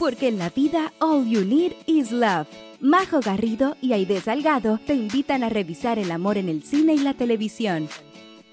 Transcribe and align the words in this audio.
porque 0.00 0.28
en 0.28 0.38
la 0.38 0.48
vida 0.48 0.94
all 0.98 1.28
you 1.28 1.44
need 1.44 1.72
is 1.86 2.10
love. 2.10 2.46
Majo 2.80 3.20
Garrido 3.20 3.76
y 3.82 3.92
Aide 3.92 4.22
Salgado 4.22 4.80
te 4.86 4.94
invitan 4.94 5.44
a 5.44 5.50
revisar 5.50 5.98
el 5.98 6.10
amor 6.10 6.38
en 6.38 6.48
el 6.48 6.62
cine 6.62 6.94
y 6.94 6.98
la 7.00 7.12
televisión. 7.12 7.86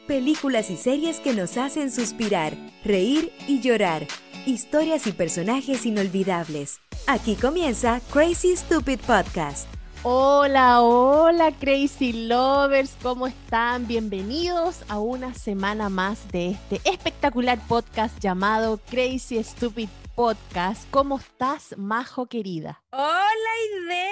Películas 0.08 0.70
y 0.70 0.76
series 0.76 1.22
que 1.22 1.34
nos 1.34 1.56
hacen 1.56 1.90
suspirar, 1.90 2.54
reír 2.84 3.32
y 3.48 3.62
llorar. 3.62 4.06
Historias 4.46 5.08
y 5.08 5.14
personajes 5.14 5.86
inolvidables. 5.86 6.82
Aquí 7.08 7.36
comienza 7.36 8.02
Crazy 8.12 8.58
Stupid 8.58 9.00
Podcast. 9.00 9.70
Hola, 10.04 10.82
hola 10.82 11.54
Crazy 11.54 12.28
Lovers, 12.28 12.98
¿cómo 13.02 13.26
están? 13.26 13.88
Bienvenidos 13.88 14.84
a 14.90 15.00
una 15.00 15.34
semana 15.34 15.88
más 15.88 16.30
de 16.30 16.52
este 16.52 16.82
espectacular 16.90 17.58
podcast 17.68 18.20
llamado 18.20 18.80
Crazy 18.90 19.42
Stupid 19.44 19.88
Podcast. 20.18 20.90
¿Cómo 20.90 21.20
estás, 21.20 21.78
Majo 21.78 22.26
querida? 22.26 22.84
Hola, 22.90 23.52
Ide. 23.84 24.10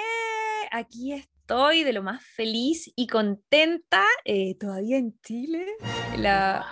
Aquí 0.70 1.12
estoy 1.12 1.82
de 1.82 1.92
lo 1.92 2.04
más 2.04 2.22
feliz 2.22 2.92
y 2.94 3.08
contenta, 3.08 4.04
eh, 4.24 4.56
todavía 4.56 4.98
en 4.98 5.20
Chile. 5.22 5.66
La, 6.16 6.64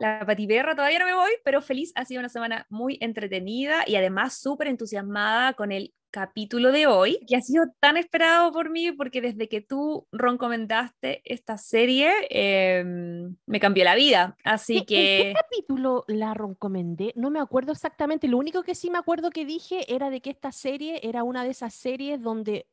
la 0.00 0.24
patiperra 0.24 0.74
todavía 0.74 1.00
no 1.00 1.04
me 1.04 1.12
voy, 1.12 1.32
pero 1.44 1.60
feliz. 1.60 1.92
Ha 1.96 2.06
sido 2.06 2.20
una 2.20 2.30
semana 2.30 2.66
muy 2.70 2.96
entretenida 3.02 3.84
y 3.86 3.96
además 3.96 4.40
súper 4.40 4.68
entusiasmada 4.68 5.52
con 5.52 5.70
el 5.70 5.92
capítulo 6.10 6.72
de 6.72 6.86
hoy, 6.86 7.20
que 7.26 7.36
ha 7.36 7.40
sido 7.40 7.64
tan 7.80 7.96
esperado 7.96 8.52
por 8.52 8.70
mí 8.70 8.92
porque 8.92 9.20
desde 9.20 9.48
que 9.48 9.60
tú 9.60 10.06
recomendaste 10.12 11.22
esta 11.24 11.56
serie 11.56 12.12
em, 12.30 13.36
me 13.46 13.60
cambió 13.60 13.84
la 13.84 13.94
vida. 13.94 14.36
Así 14.44 14.84
que... 14.84 15.20
¿En 15.20 15.34
qué 15.34 15.40
capítulo 15.40 16.04
la 16.08 16.34
recomendé? 16.34 17.12
No 17.16 17.30
me 17.30 17.40
acuerdo 17.40 17.72
exactamente. 17.72 18.28
Lo 18.28 18.38
único 18.38 18.62
que 18.62 18.74
sí 18.74 18.90
me 18.90 18.98
acuerdo 18.98 19.30
que 19.30 19.44
dije 19.44 19.92
era 19.92 20.10
de 20.10 20.20
que 20.20 20.30
esta 20.30 20.52
serie 20.52 21.00
era 21.02 21.24
una 21.24 21.44
de 21.44 21.50
esas 21.50 21.74
series 21.74 22.20
donde 22.20 22.66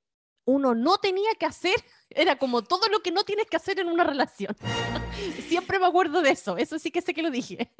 uno 0.47 0.73
no 0.73 0.97
tenía 0.97 1.29
que 1.37 1.45
hacer, 1.45 1.75
era 2.09 2.37
como 2.37 2.63
todo 2.63 2.87
lo 2.89 3.01
que 3.01 3.11
no 3.11 3.23
tienes 3.23 3.47
que 3.47 3.57
hacer 3.57 3.79
en 3.79 3.87
una 3.87 4.03
relación. 4.03 4.55
Siempre 5.47 5.79
me 5.79 5.85
acuerdo 5.85 6.21
de 6.21 6.31
eso, 6.31 6.57
eso 6.57 6.79
sí 6.79 6.91
que 6.91 7.01
sé 7.01 7.13
que 7.13 7.21
lo 7.21 7.31
dije. 7.31 7.71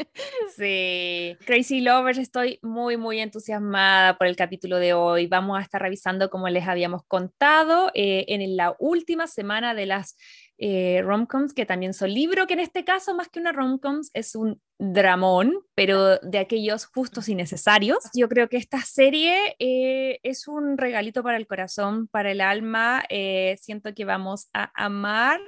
Sí, 0.55 1.37
Crazy 1.45 1.81
Lovers, 1.81 2.17
estoy 2.17 2.59
muy, 2.61 2.97
muy 2.97 3.19
entusiasmada 3.19 4.17
por 4.17 4.27
el 4.27 4.35
capítulo 4.35 4.77
de 4.77 4.93
hoy. 4.93 5.27
Vamos 5.27 5.59
a 5.59 5.61
estar 5.61 5.81
revisando, 5.81 6.29
como 6.29 6.49
les 6.49 6.67
habíamos 6.67 7.03
contado, 7.05 7.91
eh, 7.93 8.25
en 8.29 8.57
la 8.57 8.75
última 8.79 9.27
semana 9.27 9.73
de 9.73 9.85
las 9.85 10.17
eh, 10.57 11.01
romcoms 11.03 11.53
que 11.53 11.65
también 11.65 11.93
son 11.93 12.13
libros, 12.13 12.47
que 12.47 12.53
en 12.53 12.59
este 12.59 12.83
caso 12.83 13.15
más 13.15 13.29
que 13.29 13.39
una 13.39 13.51
romcoms 13.51 14.09
es 14.13 14.35
un 14.35 14.61
dramón, 14.79 15.59
pero 15.75 16.17
de 16.17 16.39
aquellos 16.39 16.85
justos 16.85 17.29
y 17.29 17.35
necesarios. 17.35 17.99
Yo 18.13 18.27
creo 18.29 18.49
que 18.49 18.57
esta 18.57 18.81
serie 18.81 19.55
eh, 19.59 20.19
es 20.23 20.47
un 20.47 20.77
regalito 20.77 21.23
para 21.23 21.37
el 21.37 21.47
corazón, 21.47 22.07
para 22.07 22.31
el 22.31 22.41
alma. 22.41 23.03
Eh, 23.09 23.57
siento 23.61 23.93
que 23.93 24.05
vamos 24.05 24.49
a 24.53 24.71
amar 24.75 25.39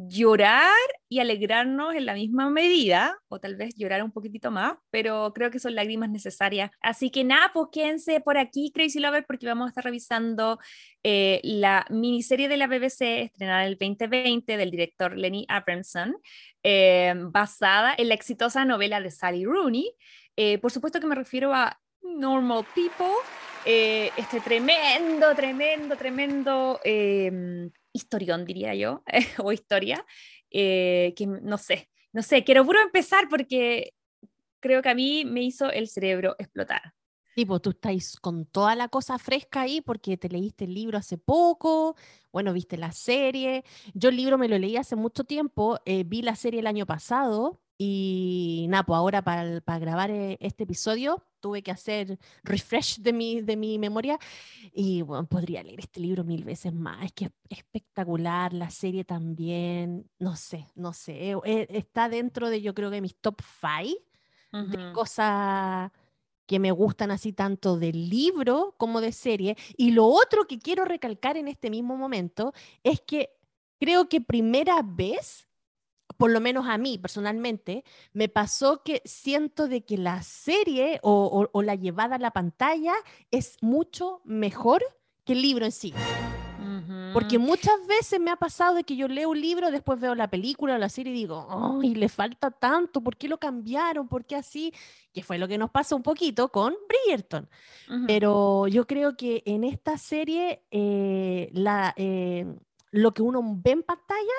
llorar 0.00 0.70
y 1.08 1.18
alegrarnos 1.18 1.92
en 1.96 2.06
la 2.06 2.14
misma 2.14 2.50
medida, 2.50 3.18
o 3.26 3.40
tal 3.40 3.56
vez 3.56 3.74
llorar 3.74 4.04
un 4.04 4.12
poquitito 4.12 4.52
más, 4.52 4.74
pero 4.90 5.32
creo 5.34 5.50
que 5.50 5.58
son 5.58 5.74
lágrimas 5.74 6.08
necesarias. 6.08 6.70
Así 6.80 7.10
que 7.10 7.24
nada, 7.24 7.50
pues 7.52 7.68
quédense 7.72 8.20
por 8.20 8.38
aquí, 8.38 8.70
Crazy 8.72 9.00
Lover, 9.00 9.26
porque 9.26 9.46
vamos 9.46 9.66
a 9.66 9.68
estar 9.70 9.82
revisando 9.82 10.60
eh, 11.02 11.40
la 11.42 11.84
miniserie 11.90 12.48
de 12.48 12.56
la 12.56 12.68
BBC 12.68 13.24
estrenada 13.24 13.62
en 13.64 13.72
el 13.72 13.78
2020 13.78 14.56
del 14.56 14.70
director 14.70 15.16
Lenny 15.16 15.44
Abramson, 15.48 16.16
eh, 16.62 17.14
basada 17.16 17.92
en 17.98 18.08
la 18.08 18.14
exitosa 18.14 18.64
novela 18.64 19.00
de 19.00 19.10
Sally 19.10 19.44
Rooney. 19.44 19.92
Eh, 20.36 20.58
por 20.58 20.70
supuesto 20.70 21.00
que 21.00 21.08
me 21.08 21.16
refiero 21.16 21.52
a 21.52 21.76
Normal 22.02 22.64
People, 22.72 23.16
este 23.64 24.40
tremendo, 24.40 25.34
tremendo, 25.34 25.96
tremendo 25.96 26.80
historión, 27.98 28.44
diría 28.44 28.74
yo, 28.74 29.02
o 29.44 29.52
historia, 29.52 30.04
eh, 30.50 31.12
que 31.16 31.26
no 31.26 31.58
sé, 31.58 31.90
no 32.12 32.22
sé, 32.22 32.44
quiero 32.44 32.64
puro 32.64 32.80
empezar 32.80 33.28
porque 33.28 33.92
creo 34.60 34.82
que 34.82 34.88
a 34.88 34.94
mí 34.94 35.24
me 35.24 35.42
hizo 35.42 35.70
el 35.70 35.88
cerebro 35.88 36.34
explotar. 36.38 36.94
Sí, 37.34 37.44
pues 37.44 37.62
tú 37.62 37.70
estás 37.70 38.16
con 38.20 38.46
toda 38.46 38.74
la 38.74 38.88
cosa 38.88 39.16
fresca 39.18 39.60
ahí 39.60 39.80
porque 39.80 40.16
te 40.16 40.28
leíste 40.28 40.64
el 40.64 40.74
libro 40.74 40.98
hace 40.98 41.18
poco, 41.18 41.94
bueno, 42.32 42.52
viste 42.52 42.76
la 42.76 42.90
serie. 42.90 43.64
Yo 43.94 44.08
el 44.08 44.16
libro 44.16 44.38
me 44.38 44.48
lo 44.48 44.58
leí 44.58 44.76
hace 44.76 44.96
mucho 44.96 45.22
tiempo, 45.22 45.78
eh, 45.84 46.02
vi 46.04 46.22
la 46.22 46.34
serie 46.34 46.60
el 46.60 46.66
año 46.66 46.84
pasado 46.84 47.60
y 47.76 48.66
nada, 48.70 48.82
pues 48.82 48.96
ahora 48.96 49.22
para, 49.22 49.60
para 49.60 49.78
grabar 49.78 50.10
eh, 50.10 50.36
este 50.40 50.64
episodio 50.64 51.27
tuve 51.40 51.62
que 51.62 51.70
hacer 51.70 52.18
refresh 52.42 52.98
de 52.98 53.12
mi, 53.12 53.40
de 53.40 53.56
mi 53.56 53.78
memoria 53.78 54.18
y 54.72 55.02
bueno, 55.02 55.26
podría 55.26 55.62
leer 55.62 55.80
este 55.80 56.00
libro 56.00 56.24
mil 56.24 56.44
veces 56.44 56.72
más. 56.72 57.04
Es 57.04 57.12
que 57.12 57.26
es 57.26 57.32
espectacular, 57.58 58.52
la 58.52 58.70
serie 58.70 59.04
también, 59.04 60.08
no 60.18 60.36
sé, 60.36 60.66
no 60.74 60.92
sé, 60.92 61.32
eh, 61.44 61.66
está 61.70 62.08
dentro 62.08 62.50
de 62.50 62.62
yo 62.62 62.74
creo 62.74 62.90
que 62.90 63.00
mis 63.00 63.16
top 63.16 63.40
five 63.42 63.96
de 64.50 64.92
cosas 64.94 65.90
que 66.46 66.58
me 66.58 66.72
gustan 66.72 67.10
así 67.10 67.34
tanto 67.34 67.78
del 67.78 68.08
libro 68.08 68.74
como 68.78 69.02
de 69.02 69.12
serie. 69.12 69.56
Y 69.76 69.90
lo 69.90 70.06
otro 70.06 70.46
que 70.46 70.58
quiero 70.58 70.86
recalcar 70.86 71.36
en 71.36 71.46
este 71.46 71.68
mismo 71.68 71.96
momento 71.96 72.54
es 72.82 73.00
que 73.02 73.30
creo 73.78 74.08
que 74.08 74.22
primera 74.22 74.80
vez 74.82 75.47
por 76.18 76.30
lo 76.32 76.40
menos 76.40 76.66
a 76.66 76.76
mí 76.76 76.98
personalmente, 76.98 77.84
me 78.12 78.28
pasó 78.28 78.82
que 78.82 79.00
siento 79.04 79.68
de 79.68 79.84
que 79.84 79.96
la 79.96 80.22
serie 80.22 80.98
o, 81.02 81.48
la 81.62 81.76
llevada 81.76 82.16
a 82.16 82.18
la 82.18 82.32
pantalla 82.32 82.92
es 83.30 83.56
mucho 83.62 84.20
mejor 84.24 84.82
que 85.24 85.32
el 85.32 85.42
libro 85.42 85.64
en 85.64 85.72
sí. 85.72 85.94
Porque 87.14 87.38
muchas 87.38 87.86
veces 87.86 88.20
me 88.20 88.30
ha 88.30 88.36
pasado 88.36 88.74
de 88.74 88.84
que 88.84 88.96
yo 88.96 89.08
leo 89.08 89.30
un 89.30 89.40
libro, 89.40 89.70
después 89.70 89.98
veo 89.98 90.14
la 90.14 90.28
película 90.28 90.74
o 90.74 90.78
la 90.78 90.88
serie 90.88 91.12
y 91.12 91.16
digo, 91.16 91.46
¡ay, 91.80 91.94
le 91.94 92.08
falta 92.08 92.50
tanto! 92.50 93.00
¿Por 93.00 93.16
qué 93.16 93.28
lo 93.28 93.38
cambiaron? 93.38 94.08
¿Por 94.08 94.24
qué 94.26 94.36
así? 94.36 94.74
Que 95.12 95.22
fue 95.22 95.38
lo 95.38 95.48
que 95.48 95.56
nos 95.56 95.70
pasó 95.70 95.96
un 95.96 96.02
poquito 96.02 96.48
con 96.50 96.74
Bridgerton. 96.88 97.48
Pero 98.06 98.66
yo 98.66 98.86
creo 98.86 99.16
que 99.16 99.42
en 99.46 99.64
esta 99.64 99.96
serie 99.96 100.64
eh, 100.70 101.48
la, 101.52 101.94
eh, 101.96 102.44
lo 102.90 103.14
que 103.14 103.22
uno 103.22 103.40
ve 103.44 103.70
en 103.70 103.82
pantalla 103.84 104.38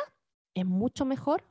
es 0.53 0.65
mucho 0.65 1.05
mejor 1.05 1.43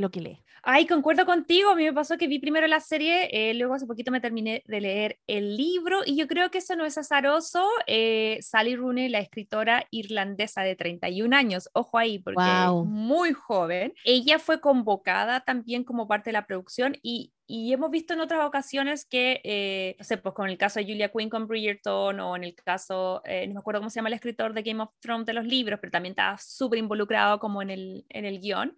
lo 0.00 0.10
que 0.10 0.20
lee. 0.20 0.42
Ay, 0.68 0.84
concuerdo 0.86 1.26
contigo. 1.26 1.70
A 1.70 1.76
mí 1.76 1.84
me 1.84 1.92
pasó 1.92 2.18
que 2.18 2.26
vi 2.26 2.40
primero 2.40 2.66
la 2.66 2.80
serie, 2.80 3.28
eh, 3.30 3.54
luego 3.54 3.74
hace 3.74 3.86
poquito 3.86 4.10
me 4.10 4.20
terminé 4.20 4.64
de 4.66 4.80
leer 4.80 5.20
el 5.28 5.56
libro 5.56 6.00
y 6.04 6.16
yo 6.16 6.26
creo 6.26 6.50
que 6.50 6.58
eso 6.58 6.74
no 6.74 6.84
es 6.84 6.98
azaroso. 6.98 7.64
Eh, 7.86 8.38
Sally 8.42 8.74
Rooney, 8.74 9.08
la 9.08 9.20
escritora 9.20 9.86
irlandesa 9.92 10.62
de 10.62 10.74
31 10.74 11.36
años, 11.36 11.70
ojo 11.72 11.98
ahí, 11.98 12.18
porque 12.18 12.42
es 12.42 12.84
muy 12.84 13.32
joven. 13.32 13.94
Ella 14.04 14.40
fue 14.40 14.60
convocada 14.60 15.38
también 15.38 15.84
como 15.84 16.08
parte 16.08 16.30
de 16.30 16.32
la 16.32 16.46
producción 16.46 16.96
y, 17.00 17.32
y 17.46 17.72
hemos 17.72 17.92
visto 17.92 18.14
en 18.14 18.20
otras 18.20 18.44
ocasiones 18.44 19.06
que, 19.06 19.40
eh, 19.44 19.94
no 20.00 20.04
sé, 20.04 20.16
pues 20.16 20.34
con 20.34 20.48
el 20.50 20.58
caso 20.58 20.80
de 20.80 20.86
Julia 20.86 21.12
Quinn 21.12 21.30
con 21.30 21.46
Bridgerton 21.46 22.18
o 22.18 22.34
en 22.34 22.42
el 22.42 22.56
caso, 22.56 23.22
no 23.24 23.54
me 23.54 23.60
acuerdo 23.60 23.80
cómo 23.80 23.90
se 23.90 24.00
llama 24.00 24.08
el 24.08 24.14
escritor 24.14 24.52
de 24.52 24.62
Game 24.62 24.82
of 24.82 24.90
Thrones 24.98 25.26
de 25.26 25.32
los 25.32 25.46
libros, 25.46 25.78
pero 25.80 25.92
también 25.92 26.14
estaba 26.14 26.36
súper 26.38 26.80
involucrado 26.80 27.38
como 27.38 27.62
en 27.62 27.70
el, 27.70 28.04
en 28.08 28.24
el 28.24 28.40
guion. 28.40 28.76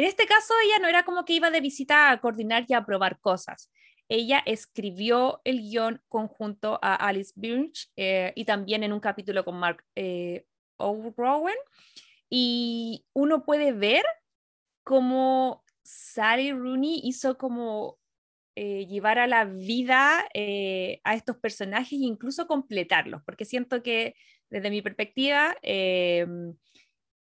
En 0.00 0.06
este 0.06 0.24
caso, 0.24 0.54
ella 0.64 0.78
no 0.78 0.88
era 0.88 1.04
como 1.04 1.26
que 1.26 1.34
iba 1.34 1.50
de 1.50 1.60
visita 1.60 2.10
a 2.10 2.22
coordinar 2.22 2.64
y 2.66 2.72
a 2.72 2.86
probar 2.86 3.20
cosas. 3.20 3.70
Ella 4.08 4.42
escribió 4.46 5.42
el 5.44 5.60
guion 5.60 6.00
conjunto 6.08 6.78
a 6.80 6.94
Alice 6.94 7.34
Birch 7.36 7.92
eh, 7.96 8.32
y 8.34 8.46
también 8.46 8.82
en 8.82 8.94
un 8.94 9.00
capítulo 9.00 9.44
con 9.44 9.58
Mark 9.58 9.84
eh, 9.94 10.46
O'Rowan. 10.78 11.52
Y 12.30 13.04
uno 13.12 13.44
puede 13.44 13.72
ver 13.72 14.02
cómo 14.84 15.66
Sally 15.82 16.52
Rooney 16.52 17.02
hizo 17.04 17.36
como 17.36 17.98
eh, 18.54 18.86
llevar 18.86 19.18
a 19.18 19.26
la 19.26 19.44
vida 19.44 20.24
a 21.04 21.14
estos 21.14 21.36
personajes 21.36 21.92
e 21.92 22.06
incluso 22.06 22.46
completarlos, 22.46 23.20
porque 23.26 23.44
siento 23.44 23.82
que 23.82 24.14
desde 24.48 24.70
mi 24.70 24.80
perspectiva, 24.80 25.54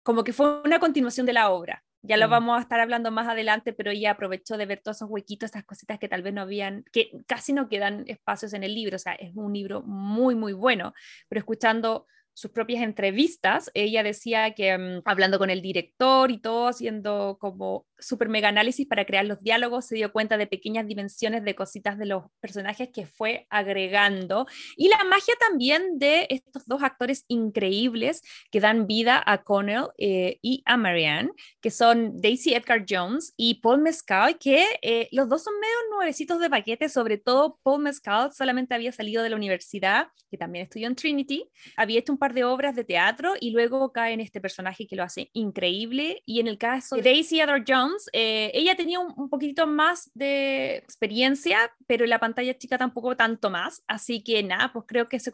como 0.03 0.25
que 0.25 0.33
fue 0.33 0.63
una 0.63 0.81
continuación 0.81 1.27
de 1.27 1.33
la 1.33 1.51
obra. 1.51 1.86
Ya 2.07 2.17
lo 2.17 2.29
vamos 2.29 2.59
a 2.59 2.63
estar 2.63 2.79
hablando 2.79 3.11
más 3.11 3.29
adelante, 3.29 3.73
pero 3.73 3.91
ella 3.91 4.13
aprovechó 4.13 4.57
de 4.57 4.67
ver 4.67 4.81
todos 4.81 4.99
esos 4.99 5.11
huequitos, 5.11 5.51
esas 5.51 5.65
cositas 5.65 5.99
que 5.99 6.09
tal 6.09 6.23
vez 6.23 6.33
no 6.33 6.43
habían, 6.43 6.85
que 6.93 7.11
casi 7.27 7.53
no 7.53 7.69
quedan 7.69 8.05
espacios 8.07 8.53
en 8.53 8.63
el 8.63 8.75
libro. 8.75 8.97
O 8.97 8.99
sea, 8.99 9.15
es 9.15 9.33
un 9.35 9.53
libro 9.53 9.83
muy, 9.83 10.35
muy 10.35 10.53
bueno, 10.53 10.95
pero 11.29 11.41
escuchando 11.41 12.07
sus 12.33 12.51
propias 12.51 12.83
entrevistas, 12.83 13.71
ella 13.73 14.03
decía 14.03 14.53
que 14.53 14.77
mm, 14.77 15.03
hablando 15.07 15.39
con 15.39 15.49
el 15.49 15.63
director 15.63 16.31
y 16.31 16.39
todo, 16.39 16.69
haciendo 16.69 17.39
como 17.41 17.87
super 17.99 18.29
mega 18.29 18.49
análisis 18.49 18.87
para 18.87 19.05
crear 19.05 19.25
los 19.25 19.41
diálogos, 19.41 19.87
se 19.87 19.97
dio 19.97 20.13
cuenta 20.13 20.37
de 20.37 20.47
pequeñas 20.47 20.87
dimensiones 20.87 21.45
de 21.45 21.55
cositas 21.55 21.99
de 21.99 22.07
los 22.07 22.25
personajes 22.41 22.91
que 22.93 23.07
fue 23.07 23.47
agregando. 23.51 24.47
Y 24.77 24.89
la 24.89 25.03
magia 25.05 25.35
también 25.39 25.99
de 25.99 26.27
estos 26.31 26.67
dos 26.67 26.83
actores 26.83 27.25
increíbles 27.29 28.23
que 28.51 28.61
dan 28.61 28.87
vida 28.87 29.23
a 29.25 29.43
Connell 29.43 29.89
eh, 29.99 30.39
y 30.43 30.63
a 30.67 30.77
Marianne, 30.77 31.31
que 31.61 31.71
son 31.71 32.21
Daisy 32.21 32.55
Edgar 32.55 32.85
Jones 32.89 33.35
y 33.37 33.61
Paul 33.61 33.83
Mescal, 33.83 34.39
que 34.39 34.65
eh, 34.83 35.09
los 35.13 35.29
dos 35.29 35.45
son 35.45 35.55
medio 35.61 35.97
nuevecitos 35.97 36.41
de 36.41 36.51
paquete, 36.51 36.89
sobre 36.89 37.19
todo 37.19 37.59
Paul 37.63 37.83
Mescal 37.83 38.33
solamente 38.33 38.75
había 38.75 38.93
salido 38.93 39.23
de 39.23 39.31
la 39.31 39.37
universidad, 39.37 40.09
que 40.31 40.37
también 40.37 40.65
estudió 40.65 40.87
en 40.87 40.97
Trinity, 40.97 41.51
había 41.77 41.99
hecho 41.99 42.13
un 42.13 42.19
par 42.19 42.35
de 42.35 42.45
obras 42.45 42.75
de 42.75 42.85
teatro 42.85 43.35
y 43.41 43.51
luego 43.51 43.93
cae 43.93 44.13
en 44.13 44.21
este 44.21 44.41
personaje 44.41 44.87
que 44.87 44.97
lo 44.97 45.03
hace 45.03 45.31
increíble. 45.33 46.23
Y 46.27 46.41
en 46.41 46.49
el 46.49 46.59
caso 46.59 46.97
de 46.97 47.03
Daisy 47.03 47.41
Edgar 47.41 47.65
Jones, 47.67 47.86
eh, 48.13 48.51
ella 48.55 48.77
tenía 48.77 49.01
un, 49.01 49.29
poquito 49.29 49.67
más 49.67 50.11
de 50.15 50.77
experiencia, 50.77 51.73
pero 51.87 52.07
la 52.07 52.19
pantalla 52.19 52.57
chica 52.57 52.79
tampoco 52.79 53.17
tanto 53.17 53.51
más. 53.51 53.83
Así 53.87 54.23
que 54.23 54.43
nada, 54.43 54.73
pues 54.73 54.85
creo 54.89 55.09
que 55.09 55.19
se, 55.21 55.33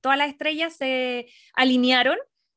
todas 0.00 0.18
las 0.18 0.28
estrellas 0.28 0.76
se 0.76 1.26
alinearon 1.54 2.16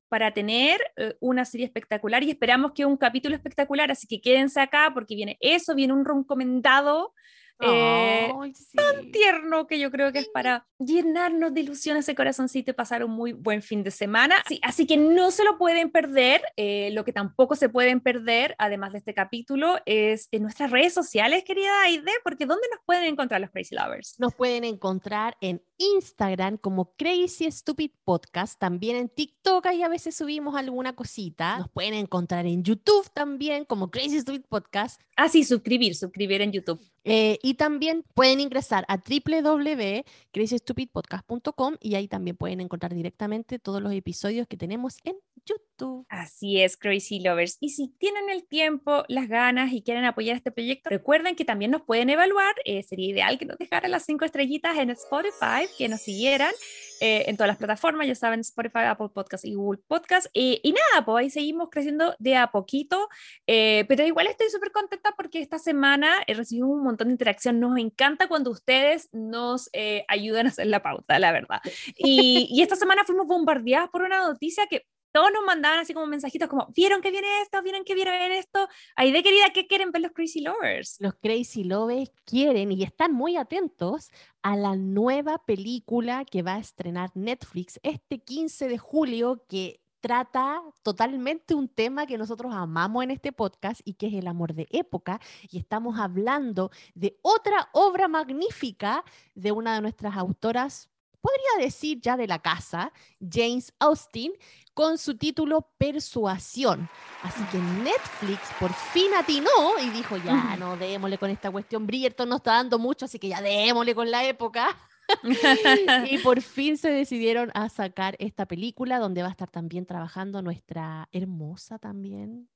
para 0.09 0.33
tener 0.33 0.79
eh, 0.95 1.15
una 1.19 1.45
serie 1.45 1.65
espectacular 1.65 2.23
y 2.23 2.31
esperamos 2.31 2.71
que 2.73 2.85
un 2.85 2.97
capítulo 2.97 3.35
espectacular, 3.35 3.91
así 3.91 4.07
que 4.07 4.21
quédense 4.21 4.59
acá 4.59 4.91
porque 4.94 5.15
viene 5.15 5.38
eso, 5.41 5.75
viene 5.75 5.94
un 5.94 6.05
recomendado 6.05 7.13
eh, 7.59 8.31
tan 8.75 9.12
tierno 9.12 9.68
que 9.68 9.80
yo 9.80 9.92
creo 9.92 10.12
que 10.12 10.19
es 10.19 10.30
para 10.30 10.65
llenarnos 10.80 11.54
de 11.54 11.62
ilusión 11.62 11.98
ese 11.98 12.15
corazoncito 12.15 12.71
y 12.71 12.74
pasar 12.74 13.04
un 13.04 13.12
muy 13.12 13.33
buen 13.33 13.62
fin 13.62 13.83
de 13.83 13.92
semana. 13.92 14.36
Sí, 14.48 14.59
así 14.63 14.86
que 14.86 14.98
no 14.98 15.31
se 15.31 15.44
lo 15.44 15.57
pueden 15.57 15.92
perder. 15.92 16.42
Eh, 16.56 16.89
lo 16.92 17.04
que 17.04 17.13
tampoco 17.13 17.56
se 17.56 17.69
pueden 17.69 18.00
perder, 18.00 18.56
además 18.57 18.92
de 18.92 19.00
este 19.00 19.13
capítulo, 19.13 19.80
es 19.86 20.27
en 20.31 20.44
nuestras 20.44 20.71
redes 20.71 20.94
sociales, 20.94 21.44
querida 21.44 21.83
Aide, 21.83 22.12
porque 22.24 22.45
¿dónde 22.45 22.68
nos 22.71 22.81
pueden 22.86 23.06
encontrar 23.06 23.42
los 23.42 23.51
Crazy 23.51 23.75
Lovers? 23.75 24.19
Nos 24.19 24.33
pueden 24.36 24.63
encontrar 24.63 25.38
en 25.42 25.62
Instagram 25.77 26.57
como 26.57 26.95
Crazy 26.95 27.51
Stupid 27.51 27.91
Podcast, 28.03 28.59
también 28.59 28.95
en 28.95 29.09
TikTok 29.09 29.65
ahí 29.65 29.83
a 29.83 29.89
veces 29.89 30.15
subimos 30.15 30.56
alguna 30.56 30.95
cosita. 30.95 31.59
Nos 31.59 31.69
pueden 31.69 31.94
encontrar 31.94 32.45
en 32.45 32.63
YouTube 32.63 33.09
también 33.13 33.65
como 33.65 33.91
Crazy 33.91 34.21
Stupid 34.21 34.44
Podcast. 34.47 35.01
Ah, 35.15 35.29
sí, 35.29 35.44
suscribir, 35.44 35.95
suscribir 35.95 36.41
en 36.41 36.51
YouTube. 36.51 36.79
Eh, 37.03 37.39
y 37.41 37.53
también 37.53 38.03
pueden 38.13 38.39
ingresar 38.39 38.85
a 38.88 38.97
www.crazystupidpodcast.com 38.97 41.75
y 41.80 41.95
ahí 41.95 42.07
también 42.07 42.35
pueden 42.35 42.59
encontrar 42.59 42.94
directamente 42.94 43.59
todos 43.59 43.81
los 43.81 43.94
episodios 43.94 44.47
que 44.47 44.57
tenemos 44.57 44.97
en 45.03 45.15
YouTube. 45.47 46.05
Así 46.09 46.61
es, 46.61 46.77
Crazy 46.77 47.19
Lovers. 47.19 47.57
Y 47.59 47.69
si 47.69 47.89
tienen 47.97 48.29
el 48.29 48.45
tiempo, 48.47 49.03
las 49.07 49.27
ganas 49.27 49.71
y 49.73 49.81
quieren 49.81 50.05
apoyar 50.05 50.35
este 50.35 50.51
proyecto, 50.51 50.89
recuerden 50.89 51.35
que 51.35 51.45
también 51.45 51.71
nos 51.71 51.81
pueden 51.81 52.09
evaluar. 52.09 52.55
Eh, 52.65 52.83
sería 52.83 53.09
ideal 53.09 53.39
que 53.39 53.45
nos 53.45 53.57
dejaran 53.57 53.91
las 53.91 54.05
cinco 54.05 54.25
estrellitas 54.25 54.77
en 54.77 54.89
Spotify, 54.91 55.67
que 55.77 55.88
nos 55.88 56.01
siguieran 56.01 56.51
eh, 56.99 57.25
en 57.27 57.38
todas 57.38 57.47
las 57.47 57.57
plataformas, 57.57 58.07
ya 58.07 58.15
saben, 58.15 58.39
Spotify, 58.41 58.85
Apple 58.88 59.09
Podcast 59.13 59.45
y 59.45 59.53
Google 59.53 59.81
Podcast. 59.88 60.27
y 60.33 60.73
nada, 60.73 61.05
pues 61.05 61.23
ahí 61.23 61.29
seguimos 61.29 61.69
creciendo 61.69 62.15
de 62.19 62.35
a 62.35 62.51
poquito, 62.51 63.07
eh, 63.45 63.85
pero 63.88 64.05
igual 64.05 64.27
estoy 64.27 64.49
súper 64.49 64.71
contenta 64.71 65.13
porque 65.15 65.41
esta 65.41 65.59
semana 65.59 66.23
he 66.27 66.33
recibido 66.33 66.67
un 66.67 66.83
montón 66.83 67.07
de 67.07 67.13
interacción. 67.13 67.59
Nos 67.59 67.77
encanta 67.77 68.27
cuando 68.27 68.51
ustedes 68.51 69.09
nos 69.11 69.69
eh, 69.73 70.05
ayudan 70.07 70.47
a 70.47 70.49
hacer 70.49 70.67
la 70.67 70.81
pauta, 70.81 71.19
la 71.19 71.31
verdad. 71.31 71.61
Y, 71.95 72.47
y 72.51 72.61
esta 72.61 72.75
semana 72.75 73.03
fuimos 73.05 73.27
bombardeadas 73.27 73.89
por 73.89 74.01
una 74.01 74.21
noticia 74.21 74.67
que 74.67 74.85
todos 75.17 75.31
nos 75.33 75.45
mandaban 75.45 75.79
así 75.79 75.95
como 75.95 76.05
mensajitos 76.05 76.47
como, 76.47 76.67
¿vieron 76.75 77.01
que 77.01 77.09
viene 77.09 77.41
esto? 77.41 77.63
¿Vieron 77.63 77.83
que 77.83 77.95
viene 77.95 78.37
esto? 78.37 78.67
Ay, 78.95 79.11
de 79.11 79.23
querida, 79.23 79.49
¿qué 79.51 79.65
quieren 79.65 79.91
ver 79.91 80.03
los 80.03 80.11
Crazy 80.11 80.41
Lovers? 80.41 80.97
Los 80.99 81.15
Crazy 81.15 81.63
Lovers 81.63 82.11
quieren 82.23 82.71
y 82.71 82.83
están 82.83 83.13
muy 83.13 83.35
atentos 83.35 84.11
a 84.43 84.55
la 84.55 84.75
nueva 84.75 85.43
película 85.43 86.23
que 86.23 86.43
va 86.43 86.53
a 86.53 86.59
estrenar 86.59 87.09
Netflix 87.15 87.79
este 87.81 88.19
15 88.19 88.67
de 88.67 88.77
julio 88.77 89.43
que 89.49 89.81
trata 90.01 90.61
totalmente 90.83 91.55
un 91.55 91.67
tema 91.67 92.05
que 92.05 92.19
nosotros 92.19 92.53
amamos 92.53 93.03
en 93.03 93.09
este 93.09 93.31
podcast 93.31 93.81
y 93.85 93.95
que 93.95 94.09
es 94.09 94.13
el 94.13 94.27
amor 94.27 94.53
de 94.53 94.67
época. 94.69 95.19
Y 95.49 95.57
estamos 95.57 95.99
hablando 95.99 96.69
de 96.93 97.17
otra 97.23 97.69
obra 97.73 98.07
magnífica 98.07 99.03
de 99.33 99.51
una 99.51 99.73
de 99.73 99.81
nuestras 99.81 100.15
autoras 100.15 100.91
podría 101.21 101.65
decir 101.65 101.99
ya 102.01 102.17
de 102.17 102.27
la 102.27 102.39
casa, 102.39 102.91
James 103.19 103.73
Austin, 103.79 104.33
con 104.73 104.97
su 104.97 105.17
título 105.17 105.69
Persuasión. 105.77 106.89
Así 107.23 107.43
que 107.51 107.57
Netflix 107.57 108.41
por 108.59 108.73
fin 108.73 109.13
atinó 109.17 109.79
y 109.81 109.89
dijo, 109.89 110.17
ya, 110.17 110.55
no, 110.57 110.77
démosle 110.77 111.17
con 111.17 111.29
esta 111.29 111.49
cuestión. 111.49 111.87
Bridgerton 111.87 112.29
no 112.29 112.37
está 112.37 112.53
dando 112.53 112.77
mucho, 112.77 113.05
así 113.05 113.19
que 113.19 113.29
ya 113.29 113.41
démosle 113.41 113.95
con 113.95 114.11
la 114.11 114.25
época. 114.25 114.77
y 116.09 116.17
por 116.19 116.41
fin 116.41 116.77
se 116.77 116.89
decidieron 116.89 117.49
a 117.53 117.69
sacar 117.69 118.15
esta 118.19 118.45
película 118.45 118.99
donde 118.99 119.21
va 119.21 119.29
a 119.29 119.31
estar 119.31 119.49
también 119.49 119.85
trabajando 119.85 120.41
nuestra 120.41 121.07
hermosa 121.11 121.79
también 121.79 122.49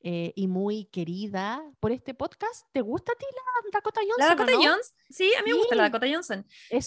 eh, 0.00 0.32
y 0.36 0.46
muy 0.46 0.84
querida 0.86 1.60
por 1.80 1.90
este 1.90 2.14
podcast. 2.14 2.66
¿Te 2.72 2.82
gusta 2.82 3.12
a 3.12 3.16
ti 3.16 3.26
la 3.32 3.70
Dakota 3.72 4.00
Johnson? 4.00 4.16
La 4.18 4.26
Dakota 4.28 4.52
Johnson, 4.54 4.96
sí, 5.10 5.30
a 5.38 5.42
mí 5.42 5.50
me 5.50 5.58
gusta 5.58 5.74
la 5.74 5.82
Dakota 5.84 6.06
Johnson. 6.08 6.46
Es 6.70 6.86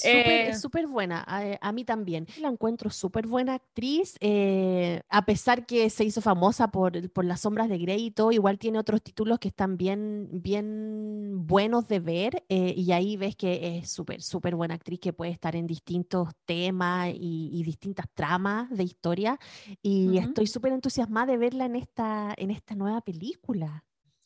súper 0.61 0.85
eh, 0.85 0.87
buena, 0.87 1.25
a, 1.27 1.71
mí 1.73 1.83
también. 1.83 2.25
La 2.39 2.47
encuentro 2.47 2.89
súper 2.89 3.27
buena 3.27 3.55
actriz, 3.55 4.15
eh, 4.21 5.01
a 5.09 5.25
pesar 5.25 5.65
que 5.65 5.89
se 5.89 6.05
hizo 6.05 6.21
famosa 6.21 6.69
por, 6.69 7.11
por 7.11 7.25
Las 7.25 7.41
Sombras 7.41 7.67
de 7.67 7.77
Grey 7.77 8.05
y 8.05 8.11
todo, 8.11 8.31
igual 8.31 8.57
tiene 8.57 8.79
otros 8.79 9.01
títulos 9.01 9.39
que 9.39 9.49
están 9.49 9.75
bien, 9.75 10.29
bien 10.31 11.45
buenos 11.45 11.89
de 11.89 11.99
ver 11.99 12.45
y 12.47 12.91
ahí 12.93 13.17
ves 13.17 13.35
que 13.35 13.77
es 13.77 13.91
súper, 13.91 14.21
súper 14.21 14.55
buena 14.55 14.75
actriz 14.75 14.99
que 14.99 15.11
puede 15.11 15.31
estar 15.31 15.55
en 15.55 15.67
distintos 15.67 16.29
temas 16.45 17.11
y, 17.13 17.61
distintas 17.61 18.07
tramas 18.13 18.69
de 18.69 18.83
historia 18.83 19.39
y 19.81 20.17
estoy 20.17 20.47
súper 20.47 20.73
entusiasmada 20.73 21.27
de 21.27 21.37
verla 21.37 21.65
en 21.65 21.75
esta, 21.75 22.33
en 22.37 22.51
esta 22.51 22.75
nueva 22.75 23.00
película. 23.01 23.83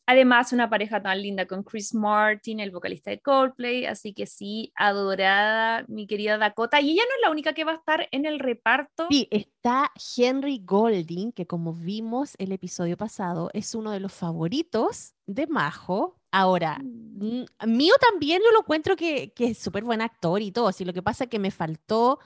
Además, 0.07 0.53
una 0.53 0.69
pareja 0.69 1.01
tan 1.01 1.19
linda 1.19 1.47
con 1.47 1.63
Chris 1.63 1.95
Martin, 1.95 2.59
el 2.59 2.69
vocalista 2.69 3.09
de 3.09 3.19
Coldplay, 3.21 3.85
así 3.85 4.13
que 4.13 4.27
sí, 4.27 4.71
adorada 4.75 5.83
mi 5.87 6.05
querida 6.05 6.37
Dakota. 6.37 6.79
Y 6.79 6.91
ella 6.91 7.01
no 7.09 7.15
es 7.15 7.21
la 7.23 7.31
única 7.31 7.53
que 7.53 7.63
va 7.63 7.71
a 7.71 7.75
estar 7.75 8.07
en 8.11 8.25
el 8.25 8.37
reparto. 8.37 9.07
Sí, 9.09 9.27
está 9.31 9.91
Henry 10.15 10.61
Golding, 10.63 11.31
que 11.31 11.47
como 11.47 11.73
vimos 11.73 12.35
el 12.37 12.51
episodio 12.51 12.97
pasado, 12.97 13.49
es 13.53 13.73
uno 13.73 13.89
de 13.89 13.99
los 13.99 14.13
favoritos 14.13 15.15
de 15.25 15.47
Majo. 15.47 16.19
Ahora, 16.31 16.79
mm. 16.83 17.45
mío 17.65 17.95
también 17.99 18.43
yo 18.45 18.51
lo 18.51 18.59
encuentro 18.59 18.95
que, 18.95 19.33
que 19.33 19.47
es 19.47 19.57
súper 19.57 19.83
buen 19.83 20.01
actor 20.01 20.39
y 20.39 20.51
todo. 20.51 20.67
Así 20.67 20.85
lo 20.85 20.93
que 20.93 21.01
pasa 21.01 21.23
es 21.23 21.29
que 21.31 21.39
me 21.39 21.49
faltó 21.49 22.19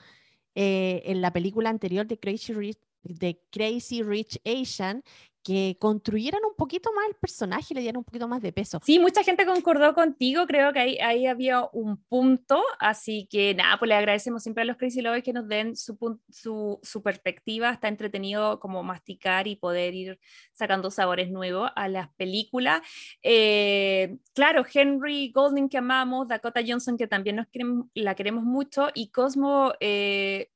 eh, 0.54 1.02
en 1.06 1.22
la 1.22 1.32
película 1.32 1.70
anterior 1.70 2.06
de 2.06 2.18
Crazy 2.18 2.52
Rich, 2.52 2.78
de 3.02 3.40
Crazy 3.50 4.02
Rich 4.02 4.40
Asian, 4.44 5.02
que 5.42 5.76
construyeran 5.78 6.40
un 6.44 6.54
poquito 6.54 6.92
más 6.92 7.06
el 7.08 7.14
personaje 7.14 7.68
y 7.70 7.74
le 7.74 7.80
dieran 7.80 7.98
un 7.98 8.04
poquito 8.04 8.28
más 8.28 8.42
de 8.42 8.52
peso. 8.52 8.80
Sí, 8.84 8.98
mucha 8.98 9.22
gente 9.22 9.46
concordó 9.46 9.94
contigo, 9.94 10.46
creo 10.46 10.72
que 10.72 10.80
ahí, 10.80 10.98
ahí 10.98 11.26
había 11.26 11.68
un 11.72 11.96
punto, 12.04 12.62
así 12.78 13.26
que 13.30 13.54
nada, 13.54 13.78
pues 13.78 13.88
le 13.88 13.94
agradecemos 13.94 14.42
siempre 14.42 14.62
a 14.62 14.64
los 14.66 14.76
Crazy 14.76 15.00
Lovers 15.00 15.24
que 15.24 15.32
nos 15.32 15.48
den 15.48 15.76
su, 15.76 15.96
su, 16.28 16.78
su 16.82 17.02
perspectiva, 17.02 17.70
está 17.70 17.88
entretenido 17.88 18.60
como 18.60 18.82
masticar 18.82 19.46
y 19.46 19.56
poder 19.56 19.94
ir 19.94 20.20
sacando 20.52 20.90
sabores 20.90 21.30
nuevos 21.30 21.70
a 21.74 21.88
las 21.88 22.08
películas. 22.14 22.82
Eh, 23.22 24.18
claro, 24.34 24.64
Henry 24.72 25.32
Golding 25.32 25.68
que 25.68 25.78
amamos, 25.78 26.28
Dakota 26.28 26.60
Johnson 26.66 26.98
que 26.98 27.06
también 27.06 27.36
nos 27.36 27.48
queremos, 27.48 27.86
la 27.94 28.14
queremos 28.14 28.44
mucho 28.44 28.88
y 28.94 29.10
Cosmo... 29.10 29.72
Eh, 29.80 30.50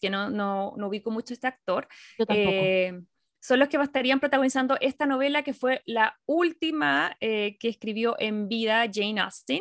que 0.00 0.10
no, 0.10 0.30
no, 0.30 0.74
no 0.76 0.88
ubico 0.88 1.12
mucho 1.12 1.32
este 1.32 1.46
actor, 1.46 1.86
Yo 2.18 2.26
tampoco. 2.26 2.50
Eh, 2.50 3.02
son 3.42 3.58
los 3.58 3.68
que 3.68 3.76
estarían 3.76 4.20
protagonizando 4.20 4.76
esta 4.80 5.04
novela 5.04 5.42
que 5.42 5.52
fue 5.52 5.82
la 5.84 6.16
última 6.26 7.16
eh, 7.20 7.56
que 7.58 7.68
escribió 7.68 8.14
en 8.20 8.48
vida 8.48 8.84
Jane 8.90 9.20
Austen, 9.20 9.60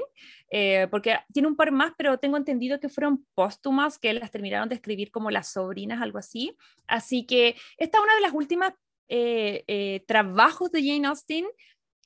eh, 0.51 0.87
porque 0.91 1.17
tiene 1.33 1.47
un 1.47 1.55
par 1.55 1.71
más, 1.71 1.91
pero 1.97 2.19
tengo 2.19 2.37
entendido 2.37 2.79
que 2.79 2.89
fueron 2.89 3.25
póstumas, 3.33 3.97
que 3.97 4.13
las 4.13 4.29
terminaron 4.29 4.69
de 4.69 4.75
escribir 4.75 5.09
como 5.09 5.31
las 5.31 5.51
sobrinas, 5.51 5.99
algo 5.99 6.19
así. 6.19 6.55
Así 6.85 7.25
que 7.25 7.55
esta 7.77 7.97
es 7.97 8.03
una 8.03 8.13
de 8.13 8.21
las 8.21 8.33
últimas 8.33 8.73
eh, 9.09 10.03
trabajos 10.07 10.71
de 10.71 10.83
Jane 10.83 11.07
Austen 11.07 11.47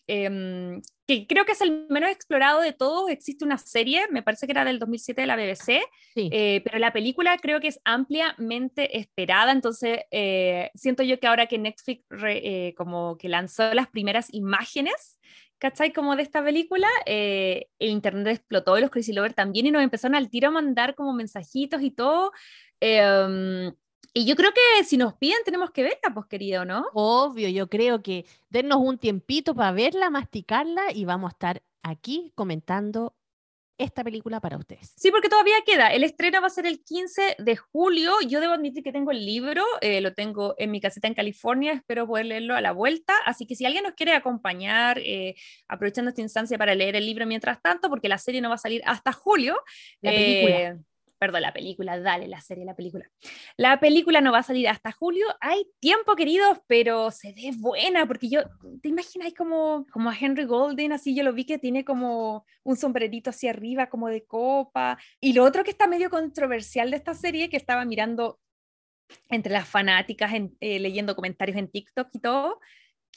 Em, 0.08 0.82
que 1.08 1.28
creo 1.28 1.46
que 1.46 1.54
es 1.54 1.62
el 1.62 1.88
menos 1.90 2.10
explorado 2.10 2.62
de 2.62 2.74
todos. 2.74 3.10
Existe 3.10 3.46
una 3.46 3.58
serie, 3.58 4.08
me 4.12 4.24
parece 4.24 4.46
que 4.46 4.52
era 4.52 4.66
del 4.66 4.80
2007 4.80 5.22
de 5.22 5.28
la 5.28 5.36
BBC, 5.36 5.84
eh, 6.16 6.62
pero 6.64 6.80
la 6.80 6.94
película 6.94 7.38
creo 7.38 7.60
que 7.60 7.68
es 7.68 7.80
ampliamente 7.84 8.98
esperada. 8.98 9.52
Entonces, 9.52 10.00
eh, 10.12 10.72
siento 10.76 11.04
yo 11.04 11.20
que 11.20 11.28
ahora 11.28 11.48
que 11.48 11.58
Netflix 11.58 12.04
eh, 12.28 12.74
como 12.78 13.18
que 13.18 13.30
lanzó 13.30 13.74
las 13.74 13.88
primeras 13.88 14.34
imágenes, 14.34 15.20
¿cachai? 15.60 15.94
Como 15.94 16.16
de 16.16 16.24
esta 16.24 16.44
película, 16.44 16.88
el 17.06 17.66
internet 17.80 18.28
explotó 18.38 18.78
y 18.78 18.82
los 18.82 18.90
Crazy 18.92 19.14
Lovers 19.14 19.36
también 19.36 19.68
y 19.68 19.72
nos 19.72 19.84
empezaron 19.84 20.16
al 20.16 20.30
tiro 20.30 20.50
a 20.50 20.52
mandar 20.52 20.96
como 20.96 21.14
mensajitos 21.14 21.82
y 21.82 21.92
todo. 21.92 22.32
Em, 22.80 23.72
Y 24.18 24.26
yo 24.26 24.38
creo 24.38 24.52
que 24.54 24.86
si 24.86 24.96
nos 24.96 25.14
piden 25.16 25.40
tenemos 25.44 25.72
que 25.72 25.84
verla, 25.84 26.14
pues 26.14 26.26
querido, 26.28 26.64
¿no? 26.64 26.86
Obvio, 26.94 27.50
yo 27.50 27.68
creo 27.68 28.02
que 28.02 28.26
dennos 28.50 28.78
un 28.78 28.98
tiempito 28.98 29.54
para 29.54 29.74
verla, 29.74 30.10
masticarla 30.10 30.84
y 30.94 31.04
vamos 31.04 31.32
a 31.32 31.34
estar 31.34 31.64
aquí 31.84 32.32
comentando 32.34 33.14
esta 33.78 34.06
película 34.06 34.40
para 34.40 34.56
ustedes. 34.56 34.94
Sí, 34.96 35.12
porque 35.12 35.28
todavía 35.28 35.56
queda. 35.66 35.90
El 35.90 36.06
estreno 36.06 36.40
va 36.40 36.48
a 36.48 36.50
ser 36.50 36.66
el 36.66 36.82
15 36.82 37.36
de 37.40 37.58
julio. 37.58 38.14
Yo 38.26 38.40
debo 38.40 38.54
admitir 38.54 38.84
que 38.84 38.94
tengo 38.94 39.12
el 39.12 39.26
libro, 39.26 39.66
eh, 39.82 40.00
lo 40.00 40.14
tengo 40.14 40.56
en 40.58 40.72
mi 40.72 40.80
caseta 40.80 41.10
en 41.10 41.14
California, 41.14 41.74
espero 41.74 42.08
poder 42.08 42.28
leerlo 42.28 42.56
a 42.56 42.62
la 42.62 42.72
vuelta. 42.72 43.16
Así 43.26 43.46
que 43.46 43.56
si 43.56 43.66
alguien 43.66 43.84
nos 43.84 43.96
quiere 43.96 44.14
acompañar, 44.14 44.98
eh, 45.00 45.36
aprovechando 45.68 46.08
esta 46.08 46.22
instancia 46.22 46.58
para 46.58 46.74
leer 46.74 46.96
el 46.96 47.06
libro 47.06 47.26
mientras 47.26 47.62
tanto, 47.62 47.90
porque 47.90 48.08
la 48.08 48.18
serie 48.18 48.40
no 48.40 48.48
va 48.48 48.56
a 48.56 48.60
salir 48.60 48.82
hasta 48.86 49.12
julio. 49.12 49.58
La 50.02 50.12
película. 50.12 50.56
eh, 50.58 50.78
perdón, 51.26 51.42
la 51.42 51.54
película, 51.54 52.00
dale, 52.00 52.28
la 52.28 52.40
serie, 52.40 52.66
la 52.66 52.76
película. 52.76 53.10
La 53.58 53.80
película 53.80 54.22
no 54.22 54.32
va 54.32 54.40
a 54.40 54.44
salir 54.44 54.68
hasta 54.68 54.92
julio. 54.92 55.26
Hay 55.42 55.66
tiempo, 55.80 56.16
queridos, 56.16 56.60
pero 56.68 57.10
se 57.10 57.34
ve 57.34 57.52
buena, 57.58 58.06
porque 58.06 58.30
yo, 58.30 58.42
¿te 58.82 58.90
imaginas 58.90 59.34
como, 59.34 59.86
como 59.92 60.10
a 60.10 60.16
Henry 60.18 60.46
Golden? 60.46 60.92
Así 60.92 61.16
yo 61.16 61.24
lo 61.24 61.34
vi 61.34 61.46
que 61.46 61.58
tiene 61.58 61.84
como 61.84 62.46
un 62.64 62.78
sombrerito 62.78 63.32
hacia 63.32 63.50
arriba, 63.50 63.88
como 63.90 64.08
de 64.10 64.24
copa. 64.26 64.98
Y 65.20 65.34
lo 65.34 65.44
otro 65.44 65.64
que 65.64 65.72
está 65.72 65.88
medio 65.88 66.10
controversial 66.10 66.92
de 66.92 66.98
esta 66.98 67.14
serie, 67.16 67.50
que 67.50 67.58
estaba 67.58 67.84
mirando 67.86 68.40
entre 69.30 69.52
las 69.54 69.68
fanáticas, 69.68 70.34
en- 70.34 70.56
eh, 70.60 70.80
leyendo 70.80 71.16
comentarios 71.16 71.58
en 71.58 71.70
TikTok 71.70 72.10
y 72.14 72.20
todo, 72.20 72.60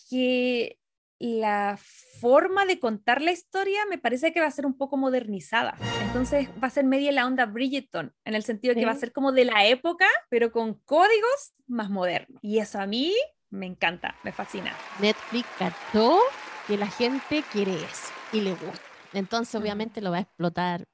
que 0.08 0.78
la 1.18 1.78
forma 2.20 2.64
de 2.64 2.78
contar 2.78 3.20
la 3.22 3.32
historia 3.32 3.80
me 3.90 3.98
parece 3.98 4.32
que 4.32 4.40
va 4.40 4.46
a 4.46 4.50
ser 4.50 4.66
un 4.66 4.76
poco 4.76 4.96
modernizada. 4.96 5.74
Entonces 6.06 6.48
va 6.62 6.68
a 6.68 6.70
ser 6.70 6.84
media 6.84 7.10
la 7.12 7.26
onda 7.26 7.46
Bridgerton, 7.46 8.14
en 8.24 8.34
el 8.34 8.42
sentido 8.44 8.74
de 8.74 8.80
que 8.80 8.86
va 8.86 8.92
a 8.92 8.94
Sí. 8.94 9.00
ser 9.00 9.12
como 9.12 9.32
de 9.32 9.44
la 9.44 9.66
época, 9.66 10.06
pero 10.30 10.52
con 10.52 10.74
códigos 10.84 11.54
más 11.66 11.90
modernos. 11.90 12.38
Y 12.42 12.58
eso 12.58 12.80
a 12.80 12.86
mí 12.86 13.14
me 13.50 13.66
encanta, 13.66 14.14
me 14.22 14.32
fascina. 14.32 14.76
Netflix 15.00 15.46
cachó 15.58 16.18
que 16.66 16.76
la 16.76 16.86
gente 16.86 17.42
quiere 17.50 17.74
eso 17.74 18.12
y 18.32 18.40
le 18.42 18.50
gusta. 18.52 18.80
Entonces, 19.14 19.54
obviamente, 19.54 20.00
lo 20.00 20.10
va 20.10 20.18
a 20.18 20.20
explotar 20.20 20.84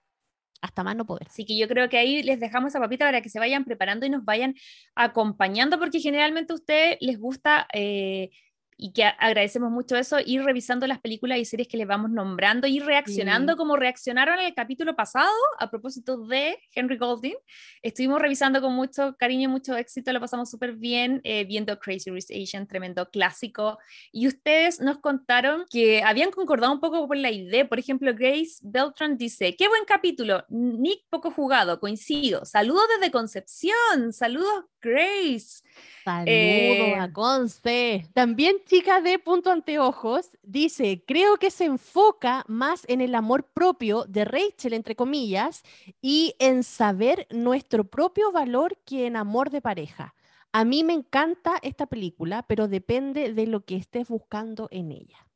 hasta 0.62 0.82
más 0.84 0.96
no 0.96 1.04
poder. 1.04 1.26
Así 1.28 1.44
que 1.44 1.58
yo 1.58 1.68
creo 1.68 1.90
que 1.90 1.98
ahí 1.98 2.22
les 2.22 2.40
dejamos 2.40 2.68
esa 2.68 2.80
papita 2.80 3.04
para 3.04 3.20
que 3.20 3.28
se 3.28 3.38
vayan 3.38 3.64
preparando 3.64 4.06
y 4.06 4.10
nos 4.10 4.24
vayan 4.24 4.54
acompañando, 4.94 5.78
porque 5.78 6.00
generalmente 6.00 6.52
a 6.52 6.56
ustedes 6.56 6.96
les 7.00 7.18
gusta, 7.18 7.66
eh, 7.74 8.30
y 8.76 8.92
que 8.92 9.04
agradecemos 9.04 9.70
mucho 9.70 9.96
eso, 9.96 10.18
ir 10.24 10.42
revisando 10.42 10.86
las 10.86 11.00
películas 11.00 11.38
y 11.38 11.44
series 11.44 11.68
que 11.68 11.76
les 11.76 11.86
vamos 11.86 12.10
nombrando 12.10 12.66
y 12.66 12.80
reaccionando 12.80 13.52
Sí. 13.52 13.56
como 13.56 13.76
reaccionaron 13.76 14.38
en 14.38 14.46
el 14.46 14.54
capítulo 14.54 14.94
pasado 14.96 15.30
a 15.58 15.70
propósito 15.70 16.16
de 16.26 16.58
Henry 16.74 16.96
Golding. 16.96 17.34
Estuvimos 17.82 18.20
revisando 18.20 18.60
con 18.60 18.74
mucho 18.74 19.16
cariño 19.18 19.48
y 19.48 19.52
mucho 19.52 19.76
éxito, 19.76 20.12
lo 20.12 20.20
pasamos 20.20 20.50
súper 20.50 20.74
bien 20.74 21.20
eh, 21.24 21.44
viendo 21.44 21.78
Crazy 21.78 22.10
Rich 22.10 22.30
Asian, 22.30 22.66
tremendo 22.66 23.08
clásico. 23.10 23.78
Y 24.12 24.26
ustedes 24.28 24.80
nos 24.80 24.98
contaron 24.98 25.64
que 25.70 26.02
habían 26.02 26.30
concordado 26.30 26.72
un 26.72 26.80
poco 26.80 27.06
por 27.06 27.16
la 27.16 27.30
idea. 27.30 27.68
Por 27.68 27.78
ejemplo, 27.78 28.12
Grace 28.14 28.58
Beltran 28.62 29.16
dice, 29.16 29.54
qué 29.56 29.68
buen 29.68 29.84
capítulo, 29.84 30.44
Nick 30.48 31.02
poco 31.10 31.30
jugado, 31.30 31.80
coincido. 31.80 32.44
Saludos 32.44 32.84
desde 32.98 33.10
Concepción, 33.12 34.12
saludos 34.12 34.64
Grace. 34.84 35.62
Saludos 36.04 36.28
Eh, 36.28 36.96
a 37.00 37.10
Conce. 37.10 38.06
También 38.12 38.56
chica 38.66 39.00
de 39.00 39.18
punto 39.18 39.50
anteojos 39.50 40.36
dice, 40.42 41.02
creo 41.06 41.38
que 41.38 41.50
se 41.50 41.64
enfoca 41.64 42.44
más 42.46 42.84
en 42.88 43.00
el 43.00 43.14
amor 43.14 43.44
propio 43.54 44.04
de 44.04 44.26
Rachel, 44.26 44.74
entre 44.74 44.94
comillas, 44.94 45.62
y 46.02 46.34
en 46.38 46.62
saber 46.62 47.26
nuestro 47.30 47.84
propio 47.84 48.30
valor 48.32 48.76
que 48.84 49.06
en 49.06 49.16
amor 49.16 49.48
de 49.48 49.62
pareja. 49.62 50.14
A 50.52 50.64
mí 50.64 50.84
me 50.84 50.92
encanta 50.92 51.58
esta 51.62 51.86
película, 51.86 52.44
pero 52.46 52.68
depende 52.68 53.32
de 53.32 53.46
lo 53.46 53.64
que 53.64 53.76
estés 53.76 54.08
buscando 54.08 54.68
en 54.70 54.92
ella. 54.92 55.26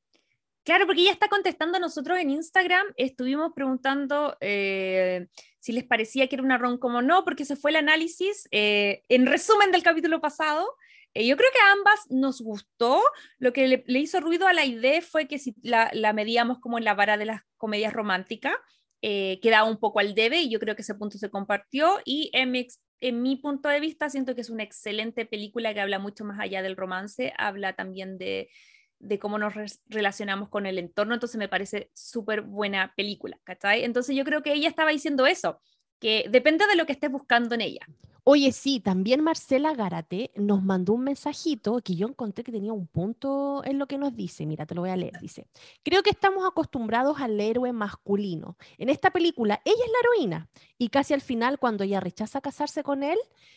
Claro, 0.69 0.85
porque 0.85 1.01
ella 1.01 1.13
está 1.13 1.29
contestando 1.29 1.79
a 1.79 1.81
nosotros 1.81 2.19
en 2.19 2.29
Instagram. 2.29 2.85
Estuvimos 2.99 3.53
preguntando 3.55 4.37
eh, 4.43 5.29
si 5.61 5.73
les 5.73 5.85
parecía 5.85 6.27
que 6.29 6.37
era 6.37 6.43
una 6.43 6.59
rom 6.59 6.77
como 6.77 7.01
no, 7.01 7.25
porque 7.25 7.47
se 7.47 7.57
fue 7.57 7.71
el 7.71 7.79
análisis. 7.79 8.47
eh, 8.51 9.03
en 9.09 9.25
resumen 9.25 9.73
del 9.73 9.83
capítulo 9.83 10.21
pasado, 10.21 10.69
eh, 11.15 11.27
yo 11.27 11.39
creo 11.39 11.49
que 11.55 11.59
a 11.59 11.73
ambas 11.73 12.01
nos 12.11 12.43
gustó. 12.43 13.01
Lo 13.39 13.55
que 13.55 13.67
le, 13.67 13.83
le 13.87 13.99
hizo 14.01 14.21
ruido 14.21 14.47
a 14.47 14.53
la 14.53 14.67
idea 14.67 15.01
fue 15.01 15.27
que 15.27 15.39
si 15.39 15.55
la, 15.63 15.89
la 15.95 16.13
medíamos 16.13 16.59
como 16.61 16.77
en 16.77 16.85
la 16.85 16.93
vara 16.93 17.17
de 17.17 17.25
las 17.25 17.41
comedias 17.57 17.95
románticas, 17.95 18.53
eh, 19.01 19.41
quedaba 19.41 19.67
un 19.71 19.79
poco 19.79 20.01
al 20.01 20.15
debe 20.15 20.43
y 20.43 20.51
yo 20.51 20.61
creo 20.61 20.77
que 20.77 20.83
ese 20.83 20.97
punto 20.97 21.17
se 21.17 21.31
compartió. 21.31 21.99
Y 22.05 22.29
en 22.35 22.51
mi, 22.51 22.67
en 23.01 23.23
mi 23.23 23.37
punto 23.37 23.71
de 23.71 23.81
vista, 23.81 24.11
siento 24.11 24.35
que 24.35 24.43
es 24.43 24.51
una 24.51 24.65
excelente 24.65 25.25
película 25.25 25.73
que 25.73 25.81
habla 25.81 25.99
mucho 25.99 26.27
más 26.27 26.39
allá 26.39 26.61
del 26.61 26.77
romance, 26.77 27.33
habla 27.39 27.73
también 27.73 28.19
de 28.19 28.51
de 29.00 29.19
cómo 29.19 29.38
nos 29.38 29.55
relacionamos 29.88 30.49
con 30.49 30.67
el 30.67 30.78
entorno, 30.78 31.14
entonces 31.14 31.38
me 31.38 31.49
parece 31.49 31.90
súper 31.95 32.43
buena 32.43 32.93
película, 32.97 33.38
¿cachai? 33.45 33.85
Entonces 33.85 34.17
yo 34.17 34.25
creo 34.25 34.43
que 34.43 34.52
ella 34.52 34.69
estaba 34.69 34.90
diciendo 34.90 35.26
eso, 35.26 35.61
que 35.99 36.26
depende 36.31 36.67
de 36.67 36.76
lo 36.76 36.87
que 36.87 36.93
estés 36.93 37.11
buscando 37.11 37.55
en 37.55 37.61
ella. 37.61 37.87
Oye, 38.31 38.52
sí, 38.52 38.78
también 38.78 39.23
Marcela 39.23 39.73
Gárate 39.73 40.33
nos 40.37 40.62
mandó 40.62 40.93
un 40.93 41.05
mensajito 41.05 41.81
que 41.83 41.97
yo 41.97 42.07
encontré 42.07 42.45
que 42.45 42.52
tenía 42.52 42.75
un 42.75 42.87
punto 42.87 43.62
en 43.64 43.78
lo 43.78 43.87
que 43.87 43.97
nos 43.97 44.14
dice. 44.14 44.45
Mira, 44.45 44.67
te 44.67 44.75
lo 44.75 44.83
voy 44.83 44.90
a 44.90 44.97
leer. 44.97 45.19
Dice, 45.19 45.47
creo 45.83 46.02
que 46.02 46.11
estamos 46.11 46.47
acostumbrados 46.47 47.19
al 47.21 47.40
héroe 47.40 47.73
masculino. 47.73 48.59
En 48.76 48.90
esta 48.90 49.11
película, 49.11 49.62
ella 49.64 49.83
es 49.83 49.90
la 49.90 49.99
heroína 50.02 50.50
y 50.76 50.90
casi 50.90 51.14
al 51.14 51.23
final, 51.23 51.59
cuando 51.59 51.85
ella 51.85 52.00
rechaza 52.00 52.43
casarse 52.43 52.83
con 52.83 53.02
él, 53.02 53.17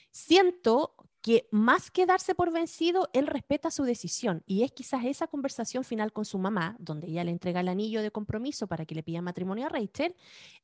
siento 0.10 0.96
que 1.22 1.48
más 1.52 1.92
que 1.92 2.06
darse 2.06 2.34
por 2.34 2.52
vencido, 2.52 3.10
él 3.14 3.28
respeta 3.28 3.70
su 3.70 3.84
decisión. 3.84 4.44
Y 4.48 4.64
es 4.64 4.72
quizás 4.72 5.06
esa 5.06 5.28
conversación 5.28 5.84
final 5.84 6.12
con 6.12 6.26
su 6.26 6.40
mamá, 6.40 6.76
donde 6.80 7.08
ella 7.08 7.24
le 7.24 7.32
entrega 7.32 7.60
el 7.60 7.68
anillo 7.68 8.02
de 8.02 8.12
compromiso 8.12 8.68
para 8.68 8.86
que 8.86 8.96
le 8.96 9.04
pida 9.04 9.22
matrimonio 9.22 9.68
a 9.68 9.70
Rachel, 9.70 10.16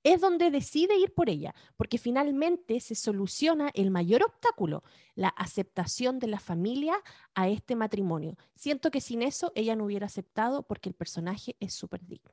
es 0.03 0.19
donde 0.19 0.49
decide 0.49 0.97
ir 0.97 1.13
por 1.13 1.29
ella, 1.29 1.53
porque 1.75 1.97
finalmente 1.97 2.79
se 2.79 2.95
soluciona 2.95 3.69
el 3.75 3.91
mayor 3.91 4.23
obstáculo, 4.23 4.83
la 5.15 5.29
aceptación 5.29 6.19
de 6.19 6.27
la 6.27 6.39
familia 6.39 6.95
a 7.35 7.49
este 7.49 7.75
matrimonio. 7.75 8.35
Siento 8.55 8.89
que 8.89 9.01
sin 9.01 9.21
eso 9.21 9.51
ella 9.55 9.75
no 9.75 9.85
hubiera 9.85 10.07
aceptado 10.07 10.63
porque 10.63 10.89
el 10.89 10.95
personaje 10.95 11.55
es 11.59 11.73
súper 11.73 12.05
digno. 12.05 12.31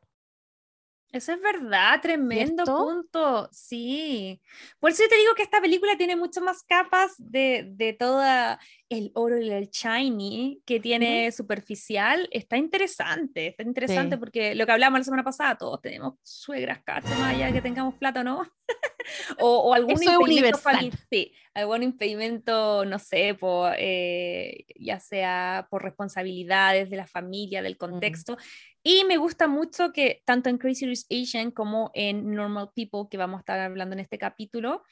Eso 1.14 1.32
es 1.32 1.40
verdad, 1.40 2.00
tremendo 2.02 2.64
punto, 2.64 3.48
sí. 3.52 4.40
Por 4.80 4.90
eso 4.90 5.04
te 5.08 5.16
digo 5.16 5.32
que 5.36 5.44
esta 5.44 5.60
película 5.60 5.96
tiene 5.96 6.16
mucho 6.16 6.40
más 6.40 6.64
capas 6.64 7.12
de, 7.18 7.66
de 7.70 7.92
toda 7.92 8.58
el 8.88 9.12
oro 9.14 9.38
y 9.38 9.48
el 9.50 9.70
shiny 9.70 10.60
que 10.66 10.80
tiene 10.80 11.30
superficial. 11.30 12.28
Está 12.32 12.56
interesante, 12.56 13.46
está 13.46 13.62
interesante 13.62 14.16
Sí. 14.16 14.20
porque 14.20 14.56
lo 14.56 14.66
que 14.66 14.72
hablamos 14.72 14.98
la 14.98 15.04
semana 15.04 15.22
pasada, 15.22 15.56
todos 15.56 15.80
tenemos 15.80 16.14
suegras, 16.24 16.82
cacho, 16.82 17.06
más 17.10 17.34
allá 17.34 17.46
de 17.46 17.52
que 17.52 17.62
tengamos 17.62 17.94
plata 17.94 18.22
o 18.22 18.24
no. 18.24 18.42
o, 19.38 19.58
o 19.58 19.74
algún 19.74 19.92
impedimento 20.02 20.24
universal. 20.24 20.76
fami- 20.76 20.98
sí, 21.10 21.32
algún 21.54 21.82
impedimento, 21.84 22.84
no 22.84 22.98
sé, 22.98 23.34
por, 23.34 23.74
eh, 23.78 24.64
ya 24.76 24.98
sea 25.00 25.68
por 25.70 25.82
responsabilidades 25.84 26.90
de 26.90 26.96
la 26.96 27.06
familia, 27.06 27.62
del 27.62 27.76
contexto. 27.76 28.36
Y 28.82 29.04
me 29.04 29.16
gusta 29.16 29.46
mucho 29.46 29.92
que 29.92 30.22
tanto 30.24 30.50
en 30.50 30.58
Crazy 30.58 30.86
Rich 30.86 31.06
Asian 31.10 31.50
como 31.52 31.90
en 31.94 32.34
Normal 32.34 32.70
People, 32.74 33.08
que 33.10 33.16
vamos 33.16 33.38
a 33.38 33.40
estar 33.40 33.60
hablando 33.60 33.94
en 33.94 34.00
este 34.00 34.18
capítulo, 34.18 34.82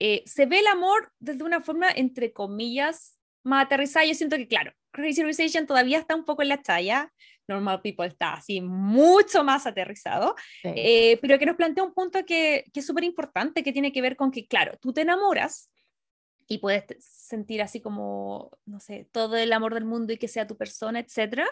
eh, 0.00 0.22
se 0.26 0.46
ve 0.46 0.58
el 0.60 0.66
amor 0.66 1.12
desde 1.18 1.44
una 1.44 1.60
forma, 1.60 1.90
entre 1.90 2.32
comillas, 2.32 3.18
más 3.44 3.66
aterrizada. 3.66 4.04
Yo 4.04 4.14
siento 4.14 4.36
que, 4.36 4.48
claro, 4.48 4.72
Crazy 4.92 5.22
Rich 5.22 5.40
Asian 5.40 5.66
todavía 5.66 5.98
está 5.98 6.14
un 6.16 6.24
poco 6.24 6.42
en 6.42 6.48
la 6.48 6.58
talla, 6.62 7.12
Normal 7.46 7.80
People 7.80 8.06
está 8.06 8.34
así 8.34 8.60
mucho 8.60 9.42
más 9.44 9.66
aterrizado, 9.66 10.34
Sí. 10.62 10.70
eh, 10.74 11.18
pero 11.22 11.38
que 11.38 11.46
nos 11.46 11.56
plantea 11.56 11.84
un 11.84 11.94
punto 11.94 12.24
que, 12.26 12.64
que 12.72 12.80
es 12.80 12.86
súper 12.86 13.04
importante, 13.04 13.62
que 13.62 13.72
tiene 13.72 13.92
que 13.92 14.02
ver 14.02 14.16
con 14.16 14.30
que, 14.30 14.46
claro, 14.46 14.76
tú 14.80 14.92
te 14.92 15.00
enamoras 15.02 15.70
y 16.48 16.58
puedes 16.58 16.84
sentir 17.00 17.60
así 17.60 17.80
como, 17.80 18.50
no 18.64 18.80
sé, 18.80 19.08
todo 19.12 19.36
el 19.36 19.52
amor 19.52 19.74
del 19.74 19.84
mundo 19.84 20.14
y 20.14 20.16
que 20.16 20.28
sea 20.28 20.46
tu 20.46 20.56
persona, 20.56 20.98
etcétera, 20.98 21.46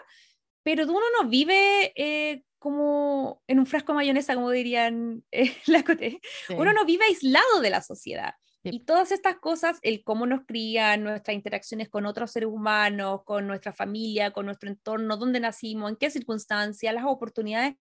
pero 0.63 0.83
uno 0.83 1.05
no 1.21 1.29
vive 1.29 1.93
eh, 1.95 2.43
como 2.57 3.41
en 3.47 3.59
un 3.59 3.67
frasco 3.67 3.93
de 3.93 3.97
mayonesa, 3.97 4.35
como 4.35 4.49
dirían 4.49 5.23
eh, 5.31 5.55
la 5.67 5.83
Coté. 5.83 6.19
Sí. 6.47 6.55
Uno 6.55 6.73
no 6.73 6.83
vive 6.83 7.05
aislado 7.05 7.61
de 7.61 7.69
la 7.69 7.81
sociedad. 7.81 8.33
Sí. 8.63 8.71
Y 8.73 8.79
todas 8.83 9.11
estas 9.11 9.37
cosas, 9.37 9.77
el 9.83 10.03
cómo 10.03 10.25
nos 10.25 10.41
crían, 10.45 11.03
nuestras 11.03 11.35
interacciones 11.35 11.89
con 11.89 12.07
otros 12.07 12.31
seres 12.31 12.49
humanos, 12.49 13.21
con 13.23 13.45
nuestra 13.45 13.71
familia, 13.71 14.31
con 14.31 14.47
nuestro 14.47 14.67
entorno, 14.67 15.15
dónde 15.15 15.39
nacimos, 15.39 15.91
en 15.91 15.95
qué 15.95 16.09
circunstancias, 16.09 16.93
las 16.93 17.05
oportunidades, 17.05 17.75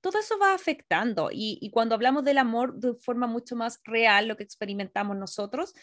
todo 0.00 0.18
eso 0.18 0.38
va 0.38 0.54
afectando. 0.54 1.28
Y, 1.30 1.58
y 1.60 1.70
cuando 1.70 1.94
hablamos 1.94 2.24
del 2.24 2.38
amor 2.38 2.74
de 2.74 2.94
forma 2.94 3.26
mucho 3.26 3.56
más 3.56 3.78
real, 3.84 4.26
lo 4.26 4.36
que 4.36 4.42
experimentamos 4.42 5.16
nosotros, 5.18 5.74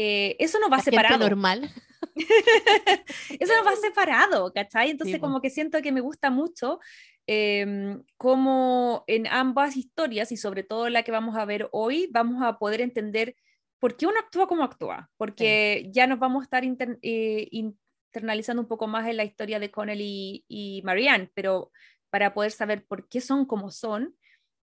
eh, 0.00 0.36
eso 0.38 0.60
nos 0.60 0.70
va 0.70 0.76
La 0.76 0.82
gente 0.84 0.96
separado. 0.96 1.24
normal. 1.24 1.70
Eso 3.40 3.52
nos 3.56 3.66
va 3.66 3.74
separado, 3.74 4.52
¿cachai? 4.52 4.90
Entonces 4.90 5.14
Sí, 5.14 5.20
po. 5.20 5.26
como 5.26 5.40
que 5.40 5.50
siento 5.50 5.82
que 5.82 5.90
me 5.90 6.00
gusta 6.00 6.30
mucho 6.30 6.78
eh, 7.26 7.98
cómo 8.16 9.02
en 9.08 9.26
ambas 9.26 9.76
historias 9.76 10.30
y 10.30 10.36
sobre 10.36 10.62
todo 10.62 10.88
la 10.88 11.02
que 11.02 11.10
vamos 11.10 11.36
a 11.36 11.44
ver 11.44 11.68
hoy, 11.72 12.08
vamos 12.12 12.42
a 12.44 12.58
poder 12.58 12.80
entender 12.80 13.34
por 13.80 13.96
qué 13.96 14.06
uno 14.06 14.18
actúa 14.20 14.46
como 14.46 14.62
actúa, 14.62 15.10
porque 15.16 15.88
ya 15.92 16.06
nos 16.06 16.20
vamos 16.20 16.42
a 16.42 16.44
estar 16.44 16.64
eh, 16.64 17.48
internalizando 17.50 18.62
un 18.62 18.68
poco 18.68 18.86
más 18.86 19.08
en 19.08 19.16
la 19.16 19.24
historia 19.24 19.58
de 19.58 19.70
Connell 19.70 20.00
y, 20.00 20.82
Marianne, 20.84 21.30
pero 21.34 21.72
para 22.10 22.34
poder 22.34 22.52
saber 22.52 22.86
por 22.86 23.08
qué 23.08 23.20
son 23.20 23.46
como 23.46 23.70
son, 23.70 24.16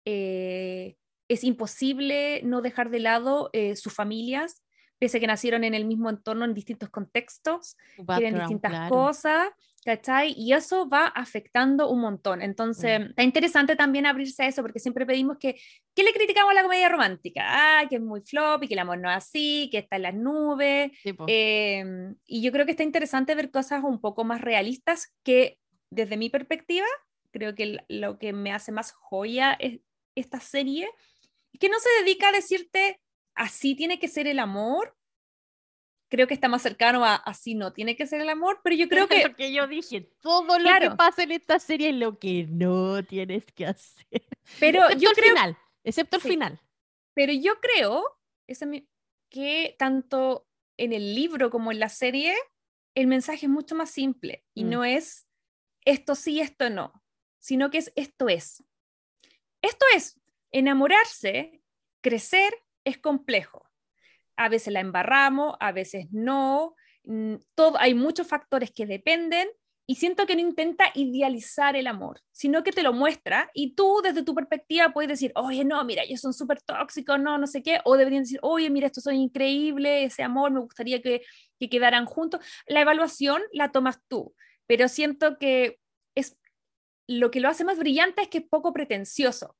eh, 0.05 0.95
es 1.29 1.43
imposible 1.43 2.41
no 2.43 2.61
dejar 2.61 2.89
de 2.89 2.99
lado 2.99 3.49
eh, 3.53 3.75
sus 3.75 3.93
familias, 3.93 4.63
pese 4.99 5.17
a 5.17 5.19
que 5.19 5.27
nacieron 5.27 5.63
en 5.63 5.73
el 5.73 5.85
mismo 5.85 6.09
entorno, 6.09 6.45
en 6.45 6.53
distintos 6.53 6.89
contextos, 6.89 7.77
quieren 8.17 8.39
distintas 8.39 8.89
cosas, 8.89 9.49
¿cachai? 9.85 10.33
Y 10.35 10.53
eso 10.53 10.89
va 10.89 11.07
afectando 11.07 11.89
un 11.89 12.01
montón. 12.01 12.41
Entonces, 12.41 12.99
mm. 12.99 13.03
está 13.03 13.23
interesante 13.23 13.75
también 13.75 14.05
abrirse 14.05 14.43
a 14.43 14.47
eso, 14.47 14.61
porque 14.61 14.79
siempre 14.79 15.05
pedimos 15.05 15.37
que, 15.37 15.59
¿qué 15.95 16.03
le 16.03 16.13
criticamos 16.13 16.51
a 16.51 16.55
la 16.55 16.63
comedia 16.63 16.89
romántica? 16.89 17.43
Ah, 17.45 17.87
que 17.87 17.95
es 17.95 18.01
muy 18.01 18.21
flop 18.21 18.63
y 18.63 18.67
que 18.67 18.73
el 18.73 18.79
amor 18.79 18.99
no 18.99 19.09
es 19.09 19.17
así, 19.17 19.69
que 19.71 19.77
está 19.77 19.97
en 19.97 20.01
las 20.01 20.15
nubes. 20.15 20.91
Em, 21.27 22.15
y 22.25 22.41
yo 22.41 22.51
creo 22.51 22.65
que 22.65 22.71
está 22.71 22.83
interesante 22.83 23.35
ver 23.35 23.51
cosas 23.51 23.83
un 23.83 24.01
poco 24.01 24.23
más 24.23 24.41
realistas 24.41 25.13
que, 25.23 25.59
desde 25.89 26.17
mi 26.17 26.29
perspectiva, 26.29 26.87
creo 27.31 27.55
que 27.55 27.77
lo 27.87 28.17
que 28.17 28.33
me 28.33 28.51
hace 28.51 28.71
más 28.71 28.91
joya 28.91 29.53
es 29.53 29.79
esta 30.15 30.39
serie, 30.39 30.89
que 31.59 31.69
no 31.69 31.79
se 31.79 32.03
dedica 32.03 32.29
a 32.29 32.31
decirte 32.31 32.99
así 33.37 33.75
tiene 33.75 33.99
que 33.99 34.07
ser 34.07 34.27
el 34.27 34.39
amor. 34.39 34.95
Creo 36.09 36.27
que 36.27 36.33
está 36.33 36.47
más 36.47 36.61
cercano 36.61 37.05
a 37.05 37.15
así 37.15 37.53
no 37.53 37.73
tiene 37.73 37.95
que 37.95 38.07
ser 38.07 38.21
el 38.21 38.29
amor, 38.29 38.61
pero 38.63 38.75
yo 38.75 38.87
creo 38.87 39.07
que... 39.07 39.27
Lo 39.27 39.35
que 39.35 39.51
yo 39.51 39.67
dije, 39.67 40.01
todo 40.21 40.57
lo 40.57 40.69
que 40.79 40.91
pasa 40.91 41.23
en 41.23 41.31
esta 41.31 41.59
serie 41.59 41.89
es 41.89 41.95
lo 41.95 42.17
que 42.17 42.47
no 42.49 43.03
tienes 43.03 43.45
que 43.51 43.65
hacer. 43.65 44.05
Pero 44.59 44.83
excepto 44.83 45.03
yo 45.03 45.09
el 45.09 45.15
creo... 45.15 45.29
final, 45.29 45.57
excepto 45.83 46.15
el 46.17 46.21
final. 46.23 46.61
Pero 47.13 47.33
yo 47.33 47.59
creo 47.59 48.05
que 49.29 49.75
tanto 49.77 50.47
en 50.77 50.93
el 50.93 51.13
libro 51.13 51.49
como 51.49 51.73
en 51.73 51.79
la 51.79 51.89
serie, 51.89 52.33
el 52.95 53.07
mensaje 53.07 53.47
es 53.47 53.51
mucho 53.51 53.75
más 53.75 53.91
simple 53.91 54.45
y 54.53 54.63
mm. 54.63 54.69
no 54.69 54.85
es 54.85 55.27
esto 55.83 56.15
sí, 56.15 56.39
esto 56.39 56.69
no, 56.69 56.93
sino 57.39 57.69
que 57.69 57.79
es 57.79 57.91
esto 57.95 58.29
es. 58.29 58.63
Esto 59.61 59.85
es 59.95 60.21
enamorarse, 60.51 61.61
crecer 62.01 62.53
es 62.87 62.97
complejo. 62.97 63.69
A 64.37 64.49
veces 64.49 64.73
la 64.73 64.79
embarramos, 64.79 65.55
a 65.59 65.71
veces 65.71 66.07
no. 66.11 66.75
Mm, 67.03 67.35
todo, 67.55 67.77
hay 67.79 67.93
muchos 67.93 68.27
factores 68.27 68.71
que 68.71 68.85
dependen 68.85 69.49
y 69.89 69.95
siento 69.95 70.25
que 70.25 70.35
no 70.35 70.41
intenta 70.41 70.85
idealizar 70.95 71.77
el 71.77 71.87
amor, 71.87 72.21
sino 72.31 72.61
que 72.63 72.73
te 72.73 72.83
lo 72.83 72.91
muestra 72.91 73.49
y 73.53 73.73
tú 73.73 74.01
desde 74.03 74.23
tu 74.23 74.35
perspectiva 74.35 74.91
puedes 74.91 75.09
decir, 75.09 75.31
oye, 75.35 75.63
no, 75.63 75.83
mira, 75.85 76.03
ellos 76.03 76.19
son 76.19 76.33
súper 76.33 76.61
tóxicos, 76.61 77.19
no, 77.19 77.37
no 77.37 77.47
sé 77.47 77.63
qué, 77.63 77.79
o 77.85 77.95
deberían 77.95 78.23
decir, 78.23 78.39
oye, 78.41 78.69
mira, 78.69 78.87
estos 78.87 79.05
son 79.05 79.15
increíbles, 79.15 80.11
ese 80.13 80.23
amor, 80.23 80.51
me 80.51 80.59
gustaría 80.59 81.01
que, 81.01 81.21
que 81.59 81.69
quedaran 81.69 82.05
juntos. 82.05 82.41
La 82.67 82.81
evaluación 82.81 83.41
la 83.53 83.71
tomas 83.71 83.99
tú, 84.09 84.35
pero 84.65 84.89
siento 84.89 85.37
que 85.37 85.79
es 86.15 86.37
lo 87.07 87.31
que 87.31 87.39
lo 87.39 87.47
hace 87.47 87.63
más 87.63 87.79
brillante 87.79 88.21
es 88.21 88.27
que 88.27 88.39
es 88.39 88.45
poco 88.49 88.73
pretencioso 88.73 89.55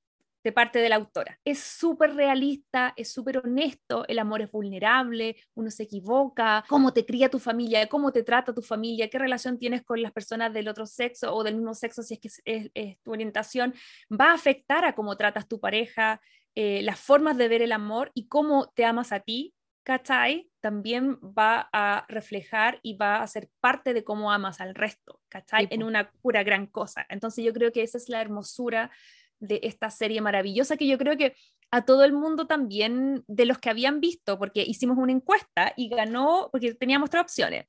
de 0.48 0.54
parte 0.54 0.80
de 0.80 0.88
la 0.88 0.96
autora. 0.96 1.38
Es 1.44 1.60
súper 1.60 2.16
realista, 2.16 2.94
es 2.96 3.12
súper 3.12 3.39
honesto, 3.39 4.06
el 4.08 4.18
amor 4.18 4.42
es 4.42 4.50
vulnerable, 4.50 5.36
uno 5.56 5.70
se 5.70 5.84
equivoca, 5.84 6.63
cómo 6.70 6.94
te 6.94 7.06
cría 7.06 7.27
tu 7.27 7.38
familia, 7.38 7.89
cómo 7.89 8.13
te 8.13 8.24
trata 8.24 8.54
tu 8.54 8.62
familia, 8.62 9.10
qué 9.10 9.20
relación 9.20 9.60
tienes 9.60 9.84
con 9.84 10.01
las 10.01 10.13
personas 10.13 10.54
del 10.54 10.70
otro 10.70 10.86
sexo 10.86 11.36
o 11.36 11.44
del 11.44 11.56
mismo 11.56 11.74
sexo 11.74 12.01
si 12.01 12.13
es 12.13 12.20
que 12.22 12.30
es, 12.74 12.98
tu 13.01 13.12
orientación, 13.12 13.74
va 14.10 14.32
a 14.32 14.36
afectar 14.36 14.86
a 14.86 14.96
cómo 14.96 15.18
tratas 15.18 15.50
tu 15.50 15.60
pareja, 15.60 16.22
eh, 16.56 16.82
las 16.82 16.98
formas 16.98 17.36
de 17.36 17.50
ver 17.50 17.62
el 17.62 17.74
amor 17.74 18.12
y 18.13 18.30
cómo 18.30 18.72
te 18.74 18.86
amas 18.86 19.12
a 19.12 19.20
ti, 19.20 19.54
¿cachai? 19.84 20.50
También 20.62 21.20
va 21.22 21.68
a 21.74 22.06
reflejar 22.08 22.80
y 22.84 22.96
va 22.96 23.22
a 23.22 23.27
ser 23.27 23.50
parte 23.60 23.94
de 23.94 24.06
cómo 24.06 24.32
amas 24.32 24.62
al 24.62 24.75
resto, 24.75 25.20
¿cachai? 25.27 25.68
En 25.72 25.84
una 25.84 26.10
pura 26.22 26.44
gran 26.44 26.68
cosa. 26.68 27.06
Entonces 27.10 27.44
yo 27.44 27.51
creo 27.51 27.74
que 27.74 27.84
esa 27.84 27.98
es 27.98 28.08
la 28.08 28.22
hermosura 28.22 28.92
de 29.39 29.60
esta 29.63 29.89
serie 29.89 30.22
maravillosa 30.22 30.77
que 30.77 30.88
yo 30.88 30.98
creo 30.98 31.17
que 31.17 31.36
a 31.72 31.86
todo 31.86 32.03
el 32.03 32.13
mundo 32.13 32.48
también, 32.48 33.24
de 33.27 33.46
los 33.46 33.58
que 33.58 33.70
habían 33.70 34.00
visto, 34.00 34.39
porque 34.39 34.63
hicimos 34.63 34.98
una 34.98 35.12
encuesta 35.12 35.74
y 35.75 35.89
ganó, 35.89 36.50
porque 36.51 36.74
teníamos 36.74 37.10
tres 37.10 37.24
opciones. 37.24 37.65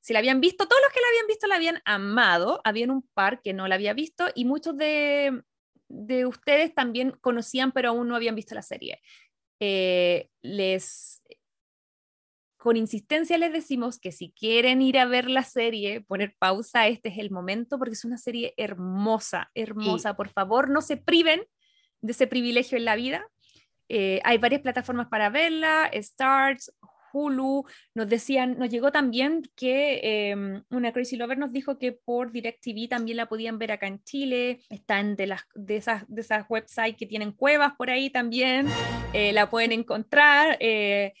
Si 0.00 0.12
la 0.12 0.20
habían 0.20 0.40
visto, 0.40 0.66
todos 0.66 0.82
los 0.82 0.92
que 0.92 1.00
la 1.00 1.08
habían 1.08 1.26
visto 1.26 1.46
la 1.46 1.54
habían 1.56 1.82
amado, 1.84 2.60
habían 2.64 2.90
un 2.90 3.02
par 3.14 3.40
que 3.42 3.52
no 3.52 3.66
la 3.66 3.76
había 3.76 3.92
visto 3.92 4.26
y 4.34 4.44
muchos 4.44 4.76
de, 4.76 5.42
de 5.88 6.26
ustedes 6.26 6.74
también 6.74 7.12
conocían 7.20 7.72
pero 7.72 7.90
aún 7.90 8.08
no 8.08 8.16
habían 8.16 8.34
visto 8.34 8.54
la 8.54 8.62
serie. 8.62 9.00
Eh, 9.60 10.28
les 10.42 11.22
con 12.66 12.76
insistencia 12.76 13.38
les 13.38 13.52
decimos 13.52 14.00
que 14.00 14.10
si 14.10 14.32
quieren 14.32 14.82
ir 14.82 14.98
a 14.98 15.04
ver 15.04 15.30
la 15.30 15.44
serie, 15.44 16.00
poner 16.00 16.34
pausa, 16.36 16.88
este 16.88 17.10
es 17.10 17.18
el 17.18 17.30
momento 17.30 17.78
porque 17.78 17.92
es 17.92 18.04
una 18.04 18.18
serie 18.18 18.54
hermosa, 18.56 19.52
hermosa. 19.54 20.16
Por 20.16 20.30
favor, 20.30 20.68
no 20.68 20.80
se 20.80 20.96
priven 20.96 21.42
de 22.00 22.10
ese 22.10 22.26
privilegio 22.26 22.76
en 22.76 22.84
la 22.84 22.96
vida. 22.96 23.24
Eh, 23.88 24.20
hay 24.24 24.38
varias 24.38 24.62
plataformas 24.62 25.06
para 25.06 25.30
verla, 25.30 25.88
Starts, 25.94 26.72
Hulu, 27.12 27.66
nos 27.94 28.08
decían, 28.08 28.58
nos 28.58 28.68
llegó 28.68 28.90
también 28.90 29.42
que 29.54 30.30
em, 30.30 30.64
una 30.68 30.92
Crazy 30.92 31.16
Lover 31.16 31.38
nos 31.38 31.52
dijo 31.52 31.78
que 31.78 31.92
por 31.92 32.32
DirecTV 32.32 32.88
también 32.88 33.16
la 33.16 33.26
podían 33.26 33.58
ver 33.58 33.70
acá 33.70 33.86
en 33.86 34.02
Chile, 34.02 34.60
están 34.70 35.14
de, 35.14 35.28
las, 35.28 35.42
de, 35.54 35.76
esas, 35.76 36.04
de 36.08 36.20
esas 36.20 36.46
websites 36.48 36.96
que 36.96 37.06
tienen 37.06 37.30
cuevas 37.30 37.74
por 37.78 37.90
ahí 37.90 38.10
también, 38.10 38.66
eh, 39.12 39.32
la 39.32 39.48
pueden 39.48 39.70
encontrar. 39.70 40.56
Eh, 40.58 41.14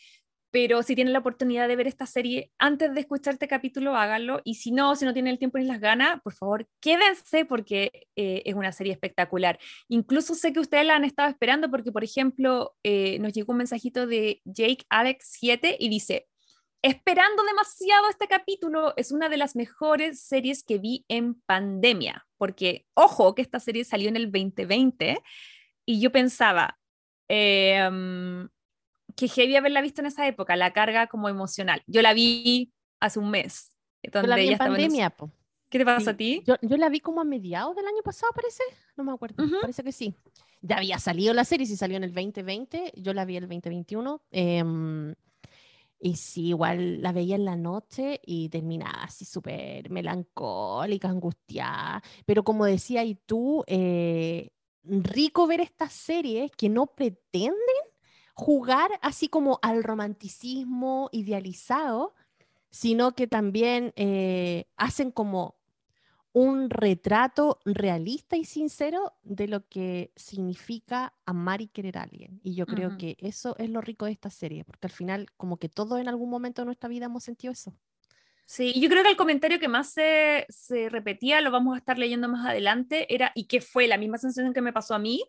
pero 0.56 0.82
si 0.82 0.94
tienen 0.94 1.12
la 1.12 1.18
oportunidad 1.18 1.68
de 1.68 1.76
ver 1.76 1.86
esta 1.86 2.06
serie 2.06 2.50
antes 2.56 2.94
de 2.94 3.00
escuchar 3.00 3.34
este 3.34 3.46
capítulo, 3.46 3.94
háganlo. 3.94 4.40
Y 4.42 4.54
si 4.54 4.72
no, 4.72 4.96
si 4.96 5.04
no 5.04 5.12
tienen 5.12 5.32
el 5.32 5.38
tiempo 5.38 5.58
ni 5.58 5.66
las 5.66 5.80
ganas, 5.80 6.18
por 6.22 6.32
favor, 6.32 6.66
quédense 6.80 7.44
porque 7.44 8.08
eh, 8.16 8.42
es 8.46 8.54
una 8.54 8.72
serie 8.72 8.94
espectacular. 8.94 9.58
Incluso 9.88 10.34
sé 10.34 10.54
que 10.54 10.60
ustedes 10.60 10.86
la 10.86 10.96
han 10.96 11.04
estado 11.04 11.28
esperando 11.28 11.70
porque, 11.70 11.92
por 11.92 12.04
ejemplo, 12.04 12.74
eh, 12.82 13.18
nos 13.18 13.34
llegó 13.34 13.52
un 13.52 13.58
mensajito 13.58 14.06
de 14.06 14.40
Jake 14.46 14.86
Alex 14.88 15.28
7 15.40 15.76
y 15.78 15.90
dice, 15.90 16.26
esperando 16.80 17.42
demasiado 17.42 18.08
este 18.08 18.26
capítulo, 18.26 18.94
es 18.96 19.12
una 19.12 19.28
de 19.28 19.36
las 19.36 19.56
mejores 19.56 20.22
series 20.22 20.64
que 20.64 20.78
vi 20.78 21.04
en 21.08 21.34
pandemia, 21.34 22.26
porque, 22.38 22.86
ojo, 22.94 23.34
que 23.34 23.42
esta 23.42 23.60
serie 23.60 23.84
salió 23.84 24.08
en 24.08 24.16
el 24.16 24.32
2020 24.32 25.18
y 25.84 26.00
yo 26.00 26.10
pensaba, 26.10 26.78
eh, 27.28 27.90
que 29.16 29.28
heavy 29.28 29.56
haberla 29.56 29.80
visto 29.80 30.02
en 30.02 30.06
esa 30.06 30.26
época, 30.26 30.56
la 30.56 30.72
carga 30.72 31.06
como 31.06 31.28
emocional. 31.28 31.82
Yo 31.86 32.02
la 32.02 32.14
vi 32.14 32.72
hace 33.00 33.18
un 33.18 33.30
mes. 33.30 33.74
Donde 34.12 34.28
la 34.28 34.36
vi 34.36 34.48
en 34.48 34.58
pandemia, 34.58 35.14
¿Qué 35.68 35.78
te 35.78 35.84
pasa 35.84 36.12
a 36.12 36.16
ti? 36.16 36.42
Yo, 36.46 36.54
yo, 36.62 36.76
la 36.76 36.88
vi 36.88 37.00
como 37.00 37.20
a 37.20 37.24
mediados 37.24 37.74
del 37.74 37.86
año 37.86 38.02
pasado, 38.04 38.30
parece. 38.34 38.62
No 38.96 39.02
me 39.02 39.12
acuerdo. 39.12 39.42
Parece 39.60 39.82
que 39.82 39.90
sí. 39.90 40.14
Ya 40.60 40.76
había 40.76 40.98
salido 40.98 41.34
la 41.34 41.44
serie, 41.44 41.66
si 41.66 41.76
salió 41.76 41.96
en 41.96 42.04
el 42.04 42.14
2020, 42.14 42.92
yo 42.94 43.12
la 43.12 43.24
vi 43.24 43.36
el 43.36 43.48
2021. 43.48 44.22
Em, 44.30 45.14
y 45.98 46.16
sí, 46.16 46.48
igual 46.48 47.02
la 47.02 47.10
veía 47.10 47.34
en 47.34 47.44
la 47.44 47.56
noche 47.56 48.20
y 48.24 48.48
terminaba 48.48 49.04
así 49.04 49.24
súper 49.24 49.90
melancólica, 49.90 51.08
angustiada. 51.08 52.02
Pero 52.26 52.44
como 52.44 52.64
decía 52.64 53.02
y 53.02 53.16
tú, 53.16 53.64
eh, 53.66 54.50
rico 54.84 55.46
ver 55.46 55.60
estas 55.60 55.92
series 55.92 56.52
que 56.52 56.68
no 56.68 56.86
pretenden 56.86 57.54
jugar 58.36 58.90
así 59.00 59.28
como 59.28 59.58
al 59.62 59.82
romanticismo 59.82 61.08
idealizado, 61.10 62.14
sino 62.70 63.14
que 63.14 63.26
también 63.26 63.94
eh, 63.96 64.66
hacen 64.76 65.10
como 65.10 65.56
un 66.34 66.68
retrato 66.68 67.60
realista 67.64 68.36
y 68.36 68.44
sincero 68.44 69.14
de 69.22 69.48
lo 69.48 69.66
que 69.66 70.12
significa 70.16 71.14
amar 71.24 71.62
y 71.62 71.68
querer 71.68 71.96
a 71.96 72.02
alguien. 72.02 72.40
Y 72.42 72.54
yo 72.54 72.66
creo 72.66 72.98
que 72.98 73.16
eso 73.20 73.56
es 73.56 73.70
lo 73.70 73.80
rico 73.80 74.04
de 74.04 74.12
esta 74.12 74.28
serie, 74.28 74.62
porque 74.62 74.86
al 74.86 74.92
final 74.92 75.28
como 75.38 75.56
que 75.56 75.70
todos 75.70 75.98
en 75.98 76.08
algún 76.08 76.28
momento 76.28 76.60
de 76.60 76.66
nuestra 76.66 76.90
vida 76.90 77.06
hemos 77.06 77.24
sentido 77.24 77.52
eso. 77.52 77.74
Sí, 78.44 78.78
yo 78.78 78.90
creo 78.90 79.02
que 79.02 79.08
el 79.08 79.16
comentario 79.16 79.58
que 79.58 79.68
más 79.68 79.88
se, 79.90 80.44
se 80.50 80.90
repetía, 80.90 81.40
lo 81.40 81.50
vamos 81.50 81.74
a 81.74 81.78
estar 81.78 81.98
leyendo 81.98 82.28
más 82.28 82.46
adelante, 82.46 83.12
era, 83.14 83.32
y 83.34 83.46
que 83.46 83.62
fue 83.62 83.88
la 83.88 83.96
misma 83.96 84.18
sensación 84.18 84.52
que 84.52 84.60
me 84.60 84.74
pasó 84.74 84.94
a 84.94 84.98
mí, 84.98 85.24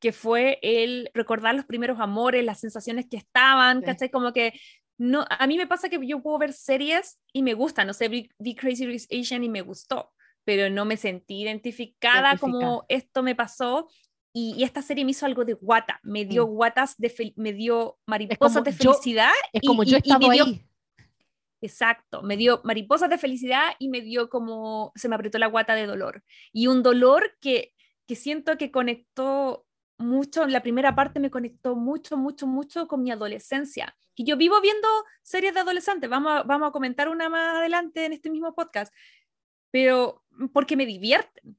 que 0.00 0.12
fue 0.12 0.58
el 0.62 1.10
recordar 1.14 1.54
los 1.54 1.66
primeros 1.66 2.00
amores, 2.00 2.44
las 2.44 2.58
sensaciones 2.58 3.06
que 3.08 3.18
estaban, 3.18 3.82
¿cachai? 3.82 4.10
Como 4.10 4.32
que 4.32 4.54
no, 4.98 5.24
a 5.30 5.46
mí 5.46 5.56
me 5.56 5.66
pasa 5.66 5.88
que 5.88 5.98
yo 6.06 6.22
puedo 6.22 6.38
ver 6.38 6.52
series 6.52 7.18
y 7.32 7.42
me 7.42 7.54
gustan, 7.54 7.86
no 7.86 7.94
sé, 7.94 8.08
vi, 8.08 8.28
Crazy 8.54 8.86
Rich 8.86 9.06
Asian 9.10 9.44
y 9.44 9.48
me 9.48 9.62
gustó, 9.62 10.12
pero 10.44 10.68
no 10.68 10.84
me 10.84 10.96
sentí 10.96 11.42
identificada 11.42 12.36
como 12.36 12.84
esto 12.88 13.22
me 13.22 13.34
pasó 13.34 13.88
y, 14.32 14.62
esta 14.62 14.82
serie 14.82 15.04
me 15.04 15.12
hizo 15.12 15.26
algo 15.26 15.44
de 15.44 15.54
guata, 15.54 16.00
me 16.02 16.24
dio 16.24 16.46
mm. 16.46 16.50
guatas, 16.50 16.96
de 16.98 17.32
me 17.36 17.52
dio 17.52 17.98
mariposas 18.06 18.62
de 18.62 18.72
felicidad. 18.72 19.30
es 19.52 19.62
como 19.66 19.84
yo 19.84 19.96
estaba 19.96 20.32
ahí. 20.32 20.64
Exacto, 21.62 22.22
me 22.22 22.36
dio 22.36 22.60
mariposas 22.64 23.10
de 23.10 23.18
felicidad 23.18 23.72
y 23.78 23.88
me 23.88 24.00
dio 24.00 24.30
como, 24.30 24.92
se 24.94 25.08
me 25.08 25.14
apretó 25.14 25.38
la 25.38 25.46
guata 25.46 25.74
de 25.74 25.86
dolor. 25.86 26.22
Y 26.52 26.68
un 26.68 26.82
dolor 26.82 27.36
que, 27.40 27.72
que 28.06 28.16
siento 28.16 28.56
que 28.56 28.70
conectó 28.70 29.66
mucho, 30.00 30.46
la 30.46 30.62
primera 30.62 30.94
parte 30.94 31.20
me 31.20 31.30
conectó 31.30 31.76
mucho, 31.76 32.16
mucho, 32.16 32.46
mucho 32.46 32.88
con 32.88 33.02
mi 33.02 33.10
adolescencia. 33.10 33.96
Y 34.14 34.24
yo 34.24 34.36
vivo 34.36 34.60
viendo 34.60 34.88
series 35.22 35.54
de 35.54 35.60
adolescentes, 35.60 36.10
vamos 36.10 36.32
a, 36.32 36.42
vamos 36.42 36.68
a 36.68 36.72
comentar 36.72 37.08
una 37.08 37.28
más 37.28 37.58
adelante 37.58 38.04
en 38.04 38.12
este 38.12 38.30
mismo 38.30 38.54
podcast, 38.54 38.92
pero 39.70 40.24
porque 40.52 40.76
me 40.76 40.86
divierten. 40.86 41.58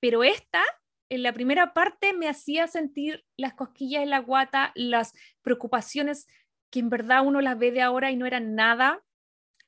Pero 0.00 0.24
esta, 0.24 0.62
en 1.08 1.22
la 1.22 1.32
primera 1.32 1.72
parte, 1.74 2.12
me 2.12 2.28
hacía 2.28 2.66
sentir 2.66 3.24
las 3.36 3.54
cosquillas 3.54 4.02
en 4.02 4.10
la 4.10 4.18
guata, 4.18 4.72
las 4.74 5.12
preocupaciones 5.42 6.26
que 6.70 6.80
en 6.80 6.88
verdad 6.88 7.24
uno 7.24 7.40
las 7.40 7.58
ve 7.58 7.70
de 7.70 7.82
ahora 7.82 8.10
y 8.10 8.16
no 8.16 8.26
eran 8.26 8.54
nada, 8.54 9.04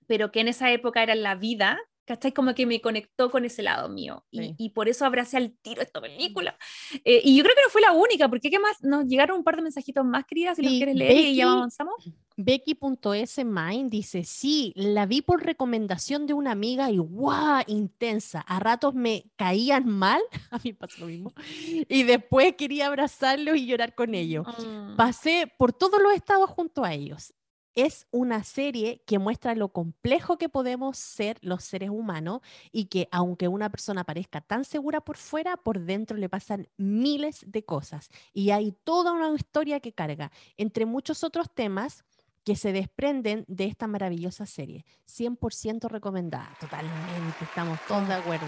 pero 0.06 0.32
que 0.32 0.40
en 0.40 0.48
esa 0.48 0.70
época 0.72 1.02
eran 1.02 1.22
la 1.22 1.34
vida, 1.34 1.78
¿cachai? 2.04 2.32
Como 2.32 2.54
que 2.54 2.66
me 2.66 2.80
conectó 2.80 3.30
con 3.30 3.44
ese 3.44 3.62
lado 3.62 3.88
mío. 3.88 4.24
Y, 4.30 4.70
por 4.70 4.88
eso 4.88 5.04
abracé 5.04 5.36
al 5.36 5.52
tiro 5.52 5.82
esta 5.82 6.00
película. 6.00 6.56
Eh, 7.04 7.22
y 7.24 7.36
yo 7.36 7.42
creo 7.42 7.54
que 7.54 7.62
no 7.62 7.70
fue 7.70 7.80
la 7.80 7.92
única, 7.92 8.28
porque 8.28 8.50
¿qué 8.50 8.58
más? 8.58 8.82
Nos 8.82 9.06
llegaron 9.06 9.38
un 9.38 9.44
par 9.44 9.56
de 9.56 9.62
mensajitos 9.62 10.04
más, 10.04 10.24
queridas, 10.24 10.56
si 10.56 10.62
los 10.62 10.72
quieres 10.72 10.94
leer 10.94 11.26
y 11.26 11.36
ya 11.36 11.50
avanzamos. 11.50 11.94
Becky.smine 12.36 13.88
dice, 13.88 14.24
sí, 14.24 14.72
la 14.74 15.06
vi 15.06 15.22
por 15.22 15.44
recomendación 15.44 16.26
de 16.26 16.34
una 16.34 16.50
amiga 16.50 16.90
y 16.90 16.98
guau, 16.98 17.62
intensa. 17.68 18.40
A 18.40 18.58
ratos 18.58 18.94
me 18.94 19.30
caían 19.36 19.86
mal, 19.86 20.20
a 20.50 20.58
mí 20.62 20.72
pasó 20.72 21.00
lo 21.00 21.06
mismo, 21.06 21.32
y 21.88 22.02
después 22.02 22.54
quería 22.56 22.88
abrazarlos 22.88 23.56
y 23.56 23.66
llorar 23.66 23.94
con 23.94 24.14
ellos. 24.14 24.46
Mm. 24.46 24.96
Pasé 24.96 25.52
por 25.56 25.72
todos 25.72 26.02
los 26.02 26.12
estados 26.12 26.50
junto 26.50 26.84
a 26.84 26.92
ellos 26.92 27.32
es 27.74 28.06
una 28.10 28.44
serie 28.44 29.02
que 29.06 29.18
muestra 29.18 29.54
lo 29.54 29.68
complejo 29.70 30.38
que 30.38 30.48
podemos 30.48 30.96
ser 30.98 31.38
los 31.40 31.64
seres 31.64 31.90
humanos 31.90 32.40
y 32.72 32.86
que 32.86 33.08
aunque 33.10 33.48
una 33.48 33.70
persona 33.70 34.04
parezca 34.04 34.40
tan 34.40 34.64
segura 34.64 35.00
por 35.00 35.16
fuera, 35.16 35.56
por 35.56 35.80
dentro 35.80 36.16
le 36.16 36.28
pasan 36.28 36.68
miles 36.76 37.44
de 37.46 37.64
cosas. 37.64 38.10
Y 38.32 38.50
hay 38.50 38.72
toda 38.84 39.12
una 39.12 39.34
historia 39.34 39.80
que 39.80 39.92
carga, 39.92 40.30
entre 40.56 40.86
muchos 40.86 41.24
otros 41.24 41.50
temas 41.52 42.04
que 42.44 42.56
se 42.56 42.72
desprenden 42.72 43.44
de 43.48 43.64
esta 43.64 43.86
maravillosa 43.86 44.46
serie. 44.46 44.84
100% 45.08 45.88
recomendada, 45.88 46.54
totalmente, 46.60 47.44
estamos 47.44 47.78
todos 47.88 48.06
de 48.06 48.14
acuerdo. 48.14 48.46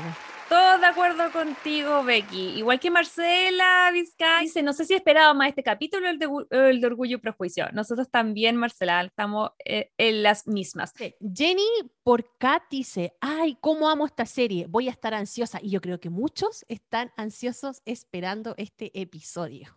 Todos 0.48 0.80
de 0.80 0.86
acuerdo 0.86 1.32
contigo, 1.32 2.04
Becky. 2.04 2.58
Igual 2.58 2.78
que 2.78 2.88
Marcela 2.90 3.90
Vizcay 3.92 4.44
dice, 4.44 4.62
no 4.62 4.72
sé 4.72 4.84
si 4.84 4.94
esperaba 4.94 5.34
más 5.34 5.48
este 5.48 5.64
capítulo 5.64 6.08
el 6.08 6.20
de, 6.20 6.28
el 6.50 6.80
de 6.80 6.86
Orgullo 6.86 7.16
y 7.16 7.20
Prejuicio. 7.20 7.66
Nosotros 7.72 8.08
también, 8.10 8.54
Marcela, 8.54 9.02
estamos 9.02 9.50
eh, 9.64 9.90
en 9.98 10.22
las 10.22 10.46
mismas. 10.46 10.92
Jenny 11.34 11.66
por 12.04 12.36
Kat 12.38 12.62
dice, 12.70 13.16
ay, 13.20 13.58
cómo 13.60 13.88
amo 13.88 14.06
esta 14.06 14.24
serie, 14.24 14.66
voy 14.68 14.86
a 14.86 14.92
estar 14.92 15.14
ansiosa. 15.14 15.58
Y 15.60 15.70
yo 15.70 15.80
creo 15.80 15.98
que 15.98 16.10
muchos 16.10 16.64
están 16.68 17.12
ansiosos 17.16 17.82
esperando 17.84 18.54
este 18.56 18.92
episodio. 19.00 19.76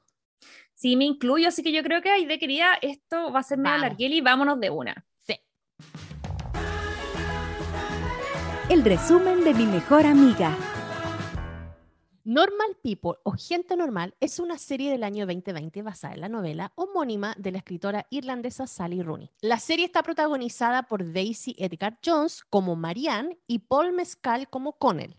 Sí, 0.79 0.95
me 0.95 1.03
incluyo, 1.03 1.49
así 1.49 1.61
que 1.61 1.73
yo 1.73 1.83
creo 1.83 2.01
que, 2.01 2.09
ay, 2.09 2.25
de 2.25 2.39
querida, 2.39 2.77
esto 2.81 3.33
va 3.33 3.41
a 3.41 3.43
ser 3.43 3.57
medio 3.57 3.93
y 3.97 4.21
vámonos 4.21 4.61
de 4.61 4.69
una. 4.69 5.05
Sí. 5.17 5.35
El 8.69 8.85
resumen 8.85 9.43
de 9.43 9.53
mi 9.53 9.65
mejor 9.65 10.05
amiga. 10.05 10.55
Normal 12.23 12.77
People 12.81 13.19
o 13.23 13.33
Gente 13.33 13.75
Normal 13.75 14.15
es 14.21 14.39
una 14.39 14.57
serie 14.57 14.89
del 14.89 15.03
año 15.03 15.25
2020 15.25 15.81
basada 15.81 16.13
en 16.13 16.21
la 16.21 16.29
novela 16.29 16.71
homónima 16.75 17.35
de 17.37 17.51
la 17.51 17.57
escritora 17.57 18.07
irlandesa 18.09 18.65
Sally 18.65 19.01
Rooney. 19.01 19.31
La 19.41 19.59
serie 19.59 19.83
está 19.83 20.01
protagonizada 20.01 20.83
por 20.83 21.11
Daisy 21.11 21.57
Edgar 21.57 21.99
Jones 22.05 22.45
como 22.49 22.77
Marianne 22.77 23.37
y 23.47 23.59
Paul 23.59 23.91
Mescal 23.91 24.49
como 24.49 24.77
Connell 24.77 25.18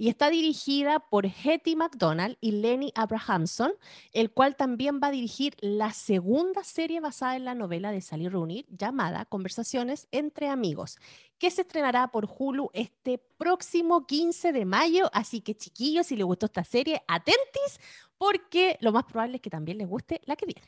y 0.00 0.08
está 0.08 0.30
dirigida 0.30 0.98
por 0.98 1.26
Hetty 1.26 1.76
McDonald 1.76 2.38
y 2.40 2.52
Lenny 2.52 2.90
Abrahamson, 2.94 3.72
el 4.14 4.30
cual 4.30 4.56
también 4.56 4.98
va 4.98 5.08
a 5.08 5.10
dirigir 5.10 5.54
la 5.60 5.92
segunda 5.92 6.64
serie 6.64 7.00
basada 7.00 7.36
en 7.36 7.44
la 7.44 7.54
novela 7.54 7.92
de 7.92 8.00
Sally 8.00 8.30
Rooney 8.30 8.64
llamada 8.70 9.26
Conversaciones 9.26 10.08
entre 10.10 10.48
amigos, 10.48 10.96
que 11.38 11.50
se 11.50 11.60
estrenará 11.60 12.08
por 12.08 12.26
Hulu 12.26 12.70
este 12.72 13.18
próximo 13.18 14.06
15 14.06 14.52
de 14.52 14.64
mayo. 14.64 15.10
Así 15.12 15.42
que 15.42 15.54
chiquillos, 15.54 16.06
si 16.06 16.16
les 16.16 16.24
gustó 16.24 16.46
esta 16.46 16.64
serie, 16.64 17.02
atentis, 17.06 17.78
porque 18.16 18.78
lo 18.80 18.92
más 18.92 19.04
probable 19.04 19.36
es 19.36 19.42
que 19.42 19.50
también 19.50 19.76
les 19.76 19.86
guste 19.86 20.22
la 20.24 20.34
que 20.34 20.46
viene. 20.46 20.62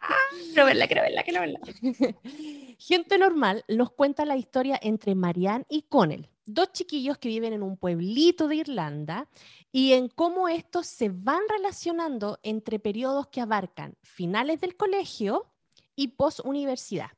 Ah, 0.00 0.14
quiero 0.52 0.66
verla, 0.66 0.86
quiero 0.86 1.02
verla, 1.02 1.22
quiero 1.24 1.40
verla. 1.40 1.60
Gente 2.78 3.18
Normal 3.18 3.64
nos 3.66 3.90
cuenta 3.90 4.24
la 4.24 4.36
historia 4.36 4.78
entre 4.80 5.16
Marianne 5.16 5.66
y 5.68 5.82
Connell, 5.82 6.28
dos 6.52 6.72
chiquillos 6.72 7.18
que 7.18 7.28
viven 7.28 7.52
en 7.52 7.62
un 7.62 7.76
pueblito 7.76 8.48
de 8.48 8.56
Irlanda 8.56 9.28
y 9.72 9.92
en 9.92 10.08
cómo 10.08 10.48
estos 10.48 10.86
se 10.86 11.10
van 11.10 11.42
relacionando 11.48 12.38
entre 12.42 12.78
periodos 12.78 13.28
que 13.28 13.40
abarcan 13.40 13.96
finales 14.02 14.60
del 14.60 14.76
colegio 14.76 15.46
y 15.94 16.08
post-universidad. 16.08 17.10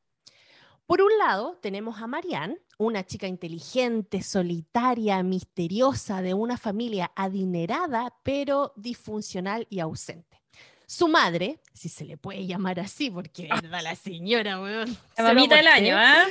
Por 0.86 1.02
un 1.02 1.16
lado, 1.18 1.56
tenemos 1.62 2.02
a 2.02 2.08
Marianne, 2.08 2.58
una 2.76 3.06
chica 3.06 3.28
inteligente, 3.28 4.22
solitaria, 4.22 5.22
misteriosa, 5.22 6.20
de 6.20 6.34
una 6.34 6.56
familia 6.56 7.12
adinerada, 7.14 8.12
pero 8.24 8.72
disfuncional 8.74 9.68
y 9.70 9.78
ausente. 9.78 10.42
Su 10.86 11.06
madre, 11.06 11.60
si 11.72 11.88
se 11.88 12.04
le 12.04 12.16
puede 12.16 12.44
llamar 12.44 12.80
así, 12.80 13.08
porque 13.08 13.48
verdad 13.62 13.82
la 13.84 13.94
señora, 13.94 14.58
la 14.58 15.22
mamita 15.22 15.54
del 15.54 15.68
año, 15.68 15.94
¿ah? 15.96 16.24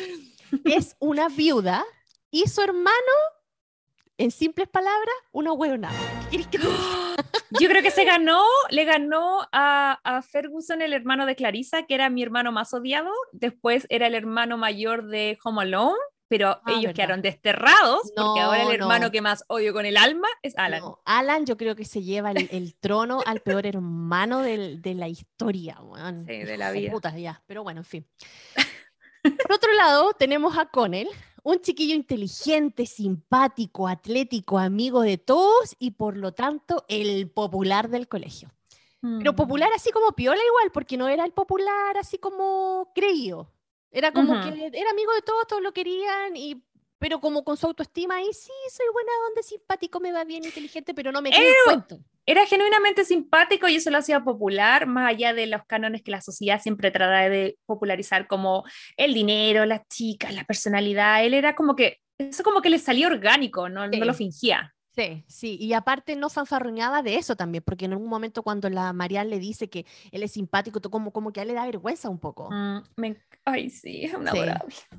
Es 0.65 0.97
una 0.99 1.29
viuda 1.29 1.85
y 2.31 2.47
su 2.47 2.61
hermano, 2.61 2.91
en 4.17 4.31
simples 4.31 4.67
palabras, 4.67 5.15
una 5.31 5.53
hueona. 5.53 5.91
Yo 7.59 7.67
creo 7.67 7.81
que 7.81 7.91
se 7.91 8.05
ganó, 8.05 8.43
le 8.69 8.85
ganó 8.85 9.47
a, 9.51 9.99
a, 10.03 10.21
Ferguson, 10.21 10.81
el 10.81 10.93
hermano 10.93 11.25
de 11.25 11.35
Clarissa, 11.35 11.83
que 11.83 11.95
era 11.95 12.09
mi 12.09 12.21
hermano 12.21 12.51
más 12.51 12.73
odiado. 12.73 13.11
Después 13.31 13.87
era 13.89 14.07
el 14.07 14.15
hermano 14.15 14.57
mayor 14.57 15.07
de 15.07 15.37
Home 15.43 15.63
Alone, 15.63 15.97
pero 16.29 16.49
ah, 16.49 16.61
ellos 16.67 16.93
quedaron 16.93 17.23
desterrados 17.23 18.11
porque 18.15 18.39
ahora 18.39 18.63
el 18.63 18.71
hermano 18.71 19.09
que 19.09 19.19
más 19.19 19.43
odio 19.47 19.73
con 19.73 19.85
el 19.87 19.97
alma 19.97 20.27
es 20.43 20.55
Alan. 20.57 20.83
Alan, 21.03 21.45
yo 21.47 21.57
creo 21.57 21.75
que 21.75 21.85
se 21.85 22.03
lleva 22.03 22.31
el, 22.31 22.75
trono 22.79 23.21
al 23.25 23.41
peor 23.41 23.65
hermano 23.65 24.41
de 24.41 24.93
la 24.95 25.07
historia. 25.07 25.77
Sí, 26.27 26.43
de 26.43 26.57
la 26.57 26.71
vida. 26.71 26.91
Putas, 26.91 27.15
ya. 27.15 27.41
Pero 27.47 27.63
bueno, 27.63 27.81
en 27.81 27.85
fin. 27.85 28.07
Por 29.23 29.51
otro 29.51 29.73
lado, 29.73 30.13
tenemos 30.13 30.57
a 30.57 30.67
Connell, 30.67 31.09
un 31.43 31.59
chiquillo 31.61 31.95
inteligente, 31.95 32.85
simpático, 32.85 33.87
atlético, 33.87 34.57
amigo 34.59 35.01
de 35.01 35.17
todos 35.17 35.75
y 35.79 35.91
por 35.91 36.17
lo 36.17 36.33
tanto 36.33 36.85
el 36.87 37.29
popular 37.29 37.89
del 37.89 38.07
colegio. 38.07 38.51
Pero 39.01 39.31
mm. 39.31 39.35
popular 39.35 39.69
así 39.75 39.91
como 39.91 40.11
piola 40.11 40.41
igual, 40.45 40.71
porque 40.73 40.97
no 40.97 41.07
era 41.07 41.23
el 41.23 41.31
popular 41.31 41.97
así 41.97 42.17
como 42.17 42.91
creído. 42.93 43.51
Era 43.91 44.11
como 44.11 44.33
que 44.41 44.69
era 44.73 44.91
amigo 44.91 45.13
de 45.13 45.21
todos, 45.23 45.47
todos 45.47 45.63
lo 45.63 45.73
querían 45.73 46.35
y 46.35 46.63
pero 46.99 47.19
como 47.21 47.43
con 47.43 47.57
su 47.57 47.65
autoestima, 47.67 48.21
y 48.21 48.33
sí, 48.33 48.51
soy 48.71 48.85
buena 48.91 49.11
onda, 49.29 49.41
simpático, 49.41 49.99
me 49.99 50.11
va 50.11 50.25
bien, 50.25 50.43
inteligente, 50.43 50.93
pero 50.93 51.11
no 51.11 51.21
me 51.21 51.31
quedo 51.31 51.41
cuento. 51.65 51.99
Era 52.25 52.45
genuinamente 52.45 53.05
simpático 53.05 53.67
y 53.67 53.77
eso 53.77 53.89
lo 53.89 53.97
hacía 53.97 54.23
popular, 54.23 54.85
más 54.85 55.09
allá 55.09 55.33
de 55.33 55.47
los 55.47 55.65
cánones 55.65 56.03
que 56.03 56.11
la 56.11 56.21
sociedad 56.21 56.61
siempre 56.61 56.91
trata 56.91 57.29
de 57.29 57.57
popularizar, 57.65 58.27
como 58.27 58.65
el 58.97 59.13
dinero, 59.13 59.65
las 59.65 59.87
chicas, 59.87 60.33
la 60.33 60.43
personalidad. 60.43 61.23
Él 61.25 61.33
era 61.33 61.55
como 61.55 61.75
que, 61.75 61.97
eso 62.17 62.43
como 62.43 62.61
que 62.61 62.69
le 62.69 62.77
salía 62.77 63.07
orgánico, 63.07 63.69
no, 63.69 63.87
no 63.87 64.05
lo 64.05 64.13
fingía. 64.13 64.75
Sí, 64.91 65.23
sí, 65.27 65.57
y 65.59 65.73
aparte 65.73 66.15
no 66.15 66.29
fanfarroñaba 66.29 67.03
de 67.03 67.15
eso 67.15 67.35
también, 67.35 67.63
porque 67.63 67.85
en 67.85 67.93
algún 67.93 68.09
momento 68.09 68.43
cuando 68.43 68.69
la 68.69 68.91
Marian 68.91 69.29
le 69.29 69.39
dice 69.39 69.69
que 69.69 69.85
él 70.11 70.23
es 70.23 70.31
simpático, 70.31 70.81
como, 70.81 71.11
como 71.11 71.31
que 71.31 71.39
a 71.39 71.43
él 71.43 71.49
le 71.49 71.53
da 71.53 71.65
vergüenza 71.65 72.09
un 72.09 72.19
poco. 72.19 72.49
Mm, 72.51 72.79
ay, 73.45 73.69
sí, 73.69 74.03
es 74.03 74.13
una 74.13 74.31
sí, 74.31 74.39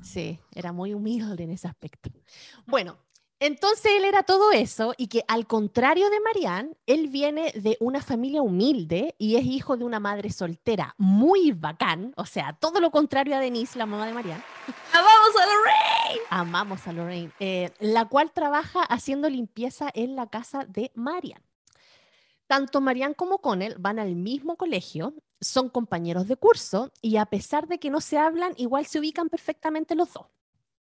sí, 0.01 0.39
era 0.55 0.71
muy 0.71 0.93
humilde 0.93 1.43
en 1.43 1.51
ese 1.51 1.67
aspecto. 1.67 2.09
Bueno, 2.65 2.97
entonces 3.41 3.91
él 3.97 4.05
era 4.05 4.21
todo 4.21 4.51
eso 4.51 4.93
y 4.97 5.07
que 5.07 5.25
al 5.27 5.47
contrario 5.47 6.11
de 6.11 6.19
Marianne, 6.19 6.77
él 6.85 7.07
viene 7.07 7.51
de 7.53 7.75
una 7.79 7.99
familia 7.99 8.43
humilde 8.43 9.15
y 9.17 9.35
es 9.35 9.45
hijo 9.45 9.77
de 9.77 9.83
una 9.83 9.99
madre 9.99 10.29
soltera 10.29 10.93
muy 10.99 11.51
bacán, 11.51 12.13
o 12.17 12.25
sea, 12.27 12.53
todo 12.53 12.79
lo 12.79 12.91
contrario 12.91 13.35
a 13.35 13.39
Denise, 13.39 13.79
la 13.79 13.87
mamá 13.87 14.05
de 14.05 14.13
Marianne. 14.13 14.43
¡Amamos 14.93 15.35
a 15.41 15.45
Lorraine! 15.47 16.21
Amamos 16.29 16.87
a 16.87 16.93
Lorraine, 16.93 17.31
eh, 17.39 17.71
la 17.79 18.05
cual 18.05 18.31
trabaja 18.31 18.83
haciendo 18.83 19.27
limpieza 19.27 19.89
en 19.91 20.15
la 20.15 20.29
casa 20.29 20.65
de 20.65 20.91
Marianne. 20.93 21.43
Tanto 22.45 22.79
Marianne 22.79 23.15
como 23.15 23.39
Connell 23.39 23.75
van 23.79 23.97
al 23.97 24.15
mismo 24.15 24.55
colegio, 24.55 25.15
son 25.39 25.69
compañeros 25.69 26.27
de 26.27 26.35
curso 26.35 26.91
y 27.01 27.17
a 27.17 27.25
pesar 27.25 27.67
de 27.67 27.79
que 27.79 27.89
no 27.89 28.01
se 28.01 28.19
hablan, 28.19 28.53
igual 28.57 28.85
se 28.85 28.99
ubican 28.99 29.29
perfectamente 29.29 29.95
los 29.95 30.13
dos. 30.13 30.27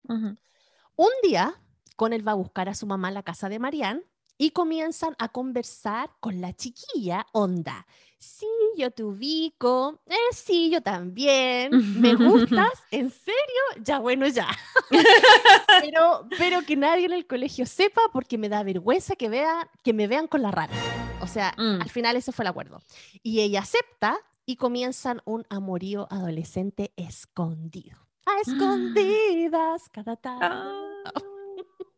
Un 0.08 1.10
día, 1.22 1.54
con 1.98 2.12
él 2.12 2.22
va 2.26 2.32
a 2.32 2.36
buscar 2.36 2.68
a 2.68 2.74
su 2.74 2.86
mamá 2.86 3.08
en 3.08 3.14
la 3.14 3.24
casa 3.24 3.48
de 3.48 3.58
Marianne 3.58 4.02
y 4.38 4.52
comienzan 4.52 5.16
a 5.18 5.30
conversar 5.30 6.10
con 6.20 6.40
la 6.40 6.52
chiquilla, 6.54 7.26
onda. 7.32 7.86
Sí, 8.20 8.46
yo 8.76 8.92
te 8.92 9.02
ubico. 9.02 10.00
Eh, 10.06 10.14
sí, 10.32 10.70
yo 10.70 10.80
también. 10.80 11.72
¿Me 12.00 12.14
gustas? 12.14 12.70
¿En 12.92 13.10
serio? 13.10 13.62
Ya, 13.82 13.98
bueno, 13.98 14.28
ya. 14.28 14.46
pero, 15.80 16.28
pero 16.38 16.62
que 16.62 16.76
nadie 16.76 17.06
en 17.06 17.12
el 17.14 17.26
colegio 17.26 17.66
sepa 17.66 18.00
porque 18.12 18.38
me 18.38 18.48
da 18.48 18.62
vergüenza 18.62 19.16
que, 19.16 19.28
vea, 19.28 19.68
que 19.82 19.92
me 19.92 20.06
vean 20.06 20.28
con 20.28 20.40
la 20.42 20.52
rana. 20.52 20.74
O 21.20 21.26
sea, 21.26 21.52
Mm. 21.58 21.82
al 21.82 21.90
final 21.90 22.14
ese 22.16 22.30
fue 22.30 22.44
el 22.44 22.48
acuerdo. 22.50 22.80
Y 23.24 23.40
ella 23.40 23.60
acepta 23.60 24.18
y 24.46 24.54
comienzan 24.54 25.20
un 25.24 25.44
amorío 25.50 26.06
adolescente 26.10 26.92
escondido. 26.96 27.98
A 28.24 28.40
escondidas 28.46 29.88
cada 29.90 30.14
tarde. 30.16 30.68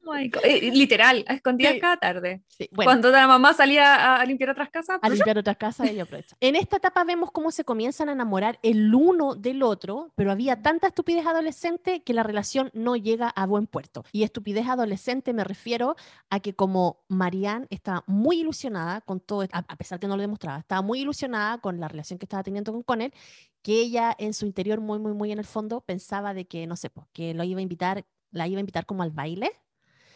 My 0.03 0.29
God. 0.29 0.41
Eh, 0.45 0.71
literal, 0.73 1.25
a 1.29 1.35
escondidas 1.35 1.75
Sí. 1.75 1.81
cada 1.81 1.97
tarde. 1.99 2.43
Sí, 2.49 2.69
bueno, 2.73 2.89
Cuando 2.89 3.11
la 3.11 3.27
mamá 3.27 3.53
salía 3.55 3.95
a, 3.95 4.21
a 4.21 4.25
limpiar 4.25 4.51
otras 4.51 4.71
casas, 4.71 4.99
a 5.03 5.09
limpiar 5.09 5.39
otras 5.39 5.57
casas, 5.57 5.89
ella 5.89 6.05
aprovecha. 6.05 6.37
En 6.41 6.57
esta 6.57 6.79
etapa 6.79 7.05
vemos 7.05 7.31
cómo 7.31 7.51
se 7.51 7.65
comienzan 7.65 8.09
a 8.09 8.13
enamorar 8.13 8.59
el 8.63 8.95
uno 8.95 9.35
del 9.35 9.63
otro, 9.63 10.13
pero 10.17 10.33
había 10.33 10.63
tanta 10.63 10.87
estupidez 10.89 11.27
adolescente 11.27 12.03
que 12.03 12.15
la 12.15 12.23
relación 12.23 12.71
no 12.73 12.97
llega 12.97 13.29
a 13.29 13.47
buen 13.47 13.67
puerto. 13.67 14.05
Y 14.13 14.23
estupidez 14.23 14.67
adolescente 14.69 15.33
me 15.33 15.45
refiero 15.45 15.97
a 16.31 16.41
que 16.41 16.55
como 16.55 17.05
Marianne 17.09 17.67
estaba 17.71 18.03
muy 18.07 18.41
ilusionada 18.41 19.03
con 19.03 19.21
todo, 19.21 19.43
a, 19.53 19.59
a 19.59 19.77
pesar 19.77 20.01
que 20.01 20.09
no 20.09 20.17
lo 20.17 20.23
demostraba, 20.23 20.59
estaba 20.61 20.83
muy 20.83 21.01
ilusionada 21.01 21.59
con 21.59 21.79
la 21.79 21.89
relación 21.89 22.19
que 22.19 22.25
estaba 22.25 22.43
teniendo 22.43 22.73
con 22.73 22.83
Connell, 22.83 23.13
que 23.63 23.81
ella 23.81 24.17
en 24.19 24.33
su 24.33 24.47
interior, 24.47 24.81
muy, 24.81 24.99
muy, 24.99 25.13
muy 25.13 25.31
en 25.33 25.39
el 25.39 25.45
fondo, 25.45 25.83
pensaba 25.83 26.33
de 26.33 26.47
que, 26.47 26.67
no 26.67 26.77
sé, 26.77 26.89
pues, 26.89 27.07
que 27.13 27.35
lo 27.35 27.45
iba 27.45 27.59
a 27.59 27.63
invitar, 27.63 28.05
la 28.31 28.49
iba 28.49 28.57
a 28.59 28.61
invitar 28.61 28.87
como 28.87 29.03
al 29.03 29.11
baile 29.11 29.53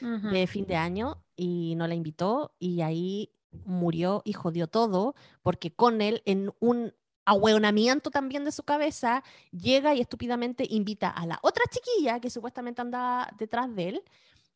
De 0.04 0.46
fin 0.46 0.66
de 0.66 0.76
año 0.76 1.24
y 1.36 1.74
no 1.76 1.86
la 1.86 1.94
invitó 1.94 2.54
y 2.58 2.82
ahí 2.82 3.30
murió 3.64 4.22
y 4.24 4.32
jodió 4.32 4.66
todo 4.66 5.14
porque 5.42 5.72
con 5.72 6.00
él 6.00 6.22
en 6.26 6.52
un 6.60 6.92
ahueonamiento 7.24 8.10
también 8.10 8.44
de 8.44 8.52
su 8.52 8.64
cabeza 8.64 9.24
llega 9.50 9.94
y 9.94 10.00
estúpidamente 10.00 10.66
invita 10.68 11.08
a 11.08 11.26
la 11.26 11.38
otra 11.42 11.64
chiquilla 11.70 12.20
que 12.20 12.28
supuestamente 12.28 12.82
andaba 12.82 13.30
detrás 13.38 13.74
de 13.74 13.88
él 13.88 14.02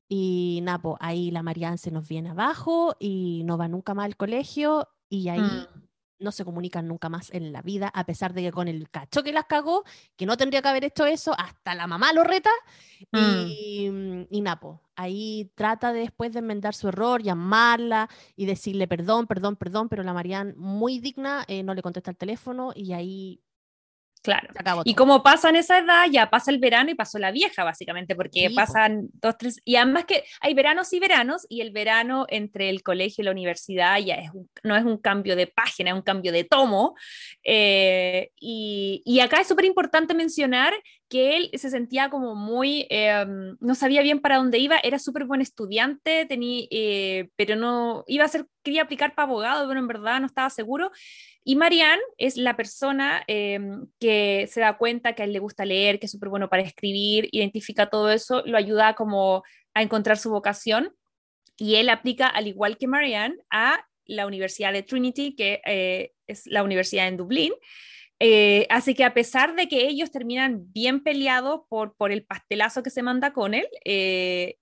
y 0.08 0.61
Napo, 0.62 0.96
ahí 1.00 1.30
la 1.30 1.42
Marianne 1.42 1.78
se 1.78 1.90
nos 1.90 2.08
viene 2.08 2.30
abajo 2.30 2.94
y 2.98 3.42
no 3.44 3.56
va 3.58 3.68
nunca 3.68 3.94
más 3.94 4.06
al 4.06 4.16
colegio 4.16 4.88
y 5.08 5.28
ahí 5.28 5.40
Mm. 5.40 5.88
No 6.18 6.33
se 6.33 6.44
comunican 6.44 6.88
nunca 6.88 7.09
más 7.09 7.33
en 7.33 7.52
la 7.52 7.62
vida, 7.62 7.88
a 7.88 8.04
pesar 8.04 8.33
de 8.33 8.42
que 8.42 8.52
con 8.52 8.68
el 8.68 8.90
cacho 8.90 9.22
que 9.22 9.33
las 9.33 9.44
cagó, 9.46 9.85
que 10.16 10.26
no 10.26 10.37
tendría 10.37 10.62
que 10.62 10.68
haber 10.68 10.85
hecho 10.85 11.07
eso, 11.07 11.35
hasta 11.38 11.74
la 11.74 11.87
mamá 11.87 12.12
lo 12.12 12.24
reta, 12.24 12.50
y, 13.12 13.88
mm, 13.90 14.26
y 14.31 14.40
Napo, 14.40 14.81
ahí 14.96 15.50
trata 15.54 15.92
de 15.92 16.00
después 16.00 16.33
de 16.33 16.40
enmendar 16.40 16.74
su 16.74 16.88
error, 16.88 17.22
llamarla 17.22 18.09
y 18.37 18.46
decirle 18.46 18.88
perdón, 18.88 19.26
perdón, 19.26 19.57
perdón, 19.57 19.88
pero 19.88 20.02
la 20.02 20.12
Marianne, 20.12 20.54
muy 20.57 20.98
digna, 20.98 21.44
eh, 21.48 21.62
no 21.62 21.74
le 21.74 21.83
contesta 21.83 22.11
el 22.11 22.16
teléfono 22.16 22.72
y 22.74 22.92
ahí 22.92 23.40
Claro. 24.22 24.48
Y 24.85 24.94
como 24.94 25.22
pasa 25.22 25.48
en 25.48 25.57
esa 25.57 25.78
edad, 25.78 26.07
ya 26.11 26.28
pasa 26.28 26.50
el 26.50 26.59
verano 26.59 26.90
y 26.90 26.94
pasó 26.94 27.18
la 27.18 27.31
vieja, 27.31 27.64
básicamente, 27.64 28.14
porque 28.16 28.48
Sí, 28.48 28.54
pasan 28.54 29.09
dos, 29.14 29.37
tres, 29.38 29.61
y 29.64 29.76
además 29.76 30.04
que 30.07 30.24
hay 30.40 30.54
veranos 30.54 30.92
y 30.92 30.98
veranos, 31.00 31.46
y 31.48 31.61
el 31.61 31.70
verano 31.70 32.26
entre 32.28 32.68
el 32.68 32.83
colegio 32.83 33.22
y 33.22 33.24
la 33.26 33.31
universidad 33.31 33.98
ya 33.98 34.14
es 34.16 34.31
un- 34.33 34.50
no 34.64 34.76
es 34.76 34.85
un 34.85 34.98
cambio 34.98 35.37
de 35.37 35.46
página, 35.46 35.90
es 35.90 35.96
un 35.96 36.02
cambio 36.02 36.33
de 36.33 36.44
tomo. 36.44 36.94
eh, 37.44 38.31
y, 38.40 39.02
y 39.04 39.20
acá 39.20 39.40
es 39.40 39.48
súper 39.48 39.64
importante 39.64 40.14
mencionar 40.14 40.74
que 41.09 41.37
él 41.37 41.50
se 41.54 41.70
sentía 41.70 42.11
como 42.11 42.35
muy, 42.35 42.87
eh, 42.90 43.24
no 43.61 43.74
sabía 43.74 44.02
bien 44.02 44.20
para 44.20 44.37
dónde 44.37 44.59
iba, 44.59 44.76
era 44.83 44.98
súper 44.98 45.24
buen 45.24 45.40
estudiante, 45.40 46.26
tenía, 46.26 46.66
eh, 46.70 47.28
pero 47.37 47.57
no, 47.57 48.04
iba 48.07 48.24
a 48.24 48.28
ser, 48.28 48.46
quería 48.62 48.83
aplicar 48.83 49.14
para 49.14 49.26
abogado, 49.28 49.66
pero 49.68 49.81
en 49.81 49.87
verdad 49.88 50.20
no 50.20 50.26
estaba 50.26 50.50
seguro. 50.50 50.90
Y 51.48 51.56
Marianne 51.56 52.02
es 52.18 52.37
la 52.37 52.58
persona 52.58 53.24
eh, 53.26 53.58
que 53.98 54.46
se 54.52 54.61
da 54.61 54.76
cuenta 54.76 55.14
que 55.14 55.22
a 55.22 55.24
él 55.24 55.32
le 55.32 55.38
gusta 55.38 55.64
leer, 55.64 55.98
que 55.98 56.04
es 56.04 56.12
súper 56.12 56.28
bueno 56.28 56.50
para 56.50 56.61
escribir, 56.61 57.26
identifica 57.32 57.88
todo 57.88 58.11
eso, 58.11 58.42
lo 58.44 58.58
ayuda 58.58 58.92
como 58.92 59.42
a 59.72 59.80
encontrar 59.80 60.18
su 60.18 60.28
vocación 60.28 60.94
y 61.56 61.76
él 61.76 61.88
aplica, 61.88 62.26
al 62.26 62.48
igual 62.48 62.76
que 62.76 62.87
Marianne, 62.87 63.38
a 63.48 63.82
la 64.04 64.26
Universidad 64.26 64.74
de 64.74 64.82
Trinity, 64.82 65.34
que 65.37 65.62
eh, 65.64 66.12
es 66.26 66.46
la 66.48 66.62
universidad 66.62 67.08
en 67.08 67.16
Dublín. 67.16 67.54
Eh, 68.20 68.66
así 68.68 68.94
que 68.94 69.04
a 69.04 69.14
pesar 69.14 69.56
de 69.56 69.68
que 69.68 69.88
ellos 69.88 70.11
terminan 70.11 70.70
bien 70.74 71.02
peleados 71.02 71.62
por, 71.70 71.96
por 71.96 72.12
el 72.12 72.26
pastelazo 72.26 72.82
que 72.82 72.90
se 72.90 73.02
manda 73.02 73.32
con 73.32 73.54
él, 73.54 73.66
eh, 73.87 74.56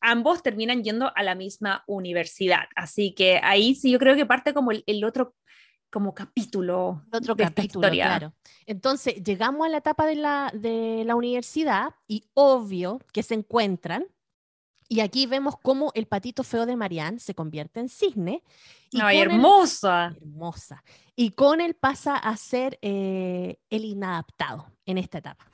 ambos 0.00 0.42
terminan 0.42 0.84
yendo 0.84 1.12
a 1.14 1.22
la 1.22 1.34
misma 1.34 1.84
universidad. 1.86 2.64
Así 2.76 3.12
que 3.14 3.40
ahí 3.42 3.74
sí 3.74 3.90
yo 3.90 3.98
creo 3.98 4.16
que 4.16 4.24
parte 4.24 4.54
como 4.54 4.70
el 4.70 5.04
otro 5.04 5.34
como 5.90 6.14
capítulo 6.14 7.02
otro 7.12 7.34
de 7.34 7.42
esta 7.44 7.54
capítulo, 7.54 7.86
historia. 7.86 8.04
claro. 8.06 8.32
Entonces, 8.66 9.22
llegamos 9.22 9.66
a 9.66 9.68
la 9.70 9.78
etapa 9.78 10.06
de 10.06 10.14
la, 10.16 10.50
de 10.54 11.02
la 11.04 11.16
universidad 11.16 11.94
y 12.06 12.24
obvio 12.34 13.00
que 13.12 13.22
se 13.22 13.34
encuentran. 13.34 14.06
Y 14.88 15.00
aquí 15.00 15.26
vemos 15.26 15.54
cómo 15.62 15.92
el 15.94 16.06
patito 16.06 16.42
feo 16.42 16.66
de 16.66 16.74
Marianne 16.76 17.20
se 17.20 17.34
convierte 17.34 17.78
en 17.80 17.88
cisne. 17.88 18.42
Y 18.90 19.00
el- 19.00 19.18
hermosa. 19.30 20.14
hermosa. 20.16 20.82
Y 21.14 21.30
con 21.30 21.60
él 21.60 21.74
pasa 21.74 22.16
a 22.16 22.36
ser 22.36 22.78
eh, 22.82 23.58
el 23.70 23.84
inadaptado 23.84 24.66
en 24.86 24.98
esta 24.98 25.18
etapa. 25.18 25.46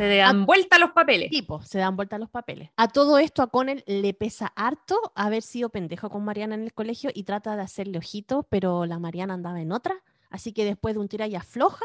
Se 0.00 0.16
dan 0.16 0.46
vuelta 0.46 0.78
los 0.78 0.92
papeles. 0.92 1.28
Tipo, 1.28 1.60
se 1.60 1.78
dan 1.78 1.94
vuelta 1.94 2.18
los 2.18 2.30
papeles. 2.30 2.70
A 2.78 2.88
todo 2.88 3.18
esto 3.18 3.42
a 3.42 3.48
Connell 3.48 3.84
le 3.86 4.14
pesa 4.14 4.50
harto 4.56 4.98
haber 5.14 5.42
sido 5.42 5.68
pendejo 5.68 6.08
con 6.08 6.24
Mariana 6.24 6.54
en 6.54 6.62
el 6.62 6.72
colegio 6.72 7.10
y 7.12 7.24
trata 7.24 7.54
de 7.54 7.60
hacerle 7.60 7.98
ojitos, 7.98 8.46
pero 8.48 8.86
la 8.86 8.98
Mariana 8.98 9.34
andaba 9.34 9.60
en 9.60 9.72
otra. 9.72 10.02
Así 10.30 10.54
que 10.54 10.64
después 10.64 10.94
de 10.94 11.00
un 11.00 11.08
tira 11.08 11.26
y 11.26 11.34
afloja, 11.34 11.84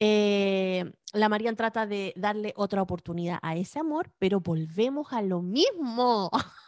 eh, 0.00 0.92
la 1.12 1.28
Mariana 1.28 1.56
trata 1.56 1.86
de 1.86 2.12
darle 2.16 2.54
otra 2.56 2.82
oportunidad 2.82 3.38
a 3.40 3.54
ese 3.54 3.78
amor, 3.78 4.10
pero 4.18 4.40
volvemos 4.40 5.12
a 5.12 5.22
lo 5.22 5.40
mismo. 5.40 6.30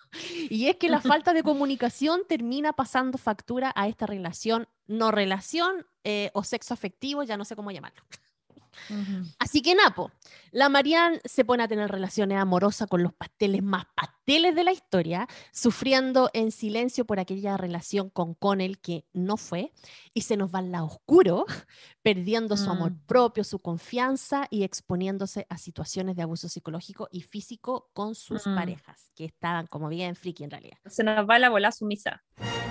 Y 0.48 0.68
es 0.68 0.76
que 0.76 0.88
la 0.88 1.02
falta 1.02 1.34
de 1.34 1.42
comunicación 1.42 2.22
termina 2.26 2.72
pasando 2.72 3.18
factura 3.18 3.72
a 3.74 3.86
esta 3.88 4.06
relación, 4.06 4.66
no 4.86 5.10
relación 5.10 5.84
eh, 6.04 6.30
o 6.32 6.42
sexo 6.42 6.72
afectivo, 6.72 7.24
ya 7.24 7.36
no 7.36 7.44
sé 7.44 7.54
cómo 7.54 7.70
llamarlo. 7.70 8.02
Así 9.38 9.62
que 9.62 9.74
Napo, 9.74 10.10
la 10.52 10.68
Marianne 10.68 11.20
se 11.24 11.44
pone 11.44 11.62
a 11.62 11.68
tener 11.68 11.90
relaciones 11.90 12.38
amorosas 12.38 12.88
con 12.88 13.02
los 13.02 13.12
pasteles 13.12 13.62
más 13.62 13.84
pasteles 13.94 14.54
de 14.54 14.64
la 14.64 14.72
historia, 14.72 15.28
sufriendo 15.52 16.30
en 16.32 16.50
silencio 16.52 17.04
por 17.04 17.18
aquella 17.20 17.56
relación 17.56 18.10
con 18.10 18.34
Connell 18.34 18.78
que 18.80 19.04
no 19.12 19.36
fue, 19.36 19.72
y 20.14 20.22
se 20.22 20.36
nos 20.36 20.54
va 20.54 20.58
al 20.60 20.72
lado 20.72 20.86
oscuro, 20.86 21.44
perdiendo 22.02 22.56
su 22.56 22.70
amor 22.70 22.92
Mm. 22.92 23.06
propio, 23.06 23.44
su 23.44 23.58
confianza 23.58 24.46
y 24.50 24.62
exponiéndose 24.64 25.46
a 25.48 25.58
situaciones 25.58 26.16
de 26.16 26.22
abuso 26.22 26.48
psicológico 26.48 27.08
y 27.10 27.22
físico 27.22 27.90
con 27.92 28.14
sus 28.14 28.46
Mm. 28.46 28.54
parejas, 28.54 29.10
que 29.14 29.24
estaban 29.26 29.66
como 29.66 29.88
bien 29.88 30.14
friki 30.16 30.44
en 30.44 30.50
realidad. 30.50 30.78
Se 30.86 31.02
nos 31.04 31.28
va 31.28 31.38
la 31.38 31.48
bola 31.50 31.72
sumisa. 31.72 32.22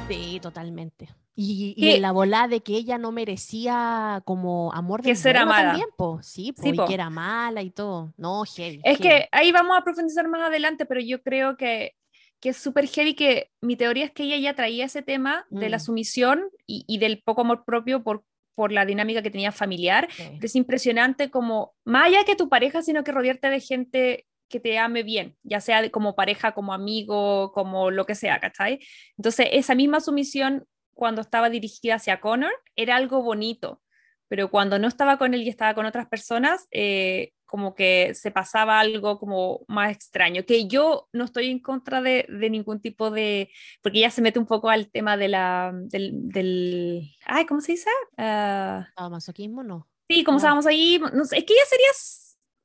Sí, 0.08 0.40
totalmente. 0.42 1.10
Y, 1.38 1.74
y 1.78 1.82
Que- 1.82 1.96
en 1.98 2.02
la 2.02 2.12
bola 2.14 2.48
de 2.48 2.62
que 2.62 2.74
ella 2.78 2.98
no 2.98 3.12
merecía 3.12 4.22
como 4.26 4.72
amor 4.74 5.02
Que 5.02 5.10
del 5.10 5.18
ser 5.18 5.38
amada. 5.38 5.70
también, 5.72 5.88
po. 5.98 6.20
Sí, 6.22 6.52
po, 6.54 6.62
Sí, 6.64 6.70
y 6.70 6.74
po. 6.74 6.86
que 6.86 6.94
era 6.94 7.10
mala 7.10 7.62
y 7.62 7.72
todo. 7.72 8.14
No, 8.18 8.44
heavy. 8.46 8.80
Es 8.84 8.98
heavy. 8.98 9.10
que 9.10 9.30
ahí 9.32 9.52
vamos 9.52 9.78
a 9.78 9.84
profundizar 9.84 10.28
más 10.28 10.42
adelante, 10.48 10.86
pero 10.86 11.02
yo 11.02 11.22
creo 11.22 11.58
que, 11.58 11.94
que 12.40 12.50
es 12.50 12.58
súper 12.58 12.88
heavy 12.88 13.16
que 13.16 13.52
mi 13.62 13.76
teoría 13.76 14.06
es 14.06 14.12
que 14.12 14.24
ella 14.24 14.38
ya 14.38 14.56
traía 14.56 14.86
ese 14.86 15.02
tema 15.02 15.46
de 15.50 15.70
la 15.70 15.78
Mm. 15.78 15.82
sumisión 15.82 16.44
y, 16.66 16.86
y 16.88 16.98
del 17.00 17.22
poco 17.24 17.42
amor 17.42 17.64
propio 17.66 18.04
por, 18.04 18.24
por 18.56 18.72
la 18.72 18.86
dinámica 18.86 19.22
que 19.22 19.32
tenía 19.32 19.52
familiar. 19.52 20.08
Sí. 20.12 20.24
Es 20.42 20.56
impresionante 20.56 21.30
como, 21.30 21.74
más 21.84 22.08
allá 22.08 22.24
que 22.24 22.36
tu 22.36 22.48
pareja, 22.50 22.82
sino 22.82 23.04
que 23.04 23.12
rodearte 23.12 23.50
de 23.50 23.60
gente 23.60 24.26
que 24.48 24.60
te 24.60 24.78
ame 24.78 25.02
bien, 25.04 25.36
ya 25.44 25.60
sea 25.60 25.82
de- 25.82 25.90
como 25.92 26.16
pareja, 26.16 26.54
como 26.54 26.72
amigo, 26.74 27.52
como 27.52 27.90
lo 27.92 28.06
que 28.06 28.14
sea, 28.16 28.40
¿cachai? 28.40 28.80
Entonces, 29.18 29.48
esa 29.52 29.74
misma 29.76 30.00
sumisión 30.00 30.66
cuando 30.96 31.22
estaba 31.22 31.52
dirigida 31.52 31.96
hacia 31.96 32.20
Connor 32.20 32.52
era 32.76 32.96
algo 32.96 33.22
bonito, 33.22 33.84
pero 34.28 34.50
cuando 34.50 34.80
no 34.80 34.88
estaba 34.88 35.18
con 35.20 35.36
él 35.36 35.44
y 35.44 35.50
estaba 35.50 35.76
con 35.76 35.86
otras 35.86 36.08
personas, 36.08 36.68
eh, 36.72 37.34
como 37.46 37.76
que 37.76 38.14
se 38.16 38.32
pasaba 38.32 38.80
algo 38.80 39.20
como 39.20 39.64
más 39.68 39.92
extraño, 39.92 40.46
que 40.48 40.68
yo 40.68 41.08
no 41.14 41.26
estoy 41.26 41.52
en 41.52 41.60
contra 41.60 42.02
de, 42.02 42.26
de 42.28 42.50
ningún 42.50 42.82
tipo 42.82 43.12
de, 43.12 43.52
porque 43.84 44.00
ya 44.00 44.10
se 44.10 44.24
mete 44.24 44.40
un 44.40 44.48
poco 44.48 44.70
al 44.72 44.90
tema 44.90 45.16
de 45.16 45.28
la, 45.28 45.72
del, 45.76 46.12
del 46.30 47.12
ay, 47.26 47.46
¿cómo 47.46 47.62
se 47.62 47.74
dice? 47.74 47.90
Ah, 48.18 48.88
Sadomasoquismo, 48.98 49.62
no. 49.64 49.88
Sí, 50.10 50.24
como 50.24 50.38
Ah. 50.38 50.40
estábamos 50.40 50.66
ahí, 50.66 51.00
no 51.14 51.24
sé, 51.26 51.38
es 51.38 51.44
que 51.46 51.54
ella 51.54 51.66
sería 51.70 51.88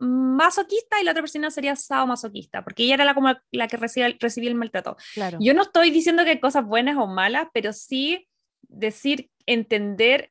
masoquista 0.01 1.01
y 1.01 1.05
la 1.05 1.11
otra 1.13 1.23
persona 1.23 1.51
sería 1.51 1.77
sadomasoquista, 1.77 2.65
porque 2.65 2.85
ella 2.85 2.95
era 2.95 3.05
la, 3.05 3.15
como 3.15 3.35
la 3.53 3.69
que 3.69 3.77
recibía, 3.77 4.07
el- 4.07 4.19
recibía 4.19 4.49
el 4.51 4.57
maltrato. 4.57 4.97
Claro. 5.15 5.39
Yo 5.41 5.55
no 5.55 5.63
estoy 5.63 5.91
diciendo 5.91 6.25
que 6.25 6.31
hay 6.31 6.41
cosas 6.41 6.65
buenas 6.65 6.97
o 6.97 7.07
malas, 7.07 7.49
pero 7.53 7.73
sí 7.73 8.27
decir, 8.63 9.31
entender 9.47 10.31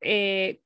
eh, 0.00 0.60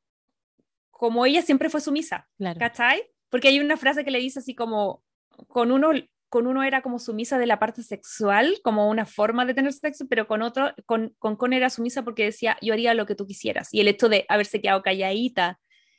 como 0.90 1.24
ella 1.26 1.42
siempre 1.42 1.70
fue 1.70 1.80
sumisa, 1.80 2.28
claro. 2.38 2.58
¿cachai? 2.58 3.02
Porque 3.30 3.48
hay 3.48 3.60
una 3.60 3.76
frase 3.76 4.04
que 4.04 4.10
le 4.10 4.18
dice 4.18 4.40
así 4.40 4.54
como, 4.54 5.02
con 5.48 5.72
uno, 5.72 5.90
con 6.28 6.46
uno 6.46 6.62
era 6.62 6.82
como 6.82 6.98
sumisa 6.98 7.38
de 7.38 7.46
la 7.46 7.58
parte 7.58 7.82
sexual, 7.82 8.60
como 8.62 8.88
una 8.88 9.06
forma 9.06 9.44
de 9.46 9.54
tener 9.54 9.72
sexo, 9.72 10.06
pero 10.08 10.28
con 10.28 10.42
otro, 10.42 10.72
con, 10.86 11.14
con 11.18 11.36
Con 11.36 11.52
era 11.52 11.70
sumisa 11.70 12.02
porque 12.04 12.24
decía, 12.24 12.56
yo 12.60 12.74
haría 12.74 12.94
lo 12.94 13.06
que 13.06 13.14
tú 13.14 13.26
quisieras. 13.26 13.72
Y 13.72 13.80
el 13.80 13.88
hecho 13.88 14.08
de 14.08 14.26
haberse 14.28 14.60
quedado 14.60 14.82
calladita 14.82 15.58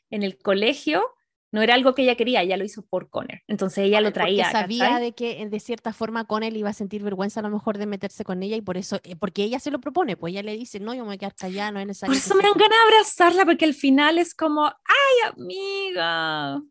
en 0.10 0.24
el 0.24 0.38
colegio 0.38 1.04
No 1.52 1.62
era 1.62 1.74
algo 1.76 1.94
que 1.94 2.04
ella 2.04 2.16
quería, 2.16 2.42
ella 2.42 2.56
lo 2.56 2.64
hizo 2.64 2.82
por 2.86 3.10
Conner. 3.10 3.42
Entonces 3.48 3.80
ella 3.86 4.00
lo 4.00 4.14
traía. 4.14 4.46
Porque 4.46 4.58
sabía 4.58 4.86
¿cachai? 4.86 5.02
de 5.02 5.12
que 5.14 5.46
de 5.46 5.60
cierta 5.60 5.92
forma 5.92 6.24
Conner 6.26 6.56
iba 6.56 6.70
a 6.70 6.74
sentir 6.74 7.04
vergüenza 7.04 7.42
a 7.42 7.44
lo 7.44 7.50
mejor 7.50 7.78
de 7.78 7.86
meterse 7.86 8.24
con 8.24 8.42
ella 8.42 8.56
y 8.56 8.62
por 8.62 8.78
eso, 8.78 9.02
eh, 9.04 9.16
porque 9.18 9.44
ella 9.44 9.60
se 9.60 9.70
lo 9.70 9.80
propone, 9.82 10.16
pues 10.16 10.32
ella 10.32 10.44
le 10.44 10.56
dice, 10.56 10.80
no, 10.80 10.94
yo 10.94 11.02
me 11.02 11.08
voy 11.08 11.16
a 11.16 11.18
quedar 11.18 11.36
callada, 11.36 11.72
no 11.72 11.80
es 11.82 11.88
necesario. 11.88 12.12
Por 12.14 12.18
eso 12.18 12.36
me 12.36 12.44
dan 12.44 12.54
sepa". 12.54 12.64
ganas 12.64 12.78
de 12.78 12.96
abrazarla, 12.96 13.46
porque 13.46 13.66
al 13.66 13.74
final 13.74 14.18
es 14.18 14.34
como, 14.34 14.66
ay, 14.66 15.32
amiga, 15.36 16.62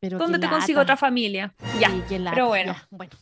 Pero 0.00 0.18
¿dónde 0.18 0.38
te 0.38 0.48
consigo 0.48 0.80
lata. 0.80 0.92
otra 0.94 0.96
familia? 0.96 1.54
Ya, 1.80 1.90
Sí, 2.08 2.18
lata, 2.18 2.34
pero 2.34 2.48
bueno. 2.48 2.72
ya, 2.72 2.86
bueno. 2.90 3.12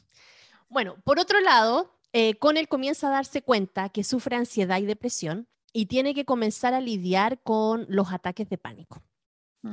Bueno, 0.69 0.97
por 1.05 1.19
otro 1.21 1.41
lado, 1.41 1.99
eh, 2.13 2.35
Connell 2.37 2.67
comienza 2.69 3.09
a 3.09 3.11
darse 3.11 3.43
cuenta 3.43 3.91
que 3.91 4.03
sufre 4.05 4.37
ansiedad 4.37 4.79
y 4.81 4.87
depresión 4.87 5.47
y 5.73 5.87
tiene 5.87 6.15
que 6.15 6.25
comenzar 6.25 6.75
a 6.75 6.81
lidiar 6.81 7.41
con 7.43 7.87
los 7.89 8.13
ataques 8.13 8.49
de 8.49 8.59
pánico. 8.59 9.03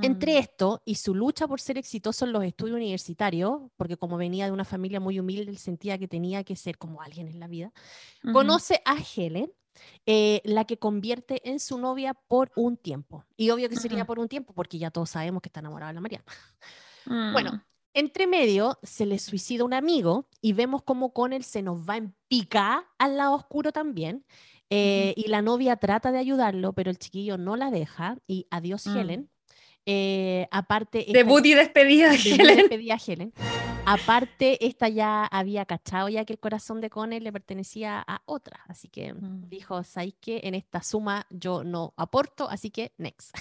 Entre 0.02 0.36
Mm. 0.36 0.38
esto 0.38 0.82
y 0.86 0.96
su 0.96 1.14
lucha 1.14 1.48
por 1.48 1.60
ser 1.60 1.78
exitoso 1.78 2.26
en 2.26 2.32
los 2.32 2.44
estudios 2.44 2.78
universitarios, 2.78 3.60
porque 3.76 3.98
como 3.98 4.16
venía 4.18 4.46
de 4.46 4.52
una 4.52 4.64
familia 4.64 5.00
muy 5.00 5.20
humilde, 5.20 5.52
él 5.52 5.58
sentía 5.58 5.98
que 5.98 6.08
tenía 6.08 6.44
que 6.44 6.56
ser 6.56 6.78
como 6.78 7.02
alguien 7.02 7.28
en 7.28 7.40
la 7.40 7.48
vida, 7.48 7.74
conoce 8.32 8.82
a 8.86 8.96
Helen, 8.98 9.52
eh, 10.06 10.42
la 10.46 10.66
que 10.66 10.78
convierte 10.78 11.42
en 11.50 11.60
su 11.60 11.78
novia 11.78 12.14
por 12.14 12.52
un 12.56 12.78
tiempo. 12.78 13.26
Y 13.36 13.50
obvio 13.50 13.68
que 13.70 13.76
sería 13.76 14.06
por 14.06 14.20
un 14.20 14.28
tiempo, 14.28 14.54
porque 14.54 14.78
ya 14.78 14.92
todos 14.92 15.10
sabemos 15.10 15.42
que 15.42 15.50
está 15.50 15.60
enamorada 15.60 15.92
de 15.92 15.96
la 15.96 16.02
Mariana. 16.02 16.26
Bueno, 17.34 17.52
Mm. 17.54 17.62
entre 17.94 18.28
medio 18.28 18.78
se 18.84 19.06
le 19.06 19.18
suicida 19.20 19.64
un 19.66 19.74
amigo 19.74 20.28
y 20.42 20.54
vemos 20.54 20.84
cómo 20.84 21.12
Connell 21.14 21.44
se 21.44 21.62
nos 21.62 21.78
va 21.88 21.98
en 21.98 22.16
pica 22.28 22.88
al 22.98 23.18
lado 23.18 23.34
oscuro 23.34 23.72
también. 23.72 24.26
eh, 24.74 25.14
Y 25.18 25.28
la 25.28 25.42
novia 25.42 25.76
trata 25.76 26.14
de 26.14 26.18
ayudarlo, 26.20 26.72
pero 26.72 26.90
el 26.90 26.98
chiquillo 26.98 27.38
no 27.38 27.58
la 27.58 27.72
deja. 27.72 28.18
Y 28.26 28.48
adiós, 28.52 28.88
Mm. 28.88 28.98
Helen. 28.98 29.30
Eh, 29.86 30.48
aparte, 30.52 31.06
Debut 31.10 31.44
y 31.46 31.54
despedida 31.54 32.10
de 32.12 32.16
Helen. 32.18 32.58
despedida 32.58 32.94
a 32.96 33.00
Helen. 33.06 33.34
Aparte, 33.86 34.64
esta 34.66 34.90
ya 34.90 35.26
había 35.26 35.66
cachado 35.66 36.08
ya 36.08 36.24
que 36.24 36.34
el 36.34 36.40
corazón 36.40 36.82
de 36.82 36.90
Connell 36.92 37.24
le 37.24 37.32
pertenecía 37.32 38.04
a 38.06 38.22
otra. 38.26 38.60
Así 38.68 38.88
que 38.90 39.14
Mm. 39.14 39.50
dijo, 39.50 39.84
¿sabéis 39.84 40.16
qué? 40.22 40.42
En 40.44 40.54
esta 40.54 40.84
suma 40.84 41.26
yo 41.32 41.64
no 41.64 41.94
aporto, 41.98 42.48
así 42.50 42.70
que 42.70 42.94
next. 42.98 43.36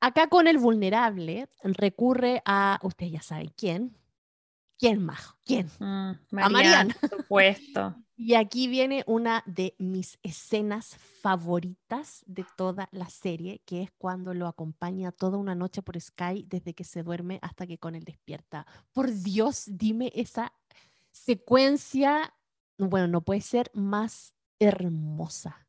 Acá 0.00 0.28
con 0.28 0.46
el 0.46 0.58
vulnerable 0.58 1.48
recurre 1.64 2.40
a, 2.46 2.78
ustedes 2.82 3.12
ya 3.12 3.22
saben 3.22 3.50
quién. 3.56 3.96
¿Quién 4.80 5.04
más? 5.04 5.34
¿Quién? 5.44 5.66
Mm, 5.78 6.12
Marianne. 6.30 6.52
Marianne, 6.52 6.94
por 7.00 7.10
supuesto. 7.10 7.94
Y 8.22 8.34
aquí 8.34 8.68
viene 8.68 9.02
una 9.06 9.42
de 9.46 9.74
mis 9.78 10.18
escenas 10.22 10.94
favoritas 11.22 12.22
de 12.26 12.44
toda 12.54 12.90
la 12.92 13.08
serie, 13.08 13.62
que 13.64 13.80
es 13.82 13.90
cuando 13.96 14.34
lo 14.34 14.46
acompaña 14.46 15.10
toda 15.10 15.38
una 15.38 15.54
noche 15.54 15.80
por 15.80 15.98
Sky 15.98 16.44
desde 16.46 16.74
que 16.74 16.84
se 16.84 17.02
duerme 17.02 17.38
hasta 17.40 17.66
que 17.66 17.78
con 17.78 17.94
él 17.94 18.04
despierta. 18.04 18.66
Por 18.92 19.10
Dios, 19.10 19.64
dime 19.68 20.12
esa 20.14 20.52
secuencia, 21.10 22.34
bueno, 22.76 23.06
no 23.06 23.22
puede 23.22 23.40
ser 23.40 23.70
más 23.72 24.34
hermosa. 24.58 25.66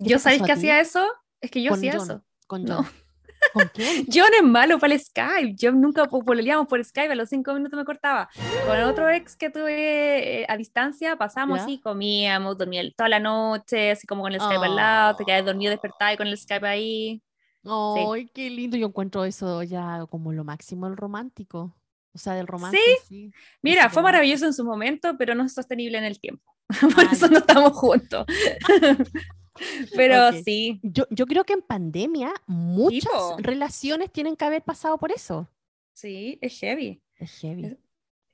¿Qué 0.00 0.08
¿Yo 0.08 0.18
sabéis 0.18 0.42
que 0.42 0.50
a 0.50 0.56
hacía 0.56 0.80
eso? 0.80 1.06
Es 1.40 1.52
que 1.52 1.62
yo 1.62 1.72
hacía 1.72 1.92
John, 1.92 2.02
eso. 2.02 2.24
Con 2.48 2.64
No. 2.64 2.84
John. 3.40 3.50
¿Con 3.52 3.70
quién? 3.74 4.06
John 4.12 4.30
es 4.36 4.42
malo 4.42 4.78
para 4.78 4.94
el 4.94 5.00
Skype. 5.00 5.54
Yo 5.56 5.72
nunca 5.72 6.06
po- 6.06 6.24
pololeamos 6.24 6.66
por 6.66 6.84
Skype, 6.84 7.12
a 7.12 7.14
los 7.14 7.28
cinco 7.28 7.52
minutos 7.54 7.76
me 7.78 7.84
cortaba. 7.84 8.28
Con 8.66 8.76
el 8.76 8.84
otro 8.84 9.08
ex 9.10 9.36
que 9.36 9.50
tuve 9.50 10.42
eh, 10.42 10.46
a 10.48 10.56
distancia, 10.56 11.16
pasamos 11.16 11.60
así, 11.60 11.80
comíamos, 11.80 12.56
dormía 12.58 12.82
toda 12.96 13.08
la 13.08 13.20
noche, 13.20 13.92
así 13.92 14.06
como 14.06 14.22
con 14.22 14.32
el 14.32 14.40
Skype 14.40 14.64
al 14.64 14.76
lado, 14.76 15.16
te 15.16 15.24
quedas 15.24 15.44
dormido, 15.44 15.70
despertado 15.70 16.12
y 16.14 16.16
con 16.16 16.26
el 16.26 16.36
Skype 16.38 16.66
ahí. 16.66 17.22
Ay, 17.64 18.26
qué 18.32 18.48
lindo. 18.50 18.76
Yo 18.76 18.86
encuentro 18.86 19.24
eso 19.24 19.62
ya 19.62 20.04
como 20.08 20.32
lo 20.32 20.44
máximo 20.44 20.86
del 20.88 20.96
romántico. 20.96 21.76
O 22.12 22.18
sea, 22.18 22.32
del 22.34 22.46
romance. 22.48 22.78
Sí. 23.08 23.30
Mira, 23.62 23.82
Eso 23.82 23.90
fue 23.90 24.02
maravilloso 24.02 24.44
en 24.46 24.52
su 24.52 24.64
momento, 24.64 25.16
pero 25.16 25.34
no 25.36 25.44
es 25.44 25.54
sostenible 25.54 25.96
en 25.98 26.04
el 26.04 26.18
tiempo. 26.18 26.42
Por 26.80 27.04
Ah, 27.04 27.08
eso 27.12 27.28
no 27.28 27.38
estamos 27.38 27.72
juntos. 27.74 28.24
pero 29.96 30.28
Ok. 30.28 30.34
sí. 30.44 30.80
Yo, 30.82 31.04
yo 31.10 31.26
creo 31.26 31.44
que 31.44 31.52
en 31.52 31.62
pandemia 31.62 32.32
muchas 32.46 33.12
relaciones 33.38 34.10
tienen 34.12 34.36
que 34.36 34.44
haber 34.44 34.62
pasado 34.62 34.98
por 34.98 35.12
eso. 35.12 35.48
Sí, 35.92 36.38
es 36.40 36.58
heavy. 36.60 37.02
Es 37.16 37.38
heavy. 37.40 37.76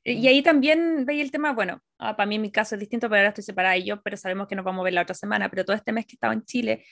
Es- 0.05 0.17
Y 0.17 0.29
ahí 0.29 0.43
también 0.43 1.05
veía 1.05 1.23
el 1.23 1.31
tema, 1.33 1.53
bueno, 1.53 1.83
ah, 1.99 2.17
para 2.17 2.27
mí 2.29 2.37
en 2.37 2.43
mi 2.43 2.51
caso 2.53 2.77
es 2.77 2.81
distinto, 2.81 3.09
pero 3.09 3.19
ahora 3.19 3.29
estoy 3.31 3.43
separada 3.45 3.77
y 3.77 3.85
yo, 3.85 4.01
pero 4.03 4.17
sabemos 4.17 4.47
que 4.47 4.55
nos 4.55 4.65
vamos 4.65 4.83
a 4.83 4.85
ver 4.85 4.93
la 4.95 5.03
otra 5.03 5.15
semana, 5.17 5.49
pero 5.51 5.65
todo 5.65 5.75
este 5.75 5.91
mes 5.93 6.07
que 6.07 6.15
estaba 6.15 6.33
en 6.33 6.45
Chile, 6.45 6.85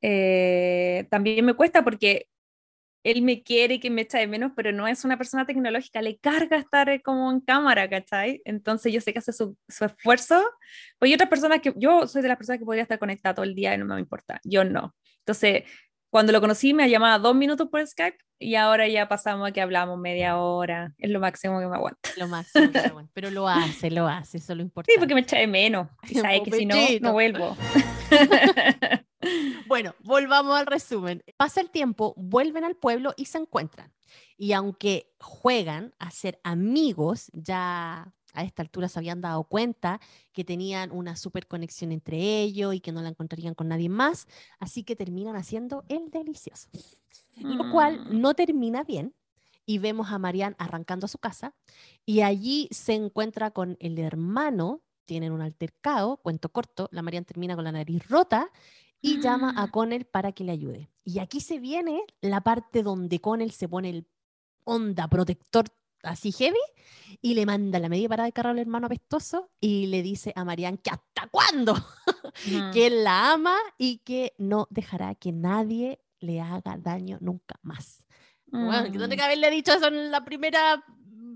eh, 0.00 1.06
también 1.10 1.44
me 1.44 1.54
cuesta 1.54 1.82
porque 1.84 2.28
él 3.04 3.22
me 3.22 3.42
quiere 3.42 3.74
y 3.74 3.80
que 3.80 3.90
me 3.90 4.02
echa 4.02 4.18
de 4.18 4.26
menos, 4.26 4.52
pero 4.56 4.72
no 4.72 4.88
es 4.88 5.04
una 5.04 5.18
persona 5.18 5.46
tecnológica, 5.46 6.02
le 6.02 6.16
carga 6.18 6.56
estar 6.56 6.88
eh, 6.88 7.02
como 7.02 7.30
en 7.30 7.40
cámara, 7.40 7.88
¿cachai? 7.88 8.40
Entonces 8.44 8.92
yo 8.92 9.00
sé 9.00 9.12
que 9.12 9.18
hace 9.20 9.32
su, 9.32 9.56
su 9.68 9.84
esfuerzo, 9.84 10.42
pues 10.98 11.10
hay 11.10 11.14
otras 11.14 11.28
personas 11.28 11.60
que, 11.60 11.72
yo 11.76 12.08
soy 12.08 12.22
de 12.22 12.28
las 12.28 12.38
personas 12.38 12.58
que 12.58 12.64
podría 12.64 12.82
estar 12.82 12.98
conectada 12.98 13.34
todo 13.34 13.44
el 13.44 13.54
día 13.54 13.74
y 13.74 13.78
no 13.78 13.84
me 13.84 14.00
importa, 14.00 14.40
yo 14.42 14.64
no. 14.64 14.94
Entonces, 15.18 15.64
cuando 16.10 16.32
lo 16.32 16.40
conocí 16.40 16.72
me 16.72 16.88
llamaba 16.88 17.18
dos 17.18 17.34
minutos 17.34 17.68
por 17.68 17.86
Skype 17.86 18.18
y 18.38 18.54
ahora 18.54 18.88
ya 18.88 19.08
pasamos 19.08 19.48
a 19.48 19.52
que 19.52 19.60
hablamos 19.60 19.98
media 19.98 20.38
hora, 20.38 20.94
es 20.98 21.10
lo 21.10 21.20
máximo 21.20 21.60
que 21.60 21.66
me 21.66 21.76
aguanta. 21.76 22.08
Lo 22.16 22.28
máximo. 22.28 22.70
pero, 23.14 23.30
lo 23.30 23.48
hace, 23.48 23.90
lo 23.90 24.06
hace, 24.06 24.38
eso 24.38 24.52
es 24.52 24.56
lo 24.56 24.62
importante. 24.62 24.92
Sí, 24.92 24.98
porque 24.98 25.14
me 25.14 25.20
echa 25.20 25.38
de 25.38 25.46
menos. 25.46 25.88
Y 26.08 26.14
sabe 26.14 26.42
que 26.42 26.52
si 26.52 26.66
no, 26.66 26.76
no 27.00 27.12
vuelvo. 27.12 27.56
Bueno, 29.74 29.92
volvamos 30.04 30.56
al 30.56 30.66
resumen. 30.66 31.24
Pasa 31.36 31.60
el 31.60 31.68
tiempo, 31.68 32.14
vuelven 32.16 32.62
al 32.62 32.76
pueblo 32.76 33.12
y 33.16 33.24
se 33.24 33.38
encuentran. 33.38 33.92
Y 34.36 34.52
aunque 34.52 35.12
juegan 35.18 35.92
a 35.98 36.12
ser 36.12 36.38
amigos, 36.44 37.28
ya 37.32 38.14
a 38.34 38.44
esta 38.44 38.62
altura 38.62 38.88
se 38.88 39.00
habían 39.00 39.20
dado 39.20 39.42
cuenta 39.42 40.00
que 40.32 40.44
tenían 40.44 40.92
una 40.92 41.16
super 41.16 41.48
conexión 41.48 41.90
entre 41.90 42.40
ellos 42.40 42.72
y 42.72 42.78
que 42.78 42.92
no 42.92 43.02
la 43.02 43.08
encontrarían 43.08 43.54
con 43.56 43.66
nadie 43.66 43.88
más, 43.88 44.28
así 44.60 44.84
que 44.84 44.94
terminan 44.94 45.34
haciendo 45.34 45.84
el 45.88 46.08
delicioso. 46.08 46.68
Lo 47.40 47.68
cual 47.72 47.98
Mm. 47.98 48.20
no 48.20 48.34
termina 48.34 48.84
bien 48.84 49.12
y 49.66 49.78
vemos 49.78 50.12
a 50.12 50.20
Marianne 50.20 50.54
arrancando 50.60 51.06
a 51.06 51.08
su 51.08 51.18
casa 51.18 51.52
y 52.06 52.20
allí 52.20 52.68
se 52.70 52.92
encuentra 52.92 53.50
con 53.50 53.76
el 53.80 53.98
hermano, 53.98 54.82
tienen 55.04 55.32
un 55.32 55.42
altercado, 55.42 56.18
cuento 56.18 56.48
corto, 56.48 56.88
la 56.92 57.02
Marianne 57.02 57.24
termina 57.26 57.56
con 57.56 57.64
la 57.64 57.72
nariz 57.72 58.08
rota 58.08 58.52
y 59.04 59.20
llama 59.20 59.50
a 59.56 59.64
Ah. 59.64 59.70
Connell 59.70 60.04
para 60.06 60.32
que 60.32 60.44
le 60.44 60.52
ayude. 60.52 60.88
Y 61.04 61.18
aquí 61.18 61.40
se 61.40 61.58
viene 61.58 62.02
la 62.20 62.40
parte 62.40 62.82
donde 62.82 63.20
Connell 63.20 63.50
se 63.52 63.68
pone 63.68 63.90
el 63.90 64.06
onda 64.64 65.08
protector 65.08 65.66
así 66.02 66.32
heavy 66.32 66.58
y 67.20 67.34
le 67.34 67.44
manda 67.46 67.78
la 67.78 67.88
media 67.88 68.08
parada 68.08 68.26
de 68.26 68.32
carro 68.32 68.50
al 68.50 68.58
hermano 68.58 68.86
apestoso 68.86 69.50
y 69.60 69.86
le 69.86 70.02
dice 70.02 70.32
a 70.36 70.44
Marianne 70.44 70.78
que 70.78 70.90
hasta 70.90 71.28
cuándo, 71.28 71.72
Ujú. 72.46 72.72
que 72.72 72.86
él 72.86 73.04
la 73.04 73.32
ama 73.32 73.56
y 73.78 73.98
que 73.98 74.32
no 74.38 74.66
dejará 74.70 75.14
que 75.14 75.32
nadie 75.32 76.00
le 76.20 76.40
haga 76.40 76.76
daño 76.78 77.18
nunca 77.20 77.58
más. 77.62 78.06
Bueno, 78.46 78.84
que 78.84 78.90
tendría 78.98 79.06
Mm. 79.08 79.18
que 79.18 79.22
haberle 79.22 79.50
dicho 79.50 79.72
eso 79.72 79.88
en 79.88 80.10
la 80.10 80.24
primera 80.24 80.82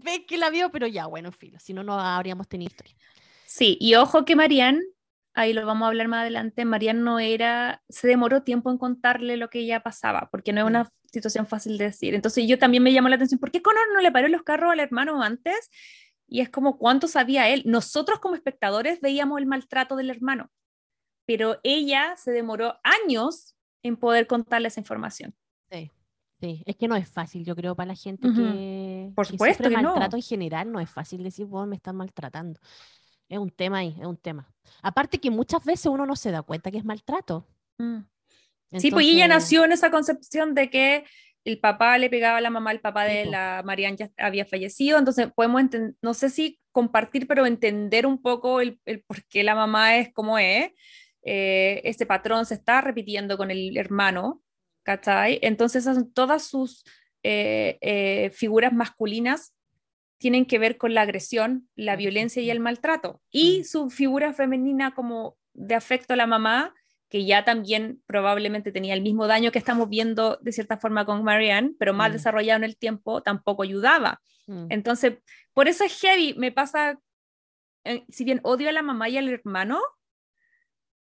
vez 0.01 0.21
que 0.27 0.39
la 0.39 0.51
vio, 0.51 0.71
pero 0.71 0.87
ya, 0.87 1.07
bueno, 1.07 1.29
en 1.29 1.35
fin, 1.35 1.59
si 1.59 1.73
no, 1.75 1.83
no 1.83 1.99
habríamos 1.99 2.47
tenido 2.49 2.69
historia. 2.71 2.95
Sí, 3.45 3.77
y 3.81 3.95
ojo 3.97 4.25
que 4.25 4.37
Marianne, 4.37 4.83
ahí 5.39 5.53
lo 5.53 5.65
vamos 5.65 5.87
a 5.87 5.89
hablar 5.89 6.09
más 6.09 6.23
adelante, 6.23 6.65
Marianne 6.65 7.01
no 7.01 7.21
era, 7.21 7.83
se 7.89 8.09
demoró 8.09 8.43
tiempo 8.43 8.71
en 8.71 8.79
contarle 8.79 9.37
lo 9.37 9.49
que 9.49 9.61
ella 9.61 9.81
pasaba, 9.81 10.29
porque 10.33 10.53
no 10.53 10.63
es 10.63 10.67
una 10.67 10.91
situación 11.13 11.47
fácil 11.47 11.79
de 11.79 11.85
decir. 11.85 12.15
Entonces 12.15 12.47
yo 12.49 12.59
también 12.59 12.83
me 12.83 12.93
llamó 12.93 13.09
la 13.09 13.17
atención, 13.17 13.39
¿por 13.39 13.51
qué 13.51 13.63
Connor 13.63 13.85
no 13.95 14.01
le 14.01 14.11
paró 14.11 14.29
los 14.29 14.43
carros 14.43 14.73
al 14.73 14.81
hermano 14.81 15.23
antes? 15.23 15.71
Y 16.27 16.41
es 16.41 16.51
como, 16.51 16.77
¿cuánto 16.77 17.07
sabía 17.09 17.49
él? 17.49 17.63
Nosotros 17.67 18.19
como 18.19 18.35
espectadores 18.35 19.01
veíamos 19.01 19.39
el 19.39 19.47
maltrato 19.47 19.97
del 19.97 20.11
hermano, 20.11 20.51
pero 21.25 21.61
ella 21.63 22.15
se 22.17 22.33
demoró 22.33 22.75
años 22.83 23.55
en 23.83 23.97
poder 23.97 24.27
contarle 24.27 24.69
esa 24.69 24.81
información. 24.81 25.35
Sí, 25.71 25.91
sí, 26.41 26.63
es 26.67 26.77
que 26.77 26.89
no 26.89 26.97
es 26.97 27.09
fácil, 27.09 27.45
yo 27.45 27.55
creo, 27.55 27.77
para 27.77 27.89
la 27.89 27.95
gente 27.95 28.27
Ujú. 28.27 28.37
que, 28.37 29.13
Por 29.15 29.27
que 29.27 29.33
supuesto 29.33 29.65
sufre 29.65 29.77
que 29.77 29.83
no. 29.83 29.91
maltrato 29.95 30.17
en 30.17 30.23
general, 30.23 30.73
no 30.73 30.81
es 30.81 30.91
fácil 30.91 31.23
decir, 31.23 31.47
bueno, 31.47 31.69
me 31.69 31.77
están 31.77 31.97
maltratando. 31.97 32.59
Es 33.29 33.39
un 33.39 33.51
tema 33.51 33.79
ahí, 33.79 33.97
es 33.99 34.07
un 34.07 34.17
tema. 34.17 34.53
Aparte 34.83 35.19
que 35.19 35.31
muchas 35.31 35.65
veces 35.65 35.87
uno 35.87 36.07
no 36.07 36.17
se 36.17 36.31
da 36.31 36.43
cuenta 36.43 36.71
que 36.71 36.79
es 36.79 36.85
maltrato. 36.85 37.47
Mm. 37.79 38.01
Sí, 38.79 38.91
pues 38.91 39.07
ella 39.07 39.29
nació 39.29 39.65
en 39.65 39.73
esa 39.73 39.91
concepción 39.91 40.55
de 40.55 40.69
que 40.69 41.05
el 41.45 41.59
papá 41.59 41.97
le 41.97 42.11
pegaba 42.11 42.39
a 42.39 42.41
la 42.43 42.51
mamá, 42.51 42.73
el 42.73 42.81
papá 42.81 43.05
de 43.05 43.25
la 43.25 43.63
Marianne 43.65 43.97
ya 43.97 44.11
había 44.19 44.45
fallecido, 44.45 44.99
entonces 44.99 45.29
podemos 45.35 45.63
no 46.03 46.13
sé 46.13 46.29
si 46.29 46.61
compartir, 46.71 47.27
pero 47.27 47.47
entender 47.47 48.07
un 48.07 48.21
poco 48.21 48.61
el, 48.61 48.79
el 48.85 49.03
por 49.03 49.25
qué 49.25 49.43
la 49.43 49.55
mamá 49.55 49.97
es 49.97 50.13
como 50.13 50.39
es. 50.39 50.73
Eh, 51.23 51.81
este 51.85 52.07
patrón 52.07 52.45
se 52.47 52.55
está 52.55 52.81
repitiendo 52.81 53.37
con 53.37 53.51
el 53.51 53.77
hermano, 53.77 54.43
¿cachai? 54.83 55.39
Entonces 55.43 55.85
son 55.85 56.13
todas 56.13 56.45
sus 56.45 56.85
eh, 57.23 57.79
eh, 57.81 58.31
figuras 58.31 58.73
masculinas 58.73 59.55
tienen 60.19 60.47
que 60.47 60.59
ver 60.59 60.77
con 60.77 60.95
la 60.95 61.03
agresión, 61.03 61.69
la 61.77 61.97
violencia 61.97 62.43
y 62.43 62.51
el 62.51 62.61
maltrato. 62.61 63.21
Y 63.31 63.61
Mm. 63.61 63.65
su 63.65 63.91
figura 63.91 64.33
femenina 64.33 64.95
como 64.95 65.37
de 65.55 65.75
afecto 65.75 66.15
a 66.15 66.17
la 66.17 66.27
mamá 66.27 66.75
que 67.11 67.25
ya 67.25 67.43
también 67.43 68.03
probablemente 68.07 68.71
tenía 68.71 68.93
el 68.93 69.01
mismo 69.01 69.27
daño 69.27 69.51
que 69.51 69.59
estamos 69.59 69.89
viendo 69.89 70.39
de 70.43 70.53
cierta 70.53 70.77
forma 70.77 71.07
con 71.07 71.25
Marianne, 71.25 71.73
pero 71.79 71.95
más 71.95 72.11
Mm. 72.11 72.13
desarrollado 72.13 72.59
en 72.59 72.65
el 72.65 72.77
tiempo, 72.77 73.23
tampoco 73.23 73.63
ayudaba. 73.63 74.21
Mm. 74.47 74.67
Entonces, 74.69 75.15
por 75.55 75.69
eso 75.69 75.85
es 75.85 75.99
heavy. 76.01 76.35
Me 76.37 76.53
pasa, 76.53 77.01
eh, 77.85 78.05
si 78.11 78.25
bien 78.25 78.41
odio 78.43 78.69
a 78.69 78.73
la 78.73 78.83
mamá 78.83 79.09
y 79.09 79.17
al 79.17 79.29
hermano, 79.31 79.81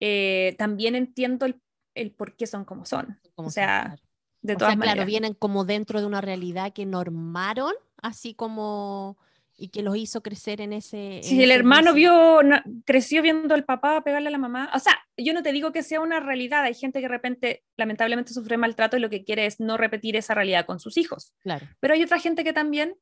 eh, 0.01 0.55
también 0.57 0.95
entiendo 0.95 1.45
el, 1.45 1.61
el 1.95 2.11
por 2.11 2.35
qué 2.35 2.47
son 2.47 2.65
como 2.65 2.85
son. 2.85 3.19
Como 3.35 3.47
o 3.47 3.51
sea. 3.51 3.95
De 4.43 4.53
O 4.53 4.57
todas 4.57 4.73
sea, 4.73 4.77
claro, 4.77 4.89
maneras. 4.91 5.07
vienen 5.07 5.33
como 5.33 5.65
dentro 5.65 5.99
de 6.01 6.05
una 6.05 6.21
realidad 6.21 6.71
que 6.73 6.85
normaron, 6.85 7.73
así 8.01 8.33
como, 8.35 9.17
y 9.55 9.69
que 9.69 9.81
los 9.81 9.95
hizo 9.97 10.21
crecer 10.21 10.59
en 10.61 10.73
ese... 10.73 11.21
Si 11.23 11.41
el 11.41 11.49
ese 11.51 11.59
hermano 11.59 11.93
vio, 11.93 12.39
creció 12.85 13.21
viendo 13.21 13.55
al 13.55 13.63
papá 13.63 14.01
pegarle 14.03 14.27
a 14.27 14.31
la 14.31 14.37
mamá, 14.37 14.69
o 14.75 14.79
sea, 14.79 14.99
yo 15.17 15.33
no 15.33 15.41
te 15.43 15.51
digo 15.53 15.71
que 15.71 15.81
sea 15.81 16.01
una 16.01 16.19
realidad, 16.19 16.63
hay 16.63 16.73
gente 16.73 16.99
que 16.99 17.03
de 17.05 17.09
repente 17.09 17.63
lamentablemente 17.77 18.33
sufre 18.33 18.57
maltrato 18.57 18.97
y 18.97 18.99
lo 18.99 19.09
que 19.09 19.23
quiere 19.23 19.45
es 19.45 19.59
no 19.61 19.77
repetir 19.77 20.15
esa 20.17 20.33
realidad 20.33 20.65
con 20.65 20.79
sus 20.79 20.97
hijos, 20.97 21.31
Claro. 21.39 21.65
pero 21.79 21.93
hay 21.93 22.03
otra 22.03 22.19
gente 22.19 22.43
que 22.43 22.51
también 22.53 22.95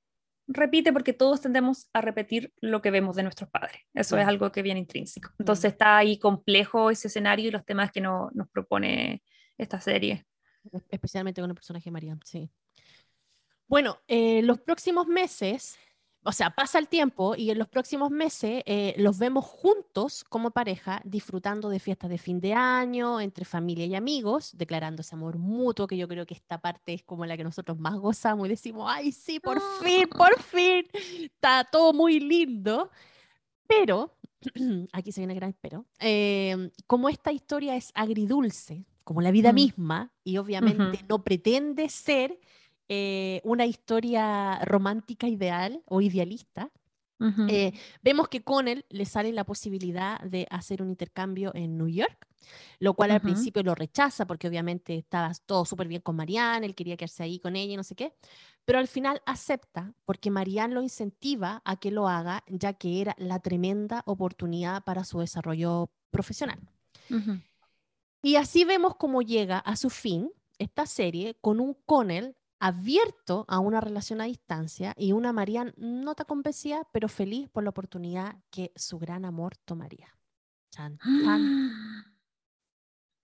repite 0.47 0.91
porque 0.93 1.13
todos 1.13 1.41
tendemos 1.41 1.87
a 1.93 2.01
repetir 2.01 2.51
lo 2.61 2.81
que 2.81 2.91
vemos 2.91 3.15
de 3.15 3.23
nuestros 3.23 3.49
padres, 3.49 3.77
eso 3.95 4.17
es 4.17 4.25
Mm. 4.25 4.29
algo 4.29 4.51
que 4.51 4.61
viene 4.61 4.79
intrínseco. 4.81 5.29
Mm. 5.29 5.35
Entonces 5.39 5.71
está 5.71 5.97
ahí 5.97 6.19
complejo 6.19 6.91
ese 6.91 7.07
escenario 7.07 7.47
y 7.47 7.51
los 7.51 7.65
temas 7.65 7.91
que 7.91 8.01
no- 8.01 8.29
nos 8.33 8.47
propone 8.49 9.23
esta 9.57 9.79
serie. 9.81 10.25
Especialmente 10.89 11.41
con 11.41 11.49
el 11.49 11.55
personaje 11.55 11.85
de 11.85 11.91
Mariam, 11.91 12.19
sí. 12.23 12.49
Bueno, 13.71 13.99
eh, 14.09 14.41
los 14.43 14.59
próximos 14.59 15.07
meses, 15.07 15.77
o 16.25 16.33
sea, 16.33 16.49
pasa 16.49 16.77
el 16.77 16.89
tiempo 16.89 17.35
y 17.37 17.51
en 17.51 17.57
los 17.57 17.69
próximos 17.69 18.11
meses 18.11 18.63
eh, 18.65 18.93
los 18.97 19.17
vemos 19.17 19.45
juntos 19.45 20.25
como 20.25 20.51
pareja, 20.51 21.01
disfrutando 21.05 21.69
de 21.69 21.79
fiestas 21.79 22.09
de 22.09 22.17
fin 22.17 22.41
de 22.41 22.53
año, 22.53 23.21
entre 23.21 23.45
familia 23.45 23.85
y 23.85 23.95
amigos, 23.95 24.51
declarando 24.57 25.03
ese 25.03 25.15
amor 25.15 25.37
mutuo, 25.37 25.87
que 25.87 25.95
yo 25.95 26.09
creo 26.09 26.25
que 26.25 26.33
esta 26.33 26.59
parte 26.59 26.93
es 26.93 27.03
como 27.03 27.25
la 27.25 27.37
que 27.37 27.45
nosotros 27.45 27.79
más 27.79 27.95
gozamos 27.95 28.47
y 28.47 28.49
decimos, 28.49 28.91
ay, 28.93 29.13
sí, 29.13 29.39
por 29.39 29.61
fin, 29.81 30.05
por 30.09 30.37
fin, 30.41 30.85
está 31.23 31.63
todo 31.63 31.93
muy 31.93 32.19
lindo. 32.19 32.91
Pero, 33.67 34.17
aquí 34.91 35.13
se 35.13 35.21
viene 35.21 35.31
el 35.31 35.39
gran 35.39 35.55
pero, 35.61 35.85
eh, 35.99 36.71
como 36.87 37.07
esta 37.07 37.31
historia 37.31 37.77
es 37.77 37.91
agridulce, 37.95 38.85
como 39.03 39.21
la 39.21 39.31
vida 39.31 39.51
Mm. 39.51 39.55
misma, 39.55 40.13
y 40.23 40.37
obviamente 40.37 40.97
Ujú. 40.99 41.07
no 41.09 41.23
pretende 41.23 41.89
ser 41.89 42.39
eh, 42.89 43.41
una 43.43 43.65
historia 43.65 44.59
romántica 44.65 45.27
ideal 45.27 45.81
o 45.85 46.01
idealista, 46.01 46.71
Ujú. 47.19 47.45
eh, 47.47 47.71
vemos 48.01 48.27
que 48.27 48.43
con 48.43 48.67
él 48.67 48.85
le 48.89 49.05
sale 49.05 49.31
la 49.31 49.45
posibilidad 49.45 50.19
de 50.21 50.47
hacer 50.49 50.81
un 50.81 50.89
intercambio 50.89 51.51
en 51.55 51.77
New 51.77 51.87
York, 51.87 52.27
lo 52.79 52.93
cual 52.95 53.11
al 53.11 53.17
Ujú. 53.17 53.25
principio 53.27 53.63
lo 53.63 53.75
rechaza 53.75 54.25
porque 54.25 54.47
obviamente 54.47 54.95
estaba 54.97 55.31
todo 55.45 55.63
súper 55.65 55.87
bien 55.87 56.01
con 56.01 56.15
Marianne, 56.15 56.65
él 56.65 56.75
quería 56.75 56.97
quedarse 56.97 57.23
ahí 57.23 57.39
con 57.39 57.55
ella 57.55 57.73
y 57.73 57.77
no 57.77 57.83
sé 57.83 57.95
qué, 57.95 58.13
pero 58.65 58.79
al 58.79 58.87
final 58.87 59.21
acepta 59.25 59.93
porque 60.05 60.31
Marianne 60.31 60.73
lo 60.73 60.81
incentiva 60.81 61.61
a 61.63 61.79
que 61.79 61.91
lo 61.91 62.07
haga, 62.09 62.43
ya 62.47 62.73
que 62.73 62.99
era 63.01 63.15
la 63.19 63.39
tremenda 63.39 64.01
oportunidad 64.05 64.83
para 64.83 65.03
su 65.03 65.19
desarrollo 65.19 65.91
profesional. 66.09 66.59
Ujú. 67.09 67.39
Y 68.21 68.35
así 68.35 68.65
vemos 68.65 68.95
cómo 68.97 69.21
llega 69.21 69.57
a 69.59 69.75
su 69.75 69.89
fin 69.89 70.31
esta 70.59 70.85
serie 70.85 71.35
con 71.41 71.59
un 71.59 71.73
Connell 71.85 72.35
abierto 72.59 73.45
a 73.47 73.59
una 73.59 73.81
relación 73.81 74.21
a 74.21 74.25
distancia 74.25 74.93
y 74.95 75.13
una 75.13 75.33
Marianne 75.33 75.73
no 75.77 76.13
tan 76.13 76.27
convencida, 76.27 76.87
pero 76.93 77.07
feliz 77.07 77.49
por 77.49 77.63
la 77.63 77.71
oportunidad 77.71 78.35
que 78.51 78.71
su 78.75 78.99
gran 78.99 79.25
amor 79.25 79.57
tomaría. 79.65 80.15
Chan, 80.69 80.99
chan. 80.99 82.05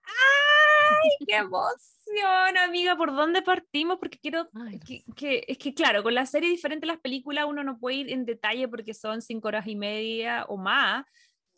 ¡Ay, 0.02 1.26
qué 1.26 1.36
emoción, 1.36 2.56
amiga! 2.64 2.96
¿Por 2.96 3.14
dónde 3.14 3.42
partimos? 3.42 3.98
Porque 4.00 4.18
quiero 4.18 4.48
Ay, 4.54 4.78
no 4.78 4.84
que, 4.84 5.04
que- 5.14 5.44
es 5.46 5.58
que 5.58 5.72
claro, 5.74 6.02
con 6.02 6.14
la 6.14 6.26
serie 6.26 6.50
diferente 6.50 6.86
a 6.86 6.88
las 6.92 7.00
películas 7.00 7.46
uno 7.48 7.62
no 7.62 7.78
puede 7.78 7.96
ir 7.98 8.12
en 8.12 8.24
detalle 8.24 8.66
porque 8.66 8.94
son 8.94 9.22
cinco 9.22 9.48
horas 9.48 9.66
y 9.68 9.76
media 9.76 10.44
o 10.48 10.56
más. 10.56 11.04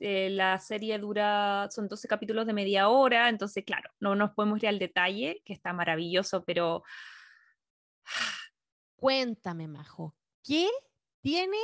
Eh, 0.00 0.30
la 0.30 0.58
serie 0.58 0.98
dura, 0.98 1.68
son 1.70 1.86
12 1.86 2.08
capítulos 2.08 2.46
de 2.46 2.54
media 2.54 2.88
hora, 2.88 3.28
entonces 3.28 3.64
claro, 3.64 3.90
no 4.00 4.14
nos 4.14 4.30
podemos 4.30 4.62
ir 4.62 4.68
al 4.68 4.78
detalle, 4.78 5.42
que 5.44 5.52
está 5.52 5.72
maravilloso, 5.74 6.42
pero 6.44 6.82
Cuéntame, 8.96 9.68
Majo, 9.68 10.14
¿qué 10.42 10.68
tiene 11.20 11.58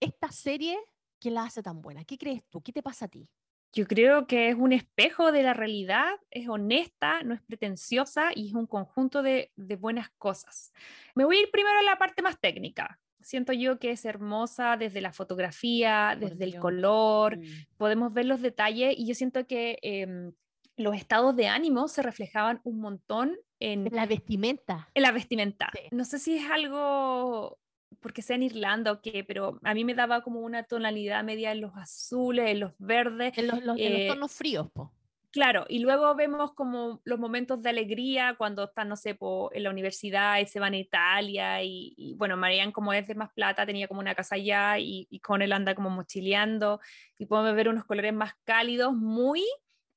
esta 0.00 0.30
serie 0.30 0.78
que 1.20 1.30
la 1.30 1.44
hace 1.44 1.62
tan 1.62 1.82
buena? 1.82 2.04
¿Qué 2.04 2.16
crees 2.16 2.44
tú? 2.48 2.62
¿Qué 2.62 2.72
te 2.72 2.82
pasa 2.82 3.06
a 3.06 3.08
ti? 3.08 3.28
yo 3.74 3.86
creo 3.88 4.26
que 4.26 4.50
es 4.50 4.54
un 4.54 4.72
espejo 4.72 5.32
de 5.32 5.42
la 5.42 5.52
realidad, 5.52 6.14
es 6.30 6.48
honesta, 6.48 7.22
no 7.24 7.34
es 7.34 7.42
pretenciosa 7.42 8.30
y 8.32 8.48
es 8.48 8.54
un 8.54 8.66
conjunto 8.66 9.20
de, 9.20 9.50
de 9.56 9.76
buenas 9.76 10.10
cosas. 10.16 10.72
Me 11.16 11.24
voy 11.24 11.38
a 11.38 11.42
ir 11.42 11.50
primero 11.50 11.80
a 11.80 11.82
la 11.82 11.98
parte 11.98 12.22
más 12.22 12.38
técnica. 12.40 13.00
Siento 13.24 13.52
yo 13.52 13.78
que 13.78 13.90
es 13.90 14.04
hermosa 14.04 14.76
desde 14.76 15.00
la 15.00 15.12
fotografía, 15.12 16.16
Por 16.20 16.30
desde 16.30 16.44
el 16.44 16.58
color, 16.58 17.38
Mm. 17.38 17.42
podemos 17.78 18.12
ver 18.12 18.26
los 18.26 18.40
detalles 18.42 18.94
y 18.96 19.06
yo 19.06 19.14
siento 19.14 19.46
que 19.46 19.78
em, 19.82 20.32
los 20.76 20.94
estados 20.96 21.34
de 21.36 21.46
ánimo 21.48 21.88
se 21.88 22.02
reflejaban 22.02 22.60
un 22.64 22.80
montón 22.80 23.36
en, 23.60 23.88
La 23.92 24.06
vestimenta. 24.06 24.88
en 24.94 25.02
la 25.02 25.12
vestimenta. 25.12 25.70
Sí. 25.72 25.88
No 25.92 26.04
sé 26.04 26.18
si 26.18 26.36
es 26.36 26.50
algo 26.50 27.58
porque 28.00 28.22
sea 28.22 28.36
en 28.36 28.42
Irlanda 28.42 28.92
o 28.92 29.00
qué, 29.00 29.24
pero 29.24 29.58
a 29.62 29.72
mí 29.72 29.84
me 29.84 29.94
daba 29.94 30.22
como 30.22 30.40
una 30.40 30.64
tonalidad 30.64 31.22
media 31.24 31.52
en 31.52 31.60
los 31.62 31.74
azules, 31.76 32.50
en 32.50 32.60
los 32.60 32.72
verdes. 32.78 33.38
En 33.38 33.46
los, 33.46 33.62
los- 33.64 33.78
en 33.78 33.92
los 33.92 34.00
Eh, 34.02 34.08
tonos 34.08 34.32
fríos, 34.32 34.68
po. 34.72 34.92
Claro, 35.34 35.66
y 35.68 35.80
luego 35.80 36.14
vemos 36.14 36.52
como 36.52 37.00
los 37.02 37.18
momentos 37.18 37.60
de 37.60 37.68
alegría 37.68 38.36
cuando 38.38 38.66
están, 38.66 38.88
no 38.88 38.94
sé, 38.94 39.16
po, 39.16 39.50
en 39.52 39.64
la 39.64 39.70
universidad 39.70 40.38
y 40.38 40.46
se 40.46 40.60
van 40.60 40.74
a 40.74 40.76
Italia 40.76 41.60
y, 41.60 41.92
y, 41.96 42.14
bueno, 42.14 42.36
Marianne 42.36 42.72
como 42.72 42.92
es 42.92 43.08
de 43.08 43.16
más 43.16 43.32
plata 43.32 43.66
tenía 43.66 43.88
como 43.88 43.98
una 43.98 44.14
casa 44.14 44.36
allá 44.36 44.78
y, 44.78 45.08
y 45.10 45.18
con 45.18 45.42
él 45.42 45.52
anda 45.52 45.74
como 45.74 45.90
mochileando 45.90 46.78
y 47.18 47.26
podemos 47.26 47.56
ver 47.56 47.68
unos 47.68 47.84
colores 47.84 48.14
más 48.14 48.34
cálidos, 48.44 48.94
muy 48.94 49.42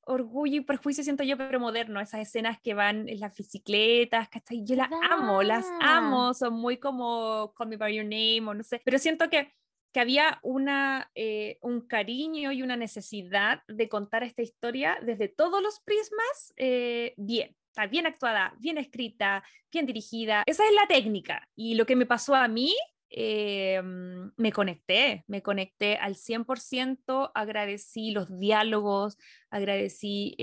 orgullo 0.02 0.56
y 0.56 0.62
prejuicio 0.62 1.04
siento 1.04 1.24
yo, 1.24 1.38
pero 1.38 1.60
moderno, 1.60 2.02
esas 2.02 2.22
escenas 2.22 2.60
que 2.60 2.74
van 2.74 3.08
en 3.08 3.20
las 3.20 3.38
bicicletas, 3.38 4.30
¿cachai? 4.30 4.64
Yo 4.66 4.76
las 4.76 4.90
amo, 5.12 5.44
las 5.44 5.68
amo, 5.82 6.34
son 6.34 6.56
muy 6.56 6.78
como 6.78 7.54
Call 7.56 7.68
Me 7.68 7.78
By 7.78 7.96
Your 7.96 8.06
Name 8.06 8.42
o 8.48 8.56
no 8.56 8.64
sé, 8.64 8.82
pero 8.84 8.98
siento 8.98 9.30
que 9.30 9.54
que 9.92 10.00
había 10.00 10.40
una, 10.44 11.12
eh, 11.16 11.58
un 11.62 11.82
cariño 11.82 12.52
y 12.52 12.62
una 12.62 12.78
necesidad 12.78 13.64
de 13.68 13.90
contar 13.90 14.24
esta 14.24 14.42
historia 14.42 14.98
desde 15.02 15.28
todos 15.28 15.62
los 15.62 15.80
prismas 15.80 16.54
eh, 16.58 17.14
bien. 17.18 17.56
Está 17.68 17.88
bien 17.88 18.08
actuada, 18.08 18.56
bien 18.60 18.78
escrita, 18.78 19.44
bien 19.72 19.86
dirigida. 19.86 20.44
Esa 20.48 20.66
es 20.66 20.74
la 20.74 20.88
técnica. 20.88 21.48
Y 21.56 21.76
lo 21.76 21.86
que 21.86 21.96
me 21.96 22.08
pasó 22.08 22.34
a 22.34 22.48
mí, 22.48 22.76
eh, 23.10 23.80
me 23.84 24.52
conecté, 24.52 25.24
me 25.28 25.44
conecté 25.44 25.96
al 25.98 26.16
100%, 26.16 27.32
agradecí 27.36 28.12
los 28.12 28.40
diálogos, 28.40 29.18
agradecí 29.52 30.36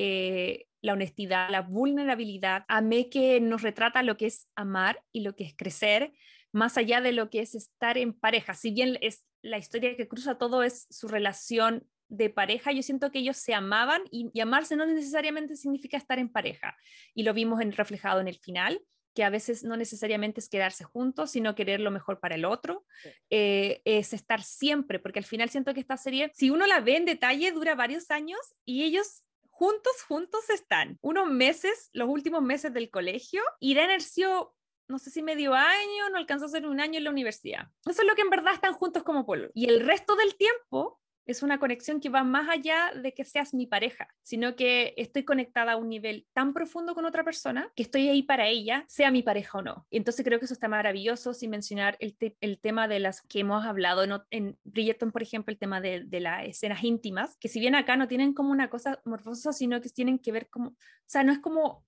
la 0.80 0.92
honestidad, 0.92 1.50
la 1.50 1.62
vulnerabilidad. 1.62 2.64
Amé 2.68 3.08
que 3.08 3.40
nos 3.40 3.62
retrata 3.62 4.02
lo 4.04 4.16
que 4.16 4.26
es 4.26 4.48
amar 4.54 5.02
y 5.12 5.22
lo 5.22 5.34
que 5.34 5.44
es 5.44 5.54
crecer 5.56 6.12
más 6.54 6.78
allá 6.78 7.00
de 7.00 7.12
lo 7.12 7.30
que 7.30 7.40
es 7.40 7.54
estar 7.54 7.98
en 7.98 8.12
pareja. 8.12 8.54
Si 8.54 8.70
bien 8.70 8.96
es 9.00 9.26
la 9.42 9.58
historia 9.58 9.96
que 9.96 10.06
cruza 10.06 10.38
todo 10.38 10.62
es 10.62 10.86
su 10.88 11.08
relación 11.08 11.86
de 12.08 12.30
pareja, 12.30 12.70
yo 12.70 12.82
siento 12.82 13.10
que 13.10 13.18
ellos 13.18 13.36
se 13.36 13.54
amaban 13.54 14.02
y, 14.10 14.30
y 14.32 14.40
amarse 14.40 14.76
no 14.76 14.86
necesariamente 14.86 15.56
significa 15.56 15.96
estar 15.96 16.20
en 16.20 16.28
pareja. 16.28 16.76
Y 17.12 17.24
lo 17.24 17.34
vimos 17.34 17.60
en, 17.60 17.72
reflejado 17.72 18.20
en 18.20 18.28
el 18.28 18.38
final, 18.38 18.80
que 19.14 19.24
a 19.24 19.30
veces 19.30 19.64
no 19.64 19.76
necesariamente 19.76 20.38
es 20.38 20.48
quedarse 20.48 20.84
juntos, 20.84 21.32
sino 21.32 21.56
querer 21.56 21.80
lo 21.80 21.90
mejor 21.90 22.20
para 22.20 22.36
el 22.36 22.44
otro. 22.44 22.86
Sí. 23.02 23.10
Eh, 23.30 23.82
es 23.84 24.12
estar 24.12 24.42
siempre, 24.42 25.00
porque 25.00 25.18
al 25.18 25.24
final 25.24 25.50
siento 25.50 25.74
que 25.74 25.80
esta 25.80 25.96
serie, 25.96 26.30
si 26.34 26.50
uno 26.50 26.66
la 26.66 26.80
ve 26.80 26.96
en 26.96 27.04
detalle, 27.04 27.50
dura 27.50 27.74
varios 27.74 28.12
años 28.12 28.38
y 28.64 28.84
ellos 28.84 29.24
juntos, 29.50 30.02
juntos 30.06 30.50
están. 30.50 30.98
Unos 31.00 31.28
meses, 31.28 31.90
los 31.92 32.08
últimos 32.08 32.42
meses 32.42 32.72
del 32.72 32.90
colegio, 32.90 33.42
y 33.58 33.74
Denner 33.74 34.02
sido 34.02 34.54
no 34.88 34.98
sé 34.98 35.10
si 35.10 35.22
medio 35.22 35.54
año, 35.54 36.10
no 36.10 36.18
alcanzó 36.18 36.46
a 36.46 36.48
ser 36.48 36.66
un 36.66 36.80
año 36.80 36.98
en 36.98 37.04
la 37.04 37.10
universidad. 37.10 37.68
Eso 37.88 38.02
es 38.02 38.08
lo 38.08 38.14
que 38.14 38.22
en 38.22 38.30
verdad 38.30 38.54
están 38.54 38.74
juntos 38.74 39.02
como 39.02 39.26
pueblo. 39.26 39.50
Y 39.54 39.68
el 39.68 39.80
resto 39.80 40.16
del 40.16 40.36
tiempo 40.36 41.00
es 41.26 41.42
una 41.42 41.58
conexión 41.58 42.00
que 42.00 42.08
va 42.08 42.22
más 42.22 42.48
allá 42.48 42.92
de 42.94 43.14
que 43.14 43.24
seas 43.24 43.54
mi 43.54 43.66
pareja, 43.66 44.08
sino 44.22 44.56
que 44.56 44.94
estoy 44.96 45.24
conectada 45.24 45.72
a 45.72 45.76
un 45.76 45.88
nivel 45.88 46.26
tan 46.32 46.52
profundo 46.52 46.94
con 46.94 47.04
otra 47.04 47.24
persona 47.24 47.72
que 47.74 47.82
estoy 47.82 48.08
ahí 48.08 48.22
para 48.22 48.46
ella, 48.46 48.84
sea 48.88 49.10
mi 49.10 49.22
pareja 49.22 49.58
o 49.58 49.62
no. 49.62 49.86
Entonces 49.90 50.24
creo 50.24 50.38
que 50.38 50.44
eso 50.44 50.54
está 50.54 50.68
maravilloso, 50.68 51.32
sin 51.34 51.50
mencionar 51.50 51.96
el, 52.00 52.16
el 52.40 52.58
tema 52.58 52.88
de 52.88 53.00
las 53.00 53.22
que 53.22 53.40
hemos 53.40 53.64
hablado 53.64 54.04
en, 54.04 54.12
en 54.30 54.58
Bridgerton, 54.64 55.12
por 55.12 55.22
ejemplo, 55.22 55.52
el 55.52 55.58
tema 55.58 55.80
de, 55.80 56.04
de, 56.04 56.20
las 56.20 56.44
escenas 56.46 56.84
íntimas, 56.84 57.36
que 57.38 57.48
si 57.48 57.60
bien 57.60 57.74
acá 57.74 57.96
no 57.96 58.08
tienen 58.08 58.34
como 58.34 58.50
una 58.50 58.68
cosa 58.68 59.00
morfosa, 59.04 59.52
sino 59.52 59.80
que 59.80 59.88
tienen 59.88 60.18
que 60.18 60.32
ver 60.32 60.48
como, 60.50 60.68
o 60.68 60.74
sea, 61.06 61.24
no 61.24 61.32
es 61.32 61.38
como 61.38 61.84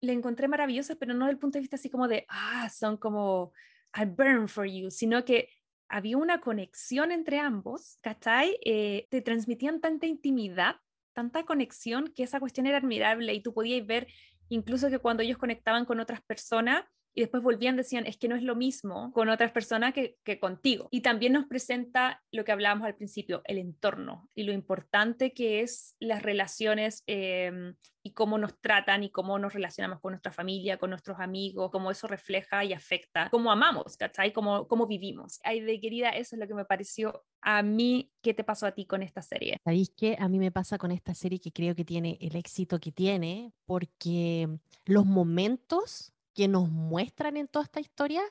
le 0.00 0.12
encontré 0.12 0.48
maravillosas, 0.48 0.96
pero 0.96 1.14
no 1.14 1.26
desde 1.26 1.32
el 1.32 1.38
punto 1.38 1.58
de 1.58 1.60
vista 1.60 1.76
así 1.76 1.90
como 1.90 2.08
de, 2.08 2.26
ah, 2.28 2.68
son 2.70 2.96
como, 2.96 3.52
I 3.94 4.04
burn 4.04 4.48
for 4.48 4.66
you, 4.66 4.90
sino 4.90 5.24
que 5.24 5.48
había 5.88 6.16
una 6.16 6.40
conexión 6.40 7.10
entre 7.12 7.38
ambos, 7.38 7.98
¿cachai? 8.00 8.58
Eh, 8.64 9.06
te 9.10 9.20
transmitían 9.20 9.80
tanta 9.80 10.06
intimidad, 10.06 10.76
tanta 11.12 11.44
conexión 11.44 12.12
que 12.14 12.22
esa 12.22 12.40
cuestión 12.40 12.66
era 12.66 12.78
admirable 12.78 13.34
y 13.34 13.42
tú 13.42 13.52
podías 13.52 13.84
ver 13.86 14.06
incluso 14.48 14.88
que 14.88 14.98
cuando 14.98 15.22
ellos 15.22 15.38
conectaban 15.38 15.84
con 15.84 16.00
otras 16.00 16.22
personas, 16.22 16.84
y 17.14 17.22
después 17.22 17.42
volvían, 17.42 17.76
decían, 17.76 18.06
es 18.06 18.16
que 18.16 18.28
no 18.28 18.36
es 18.36 18.42
lo 18.42 18.54
mismo 18.54 19.12
con 19.12 19.28
otras 19.28 19.52
personas 19.52 19.92
que, 19.92 20.16
que, 20.24 20.38
contigo. 20.38 20.88
Y 20.90 21.00
también 21.00 21.32
nos 21.32 21.46
presenta 21.46 22.22
lo 22.30 22.44
que 22.44 22.52
hablábamos 22.52 22.86
al 22.86 22.94
principio, 22.94 23.42
el 23.44 23.58
entorno 23.58 24.28
y 24.34 24.44
lo 24.44 24.52
importante 24.52 25.32
que 25.32 25.60
es 25.60 25.96
las 25.98 26.22
relaciones 26.22 27.02
em, 27.06 27.74
y 28.02 28.12
cómo 28.12 28.38
nos 28.38 28.58
tratan 28.60 29.02
y 29.02 29.10
cómo 29.10 29.38
nos 29.38 29.52
relacionamos 29.52 30.00
con 30.00 30.12
nuestra 30.12 30.32
familia, 30.32 30.78
con 30.78 30.90
nuestros 30.90 31.18
amigos, 31.18 31.70
cómo 31.70 31.90
eso 31.90 32.06
refleja 32.06 32.64
y 32.64 32.72
afecta, 32.72 33.28
cómo 33.30 33.50
amamos, 33.50 33.96
¿cachai? 33.96 34.32
Cómo, 34.32 34.68
cómo 34.68 34.86
vivimos. 34.86 35.40
Ay, 35.42 35.60
de 35.60 35.80
querida, 35.80 36.10
eso 36.10 36.36
es 36.36 36.40
lo 36.40 36.46
que 36.46 36.54
me 36.54 36.64
pareció 36.64 37.24
a 37.42 37.62
mí. 37.62 38.12
¿Qué 38.22 38.34
te 38.34 38.44
pasó 38.44 38.66
a 38.66 38.72
ti 38.72 38.86
con 38.86 39.02
esta 39.02 39.22
serie? 39.22 39.56
¿Sabéis 39.64 39.92
qué? 39.96 40.16
A 40.18 40.28
mí 40.28 40.38
me 40.38 40.52
pasa 40.52 40.78
con 40.78 40.92
esta 40.92 41.14
serie 41.14 41.40
que 41.40 41.52
creo 41.52 41.74
que 41.74 41.84
tiene 41.84 42.16
el 42.20 42.36
éxito 42.36 42.78
que 42.78 42.92
tiene 42.92 43.52
porque 43.66 44.48
los 44.84 45.06
momentos 45.06 46.12
que 46.34 46.48
nos 46.48 46.68
muestran 46.68 47.36
en 47.36 47.48
toda 47.48 47.64
esta 47.64 47.80
historia 47.80 48.22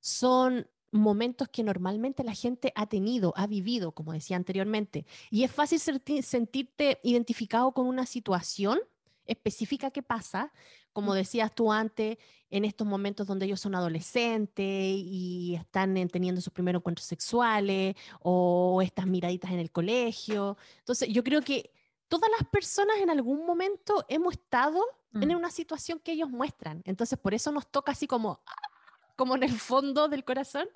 son 0.00 0.66
momentos 0.92 1.48
que 1.48 1.62
normalmente 1.62 2.24
la 2.24 2.34
gente 2.34 2.72
ha 2.74 2.86
tenido, 2.86 3.32
ha 3.36 3.46
vivido, 3.46 3.92
como 3.92 4.12
decía 4.12 4.36
anteriormente. 4.36 5.06
Y 5.30 5.44
es 5.44 5.52
fácil 5.52 5.80
sentirte 6.22 6.98
identificado 7.02 7.72
con 7.72 7.86
una 7.86 8.06
situación 8.06 8.80
específica 9.26 9.92
que 9.92 10.02
pasa, 10.02 10.52
como 10.92 11.14
decías 11.14 11.54
tú 11.54 11.70
antes, 11.70 12.18
en 12.50 12.64
estos 12.64 12.84
momentos 12.84 13.28
donde 13.28 13.46
ellos 13.46 13.60
son 13.60 13.76
adolescentes 13.76 14.64
y 14.66 15.54
están 15.54 15.94
teniendo 16.08 16.40
sus 16.40 16.52
primeros 16.52 16.80
encuentros 16.80 17.06
sexuales 17.06 17.94
o 18.20 18.82
estas 18.82 19.06
miraditas 19.06 19.52
en 19.52 19.60
el 19.60 19.70
colegio. 19.70 20.56
Entonces, 20.78 21.08
yo 21.10 21.22
creo 21.22 21.42
que 21.42 21.70
todas 22.10 22.28
las 22.38 22.46
personas 22.48 22.98
en 22.98 23.08
algún 23.08 23.46
momento 23.46 24.04
hemos 24.08 24.34
estado 24.34 24.84
en 25.14 25.28
mm. 25.28 25.36
una 25.36 25.50
situación 25.50 26.00
que 26.00 26.12
ellos 26.12 26.28
muestran. 26.28 26.82
Entonces, 26.84 27.18
por 27.18 27.32
eso 27.32 27.52
nos 27.52 27.70
toca 27.70 27.92
así 27.92 28.06
como, 28.06 28.40
como 29.16 29.36
en 29.36 29.44
el 29.44 29.58
fondo 29.58 30.08
del 30.08 30.24
corazón. 30.24 30.68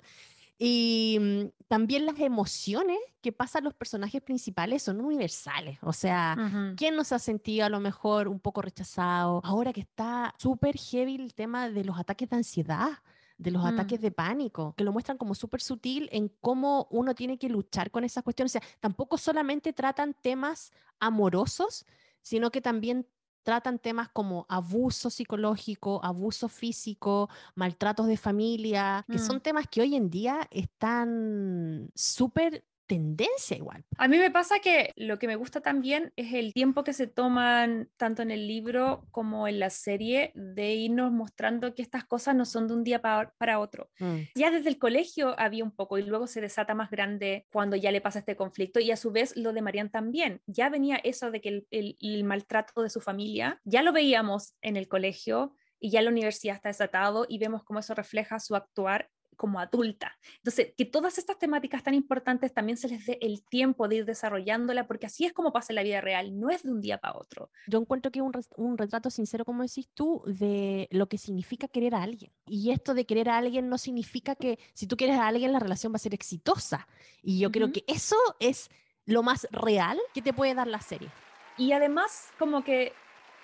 Y 0.57 1.17
mm, 1.19 1.41
también 1.67 2.05
las 2.05 2.17
emociones 2.19 2.97
que 3.21 3.33
pasan 3.33 3.65
los 3.65 3.73
personajes 3.73 4.21
principales 4.21 4.81
son 4.81 5.01
universales. 5.01 5.77
O 5.81 5.91
sea, 5.91 6.37
¿quién 6.77 6.95
nos 6.95 7.11
ha 7.11 7.19
sentido 7.19 7.65
a 7.65 7.69
lo 7.69 7.81
mejor 7.81 8.29
un 8.29 8.39
poco 8.39 8.61
rechazado? 8.61 9.41
Ahora 9.43 9.73
que 9.73 9.81
está 9.81 10.33
súper 10.37 10.77
heavy 10.77 11.15
el 11.15 11.33
tema 11.33 11.69
de 11.69 11.83
los 11.83 11.99
ataques 11.99 12.29
de 12.29 12.37
ansiedad 12.37 12.91
de 13.37 13.51
los 13.51 13.65
ataques 13.65 13.99
mm. 13.99 14.03
de 14.03 14.11
pánico, 14.11 14.73
que 14.77 14.83
lo 14.83 14.93
muestran 14.93 15.17
como 15.17 15.35
súper 15.35 15.61
sutil 15.61 16.09
en 16.11 16.29
cómo 16.41 16.87
uno 16.89 17.15
tiene 17.15 17.37
que 17.37 17.49
luchar 17.49 17.91
con 17.91 18.03
esas 18.03 18.23
cuestiones. 18.23 18.55
O 18.55 18.59
sea, 18.59 18.67
tampoco 18.79 19.17
solamente 19.17 19.73
tratan 19.73 20.15
temas 20.21 20.71
amorosos, 20.99 21.85
sino 22.21 22.51
que 22.51 22.61
también 22.61 23.07
tratan 23.43 23.77
temas 23.77 24.09
como 24.09 24.45
abuso 24.49 25.09
psicológico, 25.09 26.03
abuso 26.03 26.49
físico, 26.49 27.29
maltratos 27.53 28.07
de 28.07 28.17
familia, 28.17 29.05
que 29.09 29.19
son 29.19 29.37
mm. 29.37 29.41
temas 29.41 29.67
que 29.67 29.81
hoy 29.81 29.95
en 29.95 30.09
día 30.09 30.47
están 30.49 31.91
súper 31.93 32.65
tendencia 32.87 33.57
igual. 33.57 33.83
A 33.97 34.07
mí 34.07 34.17
me 34.17 34.31
pasa 34.31 34.59
que 34.59 34.91
lo 34.95 35.19
que 35.19 35.27
me 35.27 35.35
gusta 35.35 35.61
también 35.61 36.13
es 36.15 36.33
el 36.33 36.53
tiempo 36.53 36.83
que 36.83 36.93
se 36.93 37.07
toman 37.07 37.89
tanto 37.97 38.21
en 38.21 38.31
el 38.31 38.47
libro 38.47 39.05
como 39.11 39.47
en 39.47 39.59
la 39.59 39.69
serie 39.69 40.31
de 40.35 40.73
irnos 40.73 41.11
mostrando 41.11 41.73
que 41.73 41.81
estas 41.81 42.05
cosas 42.05 42.35
no 42.35 42.45
son 42.45 42.67
de 42.67 42.73
un 42.73 42.83
día 42.83 43.01
para, 43.01 43.59
otro. 43.59 43.89
Mm. 43.99 44.19
Ya 44.35 44.51
desde 44.51 44.69
el 44.69 44.77
colegio 44.77 45.39
había 45.39 45.63
un 45.63 45.71
poco 45.71 45.97
y 45.97 46.03
luego 46.03 46.27
se 46.27 46.41
desata 46.41 46.73
más 46.73 46.89
grande 46.89 47.45
cuando 47.51 47.75
ya 47.75 47.91
le 47.91 48.01
pasa 48.01 48.19
este 48.19 48.35
conflicto 48.35 48.79
y 48.79 48.91
a 48.91 48.97
su 48.97 49.11
vez 49.11 49.35
lo 49.35 49.53
de 49.53 49.61
Marian 49.61 49.89
también. 49.89 50.41
Ya 50.45 50.69
venía 50.69 50.97
eso 50.97 51.31
de 51.31 51.41
que 51.41 51.65
el, 51.69 51.97
el 51.99 52.23
maltrato 52.23 52.81
de 52.81 52.89
su 52.89 53.01
familia, 53.01 53.61
ya 53.63 53.81
lo 53.81 53.93
veíamos 53.93 54.53
en 54.61 54.75
el 54.75 54.87
colegio 54.87 55.55
y 55.79 55.91
ya 55.91 56.01
la 56.01 56.09
universidad 56.09 56.55
está 56.55 56.69
desatado 56.69 57.25
y 57.29 57.37
vemos 57.37 57.63
cómo 57.63 57.79
eso 57.79 57.93
refleja 57.93 58.39
su 58.39 58.55
actuar 58.55 59.09
como 59.35 59.59
adulta. 59.59 60.17
Entonces, 60.37 60.73
que 60.77 60.85
todas 60.85 61.17
estas 61.17 61.37
temáticas 61.37 61.83
tan 61.83 61.93
importantes 61.93 62.53
también 62.53 62.77
se 62.77 62.87
les 62.87 63.05
dé 63.05 63.17
el 63.21 63.43
tiempo 63.43 63.87
de 63.87 63.97
ir 63.97 64.05
desarrollándola, 64.05 64.87
porque 64.87 65.05
así 65.05 65.25
es 65.25 65.33
como 65.33 65.51
pasa 65.51 65.73
en 65.73 65.75
la 65.75 65.83
vida 65.83 66.01
real, 66.01 66.39
no 66.39 66.49
es 66.49 66.63
de 66.63 66.71
un 66.71 66.81
día 66.81 66.97
para 66.97 67.17
otro. 67.17 67.49
Yo 67.67 67.79
encuentro 67.79 68.11
que 68.11 68.19
es 68.19 68.25
un, 68.25 68.33
un, 68.57 68.77
retrato 68.77 69.09
sincero, 69.09 69.45
como 69.45 69.63
decís 69.63 69.89
tú, 69.93 70.23
de 70.25 70.87
lo 70.91 71.07
que 71.07 71.17
significa 71.17 71.67
querer 71.67 71.95
a 71.95 72.03
alguien. 72.03 72.31
Y 72.45 72.71
esto 72.71 72.93
de 72.93 73.05
querer 73.05 73.29
a 73.29 73.37
alguien 73.37 73.69
no 73.69 73.77
significa 73.77 74.35
que 74.35 74.59
si 74.73 74.87
tú 74.87 74.97
quieres 74.97 75.17
a 75.17 75.27
alguien, 75.27 75.53
la 75.53 75.59
relación 75.59 75.93
va 75.93 75.97
a 75.97 75.99
ser 75.99 76.13
exitosa. 76.13 76.87
Y 77.21 77.39
yo 77.39 77.51
creo 77.51 77.71
que 77.71 77.83
eso 77.87 78.17
es 78.39 78.69
lo 79.05 79.23
más 79.23 79.47
real 79.51 79.99
que 80.13 80.21
te 80.21 80.33
puede 80.33 80.53
dar 80.55 80.67
la 80.67 80.81
serie. 80.81 81.09
Y 81.57 81.71
además, 81.71 82.31
como 82.37 82.63
que 82.63 82.93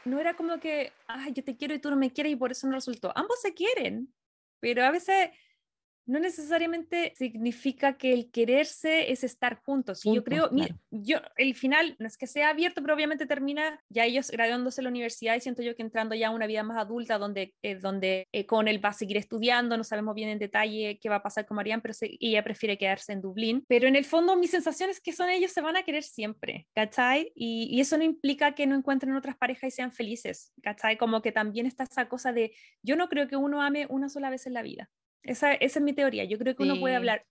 no 0.06 0.20
era 0.20 0.36
como 0.36 0.60
que, 0.60 0.94
ay, 1.08 1.34
yo 1.34 1.44
te 1.44 1.56
quiero 1.56 1.74
y 1.74 1.80
tú 1.80 1.90
no 1.90 1.96
me 1.96 2.12
quieres 2.12 2.34
y 2.34 2.36
por 2.36 2.52
eso 2.52 2.68
no 2.68 2.74
resultó. 2.74 3.12
Ambos 3.16 3.40
se 3.42 3.54
quieren, 3.54 4.14
pero 4.60 4.84
a 4.84 4.92
veces 4.92 5.30
no 6.06 6.20
necesariamente 6.20 7.14
significa 7.16 7.98
que 7.98 8.14
el 8.14 8.32
quererse 8.32 9.12
es 9.12 9.24
estar 9.24 9.62
juntos. 9.64 10.02
yo 10.04 10.24
creo, 10.24 10.50
yo, 10.90 11.18
el 11.38 11.56
final 11.56 11.96
no 12.00 12.08
es 12.08 12.18
que 12.18 12.28
sea 12.28 12.50
abierto, 12.50 12.82
pero 12.82 12.94
obviamente 12.94 13.26
termina 13.26 13.82
ya 13.90 14.06
ellos 14.06 14.32
graduándose 14.32 14.82
en 14.82 14.86
la 14.86 14.90
universidad 14.90 15.36
y 15.36 15.42
siento 15.42 15.62
yo 15.62 15.76
que 15.76 15.84
entrando 15.84 16.16
ya 16.16 16.30
a 16.30 16.32
una 16.32 16.48
vida 16.48 16.64
más 16.64 16.78
adulta 16.78 17.18
donde, 17.18 17.54
eh, 17.62 17.76
donde 17.76 18.28
eh, 18.32 18.46
con 18.46 18.68
él 18.68 18.84
va 18.84 18.90
a 18.90 18.94
seguir 18.94 19.18
estudiando, 19.18 19.78
no 19.78 19.84
sabemos 19.84 20.16
bien 20.16 20.30
en 20.30 20.40
detalle 20.40 21.00
qué 21.02 21.10
va 21.10 21.18
a 21.18 21.24
pasar 21.24 21.46
con 21.46 21.56
Marianne, 21.56 21.82
pero 21.82 21.94
ella 22.02 22.44
prefiere 22.44 22.78
quedarse 22.78 23.14
en 23.14 23.22
Dublín. 23.22 23.64
Pero 23.68 23.88
en 23.88 23.96
el 23.96 24.06
fondo 24.06 24.36
mi 24.36 24.48
sensación 24.48 24.90
es 24.90 25.00
que 25.00 25.14
son 25.14 25.30
ellos 25.30 25.52
se 25.52 25.62
van 25.62 25.78
a 25.78 25.84
querer 25.84 26.04
siempre, 26.04 26.68
¿cachai? 26.74 27.32
Y, 27.36 27.68
y 27.72 27.82
eso 27.82 27.98
no 27.98 28.04
implica 28.04 28.54
que 28.56 28.68
no 28.68 28.76
encuentren 28.76 29.16
otras 29.16 29.38
parejas 29.38 29.68
y 29.68 29.72
sean 29.72 29.92
felices, 29.92 30.54
¿cachai? 30.62 30.98
Como 30.98 31.22
que 31.22 31.32
también 31.32 31.66
está 31.66 31.84
esa 31.84 32.08
cosa 32.10 32.34
de, 32.34 32.54
yo 32.82 32.96
no 32.96 33.10
creo 33.10 33.28
que 33.28 33.36
uno 33.36 33.62
ame 33.62 33.86
una 33.90 34.10
sola 34.10 34.30
vez 34.30 34.48
en 34.48 34.54
la 34.54 34.62
vida. 34.62 34.90
Esa, 35.24 35.54
esa 35.54 35.80
es 35.80 35.84
mi 35.84 35.94
teoría. 35.94 36.24
Yo 36.24 36.38
creo 36.38 36.56
que 36.56 36.64
uno 36.64 36.80
puede 36.80 36.96
hablar, 36.96 37.26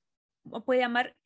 puede 0.64 0.82
amar 0.82 1.16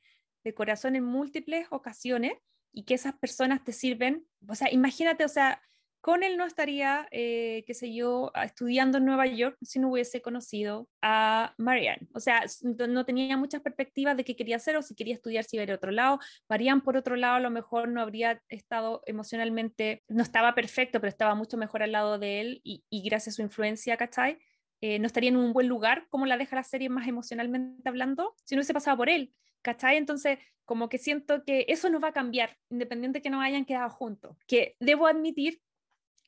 de 0.45 0.55
corazón 0.55 0.97
en 0.97 1.05
múltiples 1.05 1.67
ocasiones 1.71 2.35
y 2.73 2.85
que 2.85 2.95
esas 2.95 3.15
personas 3.15 3.65
te 3.65 3.73
sirven. 3.73 4.27
O 4.49 4.55
sea, 4.55 4.73
imagínate, 4.73 5.25
o 5.25 5.29
sea, 5.29 5.61
con 6.05 6.23
él 6.23 6.37
no 6.37 6.45
estaría, 6.45 7.09
eh, 7.13 7.65
qué 7.67 7.73
sé 7.73 7.95
yo, 7.95 8.31
estudiando 8.43 8.99
en 8.99 9.07
Nueva 9.07 9.27
York 9.27 9.57
si 9.63 9.79
no 9.79 9.91
hubiese 9.91 10.21
conocido 10.21 10.87
a 11.01 11.55
Marianne. 11.57 12.09
O 12.13 12.21
sea, 12.21 12.43
no 12.63 13.07
tenía 13.07 13.39
muchas 13.39 13.63
perspectivas 13.63 14.15
de 14.15 14.23
qué 14.23 14.37
quería 14.37 14.57
hacer 14.57 14.77
o 14.77 14.83
si 14.83 14.95
quería 14.95 15.15
estudiar, 15.15 15.45
si 15.45 15.57
iba 15.57 15.65
a 15.65 15.75
otro 15.75 15.93
lado. 15.93 16.19
Marianne, 16.47 16.83
por 16.83 16.99
otro 16.99 17.17
lado, 17.17 17.37
a 17.37 17.41
lo 17.41 17.49
mejor 17.49 17.89
no 17.89 18.03
habría 18.03 18.43
estado 18.51 19.01
emocionalmente, 19.07 20.03
no 20.09 20.23
estaba 20.23 20.55
perfecto, 20.55 21.01
pero 21.01 21.09
estaba 21.09 21.35
mucho 21.35 21.57
mejor 21.57 21.83
al 21.83 21.93
lado 21.93 22.19
de 22.19 22.43
él 22.43 22.61
y, 22.65 22.85
y 22.91 23.03
gracias 23.09 23.35
a 23.35 23.37
su 23.37 23.43
influencia, 23.43 23.97
¿cachai? 23.97 24.39
Eh, 24.81 24.99
no 24.99 25.07
estaría 25.07 25.31
en 25.31 25.37
un 25.37 25.53
buen 25.53 25.69
lugar, 25.69 26.07
como 26.11 26.27
la 26.27 26.37
deja 26.37 26.57
la 26.57 26.65
serie 26.65 26.89
más 26.89 27.09
emocionalmente 27.09 27.89
hablando, 27.89 28.35
si 28.45 28.55
no 28.55 28.61
hubiese 28.61 28.75
pasado 28.75 28.97
por 28.97 29.09
él, 29.09 29.33
¿cachai? 29.63 29.97
Entonces, 29.97 30.39
como 30.65 30.89
que 30.89 30.99
siento 30.99 31.45
que 31.45 31.67
eso 31.69 31.89
no 31.91 32.01
va 32.01 32.09
a 32.09 32.13
cambiar, 32.13 32.59
independiente 32.71 33.23
que 33.23 33.31
no 33.31 33.41
hayan 33.41 33.65
quedado 33.65 33.91
juntos. 33.91 34.37
Que 34.47 34.77
debo 34.81 35.07
admitir 35.07 35.61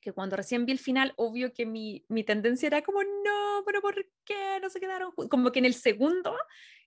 que 0.01 0.13
cuando 0.13 0.37
recién 0.37 0.67
vi 0.67 0.73
el 0.73 0.79
final, 0.79 1.13
obvio 1.17 1.53
que 1.53 1.67
mi, 1.67 2.05
mi 2.09 2.23
tendencia 2.23 2.69
era 2.69 2.83
como, 2.83 3.03
no, 3.03 3.63
pero 3.67 3.83
¿por 3.83 3.95
qué 4.25 4.61
no 4.63 4.71
se 4.71 4.79
quedaron 4.79 5.11
juntos? 5.11 5.29
Como 5.29 5.51
que 5.51 5.59
en 5.59 5.65
el 5.65 5.75
segundo 5.75 6.37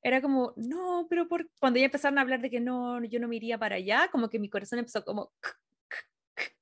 era 0.01 0.21
como, 0.21 0.53
no, 0.55 1.05
pero 1.09 1.27
por... 1.27 1.49
cuando 1.59 1.79
ya 1.79 1.85
empezaron 1.85 2.17
a 2.17 2.21
hablar 2.21 2.39
de 2.41 2.49
que 2.49 2.61
no, 2.61 3.03
yo 3.03 3.19
no 3.19 3.27
me 3.27 3.35
iría 3.35 3.57
para 3.57 3.75
allá, 3.75 4.07
como 4.11 4.29
que 4.29 4.39
mi 4.39 4.49
corazón 4.49 4.79
empezó 4.79 5.03
como... 5.03 5.31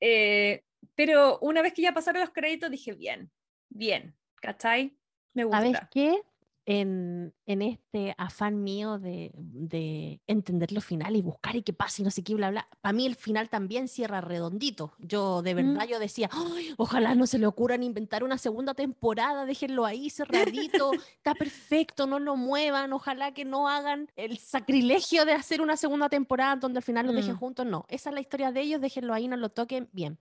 Eh, 0.00 0.64
pero 0.94 1.38
una 1.38 1.62
vez 1.62 1.72
que 1.72 1.80
ya 1.80 1.94
pasaron 1.94 2.20
los 2.20 2.30
créditos, 2.30 2.70
dije, 2.70 2.92
bien, 2.92 3.30
bien, 3.74 4.16
¿cachai? 4.40 4.96
Me 5.34 5.44
gusta. 5.44 5.58
¿Sabes 5.58 5.78
qué? 5.90 6.22
En, 6.66 7.34
en, 7.44 7.60
este 7.60 8.14
afán 8.16 8.62
mío 8.62 8.98
de, 8.98 9.32
de, 9.36 10.22
entender 10.26 10.72
lo 10.72 10.80
final 10.80 11.14
y 11.14 11.20
buscar 11.20 11.56
y 11.56 11.62
qué 11.62 11.74
pasa 11.74 12.00
y 12.00 12.04
no 12.06 12.10
sé 12.10 12.24
qué, 12.24 12.34
bla, 12.34 12.48
bla, 12.48 12.66
para 12.80 12.94
mí 12.94 13.04
el 13.04 13.16
final 13.16 13.50
también 13.50 13.86
cierra 13.86 14.22
redondito. 14.22 14.94
Yo 14.98 15.42
de 15.42 15.52
verdad, 15.52 15.84
mm. 15.84 15.90
yo 15.90 15.98
decía, 15.98 16.30
ojalá 16.78 17.14
no 17.16 17.26
se 17.26 17.38
le 17.38 17.46
ocurran 17.46 17.82
inventar 17.82 18.24
una 18.24 18.38
segunda 18.38 18.72
temporada, 18.72 19.44
déjenlo 19.44 19.84
ahí 19.84 20.08
cerradito, 20.08 20.92
está 21.18 21.34
perfecto, 21.34 22.06
no 22.06 22.18
lo 22.18 22.34
muevan, 22.34 22.94
ojalá 22.94 23.34
que 23.34 23.44
no 23.44 23.68
hagan 23.68 24.10
el 24.16 24.38
sacrilegio 24.38 25.26
de 25.26 25.32
hacer 25.32 25.60
una 25.60 25.76
segunda 25.76 26.08
temporada 26.08 26.56
donde 26.56 26.78
al 26.78 26.84
final 26.84 27.04
los 27.04 27.14
dejen 27.14 27.34
mm. 27.34 27.40
juntos, 27.40 27.66
no, 27.66 27.84
esa 27.90 28.08
es 28.08 28.14
la 28.14 28.22
historia 28.22 28.52
de 28.52 28.62
ellos, 28.62 28.80
déjenlo 28.80 29.12
ahí, 29.12 29.28
no 29.28 29.36
lo 29.36 29.50
toquen, 29.50 29.90
bien. 29.92 30.18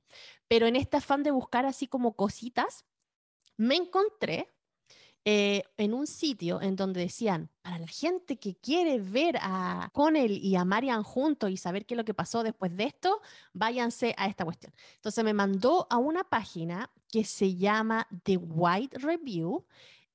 Pero 0.50 0.68
en 0.68 0.76
este 0.76 0.98
afán 0.98 1.24
de 1.24 1.32
buscar 1.32 1.66
así 1.66 1.88
como 1.88 2.18
cositas, 2.18 2.84
me 3.58 3.76
encontré 3.76 4.50
eh, 5.26 5.64
en 5.78 5.94
un 5.94 6.06
sitio 6.06 6.62
en 6.62 6.76
donde 6.76 7.00
decían, 7.00 7.50
para 7.62 7.80
la 7.80 7.88
gente 7.88 8.38
que 8.38 8.56
quiere 8.56 9.00
ver 9.00 9.38
a 9.42 9.90
Connell 9.94 10.32
y 10.32 10.56
a 10.56 10.66
Marian 10.66 11.04
juntos 11.04 11.50
y 11.50 11.58
saber 11.58 11.86
qué 11.86 11.94
es 11.94 11.98
lo 11.98 12.06
que 12.06 12.14
pasó 12.14 12.44
después 12.44 12.76
de 12.76 12.86
esto, 12.86 13.22
váyanse 13.54 14.14
a 14.18 14.28
esta 14.28 14.44
cuestión. 14.44 14.74
Entonces 14.96 15.24
me 15.24 15.34
mandó 15.34 15.88
a 15.90 15.98
una 15.98 16.24
página 16.26 16.90
que 17.10 17.24
se 17.24 17.56
llama 17.56 18.08
The 18.24 18.38
White 18.38 18.98
Review, 19.00 19.66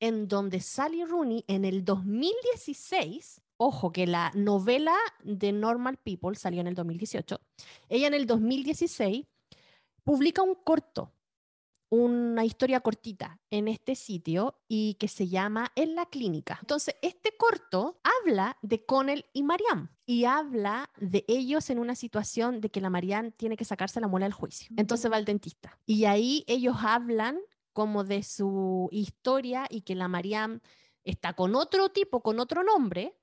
en 0.00 0.28
donde 0.28 0.60
Sally 0.60 1.04
Rooney 1.04 1.44
en 1.48 1.64
el 1.64 1.84
2016 1.84 3.40
ojo, 3.58 3.92
que 3.92 4.06
la 4.06 4.32
novela 4.34 4.96
de 5.22 5.52
Normal 5.52 5.98
People 5.98 6.34
salió 6.36 6.60
en 6.60 6.68
el 6.68 6.74
2018. 6.74 7.38
Ella 7.88 8.06
en 8.06 8.14
el 8.14 8.26
2016 8.26 9.26
publica 10.04 10.42
un 10.42 10.54
corto, 10.54 11.12
una 11.90 12.44
historia 12.44 12.80
cortita 12.80 13.40
en 13.50 13.68
este 13.68 13.94
sitio 13.94 14.60
y 14.68 14.94
que 14.94 15.08
se 15.08 15.28
llama 15.28 15.72
En 15.74 15.94
la 15.94 16.06
clínica. 16.06 16.58
Entonces, 16.60 16.96
este 17.02 17.36
corto 17.36 18.00
habla 18.02 18.58
de 18.62 18.84
Connell 18.84 19.24
y 19.32 19.42
Marianne 19.42 19.88
y 20.04 20.24
habla 20.24 20.90
de 20.98 21.24
ellos 21.28 21.70
en 21.70 21.78
una 21.78 21.94
situación 21.94 22.60
de 22.60 22.70
que 22.70 22.80
la 22.80 22.90
Marianne 22.90 23.32
tiene 23.32 23.56
que 23.56 23.64
sacarse 23.64 24.00
la 24.00 24.08
muela 24.08 24.26
del 24.26 24.34
juicio. 24.34 24.68
Entonces 24.76 25.10
va 25.10 25.16
al 25.16 25.24
dentista. 25.24 25.78
Y 25.86 26.04
ahí 26.04 26.44
ellos 26.46 26.76
hablan 26.80 27.38
como 27.72 28.04
de 28.04 28.22
su 28.22 28.88
historia 28.90 29.66
y 29.70 29.82
que 29.82 29.94
la 29.94 30.08
Marianne 30.08 30.60
está 31.04 31.34
con 31.34 31.54
otro 31.54 31.90
tipo, 31.90 32.22
con 32.22 32.40
otro 32.40 32.62
nombre, 32.62 33.16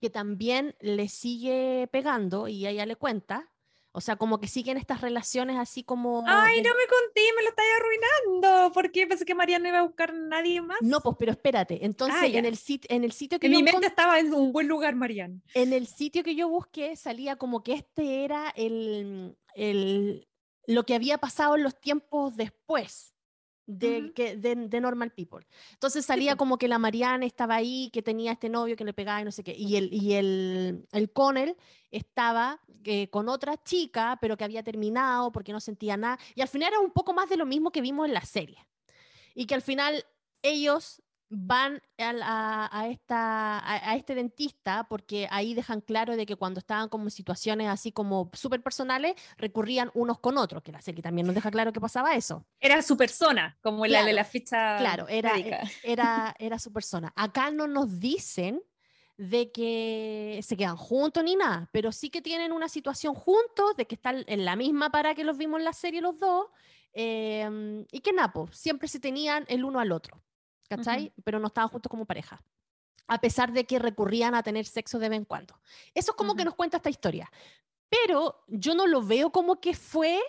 que 0.00 0.10
también 0.10 0.76
le 0.80 1.08
sigue 1.08 1.88
pegando 1.90 2.48
y 2.48 2.66
ella 2.66 2.86
le 2.86 2.96
cuenta. 2.96 3.50
O 3.96 4.00
sea, 4.00 4.16
como 4.16 4.40
que 4.40 4.48
siguen 4.48 4.76
estas 4.76 5.00
relaciones 5.02 5.56
así 5.56 5.84
como... 5.84 6.24
Ay, 6.26 6.60
no 6.62 6.70
me 6.70 6.86
conté, 6.88 7.20
me 7.36 7.42
lo 7.44 7.48
estáis 7.50 7.68
arruinando. 7.78 8.72
¿Por 8.72 8.90
qué? 8.90 9.06
Pensé 9.06 9.24
que 9.24 9.36
María 9.36 9.60
no 9.60 9.68
iba 9.68 9.78
a 9.78 9.82
buscar 9.82 10.10
a 10.10 10.14
nadie 10.14 10.60
más. 10.60 10.78
No, 10.82 10.98
pues, 11.00 11.14
pero 11.16 11.30
espérate. 11.30 11.84
Entonces, 11.86 12.18
Ah, 12.20 12.26
en, 12.26 12.44
el 12.44 12.56
sit- 12.56 12.86
en 12.88 13.04
el 13.04 13.12
sitio 13.12 13.38
que 13.38 13.46
en 13.46 13.52
yo 13.52 13.58
mi 13.58 13.62
mente 13.62 13.86
estaba 13.86 14.18
en 14.18 14.34
un 14.34 14.52
buen 14.52 14.66
lugar, 14.66 14.96
Marian. 14.96 15.42
en 15.54 15.72
el 15.72 15.86
sitio 15.86 16.24
que 16.24 16.34
yo 16.34 16.48
busqué 16.48 16.96
salía 16.96 17.36
como 17.36 17.62
que 17.62 17.74
este 17.74 18.24
era 18.24 18.52
el, 18.56 19.38
el- 19.54 20.26
lo 20.66 20.84
que 20.84 20.96
había 20.96 21.18
pasado 21.18 21.54
en 21.54 21.62
los 21.62 21.80
tiempos 21.80 22.34
después 22.36 23.13
de, 23.66 24.00
Ujú. 24.00 24.12
que, 24.14 24.36
de, 24.36 24.54
de 24.54 24.80
Normal 24.80 25.10
People. 25.12 25.46
Entonces 25.72 26.04
salía 26.04 26.32
po. 26.32 26.38
como 26.38 26.58
que 26.58 26.68
la 26.68 26.78
Marianne 26.78 27.26
estaba 27.26 27.56
ahí, 27.56 27.90
que 27.92 28.02
tenía 28.02 28.32
este 28.32 28.48
novio 28.48 28.76
que 28.76 28.84
le 28.84 28.92
pegaba 28.92 29.20
y 29.20 29.24
no 29.24 29.32
sé 29.32 29.42
qué. 29.42 29.54
Y 29.56 29.76
el, 29.76 29.92
y 29.92 30.14
el, 30.14 30.86
el 30.92 31.12
Connell 31.12 31.56
estaba 31.90 32.60
eh, 32.84 33.08
con 33.08 33.28
otra 33.28 33.62
chica, 33.62 34.18
pero 34.20 34.36
que 34.36 34.44
había 34.44 34.62
terminado 34.62 35.32
porque 35.32 35.52
no 35.52 35.60
sentía 35.60 35.96
nada. 35.96 36.18
Y 36.34 36.42
al 36.42 36.48
final 36.48 36.72
era 36.72 36.80
un 36.80 36.90
poco 36.90 37.12
más 37.14 37.28
de 37.28 37.36
lo 37.36 37.46
mismo 37.46 37.70
que 37.70 37.80
vimos 37.80 38.06
en 38.06 38.14
la 38.14 38.24
serie. 38.24 38.58
Y 39.34 39.46
que 39.46 39.54
al 39.54 39.62
final 39.62 40.04
ellos 40.42 41.02
van 41.36 41.82
a, 41.98 42.68
a 42.72 42.88
esta, 42.88 43.58
a, 43.58 43.90
a 43.90 43.96
este 43.96 44.14
dentista 44.14 44.84
porque 44.88 45.26
ahí 45.30 45.54
dejan 45.54 45.80
claro 45.80 46.16
de 46.16 46.26
que 46.26 46.36
cuando 46.36 46.58
estaban 46.60 46.88
como 46.88 47.04
en 47.04 47.10
situaciones 47.10 47.68
así 47.68 47.92
como 47.92 48.30
súper 48.32 48.62
personales, 48.62 49.14
recurrían 49.36 49.90
unos 49.94 50.18
con 50.20 50.38
otros, 50.38 50.62
que 50.62 50.72
la 50.72 50.80
serie 50.80 51.02
también 51.02 51.26
nos 51.26 51.34
deja 51.34 51.50
claro 51.50 51.72
que 51.72 51.80
pasaba 51.80 52.14
eso. 52.14 52.44
Era 52.60 52.80
su 52.82 52.96
persona, 52.96 53.58
como 53.62 53.86
la 53.86 53.98
de 53.98 54.04
Claro, 54.04 54.16
la 54.16 54.24
ficha 54.24 54.76
Claro, 54.78 55.08
era, 55.08 55.34
médica. 55.34 55.62
e- 55.62 55.92
era, 55.92 56.34
era 56.38 56.58
su 56.58 56.72
persona. 56.72 57.12
Acá 57.16 57.50
no 57.50 57.66
nos 57.66 58.00
dicen 58.00 58.62
de 59.16 59.52
que 59.52 60.40
se 60.42 60.56
quedan 60.56 60.76
juntos 60.76 61.22
ni 61.22 61.36
nada, 61.36 61.68
pero 61.72 61.92
sí 61.92 62.10
que 62.10 62.20
tienen 62.20 62.50
una 62.52 62.68
situación 62.68 63.14
juntos, 63.14 63.76
de 63.76 63.86
que 63.86 63.94
están 63.94 64.24
en 64.26 64.44
la 64.44 64.56
misma 64.56 64.90
para 64.90 65.14
que 65.14 65.22
los 65.22 65.38
vimos 65.38 65.58
en 65.60 65.64
la 65.64 65.72
serie 65.72 66.00
los 66.00 66.18
dos, 66.18 66.46
em, 66.92 67.84
y 67.92 68.00
que 68.00 68.12
Napo, 68.12 68.48
siempre 68.52 68.88
se 68.88 69.00
tenían 69.00 69.44
el 69.48 69.64
uno 69.64 69.78
al 69.80 69.92
otro, 69.92 70.20
¿cachai? 70.68 71.12
Pero 71.24 71.38
no 71.38 71.48
estaban 71.48 71.68
juntos 71.70 71.90
como 71.90 72.04
pareja, 72.06 72.42
a 73.06 73.20
pesar 73.20 73.52
de 73.52 73.64
que 73.64 73.78
recurrían 73.78 74.34
a 74.34 74.42
tener 74.42 74.66
sexo 74.66 74.98
de 74.98 75.08
vez 75.08 75.18
en 75.18 75.24
cuando. 75.24 75.60
Eso 75.94 76.12
es 76.12 76.16
como 76.16 76.34
que 76.36 76.44
nos 76.44 76.54
cuenta 76.54 76.76
esta 76.78 76.90
historia, 76.90 77.30
pero 77.88 78.44
yo 78.48 78.74
no 78.74 78.86
lo 78.86 79.02
veo 79.02 79.30
como 79.30 79.60
que 79.60 79.74
fue 79.74 80.20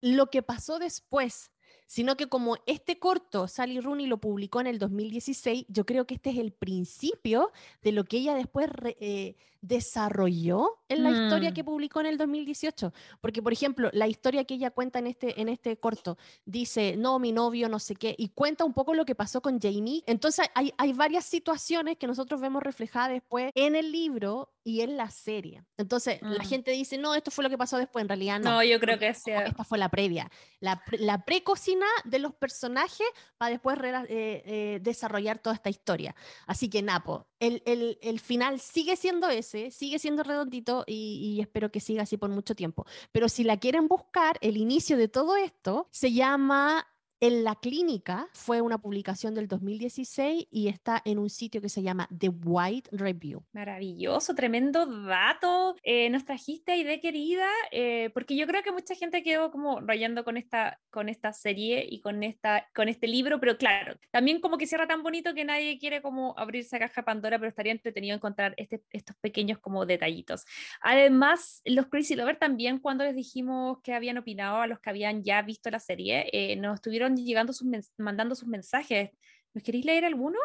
lo 0.00 0.26
que 0.30 0.42
pasó 0.42 0.78
después, 0.78 1.50
sino 1.86 2.16
que 2.16 2.28
como 2.28 2.56
este 2.66 2.98
corto 2.98 3.48
Sally 3.48 3.80
Rooney 3.80 4.06
lo 4.06 4.18
publicó 4.20 4.60
en 4.60 4.66
el 4.66 4.78
2016, 4.78 5.66
yo 5.68 5.86
creo 5.86 6.06
que 6.06 6.14
este 6.14 6.30
es 6.30 6.38
el 6.38 6.52
principio 6.52 7.50
de 7.82 7.92
lo 7.92 8.04
que 8.04 8.18
ella 8.18 8.34
después 8.34 8.68
re- 8.68 8.96
eh, 9.00 9.36
desarrolló 9.66 10.68
en 10.88 11.02
la 11.02 11.10
historia 11.10 11.50
Mm. 11.50 11.54
que 11.54 11.64
publicó 11.64 12.00
en 12.00 12.06
el 12.06 12.18
2018. 12.18 12.92
Porque, 13.20 13.42
por 13.42 13.52
ejemplo, 13.52 13.90
la 13.92 14.06
historia 14.06 14.44
que 14.44 14.54
ella 14.54 14.70
cuenta 14.70 14.98
en 14.98 15.06
este, 15.06 15.40
en 15.40 15.48
este 15.48 15.76
corto 15.78 16.16
dice, 16.44 16.96
no, 16.96 17.18
mi 17.18 17.32
novio, 17.32 17.68
no 17.68 17.78
sé 17.78 17.94
qué, 17.96 18.14
y 18.18 18.28
cuenta 18.30 18.64
un 18.64 18.72
poco 18.74 18.94
lo 18.94 19.04
que 19.04 19.14
pasó 19.14 19.40
con 19.40 19.60
Jamie. 19.60 20.02
Entonces, 20.06 20.46
hay, 20.54 20.72
hay 20.78 20.92
varias 20.92 21.24
situaciones 21.24 21.96
que 21.96 22.06
nosotros 22.06 22.40
vemos 22.40 22.62
reflejadas 22.62 23.10
después 23.10 23.50
en 23.54 23.76
el 23.76 23.90
libro 23.92 24.50
y 24.62 24.80
en 24.80 24.96
la 24.96 25.10
serie. 25.10 25.62
Entonces, 25.76 26.20
la 26.22 26.42
Mm. 26.42 26.46
gente 26.48 26.70
dice, 26.70 26.96
no, 26.98 27.14
esto 27.14 27.30
fue 27.30 27.44
lo 27.44 27.50
que 27.50 27.58
pasó 27.58 27.76
después, 27.76 28.02
en 28.02 28.08
realidad 28.08 28.40
no. 28.40 28.50
No, 28.50 28.62
yo 28.64 28.80
creo 28.80 28.98
que 28.98 29.12
sea. 29.14 29.44
esta 29.46 29.64
fue 29.64 29.76
la 29.78 29.88
previa, 29.90 30.30
la, 30.60 30.82
la 30.98 31.24
precocina 31.24 31.86
de 32.04 32.18
los 32.18 32.34
personajes 32.34 33.06
para 33.36 33.50
después 33.50 33.76
eh, 33.82 34.04
eh, 34.08 34.78
desarrollar 34.82 35.38
toda 35.38 35.54
esta 35.56 35.68
historia. 35.70 36.14
Así 36.46 36.70
que 36.70 36.82
Napo, 36.82 37.26
el, 37.46 37.62
el- 37.66 37.98
el 38.02 38.20
final 38.20 38.60
sigue 38.60 38.96
siendo 38.96 39.28
ese, 39.28 39.70
sigue 39.70 39.98
siendo 39.98 40.22
redondito 40.22 40.84
y, 40.86 41.34
y 41.36 41.40
espero 41.40 41.70
que 41.70 41.80
siga 41.80 42.02
así 42.02 42.16
por 42.16 42.30
mucho 42.30 42.54
tiempo. 42.54 42.86
Pero 43.12 43.28
si 43.28 43.44
la 43.44 43.58
quieren 43.58 43.88
buscar, 43.88 44.38
el 44.40 44.56
inicio 44.56 44.96
de 44.96 45.08
todo 45.08 45.36
esto 45.36 45.88
se 45.90 46.12
llama 46.12 46.86
En 47.24 47.42
la 47.42 47.54
clínica, 47.54 48.28
fue 48.34 48.60
una 48.60 48.76
publicación 48.76 49.34
del 49.34 49.48
2016 49.48 50.46
y 50.50 50.68
está 50.68 51.00
en 51.06 51.18
un 51.18 51.30
sitio 51.30 51.62
que 51.62 51.70
se 51.70 51.82
llama 51.82 52.06
The 52.14 52.28
White 52.28 52.90
Review. 52.92 53.42
Maravilloso, 53.54 54.34
tremendo 54.34 54.84
dato. 54.84 55.74
Eh, 55.82 56.10
nos 56.10 56.26
trajiste 56.26 56.76
idea 56.76 57.00
querida, 57.00 57.46
eh, 57.72 58.10
porque 58.12 58.36
yo 58.36 58.46
creo 58.46 58.62
que 58.62 58.72
mucha 58.72 58.94
gente 58.94 59.22
quedó 59.22 59.50
como 59.50 59.80
rayando 59.80 60.22
con 60.22 60.36
esta, 60.36 60.78
con 60.90 61.08
esta 61.08 61.32
serie 61.32 61.86
y 61.88 62.02
con, 62.02 62.22
esta, 62.22 62.68
con 62.74 62.90
este 62.90 63.08
libro, 63.08 63.40
pero 63.40 63.56
claro, 63.56 63.96
también 64.10 64.42
como 64.42 64.58
que 64.58 64.66
cierra 64.66 64.86
tan 64.86 65.02
bonito 65.02 65.32
que 65.32 65.46
nadie 65.46 65.78
quiere 65.78 66.02
como 66.02 66.34
abrir 66.36 66.64
esa 66.64 66.78
caja 66.78 67.06
Pandora, 67.06 67.38
pero 67.38 67.48
estaría 67.48 67.72
entretenido 67.72 68.14
encontrar 68.14 68.52
este- 68.58 68.82
estos 68.90 69.16
pequeños 69.16 69.58
como 69.60 69.86
detallitos. 69.86 70.44
Además, 70.82 71.62
los 71.64 71.86
Crazy 71.86 72.16
Lovers 72.16 72.38
también 72.38 72.80
cuando 72.80 73.02
les 73.02 73.16
dijimos 73.16 73.78
que 73.80 73.94
habían 73.94 74.18
opinado 74.18 74.58
a 74.60 74.66
los 74.66 74.78
que 74.78 74.90
habían 74.90 75.22
ya 75.22 75.40
visto 75.40 75.70
la 75.70 75.80
serie, 75.80 76.28
eh, 76.30 76.56
nos 76.56 76.82
llegando 77.16 77.52
sus 77.52 77.68
mandando 77.96 78.34
sus 78.34 78.48
mensajes. 78.48 79.10
¿Nos 79.52 79.62
queréis 79.62 79.84
leer 79.84 80.04
alguno? 80.04 80.38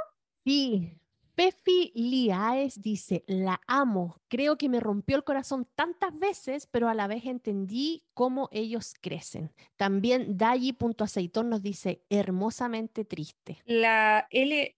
Sí. 0.46 1.00
Pefi 1.40 1.94
Liaes 1.96 2.82
dice, 2.82 3.24
la 3.26 3.62
amo, 3.66 4.20
creo 4.28 4.58
que 4.58 4.68
me 4.68 4.82
rompió 4.82 5.16
el 5.16 5.24
corazón 5.24 5.66
tantas 5.74 6.20
veces, 6.20 6.68
pero 6.68 6.90
a 6.90 6.94
la 6.94 7.08
vez 7.08 7.26
entendí 7.26 8.04
cómo 8.14 8.50
ellos 8.52 8.94
crecen. 9.00 9.50
También 9.78 10.38
Dayi.aceitón 10.38 11.50
nos 11.50 11.64
dice, 11.64 12.04
hermosamente 12.10 13.06
triste. 13.06 13.60
La 13.64 14.28
L, 14.32 14.76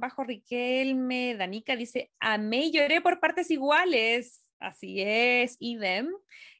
bajo 0.00 0.24
Riquelme 0.24 1.36
Danica 1.36 1.76
dice, 1.76 2.10
amé 2.18 2.66
y 2.66 2.72
lloré 2.72 3.00
por 3.00 3.20
partes 3.20 3.48
iguales. 3.52 4.48
Así 4.58 5.00
es, 5.00 5.56
idem. 5.60 6.08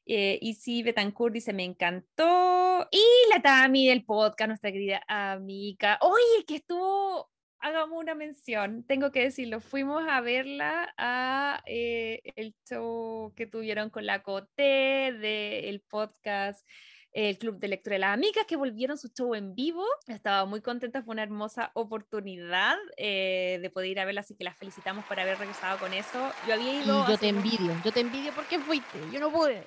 Eh, 0.07 0.39
Isi 0.41 0.83
Betancourt 0.83 1.33
dice, 1.33 1.53
me 1.53 1.65
encantó. 1.65 2.89
Y 2.91 3.05
la 3.31 3.41
Tami 3.41 3.87
del 3.87 4.05
podcast, 4.05 4.49
nuestra 4.49 4.73
querida 4.73 5.03
amiga. 5.07 5.99
Oye, 6.01 6.45
que 6.47 6.57
estuvo, 6.57 7.31
hagamos 7.59 7.99
una 7.99 8.15
mención, 8.15 8.85
tengo 8.85 9.13
que 9.13 9.23
decirlo, 9.23 9.61
fuimos 9.61 10.05
a 10.09 10.21
verla 10.21 10.93
a 10.97 11.63
eh, 11.67 12.21
el 12.37 12.55
show 12.69 13.33
que 13.37 13.47
tuvieron 13.47 13.91
con 13.91 14.07
la 14.07 14.23
Coté 14.23 15.13
del 15.13 15.81
podcast 15.83 16.67
el 17.13 17.39
Club 17.39 17.59
de 17.59 17.69
Lectura 17.69 17.95
de 17.95 18.01
las 18.01 18.15
Amigas, 18.15 18.47
que 18.47 18.57
volvieron 18.57 18.97
su 18.97 19.09
show 19.09 19.35
en 19.35 19.55
vivo. 19.55 19.85
Estaba 20.07 20.47
muy 20.47 20.61
contenta, 20.61 21.03
fue 21.03 21.13
una 21.13 21.23
hermosa 21.23 21.71
oportunidad 21.75 22.77
eh, 22.97 23.59
de 23.61 23.71
poder 23.71 23.91
ir 23.91 24.01
a 24.01 24.05
verla, 24.05 24.23
así 24.23 24.35
que 24.35 24.45
las 24.45 24.57
felicitamos 24.57 25.05
por 25.05 25.21
haber 25.21 25.39
regresado 25.39 25.79
con 25.79 25.93
eso. 25.93 26.33
Yo 26.47 26.55
había 26.55 26.73
Y 26.73 26.85
ido... 26.85 27.07
yo 27.07 27.15
hace 27.15 27.19
te 27.19 27.29
envidio, 27.29 27.73
yo 27.85 27.93
te 27.93 28.01
envidio 28.01 28.33
porque 28.33 28.59
fuiste, 28.59 28.99
yo 29.13 29.21
no 29.21 29.31
pude. 29.31 29.63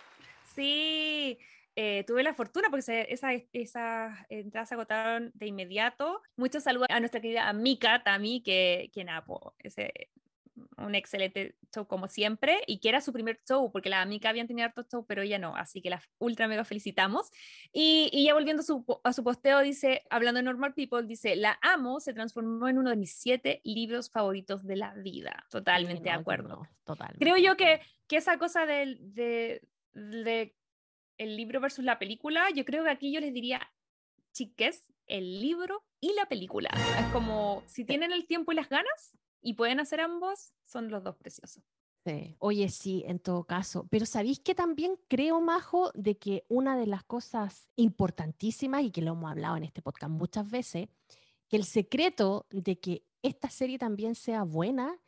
Sí, 0.56 1.38
eh, 1.76 2.04
tuve 2.08 2.24
la 2.24 2.34
fortuna 2.34 2.70
porque 2.70 2.84
se- 2.84 3.14
esa- 3.14 3.34
esas 3.54 4.18
entradas 4.30 4.70
se 4.70 4.76
agotaron 4.76 5.32
de 5.34 5.48
inmediato. 5.48 6.22
Muchos 6.38 6.64
saludos 6.64 6.88
a 6.90 7.00
nuestra 7.00 7.22
querida 7.22 7.50
amiga 7.50 8.04
Tami, 8.04 8.42
que, 8.42 8.90
que 8.94 9.04
nada, 9.04 9.26
po, 9.26 9.56
ese, 9.60 9.92
un 10.78 10.96
excelente 10.96 11.58
show 11.74 11.86
como 11.86 12.08
siempre, 12.08 12.62
y 12.66 12.80
que 12.80 12.88
era 12.88 13.02
su 13.02 13.12
primer 13.12 13.42
show, 13.46 13.70
porque 13.74 13.90
la 13.90 14.02
amiga 14.02 14.30
habían 14.30 14.48
tenido 14.48 14.66
hartos 14.66 14.88
show, 14.90 15.06
pero 15.06 15.22
ella 15.22 15.38
no, 15.38 15.54
así 15.58 15.82
que 15.82 15.90
la 15.90 16.02
ultra 16.18 16.48
mega 16.48 16.64
felicitamos. 16.64 17.30
Y, 17.74 18.10
y 18.14 18.24
ya 18.24 18.34
volviendo 18.34 18.62
a 18.62 18.64
su, 18.66 18.86
a 19.04 19.12
su 19.12 19.22
posteo, 19.22 19.60
dice, 19.60 20.04
hablando 20.10 20.38
de 20.38 20.44
Normal 20.44 20.74
People, 20.74 21.04
dice, 21.08 21.36
la 21.36 21.60
amo, 21.62 22.00
se 22.00 22.14
transformó 22.14 22.70
en 22.70 22.78
uno 22.78 22.90
de 22.92 22.96
mis 22.96 23.18
siete 23.18 23.60
libros 23.66 24.10
favoritos 24.10 24.64
de 24.66 24.78
la 24.78 24.94
vida. 24.94 25.46
Totalmente 25.50 25.98
Sí, 25.98 26.04
de 26.06 26.10
no, 26.12 26.16
yo 26.16 26.22
acuerdo. 26.22 26.48
no, 26.48 26.62
totalmente 26.86 27.20
Creo 27.20 27.36
de 27.36 27.44
yo 27.44 27.58
que, 27.58 27.82
que 28.08 28.16
esa 28.16 28.38
cosa 28.38 28.66
del- 28.66 29.14
de, 29.14 29.62
de 29.96 30.56
el 31.18 31.36
libro 31.36 31.60
versus 31.60 31.84
la 31.84 31.98
película, 31.98 32.50
yo 32.54 32.66
creo 32.66 32.84
que 32.84 32.90
aquí 32.90 33.12
yo 33.12 33.20
les 33.20 33.34
diría, 33.34 33.62
chiques, 34.34 34.86
el 35.08 35.40
libro 35.40 35.84
y 36.00 36.14
la 36.14 36.26
película. 36.26 36.70
Es 37.00 37.06
como, 37.08 37.64
si 37.68 37.86
tienen 37.86 38.12
el 38.12 38.28
tiempo 38.28 38.52
y 38.52 38.56
las 38.56 38.70
ganas 38.70 39.18
y 39.42 39.54
pueden 39.54 39.80
hacer 39.80 40.02
ambos, 40.02 40.54
son 40.66 40.90
los 40.90 41.04
dos 41.04 41.16
preciosos. 41.16 41.64
Sí. 42.06 42.36
Oye, 42.38 42.70
sí, 42.70 43.04
en 43.08 43.20
todo 43.20 43.46
caso. 43.46 43.88
Pero 43.90 44.06
¿sabéis 44.06 44.40
que 44.40 44.54
también 44.54 45.00
creo, 45.08 45.42
Majo, 45.42 45.92
de 45.96 46.18
que 46.18 46.44
una 46.50 46.78
de 46.78 46.86
las 46.86 47.04
cosas 47.04 47.68
importantísimas, 47.76 48.84
y 48.84 48.92
que 48.92 49.02
lo 49.02 49.14
hemos 49.14 49.32
hablado 49.32 49.58
en 49.58 49.64
este 49.64 49.82
podcast 49.82 50.12
muchas 50.12 50.50
veces, 50.50 50.88
que 51.48 51.58
el 51.58 51.64
secreto 51.64 52.46
de 52.52 52.80
que 52.80 53.06
esta 53.24 53.50
serie 53.50 53.80
también 53.80 54.14
sea 54.14 54.44
buena 54.44 55.00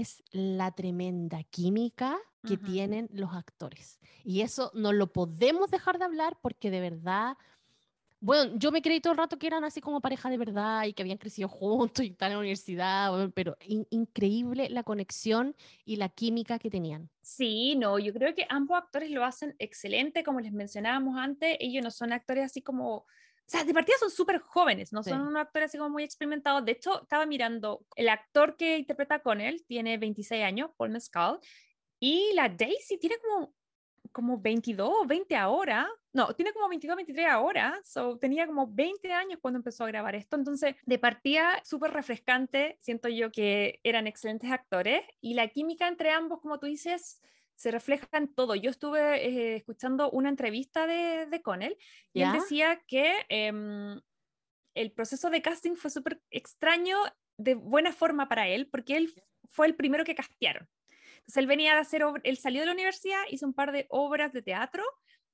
es 0.00 0.22
la 0.30 0.72
tremenda 0.72 1.42
química 1.44 2.18
que 2.44 2.56
Ujú. 2.56 2.64
tienen 2.64 3.08
los 3.12 3.34
actores. 3.34 4.00
Y 4.24 4.40
eso 4.40 4.70
no 4.74 4.92
lo 4.92 5.12
podemos 5.12 5.70
dejar 5.70 5.98
de 5.98 6.04
hablar 6.04 6.38
porque 6.42 6.70
de 6.70 6.80
verdad, 6.80 7.36
bueno, 8.20 8.54
yo 8.56 8.72
me 8.72 8.82
creí 8.82 9.00
todo 9.00 9.12
el 9.12 9.18
rato 9.18 9.38
que 9.38 9.48
eran 9.48 9.64
así 9.64 9.80
como 9.80 10.00
pareja 10.00 10.30
de 10.30 10.38
verdad 10.38 10.84
y 10.84 10.92
que 10.94 11.02
habían 11.02 11.18
crecido 11.18 11.48
juntos 11.48 12.04
y 12.04 12.12
tal 12.12 12.30
en 12.32 12.36
la 12.36 12.40
universidad, 12.40 13.30
pero 13.34 13.56
in- 13.60 13.86
increíble 13.90 14.68
la 14.70 14.84
conexión 14.84 15.56
y 15.84 15.96
la 15.96 16.08
química 16.08 16.58
que 16.58 16.70
tenían. 16.70 17.10
Sí, 17.20 17.76
no, 17.76 17.98
yo 18.00 18.12
creo 18.12 18.34
que 18.34 18.46
ambos 18.48 18.76
actores 18.78 19.10
lo 19.10 19.24
hacen 19.24 19.54
excelente, 19.58 20.24
como 20.24 20.40
les 20.40 20.52
mencionábamos 20.52 21.16
antes, 21.18 21.56
ellos 21.60 21.82
no 21.84 21.90
son 21.92 22.12
actores 22.12 22.44
así 22.44 22.62
como, 22.62 23.06
o 23.46 23.50
sea, 23.52 23.64
de 23.64 23.74
partida 23.74 23.96
son 23.98 24.10
súper 24.10 24.38
jóvenes, 24.40 24.92
no 24.92 25.02
son 25.02 25.20
Sí. 25.22 25.28
unos 25.28 25.42
actores 25.42 25.70
así 25.70 25.78
como 25.78 25.90
muy 25.90 26.04
experimentados. 26.04 26.64
De 26.64 26.72
hecho, 26.72 27.02
estaba 27.02 27.26
mirando, 27.26 27.84
el 27.96 28.08
actor 28.08 28.56
que 28.56 28.78
interpreta 28.78 29.20
con 29.20 29.40
él 29.40 29.64
tiene 29.66 29.98
26 29.98 30.42
años, 30.44 30.70
Paul 30.76 30.90
Mescal, 30.90 31.38
y 32.00 32.32
la 32.34 32.48
Daisy 32.48 32.98
tiene 32.98 33.16
como, 33.18 33.54
como 34.12 34.38
22 34.40 34.90
o 35.02 35.06
20 35.06 35.36
ahora. 35.36 35.88
No, 36.12 36.34
tiene 36.34 36.52
como 36.52 36.68
22, 36.68 36.96
23 36.96 37.26
ahora. 37.28 37.80
So, 37.84 38.18
tenía 38.18 38.46
como 38.46 38.66
20 38.68 39.12
años 39.12 39.38
cuando 39.40 39.58
empezó 39.58 39.84
a 39.84 39.88
grabar 39.88 40.14
esto. 40.14 40.36
Entonces, 40.36 40.76
de 40.84 40.98
partida, 40.98 41.60
súper 41.64 41.92
refrescante. 41.92 42.76
Siento 42.80 43.08
yo 43.08 43.30
que 43.32 43.80
eran 43.84 44.06
excelentes 44.06 44.50
actores. 44.50 45.02
Y 45.20 45.34
la 45.34 45.48
química 45.48 45.88
entre 45.88 46.10
ambos, 46.10 46.40
como 46.40 46.58
tú 46.58 46.66
dices, 46.66 47.22
se 47.54 47.70
refleja 47.70 48.06
en 48.12 48.32
todo. 48.34 48.54
Yo 48.54 48.70
estuve 48.70 49.26
eh, 49.26 49.56
escuchando 49.56 50.10
una 50.10 50.28
entrevista 50.28 50.86
de, 50.86 51.26
de 51.26 51.42
Connell 51.42 51.76
y 52.12 52.20
¿Ya? 52.20 52.32
él 52.32 52.40
decía 52.40 52.82
que 52.86 53.26
em, 53.28 54.00
el 54.74 54.92
proceso 54.92 55.30
de 55.30 55.42
casting 55.42 55.74
fue 55.74 55.90
súper 55.90 56.20
extraño 56.30 56.98
de 57.36 57.54
buena 57.54 57.92
forma 57.92 58.28
para 58.28 58.48
él, 58.48 58.68
porque 58.68 58.96
él 58.96 59.14
fue 59.50 59.66
el 59.66 59.74
primero 59.74 60.04
que 60.04 60.14
castearon. 60.14 60.68
Entonces 61.22 61.36
él 61.36 61.46
venía 61.46 61.74
de 61.74 61.80
hacer, 61.80 62.02
él 62.24 62.36
salió 62.36 62.60
de 62.60 62.66
la 62.66 62.72
universidad, 62.72 63.20
hizo 63.30 63.46
un 63.46 63.54
par 63.54 63.72
de 63.72 63.86
obras 63.90 64.32
de 64.32 64.42
teatro, 64.42 64.82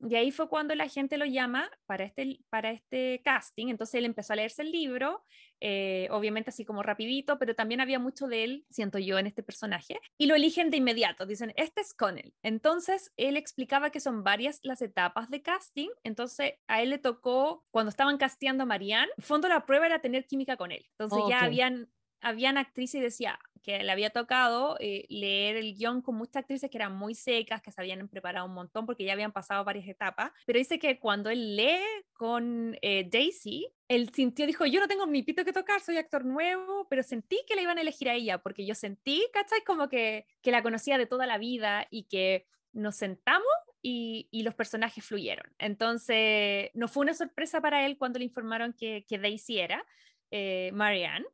y 0.00 0.14
ahí 0.14 0.30
fue 0.30 0.48
cuando 0.48 0.74
la 0.74 0.88
gente 0.88 1.18
lo 1.18 1.24
llama 1.24 1.70
para 1.86 2.04
este, 2.04 2.40
para 2.50 2.70
este 2.70 3.20
casting. 3.24 3.68
Entonces 3.68 3.96
él 3.96 4.04
empezó 4.04 4.32
a 4.32 4.36
leerse 4.36 4.62
el 4.62 4.70
libro, 4.70 5.24
eh, 5.60 6.08
obviamente 6.10 6.50
así 6.50 6.64
como 6.64 6.82
rapidito, 6.82 7.38
pero 7.38 7.54
también 7.54 7.80
había 7.80 7.98
mucho 7.98 8.28
de 8.28 8.44
él, 8.44 8.66
siento 8.70 8.98
yo, 8.98 9.18
en 9.18 9.26
este 9.26 9.42
personaje, 9.42 9.98
y 10.16 10.26
lo 10.26 10.36
eligen 10.36 10.70
de 10.70 10.76
inmediato, 10.76 11.26
dicen, 11.26 11.52
este 11.56 11.80
es 11.80 11.94
Connell. 11.94 12.32
Entonces 12.42 13.12
él 13.16 13.36
explicaba 13.36 13.90
que 13.90 14.00
son 14.00 14.22
varias 14.22 14.60
las 14.62 14.82
etapas 14.82 15.30
de 15.30 15.42
casting, 15.42 15.88
entonces 16.04 16.54
a 16.68 16.82
él 16.82 16.90
le 16.90 16.98
tocó, 16.98 17.64
cuando 17.70 17.90
estaban 17.90 18.18
casteando 18.18 18.62
a 18.62 18.66
Marianne, 18.66 19.10
en 19.16 19.24
fondo 19.24 19.48
la 19.48 19.66
prueba 19.66 19.86
era 19.86 20.00
tener 20.00 20.26
química 20.26 20.56
con 20.56 20.70
él. 20.70 20.86
Entonces 20.96 21.28
ya 21.28 21.42
habían 21.42 21.88
habían 22.20 22.58
actrices 22.58 22.96
y 22.96 23.00
decía 23.00 23.38
que 23.62 23.82
le 23.82 23.92
había 23.92 24.10
tocado 24.10 24.76
eh, 24.80 25.04
leer 25.08 25.56
el 25.56 25.74
guion 25.74 26.00
con 26.00 26.14
muchas 26.14 26.36
actrices 26.36 26.70
que 26.70 26.78
eran 26.78 26.96
muy 26.96 27.14
secas, 27.14 27.60
que 27.60 27.70
se 27.70 27.80
habían 27.80 28.08
preparado 28.08 28.46
un 28.46 28.54
montón 28.54 28.86
porque 28.86 29.04
ya 29.04 29.12
habían 29.12 29.32
pasado 29.32 29.64
varias 29.64 29.86
etapas, 29.88 30.32
pero 30.46 30.58
dice 30.58 30.78
que 30.78 30.98
cuando 30.98 31.30
él 31.30 31.56
lee 31.56 31.84
con 32.12 32.76
eh, 32.82 33.06
Daisy, 33.10 33.68
él 33.88 34.10
sintió, 34.14 34.46
dijo, 34.46 34.66
yo 34.66 34.80
no 34.80 34.88
tengo 34.88 35.06
mi 35.06 35.22
pito 35.22 35.44
que 35.44 35.52
tocar, 35.52 35.80
soy 35.80 35.96
actor 35.96 36.24
nuevo, 36.24 36.86
pero 36.88 37.02
sentí 37.02 37.38
que 37.46 37.56
le 37.56 37.62
iban 37.62 37.78
a 37.78 37.82
elegir 37.82 38.08
a 38.08 38.14
ella, 38.14 38.38
porque 38.38 38.66
yo 38.66 38.74
sentí, 38.74 39.24
¿cachai? 39.32 39.62
Como 39.64 39.88
que, 39.88 40.26
que 40.42 40.50
la 40.50 40.62
conocía 40.62 40.98
de 40.98 41.06
toda 41.06 41.26
la 41.26 41.38
vida 41.38 41.86
y 41.90 42.04
que 42.04 42.46
nos 42.72 42.96
sentamos 42.96 43.46
y, 43.82 44.28
y 44.30 44.42
los 44.42 44.54
personajes 44.54 45.04
fluyeron. 45.04 45.46
Entonces, 45.58 46.70
no 46.74 46.88
fue 46.88 47.02
una 47.02 47.14
sorpresa 47.14 47.60
para 47.60 47.86
él 47.86 47.96
cuando 47.96 48.18
le 48.18 48.26
informaron 48.26 48.72
que, 48.72 49.04
que 49.08 49.18
Daisy 49.18 49.58
era 49.58 49.84
eh, 50.30 50.70
Marianne. 50.74 51.24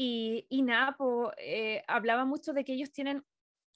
Y, 0.00 0.46
y 0.48 0.62
nada, 0.62 0.96
po, 0.96 1.32
eh, 1.38 1.82
hablaba 1.88 2.24
mucho 2.24 2.52
de 2.52 2.64
que 2.64 2.72
ellos 2.72 2.92
tienen 2.92 3.24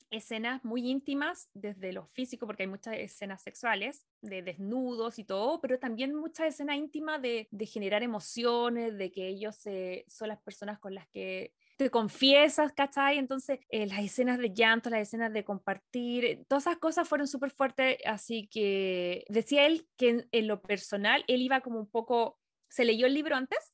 escenas 0.08 0.64
muy 0.64 0.88
íntimas 0.88 1.50
desde 1.52 1.92
lo 1.92 2.06
físico, 2.12 2.46
porque 2.46 2.62
hay 2.62 2.68
muchas 2.68 2.94
escenas 2.94 3.42
sexuales, 3.42 4.06
de 4.20 4.40
desnudos 4.40 5.18
y 5.18 5.24
todo, 5.24 5.60
pero 5.60 5.80
también 5.80 6.14
muchas 6.14 6.54
escenas 6.54 6.76
íntimas 6.76 7.20
de, 7.20 7.48
generar 7.66 8.04
emociones, 8.04 8.96
de 8.96 9.10
que 9.10 9.26
ellos 9.26 9.66
eh, 9.66 10.04
son 10.06 10.28
las 10.28 10.40
personas 10.40 10.78
con 10.78 10.94
las 10.94 11.08
que 11.08 11.54
te 11.76 11.90
confiesas, 11.90 12.72
¿cachai? 12.72 13.18
Entonces, 13.18 13.58
eh, 13.68 13.88
las 13.88 13.98
escenas 14.04 14.38
de 14.38 14.54
llanto, 14.54 14.90
las 14.90 15.00
escenas 15.00 15.32
de 15.32 15.42
compartir, 15.42 16.44
todas 16.46 16.68
esas 16.68 16.78
cosas 16.78 17.08
fueron 17.08 17.26
súper 17.26 17.50
fuertes, 17.50 17.98
así 18.04 18.46
que 18.46 19.24
decía 19.28 19.66
él 19.66 19.88
que 19.96 20.28
en 20.30 20.46
lo 20.46 20.62
personal, 20.62 21.24
él 21.26 21.42
iba 21.42 21.62
como 21.62 21.80
un 21.80 21.90
poco, 21.90 22.38
se 22.68 22.84
leyó 22.84 23.08
el 23.08 23.14
libro 23.14 23.34
antes, 23.34 23.72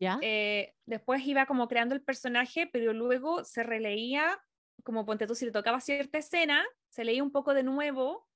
¿Ya? 0.00 0.18
eh, 0.20 0.74
después 0.86 1.26
iba 1.26 1.46
como 1.46 1.68
creando 1.68 1.94
el 1.94 2.02
personaje, 2.02 2.66
pero 2.72 2.92
luego 2.92 3.44
se 3.44 3.62
releía, 3.62 4.38
como 4.84 5.04
ponte 5.06 5.26
tú, 5.26 5.34
si 5.34 5.44
le 5.46 5.52
tocaba 5.52 5.80
cierta 5.80 6.18
escena, 6.18 6.64
se 6.88 7.04
leía 7.04 7.22
un 7.22 7.32
poco 7.32 7.54
de 7.54 7.62
nuevo 7.62 8.28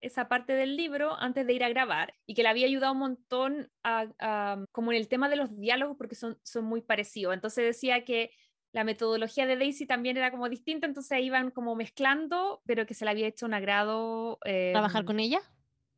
esa 0.00 0.28
parte 0.28 0.52
del 0.54 0.76
libro 0.76 1.14
antes 1.18 1.46
de 1.46 1.52
ir 1.54 1.64
a 1.64 1.68
grabar 1.68 2.14
y 2.26 2.34
que 2.34 2.42
le 2.44 2.48
había 2.48 2.66
ayudado 2.66 2.92
un 2.92 2.98
montón 3.00 3.72
a, 3.82 4.06
a- 4.20 4.64
como 4.72 4.92
en 4.92 4.98
el 4.98 5.08
tema 5.08 5.28
de 5.28 5.36
los 5.36 5.58
diálogos 5.58 5.96
porque 5.96 6.14
son, 6.14 6.38
son 6.44 6.64
muy 6.64 6.82
parecidos. 6.82 7.34
Entonces 7.34 7.64
decía 7.64 8.04
que 8.04 8.30
la 8.72 8.84
metodología 8.84 9.46
de 9.46 9.56
Daisy 9.56 9.86
también 9.86 10.16
era 10.16 10.30
como 10.30 10.48
distinta, 10.48 10.86
entonces 10.86 11.20
iban 11.20 11.50
como 11.50 11.74
mezclando, 11.74 12.62
pero 12.66 12.86
que 12.86 12.94
se 12.94 13.04
le 13.04 13.10
había 13.10 13.26
hecho 13.26 13.46
un 13.46 13.54
agrado. 13.54 14.38
¿Trabajar 14.70 15.00
em, 15.00 15.06
con 15.06 15.18
ella? 15.20 15.40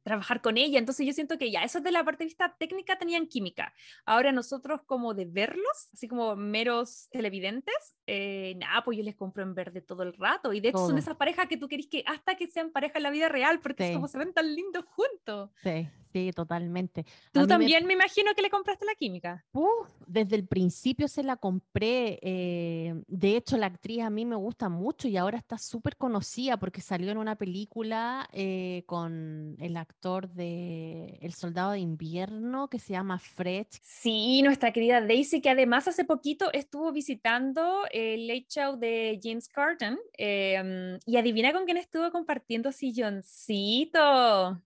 Trabajar 0.03 0.40
con 0.40 0.57
ella. 0.57 0.78
Entonces 0.78 1.07
yo 1.07 1.12
siento 1.12 1.38
que 1.38 1.51
ya, 1.51 1.62
eso 1.62 1.80
de 1.80 1.92
la 1.92 2.05
parte 2.05 2.24
de 2.24 2.28
vista 2.28 2.57
técnica 2.59 2.98
tenían 2.98 3.26
química. 3.26 3.72
Ahora 4.05 4.32
nosotros 4.32 4.80
como 4.86 5.14
de 5.14 5.24
verlos, 5.26 5.88
así 5.92 6.09
como 6.09 6.36
meros 6.36 7.09
televidentes, 7.11 7.96
eh, 8.07 8.55
nada, 8.59 8.82
pues 8.84 8.98
yo 8.98 9.05
les 9.05 9.14
compro 9.16 9.42
en 9.42 9.55
verde 9.55 9.80
todo 9.82 10.03
el 10.03 10.12
rato. 10.14 10.53
Y 10.53 10.61
de 10.61 10.68
hecho 10.70 10.78
son 10.78 10.88
Todo. 10.90 10.98
esas 10.98 11.16
parejas 11.16 11.48
que 11.48 11.57
tú 11.57 11.68
querés 11.68 11.86
que 11.88 12.03
hasta 12.07 12.34
que 12.36 12.48
sean 12.48 12.70
pareja 12.70 12.98
en 12.98 13.03
la 13.05 13.11
vida 13.11 13.28
real, 13.28 13.61
porque 13.61 13.82
es 13.84 13.88
Sí. 13.90 13.94
como 13.94 14.09
se 14.09 14.18
ven 14.18 14.32
tan 14.32 14.55
lindos 14.55 14.84
juntos. 14.86 15.51
Sí, 15.62 15.88
sí, 16.13 16.31
totalmente. 16.33 17.05
Tú 17.33 17.41
me- 17.41 17.47
también 17.47 17.87
me... 17.87 17.93
imagino 17.95 18.33
que 18.35 18.43
le 18.43 18.51
compraste 18.51 18.85
la 18.85 18.95
química. 18.95 19.45
Uf, 19.53 19.89
desde 20.07 20.37
el 20.37 20.47
principio 20.47 21.09
se 21.09 21.23
la 21.23 21.37
compré. 21.37 22.19
eh, 22.23 22.95
de 23.07 23.37
hecho, 23.37 23.57
la 23.57 23.67
actriz 23.67 24.01
a 24.03 24.11
mí 24.11 24.25
me 24.25 24.37
gusta 24.37 24.69
mucho 24.69 25.09
y 25.09 25.17
ahora 25.17 25.39
está 25.39 25.59
súper 25.59 25.97
conocida 25.97 26.57
porque 26.59 26.81
salió 26.81 27.11
en 27.11 27.19
una 27.19 27.37
película 27.37 28.29
eh, 28.33 28.85
con 28.87 29.57
el 29.61 29.77
actor 29.77 30.29
de 30.31 31.19
El 31.21 31.33
Soldado 31.33 31.73
de 31.73 31.81
Invierno 31.81 32.69
que 32.69 32.79
se 32.79 32.93
llama 32.93 33.19
Fred. 33.19 33.67
Sí, 33.83 34.43
nuestra 34.43 34.73
querida 34.73 35.01
Daisy, 35.01 35.41
que 35.41 35.51
además 35.51 35.89
hace 35.89 36.05
poquito 36.05 36.53
estuvo 36.53 36.93
visitando 36.93 37.85
el 37.93 38.27
Late 38.27 38.47
Show 38.49 38.77
de 38.79 39.19
James 39.23 39.49
Carton. 39.49 39.99
eh, 40.19 40.99
y 41.07 41.17
adivina 41.17 41.53
con 41.53 41.65
quién 41.65 41.77
estuvo 41.77 42.11
compartiendo 42.11 42.73
silloncito. 42.73 44.61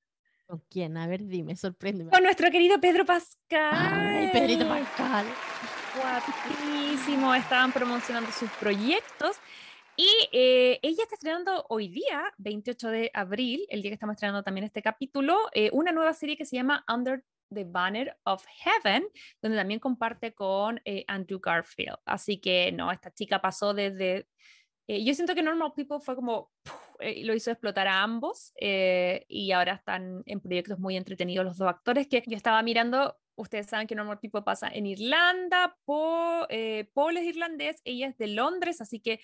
¿Con 0.55 0.63
quién? 0.71 0.97
A 0.97 1.09
ver, 1.09 1.27
dime, 1.27 1.57
sorpréndeme. 1.57 2.13
Con 2.13 2.23
nuestro 2.23 2.49
querido 2.49 2.81
Pedro 2.81 3.05
Pascal. 3.05 3.73
Ay, 3.73 4.31
Pedrito 4.33 4.69
Pascal. 4.69 5.27
Guapísimo, 5.97 7.35
estaban 7.35 7.73
promocionando 7.73 8.31
sus 8.31 8.49
proyectos. 8.53 9.37
Y 9.97 10.07
eh, 10.31 10.79
ella 10.81 11.03
está 11.03 11.17
estrenando 11.17 11.67
hoy 11.69 11.89
día, 11.89 12.33
28 12.39 12.89
de 12.89 13.11
abril, 13.15 13.67
el 13.69 13.83
día 13.83 13.91
que 13.91 13.95
estamos 13.95 14.15
estrenando 14.15 14.45
también 14.45 14.65
este 14.65 14.81
capítulo, 14.81 15.37
eh, 15.55 15.71
una 15.73 15.91
nueva 15.91 16.13
serie 16.13 16.37
que 16.37 16.45
se 16.45 16.55
llama 16.55 16.85
Under 16.89 17.25
the 17.53 17.65
Banner 17.65 18.17
of 18.23 18.45
Heaven, 18.63 19.09
donde 19.43 19.59
también 19.59 19.81
comparte 19.81 20.35
con 20.35 20.81
eh, 20.85 21.05
Andrew 21.09 21.41
Garfield. 21.41 21.99
Así 22.05 22.39
que 22.39 22.71
no, 22.71 22.93
esta 22.93 23.13
chica 23.13 23.41
pasó 23.41 23.75
desde... 23.75 24.29
eh, 24.89 25.05
yo 25.05 25.15
siento 25.15 25.35
que 25.35 25.43
Normal 25.43 25.73
People 25.75 25.99
fue 26.01 26.15
como, 26.15 26.51
¡puf! 26.63 26.75
eh, 27.01 27.25
lo 27.25 27.35
hizo 27.35 27.51
explotar 27.51 27.87
a 27.89 28.03
ambos 28.03 28.53
eh, 28.61 29.25
y 29.29 29.53
ahora 29.53 29.75
están 29.75 30.23
en 30.27 30.41
proyectos 30.41 30.79
muy 30.79 30.97
entretenidos 30.97 31.45
los 31.45 31.59
dos 31.59 31.69
actores 31.69 32.07
que 32.09 32.23
yo 32.27 32.37
estaba 32.37 32.63
mirando 32.63 33.17
Ustedes 33.37 33.67
saben 33.67 33.89
que 33.89 33.97
Normal 33.97 34.21
People 34.21 34.43
pasa 34.43 34.69
en 34.69 34.87
Irlanda, 34.87 35.77
Po- 35.85 36.47
eh, 36.51 36.89
Paul 36.95 37.17
es 37.17 37.25
irlandés, 37.25 37.81
ella 37.85 38.07
es 38.07 38.17
de 38.17 38.29
Londres, 38.29 38.81
así 38.81 39.01
que 39.01 39.19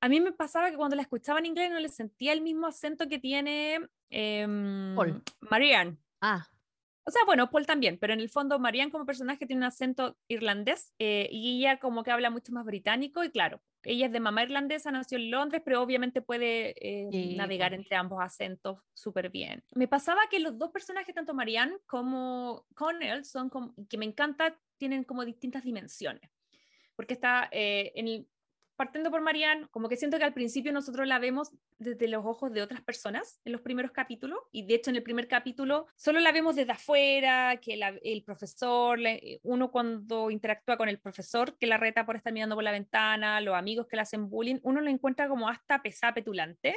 a 0.00 0.08
mí 0.08 0.18
me 0.18 0.32
pasaba 0.32 0.70
que 0.70 0.78
cuando 0.78 0.96
la 0.96 1.02
escuchaba 1.02 1.40
en 1.40 1.44
inglés 1.44 1.70
no 1.70 1.78
le 1.78 1.90
sentía 1.90 2.32
el 2.32 2.40
mismo 2.40 2.66
acento 2.66 3.06
que 3.06 3.18
tiene 3.18 3.80
em, 4.08 4.94
Paul. 4.96 5.22
Marianne. 5.40 5.98
Ah, 6.22 6.48
O 7.10 7.12
sea, 7.12 7.22
bueno, 7.26 7.50
Paul 7.50 7.66
también, 7.66 7.98
pero 7.98 8.12
en 8.12 8.20
el 8.20 8.30
fondo 8.30 8.60
Marianne 8.60 8.92
como 8.92 9.04
personaje 9.04 9.44
tiene 9.44 9.62
un 9.62 9.64
acento 9.64 10.16
irlandés 10.28 10.94
eh, 11.00 11.28
y 11.32 11.58
ella 11.58 11.80
como 11.80 12.04
que 12.04 12.12
habla 12.12 12.30
mucho 12.30 12.52
más 12.52 12.64
británico 12.64 13.24
y 13.24 13.30
claro, 13.30 13.60
ella 13.82 14.06
es 14.06 14.12
de 14.12 14.20
mamá 14.20 14.44
irlandesa, 14.44 14.92
nació 14.92 15.18
en 15.18 15.32
Londres, 15.32 15.60
pero 15.64 15.82
obviamente 15.82 16.22
puede 16.22 16.68
eh, 16.78 17.08
Sí, 17.10 17.34
navegar 17.34 17.74
entre 17.74 17.96
ambos 17.96 18.22
acentos 18.22 18.78
súper 18.94 19.28
bien. 19.28 19.64
Me 19.74 19.88
pasaba 19.88 20.20
que 20.30 20.38
los 20.38 20.56
dos 20.56 20.70
personajes, 20.70 21.12
tanto 21.12 21.34
Marianne 21.34 21.78
como 21.86 22.64
Connell, 22.76 23.24
son 23.24 23.50
como, 23.50 23.74
que 23.88 23.98
me 23.98 24.04
encanta, 24.04 24.56
tienen 24.76 25.02
como 25.02 25.24
distintas 25.24 25.64
dimensiones, 25.64 26.30
porque 26.94 27.14
está 27.14 27.48
eh, 27.50 27.90
en 27.96 28.06
el 28.06 28.28
partiendo 28.80 29.10
por 29.10 29.20
Marianne, 29.20 29.66
como 29.70 29.90
que 29.90 29.98
siento 29.98 30.16
que 30.16 30.24
al 30.24 30.32
principio 30.32 30.72
nosotros 30.72 31.06
la 31.06 31.18
vemos 31.18 31.52
desde 31.78 32.08
los 32.08 32.24
ojos 32.24 32.50
de 32.50 32.62
otras 32.62 32.80
personas 32.80 33.38
en 33.44 33.52
los 33.52 33.60
primeros 33.60 33.90
capítulos, 33.90 34.38
y 34.52 34.64
de 34.64 34.76
hecho 34.76 34.88
en 34.88 34.96
el 34.96 35.02
primer 35.02 35.28
capítulo 35.28 35.86
solo 35.96 36.18
la 36.18 36.32
vemos 36.32 36.56
desde 36.56 36.72
afuera, 36.72 37.58
que 37.58 37.78
el 38.02 38.22
profesor, 38.22 38.98
uno 39.42 39.70
cuando 39.70 40.30
interactúa 40.30 40.78
con 40.78 40.88
el 40.88 40.98
profesor 40.98 41.58
que 41.58 41.66
la 41.66 41.76
reta 41.76 42.06
por 42.06 42.16
estar 42.16 42.32
mirando 42.32 42.54
por 42.54 42.64
la 42.64 42.72
ventana, 42.72 43.42
los 43.42 43.54
amigos 43.54 43.86
que 43.86 43.96
le 43.96 44.02
hacen 44.02 44.30
bullying, 44.30 44.60
uno 44.62 44.80
lo 44.80 44.88
encuentra 44.88 45.28
como 45.28 45.46
hasta 45.46 45.82
pesada 45.82 46.14
petulante 46.14 46.74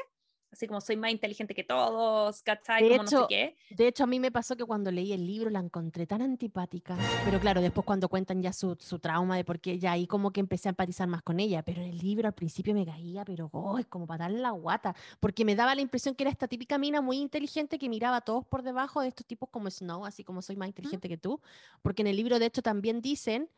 así 0.53 0.67
como 0.67 0.79
soy 0.81 0.95
más 0.95 1.11
inteligente 1.11 1.53
que 1.53 1.63
todos, 1.63 2.41
¿cachai? 2.43 2.83
De 2.83 2.89
como 2.89 3.03
hecho, 3.03 3.15
no 3.15 3.21
sé 3.21 3.27
qué. 3.29 3.55
De 3.75 3.87
hecho, 3.87 4.03
a 4.03 4.07
mí 4.07 4.19
me 4.19 4.31
pasó 4.31 4.55
que 4.55 4.63
cuando 4.63 4.91
leí 4.91 5.11
el 5.11 5.25
libro 5.25 5.49
la 5.49 5.59
encontré 5.59 6.05
tan 6.05 6.21
antipática, 6.21 6.95
pero 7.25 7.39
claro, 7.39 7.59
después 7.59 7.85
cuando 7.85 8.07
cuentan 8.07 8.41
ya 8.41 8.53
su, 8.53 8.77
su 8.79 8.99
trauma 8.99 9.35
de 9.35 9.43
por 9.43 9.59
qué, 9.59 9.79
ya 9.79 9.91
ahí 9.91 10.07
como 10.07 10.31
que 10.31 10.39
empecé 10.39 10.69
a 10.69 10.71
empatizar 10.71 11.07
más 11.07 11.23
con 11.23 11.39
ella, 11.39 11.63
pero 11.63 11.81
en 11.81 11.89
el 11.89 11.97
libro 11.97 12.27
al 12.27 12.33
principio 12.33 12.73
me 12.73 12.85
caía, 12.85 13.25
pero 13.25 13.49
oh, 13.51 13.79
es 13.79 13.87
como 13.87 14.05
para 14.05 14.25
darle 14.25 14.39
la 14.39 14.51
guata, 14.51 14.95
porque 15.19 15.43
me 15.43 15.55
daba 15.55 15.75
la 15.75 15.81
impresión 15.81 16.15
que 16.15 16.23
era 16.23 16.31
esta 16.31 16.47
típica 16.47 16.77
mina 16.77 17.01
muy 17.01 17.17
inteligente 17.17 17.79
que 17.79 17.89
miraba 17.89 18.17
a 18.17 18.21
todos 18.21 18.45
por 18.45 18.61
debajo 18.61 19.01
de 19.01 19.07
estos 19.07 19.25
tipos 19.25 19.49
como 19.49 19.69
Snow, 19.69 20.05
así 20.05 20.23
como 20.23 20.41
soy 20.41 20.55
más 20.55 20.67
inteligente 20.67 21.09
que 21.09 21.17
tú, 21.17 21.41
porque 21.81 22.03
en 22.03 22.07
el 22.07 22.15
libro 22.15 22.39
de 22.39 22.45
hecho 22.45 22.61
también 22.61 23.01
dicen 23.01 23.49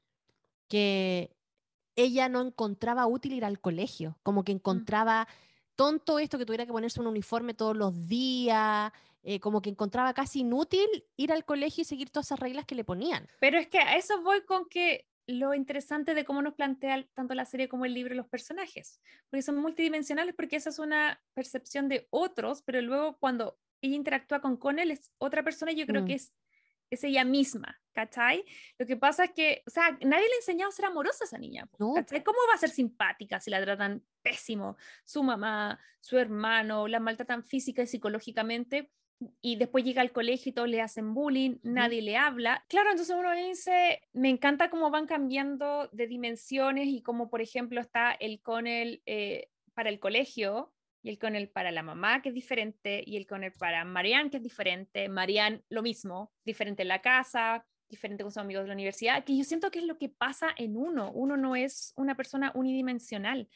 que 0.68 1.36
ella 1.96 2.30
no 2.30 2.41
encontraba 2.41 3.08
útil 3.08 3.34
ir 3.34 3.46
al 3.46 3.60
colegio, 3.60 4.18
como 4.24 4.43
que 4.43 4.52
encontraba 4.52 5.28
tonto 5.76 6.19
esto 6.19 6.38
que 6.38 6.45
tuviera 6.45 6.65
que 6.65 6.71
ponerse 6.71 6.99
un 6.99 7.07
uniforme 7.07 7.53
todos 7.53 7.76
los 7.76 8.07
días, 8.07 8.91
eh, 9.23 9.39
como 9.39 9.61
que 9.61 9.69
encontraba 9.69 10.13
casi 10.13 10.41
inútil 10.41 10.88
ir 11.17 11.32
al 11.32 11.45
colegio 11.45 11.82
y 11.82 11.86
seguir 11.86 12.09
todas 12.09 12.28
esas 12.28 12.39
reglas 12.39 12.65
que 12.65 12.76
le 12.76 12.84
ponían. 12.84 13.28
Pero 13.39 13.57
es 13.57 13.67
que 13.67 13.80
a 13.80 13.95
eso 13.95 14.21
voy 14.21 14.41
con 14.45 14.69
que 14.69 15.07
lo 15.28 15.53
interesante 15.53 16.13
de 16.13 16.26
cómo 16.26 16.41
nos 16.41 16.53
plantea 16.53 17.03
tanto 17.13 17.34
la 17.34 17.45
serie 17.45 17.67
como 17.67 17.86
el 17.86 17.93
libro 17.93 18.13
los 18.13 18.28
personajes, 18.28 19.01
porque 19.30 19.41
son 19.41 19.57
multidimensionales, 19.57 20.36
porque 20.36 20.57
esa 20.57 20.69
es 20.69 20.80
una 20.80 21.21
percepción 21.34 21.89
de 21.89 22.07
otros, 22.11 22.61
pero 22.61 22.82
luego 22.82 23.17
cuando 23.17 23.57
ella 23.82 23.95
interactúa 23.95 24.41
con 24.41 24.57
Connell 24.57 24.91
es 24.91 25.11
otra 25.17 25.43
persona 25.43 25.71
y 25.71 25.76
yo 25.76 25.86
creo 25.88 26.03
mm. 26.03 26.05
que 26.05 26.13
es 26.13 26.34
es 26.90 27.04
ella 27.04 27.24
misma, 27.24 27.80
¿cachai? 27.94 28.44
Lo 28.78 28.86
que 28.86 28.98
pasa 28.98 29.26
es 29.26 29.32
que, 29.32 29.64
o 29.66 29.70
sea, 29.70 29.92
nadie 30.02 30.28
le 30.28 30.34
ha 30.34 30.38
enseñado 30.38 30.70
a 30.70 30.72
ser 30.72 30.86
amorosa 30.86 31.24
a 31.24 31.28
esa 31.28 31.38
niña, 31.38 31.68
¿cachai? 31.96 32.24
¿Cómo 32.24 32.40
va 32.50 32.56
a 32.56 32.60
ser 32.60 32.70
simpática 32.70 33.40
si 33.40 33.50
la 33.50 33.62
tratan 33.62 34.04
pésimo? 34.22 34.78
Su 35.04 35.24
mamá, 35.24 35.80
su 36.00 36.18
hermano, 36.18 36.88
la 36.88 37.00
maltratan 37.00 37.44
física 37.44 37.84
y 37.84 37.88
psicológicamente 37.88 38.92
y 39.42 39.56
después 39.56 39.84
llega 39.84 40.02
al 40.02 40.12
colegio 40.12 40.50
y 40.50 40.54
todos 40.54 40.70
le 40.70 40.82
hacen 40.82 41.14
bullying, 41.14 41.58
nadie 41.64 42.02
le 42.02 42.18
habla. 42.18 42.66
Claro, 42.68 42.92
entonces 42.92 43.16
uno 43.18 43.32
dice, 43.34 44.02
me 44.14 44.30
encanta 44.30 44.70
cómo 44.70 44.92
van 44.92 45.08
cambiando 45.08 45.90
de 45.92 46.08
dimensiones 46.08 46.88
y 46.88 47.02
cómo, 47.02 47.30
por 47.30 47.42
ejemplo, 47.42 47.80
está 47.80 48.12
el 48.12 48.42
con 48.42 48.68
el 48.68 49.02
eh, 49.06 49.50
para 49.74 49.90
el 49.90 50.00
colegio, 50.00 50.74
y 51.06 51.10
el 51.10 51.20
con 51.20 51.36
el 51.36 51.49
para 51.49 51.72
la 51.72 51.84
mamá, 51.84 52.24
que 52.24 52.30
es 52.30 52.36
diferente, 52.36 53.03
y 53.06 53.16
el 53.16 53.28
con 53.28 53.43
el 53.43 53.51
para 53.51 53.86
Marianne, 53.86 54.32
que 54.32 54.38
es 54.38 54.43
diferente. 54.43 55.08
Marianne, 55.08 55.62
lo 55.70 55.84
mismo, 55.84 56.34
diferente 56.43 56.82
en 56.82 56.88
la 56.88 57.03
casa, 57.03 57.64
diferente 57.88 58.24
con 58.24 58.32
sus 58.32 58.41
amigos 58.41 58.64
de 58.64 58.70
la 58.70 58.74
universidad, 58.74 59.24
que 59.24 59.38
yo 59.38 59.43
siento 59.43 59.70
que 59.70 59.78
es 59.78 59.86
lo 59.86 59.99
que 59.99 60.10
pasa 60.10 60.47
en 60.58 60.76
uno. 60.76 61.12
Uno 61.12 61.38
no 61.38 61.56
es 61.56 61.93
una 61.95 62.16
persona 62.16 62.51
unidimensional. 62.56 63.47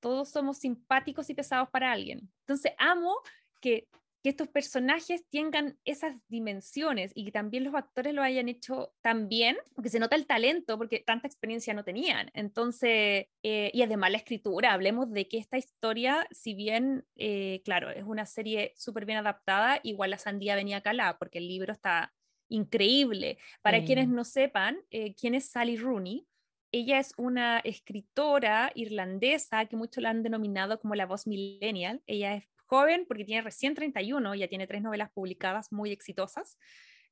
Todos 0.00 0.30
somos 0.30 0.56
simpáticos 0.56 1.28
y 1.28 1.34
pesados 1.34 1.68
para 1.68 1.92
alguien. 1.92 2.32
Entonces, 2.40 2.72
amo 2.78 3.20
que 3.60 3.86
que 4.24 4.30
estos 4.30 4.48
personajes 4.48 5.22
tengan 5.28 5.76
esas 5.84 6.16
dimensiones 6.28 7.12
y 7.14 7.26
que 7.26 7.30
también 7.30 7.62
los 7.62 7.74
actores 7.74 8.14
lo 8.14 8.22
hayan 8.22 8.48
hecho 8.48 8.94
tan 9.02 9.28
bien, 9.28 9.58
porque 9.74 9.90
se 9.90 9.98
nota 9.98 10.16
el 10.16 10.26
talento, 10.26 10.78
porque 10.78 11.00
tanta 11.00 11.28
experiencia 11.28 11.74
no 11.74 11.84
tenían. 11.84 12.30
Entonces, 12.32 13.26
eh, 13.42 13.70
y 13.74 13.82
además 13.82 14.12
la 14.12 14.16
escritura, 14.16 14.72
hablemos 14.72 15.12
de 15.12 15.28
que 15.28 15.36
esta 15.36 15.58
historia, 15.58 16.26
si 16.30 16.54
bien, 16.54 17.04
eh, 17.16 17.60
claro, 17.66 17.90
es 17.90 18.04
una 18.04 18.24
serie 18.24 18.72
súper 18.76 19.04
bien 19.04 19.18
adaptada, 19.18 19.80
igual 19.82 20.12
la 20.12 20.18
sandía 20.18 20.56
venía 20.56 20.80
calada, 20.80 21.18
porque 21.18 21.36
el 21.36 21.46
libro 21.46 21.74
está 21.74 22.14
increíble. 22.48 23.36
Para 23.60 23.84
quienes 23.84 24.08
no 24.08 24.24
sepan, 24.24 24.78
eh, 24.90 25.14
quién 25.16 25.34
es 25.34 25.50
Sally 25.50 25.76
Rooney, 25.76 26.26
ella 26.72 26.98
es 26.98 27.12
una 27.18 27.58
escritora 27.58 28.72
irlandesa 28.74 29.66
que 29.66 29.76
muchos 29.76 30.02
la 30.02 30.10
han 30.10 30.22
denominado 30.22 30.80
como 30.80 30.94
la 30.94 31.04
voz 31.04 31.26
millennial. 31.26 32.02
Ella 32.06 32.36
es 32.36 32.48
joven 32.74 33.04
porque 33.06 33.24
tiene 33.24 33.42
recién 33.42 33.74
31, 33.74 34.34
ya 34.34 34.48
tiene 34.48 34.66
tres 34.66 34.82
novelas 34.82 35.10
publicadas 35.12 35.70
muy 35.70 35.92
exitosas, 35.92 36.58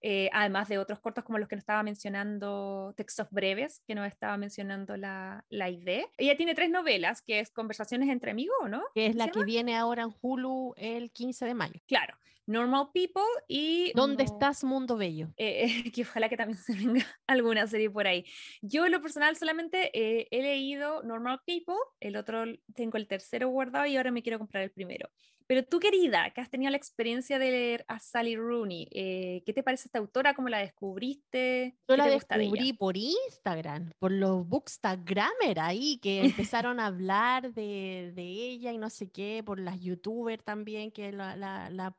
eh, 0.01 0.29
además 0.33 0.69
de 0.69 0.79
otros 0.79 0.99
cortos 0.99 1.23
como 1.23 1.39
los 1.39 1.49
que 1.49 1.55
nos 1.55 1.63
estaba 1.63 1.85
mencionando, 1.85 2.93
Textos 2.97 3.29
Breves, 3.31 3.81
que 3.87 3.95
nos 3.95 4.09
estaba 4.09 4.37
mencionando 4.37 4.97
la, 4.97 5.45
la 5.49 5.71
idea. 5.71 6.05
Ella 6.19 6.37
tiene 6.37 6.57
tres 6.57 6.71
novelas, 6.71 7.23
que 7.23 7.39
es 7.39 7.51
Conversaciones 7.53 8.09
entre 8.09 8.33
amigos, 8.33 8.69
¿no? 8.69 8.83
Que 8.95 9.07
es 9.07 9.15
la 9.15 9.29
que 9.29 9.45
viene 9.45 9.77
ahora 9.77 10.03
en 10.03 10.13
Hulu 10.21 10.75
el 10.77 11.13
15 11.13 11.47
de 11.47 11.55
mayo. 11.55 11.81
Claro, 11.87 12.17
Normal 12.47 12.89
People 12.93 13.23
y... 13.49 13.93
¿Dónde 13.95 14.25
estás, 14.25 14.65
Mundo 14.65 14.97
Bello? 14.97 15.29
Eh, 15.37 15.91
que 15.95 16.03
ojalá 16.03 16.29
que 16.29 16.37
también 16.37 16.59
se 16.59 16.75
venga 16.75 17.07
alguna 17.27 17.67
serie 17.67 17.91
por 17.91 18.07
ahí. 18.07 18.25
Yo 18.61 18.87
en 18.87 18.93
lo 18.93 19.01
personal 19.01 19.37
solamente 19.37 19.91
eh, 19.93 20.29
he 20.31 20.43
leído 20.43 21.03
Normal 21.03 21.41
People, 21.47 21.77
el 22.01 22.17
otro 22.17 22.45
tengo 22.75 22.97
el 22.97 23.07
tercero 23.07 23.49
guardado 23.49 23.87
y 23.87 23.97
ahora 23.97 24.11
me 24.11 24.23
quiero 24.23 24.39
comprar 24.39 24.65
el 24.65 24.71
primero. 24.71 25.09
Pero 25.47 25.65
tú, 25.65 25.81
querida, 25.81 26.31
que 26.31 26.41
has 26.41 26.49
tenido 26.49 26.71
la 26.71 26.77
experiencia 26.77 27.39
de 27.39 27.51
leer 27.51 27.85
a 27.89 27.99
Sally 27.99 28.37
Rooney, 28.37 28.89
eh, 28.91 29.43
¿qué 29.45 29.53
te 29.53 29.63
parece 29.63 29.89
esta 29.89 29.99
autora? 29.99 30.35
¿Cómo 30.35 30.49
la 30.49 30.59
descubriste? 30.59 31.77
Yo 31.89 31.97
la 31.97 32.07
descubrí 32.07 32.73
por 32.73 32.97
Instagram, 32.97 33.91
por 33.99 34.13
los 34.13 34.49
bookstagrammer 34.49 35.61
ahí, 35.61 35.99
que 35.99 36.21
empezaron 36.57 36.81
a 36.81 36.87
hablar 36.87 37.53
de, 37.53 38.13
de, 38.15 38.23
ella 38.23 38.73
y 38.73 38.79
no 38.79 38.89
sé 38.89 39.11
qué, 39.11 39.43
por 39.45 39.61
las 39.61 39.81
youtubers 39.81 40.43
también 40.43 40.91
que 40.91 41.13
la, 41.13 41.37
la, 41.37 41.69
la 41.71 41.91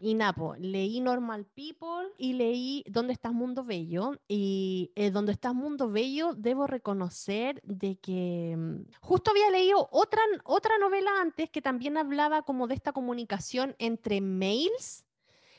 Y 0.00 0.14
Napo, 0.14 0.54
leí 0.58 1.00
Normal 1.00 1.46
People 1.46 2.12
y 2.18 2.34
leí 2.34 2.84
¿Dónde 2.88 3.12
estás 3.12 3.32
Mundo 3.32 3.64
Bello? 3.64 4.12
Y 4.28 4.92
eh, 4.94 5.10
¿Dónde 5.10 5.32
estás 5.32 5.54
Mundo 5.54 5.90
Bello? 5.90 6.34
Debo 6.34 6.66
reconocer 6.66 7.60
de 7.64 7.96
que 7.98 8.56
mm, 8.56 8.92
justo 9.00 9.30
había 9.30 9.50
leído 9.50 9.88
otra, 9.92 10.22
otra 10.44 10.78
novela 10.78 11.10
antes 11.20 11.50
que 11.50 11.62
también 11.62 11.96
hablaba 11.96 12.42
como 12.42 12.66
de 12.66 12.74
esta 12.74 12.92
comunicación 12.92 13.76
entre 13.78 14.20
mails. 14.20 15.04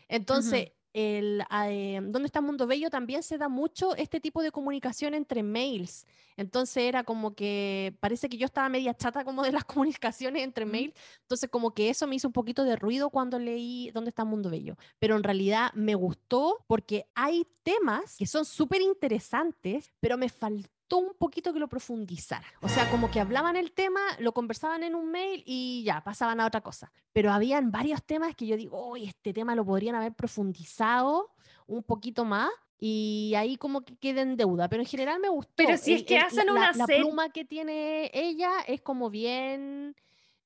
Entonces, 0.08 0.74
el, 0.94 1.44
eh, 1.66 2.00
¿Dónde 2.04 2.26
está 2.26 2.42
Mundo 2.42 2.68
Bello? 2.68 2.90
También 2.90 3.24
se 3.24 3.38
da 3.38 3.48
mucho 3.48 3.96
este 3.96 4.20
tipo 4.20 4.42
de 4.42 4.52
comunicación 4.52 5.14
entre 5.14 5.44
mails. 5.44 6.06
Entonces 6.38 6.84
era 6.84 7.04
como 7.04 7.36
que 7.36 7.96
parece 8.00 8.30
que 8.30 8.38
yo 8.38 8.46
estaba 8.46 8.70
media 8.70 8.94
chata 8.94 9.24
como 9.24 9.44
de 9.44 9.52
las 9.52 9.64
comunicaciones 9.66 10.44
entre 10.44 10.66
mails. 10.66 10.94
Entonces 11.22 11.50
como 11.50 11.74
que 11.74 11.90
eso 11.90 12.08
me 12.08 12.16
hizo 12.16 12.28
un 12.28 12.34
poquito 12.34 12.64
de 12.64 12.76
ruido 12.76 13.10
cuando 13.10 13.40
leí 13.40 13.92
¿Dónde 13.92 14.10
está 14.10 14.26
Mundo 14.26 14.50
Bello? 14.50 14.76
Pero 15.00 15.16
en 15.16 15.24
realidad 15.24 15.72
me 15.74 15.96
gustó 15.96 16.64
porque 16.68 17.06
hay 17.16 17.46
temas 17.64 18.18
que 18.18 18.28
son 18.28 18.46
súper 18.46 18.82
interesantes, 18.82 19.92
pero 20.00 20.18
me 20.18 20.30
faltó 20.30 20.70
un 20.98 21.14
poquito 21.14 21.54
que 21.54 21.60
lo 21.60 21.68
profundizara. 21.68 22.46
O 22.62 22.70
sea, 22.70 22.90
como 22.90 23.10
que 23.12 23.20
hablaban 23.20 23.56
el 23.56 23.72
tema, 23.72 24.02
lo 24.20 24.34
conversaban 24.34 24.84
en 24.84 24.96
un 24.96 25.12
mail 25.12 25.44
y 25.46 25.84
ya, 25.86 26.04
pasaban 26.04 26.40
a 26.40 26.46
otra 26.46 26.62
cosa. 26.62 26.92
Pero 27.14 27.32
habían 27.32 27.72
varios 27.72 28.04
temas 28.04 28.36
que 28.36 28.48
yo 28.48 28.58
digo, 28.58 28.78
hoy 28.78 29.06
este 29.06 29.34
tema 29.34 29.56
lo 29.56 29.66
podrían 29.66 29.96
haber 29.96 30.14
profundizado 30.14 31.32
un 31.68 31.84
poquito 31.84 32.26
más 32.26 32.50
y 32.80 33.34
ahí 33.38 33.58
como 33.58 33.82
que 33.82 33.96
queda 33.96 34.22
en 34.22 34.38
deuda, 34.38 34.68
pero 34.68 34.82
en 34.82 34.88
general 34.88 35.20
me 35.20 35.30
gustó. 35.30 35.54
Pero 35.56 35.78
si 35.78 35.94
es 35.94 36.04
que 36.04 36.18
hacen 36.18 36.50
una 36.50 36.72
la, 36.72 36.86
pluma 36.88 37.30
que 37.30 37.46
tiene 37.46 38.10
ella 38.14 38.52
es 38.68 38.82
como 38.82 39.10
bien 39.10 39.96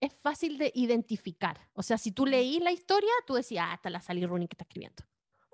es 0.01 0.13
fácil 0.13 0.57
de 0.57 0.71
identificar. 0.75 1.59
O 1.73 1.83
sea, 1.83 1.97
si 1.97 2.11
tú 2.11 2.25
leís 2.25 2.61
la 2.61 2.71
historia, 2.71 3.11
tú 3.25 3.35
decías, 3.35 3.65
ah, 3.69 3.89
la 3.89 4.01
Sally 4.01 4.25
Rooney 4.25 4.47
que 4.47 4.53
está 4.53 4.63
escribiendo. 4.63 5.03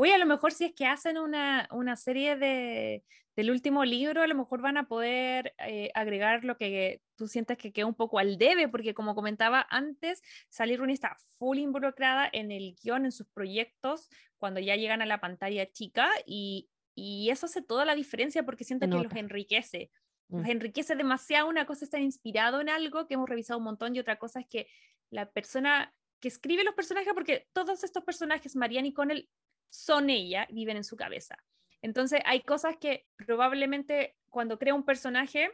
Oye, 0.02 0.16
a 0.16 0.18
lo 0.18 0.26
mejor 0.26 0.52
si 0.52 0.66
es 0.66 0.74
que 0.74 0.88
hacen 0.88 1.20
una, 1.20 1.68
una 1.70 1.96
serie 1.96 2.36
de, 2.36 3.04
del 3.36 3.52
último 3.52 3.86
libro, 3.86 4.24
a 4.24 4.28
lo 4.28 4.34
mejor 4.34 4.60
van 4.60 4.78
a 4.78 4.88
poder 4.88 5.54
eh, 5.60 5.92
agregar 5.94 6.44
lo 6.44 6.58
que 6.58 7.04
tú 7.16 7.28
sientes 7.28 7.56
que 7.56 7.72
queda 7.72 7.86
un 7.86 7.94
poco 7.94 8.18
al 8.18 8.40
debe, 8.40 8.68
porque 8.68 8.96
como 8.96 9.14
comentaba 9.14 9.64
antes, 9.70 10.24
Sally 10.50 10.76
Rooney 10.76 10.96
está 10.96 11.16
full 11.38 11.60
involucrada 11.60 12.28
en 12.34 12.52
el 12.52 12.76
guion, 12.82 13.06
en 13.06 13.12
sus 13.12 13.28
proyectos, 13.28 14.10
cuando 14.40 14.60
ya 14.60 14.76
llegan 14.76 15.04
a 15.04 15.06
la 15.06 15.22
pantalla 15.22 15.72
chica, 15.72 16.10
y, 16.26 16.68
y 16.96 17.30
eso 17.30 17.46
hace 17.46 17.62
toda 17.62 17.86
la 17.86 17.94
diferencia 17.94 18.42
porque 18.42 18.64
siento 18.64 18.90
que 18.90 18.96
los 18.96 19.14
enriquece. 19.14 19.92
Los 20.30 20.42
mm. 20.48 20.50
enriquece 20.50 20.96
demasiado, 20.96 21.48
una 21.48 21.68
cosa 21.68 21.86
está 21.86 22.00
inspirado 22.00 22.60
en 22.60 22.70
algo 22.70 23.06
que 23.06 23.14
hemos 23.14 23.30
revisado 23.30 23.60
un 23.60 23.66
montón 23.66 23.96
y 23.96 24.00
otra 24.00 24.18
cosa 24.18 24.40
es 24.40 24.48
que 24.48 24.66
la 25.12 25.30
persona 25.30 25.94
que 26.20 26.28
escribe 26.28 26.64
los 26.64 26.74
personajes, 26.74 27.14
porque 27.14 27.48
todos 27.54 27.84
estos 27.84 28.04
personajes, 28.04 28.56
Marianne 28.56 28.88
y 28.88 28.94
Connell, 28.94 29.30
son 29.72 30.10
ella, 30.10 30.48
viven 30.52 30.78
en 30.78 30.84
su 30.84 30.96
cabeza. 30.96 31.38
Entonces 31.82 32.22
hay 32.26 32.42
cosas 32.42 32.78
que 32.78 33.08
probablemente 33.18 34.16
cuando 34.30 34.60
crea 34.60 34.76
un 34.76 34.86
personaje 34.86 35.52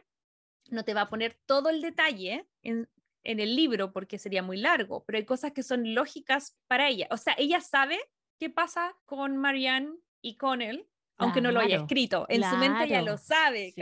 no 0.70 0.84
te 0.84 0.92
va 0.92 1.02
a 1.02 1.08
poner 1.08 1.38
todo 1.46 1.70
el 1.70 1.80
detalle 1.80 2.46
en, 2.62 2.88
el 3.22 3.56
libro 3.56 3.92
porque 3.92 4.18
sería 4.18 4.42
muy 4.42 4.56
largo, 4.56 5.04
pero 5.04 5.18
hay 5.18 5.24
cosas 5.24 5.52
que 5.52 5.62
son 5.62 5.94
lógicas 5.94 6.56
para 6.66 6.88
ella. 6.88 7.08
O 7.10 7.16
sea, 7.18 7.34
ella 7.36 7.60
sabe 7.60 7.98
qué 8.38 8.48
pasa 8.48 8.96
con 9.04 9.36
Marianne 9.36 9.96
y 10.22 10.36
con 10.36 10.62
él, 10.62 10.88
aunque 11.18 11.42
no 11.42 11.50
lo 11.50 11.60
haya 11.60 11.76
escrito. 11.76 12.24
En 12.30 12.42
su 12.42 12.56
mente 12.56 12.88
ya 12.88 13.02
lo 13.02 13.18
sabe, 13.18 13.74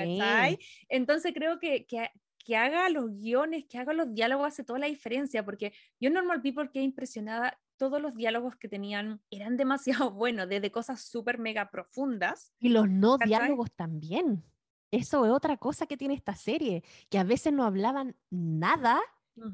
Entonces 0.89 1.32
creo 1.32 1.61
que, 1.61 1.87
que 1.87 2.57
haga 2.57 2.89
los 2.89 3.11
guiones, 3.18 3.66
que 3.66 3.78
haga 3.78 3.93
los 3.93 4.14
diálogos 4.14 4.49
hace 4.49 4.64
toda 4.64 4.80
la 4.80 4.87
diferencia, 4.87 5.45
porque 5.45 5.72
yo 6.01 6.11
Normal 6.11 6.43
People 6.43 6.70
quedé 6.72 6.82
impresionada, 6.82 7.59
todos 7.77 8.01
los 8.01 8.14
diálogos 8.14 8.57
que 8.57 8.68
tenían 8.68 9.20
eran 9.31 9.57
demasiado 9.57 10.11
buenos, 10.12 10.49
desde 10.49 10.70
cosas 10.70 11.03
súper 11.03 11.39
mega 11.39 11.70
profundas. 11.70 12.53
Y 12.59 12.70
los 12.70 12.89
no 12.89 13.18
diálogos 13.18 13.72
también. 13.72 14.45
Eso 14.91 15.27
es 15.27 15.33
otra 15.33 15.57
cosa 15.57 15.87
que 15.87 15.97
tiene 15.97 16.14
esta 16.14 16.35
serie, 16.35 16.85
que 17.11 17.18
a 17.18 17.24
veces 17.24 17.53
no 17.53 17.64
hablaban 17.64 18.16
nada, 18.31 19.01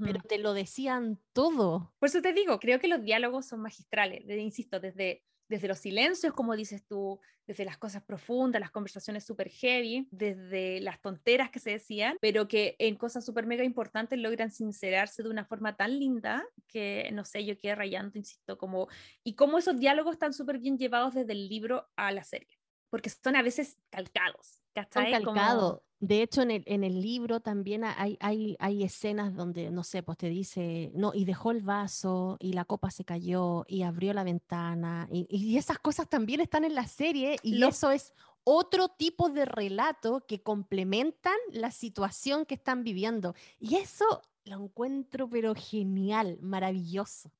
pero 0.01 0.21
te 0.23 0.39
lo 0.39 0.53
decían 0.53 1.19
todo. 1.33 1.93
Por 1.99 2.09
eso 2.09 2.23
te 2.23 2.33
digo, 2.33 2.61
creo 2.61 2.79
que 2.79 2.87
los 2.87 3.03
diálogos 3.03 3.47
son 3.47 3.61
magistrales, 3.61 4.25
insisto, 4.29 4.79
desde 4.79 5.25
desde 5.53 5.69
los 5.69 5.81
silencios, 5.81 6.33
como 6.33 6.57
dices 6.57 6.83
tú, 6.87 7.21
desde 7.47 7.67
las 7.67 7.77
cosas 7.77 8.03
profundas, 8.03 8.59
las 8.59 8.71
conversaciones 8.71 9.25
súper 9.25 9.51
heavy, 9.51 10.09
desde 10.11 10.81
las 10.81 10.99
tonteras 11.03 11.51
que 11.51 11.59
se 11.59 11.73
decían, 11.73 12.17
pero 12.23 12.49
que 12.49 12.75
en 12.79 12.97
cosas 12.97 13.27
súper 13.27 13.45
mega 13.45 13.63
importantes 13.63 14.19
logran 14.19 14.51
sincerarse 14.51 15.23
de 15.23 15.29
una 15.29 15.45
forma 15.45 15.77
tan 15.77 15.99
linda 15.99 16.43
que, 16.69 17.11
no 17.13 17.27
sé, 17.27 17.45
yo 17.45 17.59
quedé 17.59 17.75
rayando, 17.75 18.17
insisto, 18.17 18.57
como, 18.57 18.89
y 19.23 19.35
cómo 19.35 19.59
esos 19.59 19.79
diálogos 19.79 20.15
están 20.15 20.33
súper 20.33 20.59
bien 20.59 20.79
llevados 20.79 21.13
desde 21.13 21.33
el 21.33 21.51
libro 21.51 21.87
a 21.97 22.13
la 22.13 22.25
serie, 22.25 22.59
porque 22.93 23.09
son 23.09 23.37
a 23.37 23.43
veces 23.43 23.79
calcados. 23.89 24.63
Son 24.91 25.11
calcados. 25.11 25.81
De 25.99 26.21
hecho, 26.21 26.43
en 26.43 26.51
el, 26.51 26.63
en 26.67 26.85
el 26.85 27.01
libro 27.01 27.41
también 27.41 27.85
hay, 27.85 28.19
hay, 28.21 28.55
hay, 28.59 28.83
escenas 28.83 29.35
donde, 29.35 29.71
no 29.71 29.83
sé, 29.83 30.03
pues 30.03 30.19
te 30.19 30.29
dice, 30.29 30.93
no, 30.95 31.13
y 31.15 31.25
dejó 31.25 31.53
el 31.53 31.63
vaso, 31.63 32.37
y 32.39 32.53
la 32.53 32.67
copa 32.67 32.91
se 32.91 33.07
cayó, 33.07 33.65
y 33.67 33.83
abrió 33.83 34.13
la 34.13 34.25
ventana, 34.25 35.09
y, 35.11 35.27
y 35.31 35.57
esas 35.57 35.79
cosas 35.79 36.07
también 36.11 36.43
están 36.43 36.65
en 36.65 36.75
la 36.75 36.87
serie, 36.87 37.39
y 37.43 37.65
eso 37.65 37.91
es 37.91 38.13
otro 38.45 38.91
tipo 38.91 39.31
de 39.31 39.47
relato 39.47 40.27
que 40.27 40.43
complementan 40.43 41.37
la 41.51 41.71
situación 41.71 42.45
que 42.45 42.57
están 42.57 42.85
viviendo. 42.85 43.35
Y 43.59 43.77
eso 43.77 44.21
lo 44.45 44.65
encuentro, 44.65 45.31
pero 45.31 45.55
genial, 45.55 46.37
maravilloso. 46.43 47.33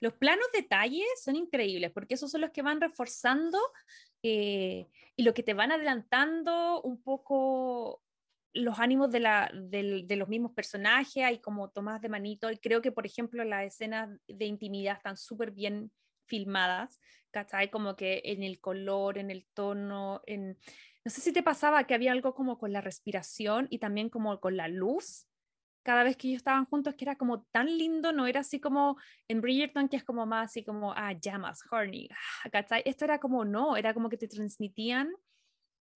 Los 0.00 0.14
planos 0.14 0.46
detalles 0.54 1.06
son 1.22 1.36
increíbles, 1.36 1.90
porque 1.90 2.14
esos 2.14 2.30
son 2.30 2.40
los 2.40 2.50
que 2.50 2.62
van 2.62 2.80
reforzando 2.80 3.58
eh, 4.22 4.88
y 5.16 5.22
lo 5.22 5.34
que 5.34 5.42
te 5.42 5.54
van 5.54 5.72
adelantando 5.72 6.82
un 6.82 7.02
poco 7.02 8.02
los 8.52 8.78
ánimos 8.78 9.10
de, 9.10 10.16
los 10.16 10.28
mismos 10.28 10.52
personajes, 10.52 11.24
hay 11.24 11.40
como 11.40 11.70
tomas 11.70 12.00
de 12.00 12.08
manito, 12.08 12.50
y 12.50 12.58
creo 12.58 12.82
que, 12.82 12.92
por 12.92 13.06
ejemplo, 13.06 13.44
las 13.44 13.64
escenas 13.64 14.10
de 14.26 14.44
intimidad 14.44 14.96
están 14.96 15.16
súper 15.16 15.52
bien 15.52 15.92
filmadas, 16.26 17.00
¿cachai? 17.30 17.70
Como 17.70 17.96
que 17.96 18.22
en 18.24 18.42
el 18.42 18.60
color, 18.60 19.18
en 19.18 19.30
el 19.30 19.46
tono, 19.54 20.22
en... 20.26 20.58
No 21.04 21.10
sé 21.10 21.20
si 21.20 21.32
te 21.32 21.42
pasaba 21.42 21.86
que 21.86 21.94
había 21.94 22.12
algo 22.12 22.34
como 22.34 22.58
con 22.58 22.72
la 22.72 22.80
respiración 22.80 23.68
y 23.70 23.78
también 23.78 24.10
como 24.10 24.38
con 24.38 24.56
la 24.56 24.68
luz, 24.68 25.26
cada 25.82 26.04
vez 26.04 26.16
que 26.16 26.28
ellos 26.28 26.38
estaban 26.38 26.66
juntos, 26.66 26.94
que 26.94 27.04
era 27.04 27.16
como 27.16 27.42
tan 27.44 27.66
lindo, 27.66 28.12
no 28.12 28.26
era 28.26 28.40
así 28.40 28.60
como 28.60 28.96
en 29.28 29.40
Bridgerton, 29.40 29.88
que 29.88 29.96
es 29.96 30.04
como 30.04 30.26
más 30.26 30.50
así 30.50 30.62
como, 30.62 30.92
ah, 30.92 31.12
llamas, 31.12 31.62
horny, 31.70 32.08
ah, 32.44 32.50
¿cachai? 32.50 32.82
Esto 32.84 33.04
era 33.04 33.18
como, 33.18 33.44
no, 33.44 33.76
era 33.76 33.94
como 33.94 34.08
que 34.08 34.16
te 34.16 34.28
transmitían 34.28 35.12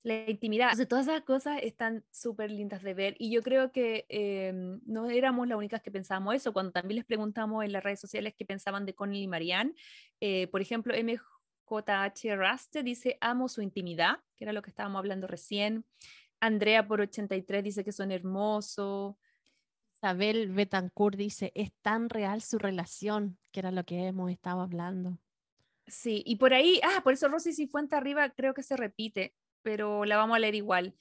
la 0.04 0.30
intimidad. 0.30 0.68
Entonces, 0.68 0.88
todas 0.88 1.08
esas 1.08 1.22
cosas 1.22 1.60
están 1.62 2.04
súper 2.12 2.50
lindas 2.50 2.82
de 2.82 2.94
ver 2.94 3.16
y 3.18 3.30
yo 3.30 3.42
creo 3.42 3.72
que 3.72 4.04
em, 4.08 4.80
no 4.84 5.08
éramos 5.08 5.48
las 5.48 5.56
únicas 5.56 5.82
que 5.82 5.90
pensábamos 5.90 6.34
eso. 6.34 6.52
Cuando 6.52 6.72
también 6.72 6.96
les 6.96 7.06
preguntamos 7.06 7.64
en 7.64 7.72
las 7.72 7.82
redes 7.82 8.00
sociales 8.00 8.34
qué 8.36 8.44
pensaban 8.44 8.84
de 8.84 8.94
Connie 8.94 9.22
y 9.22 9.28
Marianne, 9.28 9.74
eh, 10.20 10.46
por 10.48 10.60
ejemplo, 10.60 10.94
MJH 10.94 12.36
Raste 12.36 12.82
dice, 12.82 13.16
amo 13.20 13.48
su 13.48 13.62
intimidad, 13.62 14.18
que 14.36 14.44
era 14.44 14.52
lo 14.52 14.60
que 14.60 14.70
estábamos 14.70 14.98
hablando 14.98 15.26
recién. 15.26 15.86
Andrea 16.38 16.86
por 16.86 17.00
83 17.00 17.64
dice 17.64 17.82
que 17.82 17.92
son 17.92 18.12
hermosos. 18.12 19.16
Isabel 20.04 20.50
Betancourt 20.50 21.16
dice, 21.16 21.50
es 21.54 21.72
tan 21.80 22.10
real 22.10 22.42
su 22.42 22.58
relación, 22.58 23.38
que 23.50 23.60
era 23.60 23.70
lo 23.70 23.84
que 23.84 24.06
hemos 24.06 24.30
estado 24.30 24.60
hablando. 24.60 25.18
Sí, 25.86 26.22
y 26.26 26.36
por 26.36 26.52
ahí, 26.52 26.78
ah, 26.84 27.00
por 27.02 27.14
eso 27.14 27.26
Rosy 27.28 27.54
si 27.54 27.66
Fuente 27.66 27.96
arriba 27.96 28.28
creo 28.28 28.52
que 28.52 28.62
se 28.62 28.76
repite, 28.76 29.34
pero 29.62 30.04
la 30.04 30.18
vamos 30.18 30.36
a 30.36 30.40
leer 30.40 30.56
igual. 30.56 30.94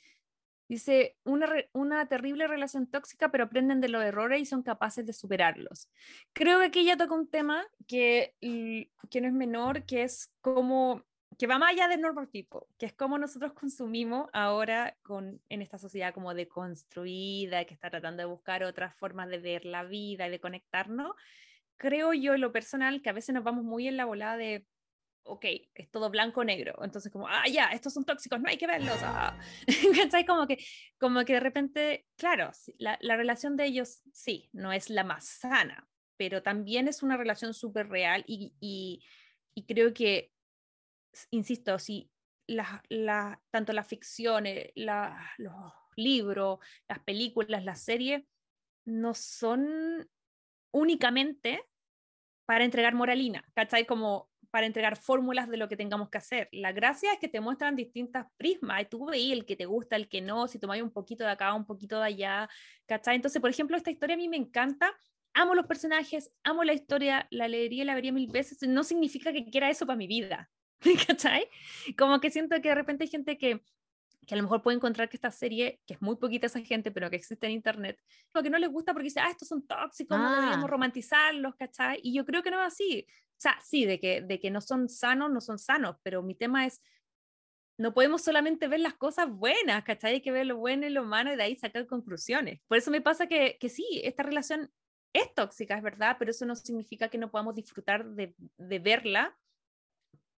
Dice, 0.70 1.18
una, 1.26 1.54
una 1.74 2.08
terrible 2.08 2.47
relación 2.47 2.88
tóxica, 2.88 3.30
pero 3.30 3.43
aprenden 3.43 3.82
de 3.82 3.89
los 3.89 4.01
errores 4.01 4.41
y 4.41 4.45
son 4.45 4.64
capaces 4.64 5.06
de 5.06 5.12
superarlos. 5.12 5.89
Creo 6.32 6.60
que 6.60 6.66
aquí 6.68 6.86
ya 6.86 6.95
toca 6.95 7.14
un 7.14 7.28
tema 7.28 7.68
que, 7.86 8.34
que 8.39 9.20
no 9.20 9.28
es 9.28 9.34
menor, 9.34 9.84
que 9.84 10.04
es 10.04 10.32
como 10.39 11.04
que 11.38 11.48
va 11.48 11.58
más 11.58 11.72
allá 11.72 11.88
del 11.88 12.02
normal 12.02 12.30
tipo, 12.30 12.68
que 12.78 12.86
es 12.86 12.94
como 12.94 13.18
nosotros 13.18 13.54
consumimos 13.54 14.30
ahora 14.34 14.98
con, 15.04 15.42
en 15.50 15.62
esta 15.62 15.78
sociedad 15.78 16.14
como 16.14 16.34
deconstruida, 16.34 17.66
que 17.66 17.74
está 17.74 17.90
tratando 17.90 18.22
de 18.22 18.30
buscar 18.30 18.64
otras 18.64 18.96
formas 18.96 19.30
de 19.30 19.40
ver 19.40 19.66
la 19.66 19.84
vida 19.84 20.28
y 20.28 20.32
de 20.32 20.40
conectarnos, 20.40 21.16
creo 21.78 22.14
yo 22.14 22.38
lo 22.38 22.52
personal 22.52 23.02
que 23.02 23.10
a 23.10 23.14
veces 23.14 23.34
nos 23.34 23.44
vamos 23.44 23.64
muy 23.64 23.88
en 23.88 23.98
la 23.98 24.06
volada 24.06 24.38
de, 24.38 24.66
ok, 25.24 25.46
es 25.76 25.90
todo 25.92 26.10
blanco 26.10 26.42
o 26.42 26.44
negro, 26.44 26.76
entonces 26.84 27.12
como, 27.12 27.28
ah, 27.28 27.48
ya, 27.52 27.68
estos 27.68 27.94
son 27.94 28.06
tóxicos, 28.06 28.40
no 28.40 28.50
hay 28.50 28.58
que 28.58 28.68
verlos, 28.68 29.00
ah. 29.04 29.40
Como 30.28 30.48
que, 30.48 30.58
como 31.00 31.26
que 31.26 31.34
de 31.34 31.40
repente, 31.40 32.06
claro, 32.18 32.52
la, 32.78 32.98
la 33.02 33.16
relación 33.16 33.56
de 33.56 33.66
ellos 33.66 34.02
sí, 34.12 34.50
no 34.52 34.72
es 34.72 34.90
la 34.90 35.04
más 35.04 35.28
sana, 35.28 35.88
pero 36.18 36.44
también 36.44 36.88
es 36.88 37.02
una 37.02 37.18
relación 37.18 37.54
súper 37.54 37.90
real 37.90 38.24
y, 38.28 38.54
y 39.56 39.66
creo 39.66 39.94
que 39.94 40.34
insisto, 41.32 41.80
si 41.80 42.09
la, 42.47 43.41
tanto 43.51 43.74
la 43.74 43.84
ficción, 43.84 44.45
eh, 44.45 44.74
los 44.76 45.53
libros, 45.95 46.59
las 46.88 46.99
películas, 46.99 47.64
las 47.64 47.82
series, 47.82 48.24
no 48.86 49.14
son 49.14 50.09
únicamente 50.72 51.64
para 52.45 52.66
entregar 52.66 52.93
moralina, 52.93 53.45
¿cachai? 53.53 53.86
Como 53.86 54.30
para 54.51 54.68
entregar 54.68 54.97
fórmulas 54.97 55.49
de 55.49 55.57
lo 55.57 55.68
que 55.68 55.78
tengamos 55.78 56.09
que 56.09 56.20
hacer. 56.20 56.47
La 56.51 56.72
gracia 56.72 57.11
es 57.14 57.20
que 57.20 57.28
te 57.28 57.39
muestran 57.39 57.76
distintas 57.76 58.28
prismas, 58.38 58.84
y 58.84 58.86
tú 58.86 59.05
veis 59.05 59.32
el 59.34 59.45
que 59.45 59.55
te 59.55 59.66
gusta, 59.66 59.95
el 59.95 60.07
que 60.07 60.22
no, 60.22 60.47
si 60.47 60.59
tomáis 60.59 60.84
un 60.84 60.91
poquito 60.91 61.24
de 61.24 61.32
acá, 61.32 61.53
un 61.53 61.66
poquito 61.66 61.99
de 61.99 62.05
allá, 62.05 62.49
¿cachai? 62.86 63.16
Entonces, 63.16 63.41
por 63.41 63.49
ejemplo, 63.49 63.78
esta 63.78 63.89
historia 63.89 64.16
a 64.16 64.18
mí 64.18 64.30
me 64.30 64.38
encanta, 64.38 64.93
amo 65.34 65.55
los 65.55 65.66
personajes, 65.66 66.32
amo 66.43 66.64
la 66.64 66.74
historia, 66.74 67.28
la 67.32 67.47
leería 67.47 67.84
y 67.84 67.86
la 67.86 67.95
vería 67.95 68.11
mil 68.11 68.28
veces, 68.28 68.61
no 68.68 68.84
significa 68.84 69.34
que 69.34 69.45
quiera 69.45 69.70
eso 69.70 69.88
para 69.88 69.97
mi 69.97 70.05
vida, 70.05 70.51
¿cachai? 71.08 71.48
Como 71.98 72.20
que 72.20 72.32
siento 72.32 72.62
que 72.62 72.70
de 72.70 72.76
repente 72.76 73.04
hay 73.04 73.10
gente 73.10 73.38
que, 73.38 73.62
que 74.26 74.36
a 74.36 74.38
lo 74.38 74.44
mejor 74.44 74.62
puede 74.62 74.78
encontrar 74.78 75.10
que 75.10 75.18
esta 75.18 75.32
serie, 75.32 75.82
que 75.86 75.96
es 75.96 76.02
muy 76.02 76.16
poquita 76.16 76.48
esa 76.48 76.62
gente, 76.62 76.92
pero 76.92 77.10
que 77.10 77.16
existe 77.16 77.46
en 77.48 77.54
internet, 77.54 78.00
lo 78.34 78.44
que 78.44 78.50
no 78.50 78.58
les 78.58 78.70
gusta 78.70 78.94
porque 78.94 79.06
dice, 79.06 79.20
ah, 79.20 79.30
estos 79.30 79.48
son 79.48 79.66
tóxicos, 79.66 80.18
no 80.18 80.30
deberíamos 80.30 80.66
ah. 80.66 80.72
romantizarlos, 80.72 81.56
¿cachai? 81.56 82.00
Y 82.04 82.14
yo 82.14 82.26
creo 82.26 82.44
que 82.44 82.52
no 82.52 82.62
es 82.62 82.74
así. 82.74 83.06
O 83.10 83.42
sea, 83.44 83.60
sí, 83.64 83.86
de 83.86 84.00
que, 84.00 84.22
de 84.22 84.40
que 84.40 84.52
no 84.52 84.62
son 84.62 84.90
sanos, 84.90 85.32
no 85.32 85.42
son 85.42 85.60
sanos, 85.60 85.98
pero 86.04 86.24
mi 86.24 86.36
tema 86.36 86.66
es, 86.66 86.82
no 87.78 87.94
podemos 87.94 88.22
solamente 88.22 88.68
ver 88.68 88.80
las 88.80 88.94
cosas 88.94 89.30
buenas, 89.30 89.84
¿cachai? 89.84 90.16
Hay 90.16 90.22
que 90.22 90.32
ver 90.32 90.46
lo 90.46 90.58
bueno 90.58 90.86
y 90.86 90.90
lo 90.90 91.04
malo 91.04 91.34
y 91.34 91.36
de 91.36 91.44
ahí 91.44 91.56
sacar 91.56 91.88
conclusiones. 91.88 92.62
Por 92.68 92.78
eso 92.78 92.92
me 92.92 93.02
pasa 93.02 93.28
que, 93.28 93.58
que 93.60 93.70
sí, 93.70 94.02
esta 94.04 94.24
relación 94.24 94.72
es 95.12 95.34
tóxica, 95.34 95.76
es 95.76 95.84
verdad, 95.84 96.16
pero 96.18 96.32
eso 96.32 96.46
no 96.46 96.56
significa 96.56 97.10
que 97.10 97.18
no 97.18 97.30
podamos 97.30 97.56
disfrutar 97.56 98.06
de, 98.06 98.36
de 98.58 98.80
verla 98.80 99.38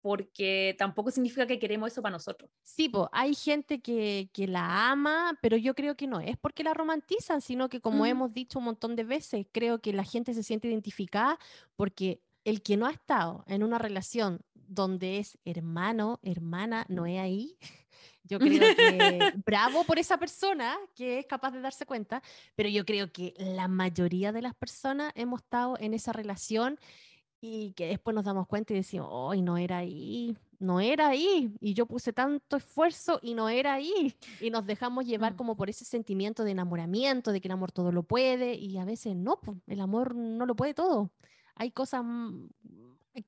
porque 0.05 0.75
tampoco 0.77 1.09
significa 1.09 1.47
que 1.47 1.57
queremos 1.57 1.91
eso 1.91 1.99
para 1.99 2.13
nosotros. 2.13 2.51
Sí, 2.61 2.89
pues 2.89 3.07
hay 3.11 3.33
gente 3.33 3.81
que, 3.81 4.29
que, 4.33 4.47
la 4.47 4.91
ama, 4.91 5.35
pero 5.41 5.57
yo 5.57 5.73
creo 5.73 5.97
que 5.97 6.05
no 6.05 6.19
es 6.19 6.37
porque 6.37 6.63
la 6.63 6.75
romantizan, 6.75 7.41
sino 7.41 7.69
que 7.69 7.81
como 7.81 8.05
hemos 8.05 8.31
dicho 8.31 8.59
un 8.59 8.65
montón 8.65 8.95
de 8.95 9.03
veces, 9.03 9.47
creo 9.51 9.81
que 9.81 9.93
la 9.93 10.03
gente 10.03 10.35
se 10.35 10.43
siente 10.43 10.67
identificada 10.67 11.39
porque 11.75 12.21
el 12.43 12.61
que 12.61 12.77
no 12.77 12.85
ha 12.85 12.91
estado 12.91 13.45
en 13.47 13.63
una 13.63 13.79
relación 13.79 14.41
donde 14.53 15.17
es 15.17 15.39
hermano, 15.43 16.19
hermana, 16.21 16.85
no 16.87 17.07
es 17.07 17.17
ahí. 17.17 17.57
Yo 18.25 18.37
creo 18.37 18.75
que 18.75 19.33
bravo 19.43 19.85
por 19.85 19.97
esa 19.97 20.19
persona 20.19 20.77
que 20.93 21.17
es 21.17 21.25
capaz 21.25 21.49
de 21.49 21.61
darse 21.61 21.87
cuenta, 21.87 22.21
pero 22.55 22.69
yo 22.69 22.83
creo 22.83 23.11
que 23.11 23.35
la 23.37 23.67
mayoría 23.67 24.31
de 24.31 24.41
las 24.41 24.55
personas 24.55 25.11
hemos 25.15 25.41
estado 25.41 25.77
en 25.79 25.93
esa 25.93 26.11
relación 26.11 26.79
y 27.41 27.73
que 27.73 27.87
después 27.87 28.15
nos 28.15 28.25
damos 28.25 28.47
cuenta 28.47 28.73
y 28.73 28.77
decimos, 28.77 29.09
hoy 29.11 29.41
no 29.41 29.57
era 29.57 29.77
ahí, 29.77 30.37
no 30.59 30.79
era 30.79 31.09
ahí, 31.09 31.53
y 31.59 31.73
yo 31.73 31.85
puse 31.85 32.13
tanto 32.13 32.57
esfuerzo 32.57 33.19
y 33.21 33.33
no 33.33 33.49
era 33.49 33.73
ahí, 33.73 34.15
y 34.41 34.49
nos 34.49 34.65
dejamos 34.65 35.05
llevar 35.05 35.33
mm. 35.33 35.37
como 35.37 35.55
por 35.55 35.69
ese 35.69 35.85
sentimiento 35.85 36.43
de 36.43 36.51
enamoramiento, 36.51 37.31
de 37.31 37.41
que 37.41 37.47
el 37.47 37.53
amor 37.53 37.71
todo 37.71 37.91
lo 37.91 38.03
puede, 38.03 38.55
y 38.55 38.77
a 38.77 38.85
veces 38.85 39.15
no, 39.15 39.39
el 39.67 39.81
amor 39.81 40.15
no 40.15 40.45
lo 40.45 40.55
puede 40.55 40.73
todo. 40.73 41.11
Hay 41.55 41.71
cosas 41.71 42.03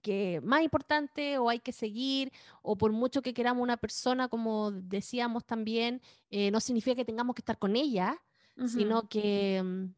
que 0.02 0.42
más 0.44 0.62
importantes 0.64 1.38
o 1.38 1.50
hay 1.50 1.60
que 1.60 1.72
seguir, 1.72 2.32
o 2.62 2.78
por 2.78 2.92
mucho 2.92 3.22
que 3.22 3.34
queramos 3.34 3.64
una 3.64 3.78
persona, 3.78 4.28
como 4.28 4.72
decíamos 4.72 5.46
también, 5.46 6.02
eh, 6.30 6.52
no 6.52 6.60
significa 6.60 6.96
que 6.96 7.06
tengamos 7.06 7.36
que 7.36 7.42
estar 7.42 7.58
con 7.58 7.76
ella, 7.76 8.22
sino 8.66 9.08
que 9.08 9.62
mm, 9.64 9.94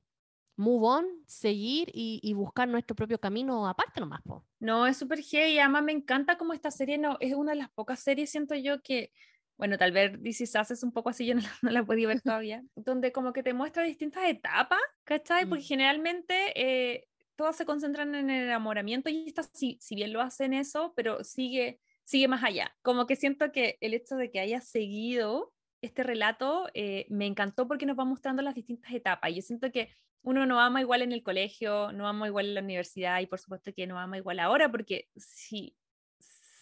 move 0.59 0.85
on, 0.85 1.05
seguir 1.25 1.89
y, 1.93 2.33
buscar 2.33 2.67
nuestro 2.67 2.93
propio 2.93 3.17
camino 3.17 3.65
aparte 3.65 4.01
nomás. 4.01 4.19
No, 4.59 4.85
es 4.85 4.97
súper 4.97 5.19
gay 5.19 5.53
y 5.53 5.59
además 5.59 5.83
me 5.83 5.93
encanta 5.93 6.37
como 6.37 6.53
esta 6.53 6.69
serie 6.69 6.97
no, 6.97 7.15
es 7.21 7.33
una 7.33 7.53
de 7.53 7.59
las 7.59 7.69
pocas 7.71 8.01
series, 8.01 8.29
siento 8.29 8.55
yo, 8.55 8.81
que 8.81 9.13
bueno, 9.57 9.77
tal 9.77 9.93
vez 9.93 10.21
DC 10.21 10.45
Sass 10.45 10.71
es 10.71 10.83
un 10.83 10.91
poco 10.91 11.09
así, 11.09 11.25
yo 11.25 11.35
no, 11.35 11.41
no 11.61 11.71
la 11.71 11.79
he 11.79 11.83
podido 11.83 12.09
ver 12.09 12.21
todavía, 12.21 12.61
donde 12.75 13.13
como 13.13 13.31
que 13.31 13.41
te 13.41 13.53
muestra 13.53 13.83
distintas 13.83 14.25
etapas, 14.27 14.79
¿cachai? 15.05 15.45
Porque 15.45 15.63
Mm. 15.63 15.67
generalmente 15.67 16.33
eh, 16.55 17.07
todas 17.37 17.55
se 17.55 17.65
concentran 17.65 18.13
en 18.15 18.29
el 18.29 18.43
enamoramiento 18.43 19.09
y 19.09 19.27
esta, 19.27 19.43
si, 19.43 19.77
si 19.79 19.95
bien 19.95 20.11
lo 20.11 20.19
hacen 20.19 20.53
eso, 20.53 20.93
pero 20.93 21.23
sigue, 21.23 21.79
sigue 22.03 22.27
más 22.27 22.43
allá. 22.43 22.75
Como 22.81 23.07
que 23.07 23.15
siento 23.15 23.53
que 23.53 23.77
el 23.79 23.93
hecho 23.93 24.17
de 24.17 24.29
que 24.29 24.41
haya 24.41 24.59
seguido 24.59 25.53
este 25.81 26.03
relato 26.03 26.67
eh, 26.73 27.05
me 27.09 27.27
encantó 27.27 27.65
porque 27.65 27.85
nos 27.85 27.97
va 27.97 28.03
mostrando 28.03 28.41
las 28.41 28.55
distintas 28.55 28.91
etapas. 28.93 29.33
Yo 29.33 29.41
siento 29.41 29.71
que 29.71 29.89
uno 30.21 30.45
no 30.45 30.59
ama 30.59 30.81
igual 30.81 31.01
en 31.01 31.11
el 31.11 31.23
colegio, 31.23 31.91
no 31.91 32.07
ama 32.07 32.27
igual 32.27 32.47
en 32.47 32.55
la 32.55 32.61
universidad 32.61 33.19
y 33.21 33.27
por 33.27 33.39
supuesto 33.39 33.73
que 33.73 33.87
no 33.87 33.99
ama 33.99 34.17
igual 34.17 34.39
ahora 34.39 34.69
porque 34.69 35.07
si, 35.15 35.75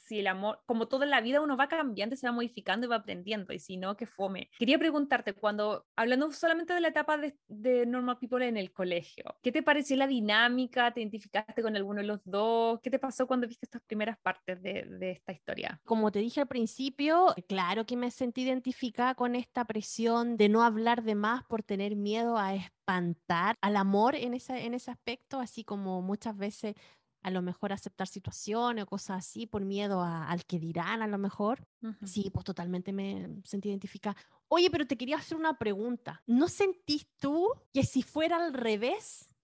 si 0.07 0.19
el 0.19 0.27
amor, 0.27 0.61
como 0.65 0.87
toda 0.87 1.05
la 1.05 1.21
vida 1.21 1.41
uno 1.41 1.57
va 1.57 1.67
cambiando, 1.67 2.15
se 2.15 2.27
va 2.27 2.33
modificando 2.33 2.85
y 2.85 2.89
va 2.89 2.97
aprendiendo 2.97 3.53
y 3.53 3.59
si 3.59 3.77
no, 3.77 3.97
que 3.97 4.05
fome. 4.05 4.49
Quería 4.57 4.79
preguntarte, 4.79 5.33
cuando, 5.33 5.85
hablando 5.95 6.31
solamente 6.31 6.73
de 6.73 6.81
la 6.81 6.87
etapa 6.89 7.17
de, 7.17 7.37
de 7.47 7.85
Normal 7.85 8.17
People 8.19 8.47
en 8.47 8.57
el 8.57 8.71
colegio, 8.71 9.23
¿qué 9.43 9.51
te 9.51 9.63
pareció 9.63 9.97
la 9.97 10.07
dinámica? 10.07 10.91
¿Te 10.93 11.01
identificaste 11.01 11.61
con 11.61 11.75
alguno 11.75 12.01
de 12.01 12.07
los 12.07 12.21
dos? 12.23 12.79
¿Qué 12.81 12.89
te 12.89 12.99
pasó 12.99 13.27
cuando 13.27 13.47
viste 13.47 13.65
estas 13.65 13.81
primeras 13.81 14.17
partes 14.19 14.61
de, 14.61 14.85
de 14.85 15.11
esta 15.11 15.33
historia? 15.33 15.81
Como 15.83 16.11
te 16.11 16.19
dije 16.19 16.41
al 16.41 16.47
principio, 16.47 17.35
claro 17.47 17.85
que 17.85 17.97
me 17.97 18.11
sentí 18.11 18.43
identificada 18.43 19.15
con 19.15 19.35
esta 19.35 19.65
presión 19.65 20.37
de 20.37 20.49
no 20.49 20.63
hablar 20.63 21.03
de 21.03 21.15
más 21.15 21.43
por 21.43 21.63
tener 21.63 21.95
miedo 21.95 22.37
a 22.37 22.55
espantar 22.55 23.57
al 23.61 23.75
amor 23.75 24.15
en 24.15 24.33
ese, 24.33 24.65
en 24.65 24.73
ese 24.73 24.91
aspecto, 24.91 25.39
así 25.39 25.63
como 25.63 26.01
muchas 26.01 26.37
veces 26.37 26.75
a 27.23 27.31
lo 27.31 27.41
mejor 27.41 27.73
aceptar 27.73 28.07
situaciones 28.07 28.83
o 28.83 28.87
cosas 28.87 29.17
así 29.25 29.47
por 29.47 29.65
miedo 29.65 30.01
a- 30.01 30.29
al 30.29 30.45
que 30.45 30.59
dirán 30.59 31.01
a 31.01 31.07
lo 31.07 31.17
mejor. 31.17 31.67
Ujú. 31.81 32.07
Sí, 32.07 32.29
pues 32.33 32.45
totalmente 32.45 32.93
me 32.93 33.27
sentí 33.43 33.69
identificada. 33.69 34.15
Oye, 34.47 34.69
pero 34.69 34.87
te 34.87 34.97
quería 34.97 35.17
hacer 35.17 35.37
una 35.37 35.57
pregunta. 35.57 36.23
¿No 36.25 36.47
sentís 36.47 37.07
tú 37.19 37.49
que 37.73 37.83
si 37.83 38.01
fuera 38.03 38.37
al 38.37 38.53
revés 38.53 39.35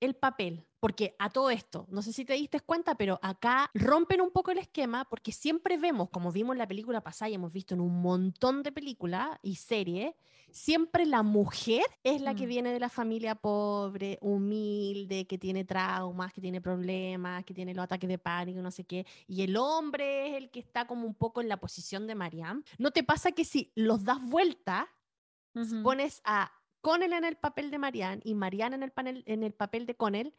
el 0.00 0.14
papel? 0.14 0.64
Porque 0.80 1.16
a 1.18 1.28
todo 1.28 1.50
esto, 1.50 1.86
no 1.90 2.02
sé 2.02 2.12
si 2.12 2.24
te 2.24 2.34
diste 2.34 2.60
cuenta, 2.60 2.94
pero 2.94 3.18
acá 3.20 3.68
rompen 3.74 4.20
un 4.20 4.30
poco 4.30 4.52
el 4.52 4.58
esquema 4.58 5.04
porque 5.06 5.32
siempre 5.32 5.76
vemos, 5.76 6.08
como 6.10 6.30
vimos 6.30 6.54
en 6.54 6.58
la 6.58 6.68
película 6.68 7.00
pasada 7.00 7.28
y 7.30 7.34
hemos 7.34 7.52
visto 7.52 7.74
en 7.74 7.80
un 7.80 8.00
montón 8.00 8.62
de 8.62 8.70
películas 8.70 9.30
y 9.42 9.56
series, 9.56 10.14
siempre 10.52 11.04
la 11.04 11.24
mujer 11.24 11.82
es 12.04 12.20
la 12.20 12.36
que 12.36 12.46
Mm. 12.46 12.48
viene 12.48 12.72
de 12.72 12.78
la 12.78 12.88
familia 12.88 13.34
pobre, 13.34 14.18
humilde, 14.20 15.26
que 15.26 15.36
tiene 15.36 15.64
traumas, 15.64 16.32
que 16.32 16.40
tiene 16.40 16.60
problemas, 16.60 17.44
que 17.44 17.52
tiene 17.54 17.74
los 17.74 17.82
ataques 17.84 18.08
de 18.08 18.18
pánico, 18.18 18.62
no 18.62 18.70
sé 18.70 18.84
qué, 18.84 19.04
y 19.26 19.42
el 19.42 19.56
hombre 19.56 20.28
es 20.28 20.34
el 20.36 20.50
que 20.50 20.60
está 20.60 20.86
como 20.86 21.06
un 21.08 21.14
poco 21.14 21.40
en 21.40 21.48
la 21.48 21.56
posición 21.58 22.06
de 22.06 22.14
Marianne. 22.14 22.62
¿No 22.78 22.92
te 22.92 23.02
pasa 23.02 23.32
que 23.32 23.44
si 23.44 23.72
los 23.74 24.04
das 24.04 24.20
vuelta, 24.22 24.88
pones 25.82 26.20
a 26.24 26.52
Connell 26.80 27.12
en 27.12 27.24
el 27.24 27.36
papel 27.36 27.70
de 27.70 27.78
Marianne 27.78 28.22
y 28.24 28.34
Marianne 28.34 28.76
en 28.76 28.82
el, 28.82 28.90
panel, 28.90 29.22
en 29.26 29.42
el 29.42 29.52
papel 29.52 29.86
de 29.86 29.94
Connell, 29.94 30.34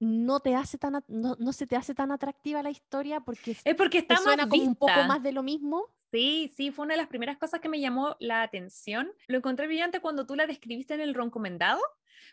no, 0.00 0.40
te 0.40 0.54
hace 0.54 0.78
tan, 0.78 1.04
no, 1.06 1.36
no 1.38 1.52
se 1.52 1.66
te 1.66 1.76
hace 1.76 1.94
tan 1.94 2.10
atractiva 2.10 2.62
la 2.62 2.70
historia 2.70 3.20
porque 3.20 3.56
Es 3.64 3.74
porque 3.76 3.98
está 3.98 4.16
suena 4.16 4.48
como 4.48 4.62
un 4.62 4.74
poco 4.74 5.04
más 5.06 5.22
de 5.22 5.32
lo 5.32 5.42
mismo. 5.42 5.88
Sí, 6.12 6.52
sí, 6.54 6.70
fue 6.70 6.84
una 6.84 6.92
de 6.94 6.98
las 6.98 7.08
primeras 7.08 7.38
cosas 7.38 7.60
que 7.60 7.70
me 7.70 7.80
llamó 7.80 8.16
la 8.20 8.42
atención. 8.42 9.10
Lo 9.28 9.38
encontré 9.38 9.66
brillante 9.66 10.00
cuando 10.00 10.26
tú 10.26 10.36
la 10.36 10.46
describiste 10.46 10.92
en 10.92 11.00
el 11.00 11.14
roncomendado, 11.14 11.80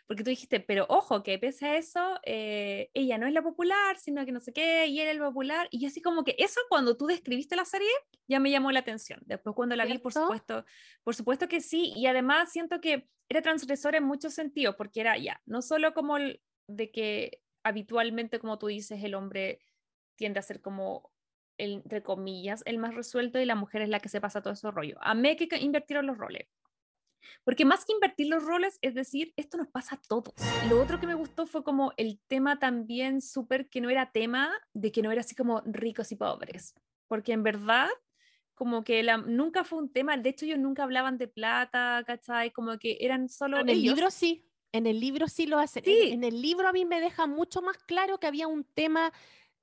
porque 0.06 0.22
tú 0.22 0.28
dijiste, 0.28 0.60
pero 0.60 0.84
ojo, 0.90 1.22
que 1.22 1.38
pese 1.38 1.66
a 1.66 1.76
eso, 1.78 2.20
eh, 2.24 2.90
ella 2.92 3.16
no 3.16 3.26
es 3.26 3.32
la 3.32 3.40
popular, 3.42 3.96
sino 3.96 4.26
que 4.26 4.32
no 4.32 4.40
sé 4.40 4.52
qué, 4.52 4.86
y 4.86 5.00
él 5.00 5.08
el 5.08 5.18
popular. 5.18 5.66
Y 5.70 5.80
yo 5.80 5.88
así 5.88 6.02
como 6.02 6.24
que 6.24 6.34
eso 6.38 6.60
cuando 6.68 6.98
tú 6.98 7.06
describiste 7.06 7.56
la 7.56 7.64
serie 7.64 7.88
ya 8.28 8.38
me 8.38 8.50
llamó 8.50 8.70
la 8.70 8.80
atención. 8.80 9.20
Después 9.24 9.56
cuando 9.56 9.74
la 9.76 9.86
vi, 9.86 9.96
por 9.98 10.12
supuesto, 10.12 10.66
por 11.02 11.14
supuesto 11.14 11.48
que 11.48 11.62
sí. 11.62 11.94
Y 11.96 12.06
además 12.06 12.52
siento 12.52 12.82
que 12.82 13.08
era 13.30 13.40
transgresora 13.40 13.96
en 13.96 14.04
muchos 14.04 14.34
sentidos, 14.34 14.74
porque 14.76 15.00
era 15.00 15.16
ya, 15.16 15.40
no 15.46 15.62
solo 15.62 15.94
como 15.94 16.18
el- 16.18 16.42
de 16.66 16.90
que 16.92 17.42
habitualmente, 17.62 18.38
como 18.40 18.58
tú 18.58 18.66
dices, 18.66 19.02
el 19.02 19.14
hombre 19.14 19.60
tiende 20.16 20.38
a 20.40 20.42
ser 20.42 20.60
como 20.60 21.09
el, 21.60 21.74
entre 21.74 22.02
comillas, 22.02 22.62
el 22.64 22.78
más 22.78 22.94
resuelto 22.94 23.38
y 23.38 23.44
la 23.44 23.54
mujer 23.54 23.82
es 23.82 23.88
la 23.88 24.00
que 24.00 24.08
se 24.08 24.20
pasa 24.20 24.42
todo 24.42 24.54
ese 24.54 24.70
rollo. 24.70 24.96
Amé 25.00 25.36
que 25.36 25.48
que 25.48 25.58
invirtieron 25.58 26.06
los 26.06 26.18
roles. 26.18 26.48
Porque 27.44 27.64
más 27.64 27.84
que 27.84 27.92
invertir 27.92 28.28
los 28.28 28.42
roles, 28.44 28.78
es 28.82 28.94
decir, 28.94 29.32
esto 29.36 29.56
nos 29.56 29.68
pasa 29.68 29.96
a 29.96 30.00
todos. 30.08 30.34
Lo 30.68 30.80
otro 30.80 31.00
que 31.00 31.06
me 31.06 31.14
gustó 31.14 31.46
fue 31.46 31.62
como 31.62 31.92
el 31.96 32.18
tema 32.28 32.58
también 32.58 33.20
súper 33.20 33.68
que 33.68 33.80
no 33.80 33.90
era 33.90 34.12
tema, 34.12 34.52
de 34.72 34.92
que 34.92 35.02
no 35.02 35.10
era 35.10 35.20
así 35.20 35.34
como 35.34 35.62
ricos 35.64 36.12
y 36.12 36.16
pobres. 36.16 36.74
Porque 37.08 37.32
en 37.32 37.42
verdad, 37.42 37.88
como 38.54 38.84
que 38.84 39.02
la, 39.02 39.16
nunca 39.18 39.64
fue 39.64 39.78
un 39.78 39.92
tema, 39.92 40.16
de 40.16 40.30
hecho 40.30 40.44
ellos 40.44 40.58
nunca 40.58 40.82
hablaban 40.82 41.18
de 41.18 41.28
plata, 41.28 42.02
¿cachai? 42.06 42.52
Como 42.52 42.78
que 42.78 42.98
eran 43.00 43.28
solo 43.28 43.58
En 43.58 43.68
el 43.68 43.82
libro 43.82 44.10
sí, 44.10 44.44
en 44.72 44.86
el 44.86 45.00
libro 45.00 45.28
sí 45.28 45.46
lo 45.46 45.58
hacen. 45.58 45.84
Sí. 45.84 46.08
En, 46.08 46.12
en 46.12 46.24
el 46.24 46.42
libro 46.42 46.68
a 46.68 46.72
mí 46.72 46.84
me 46.84 47.00
deja 47.00 47.26
mucho 47.26 47.62
más 47.62 47.78
claro 47.78 48.18
que 48.18 48.26
había 48.26 48.46
un 48.46 48.64
tema 48.64 49.12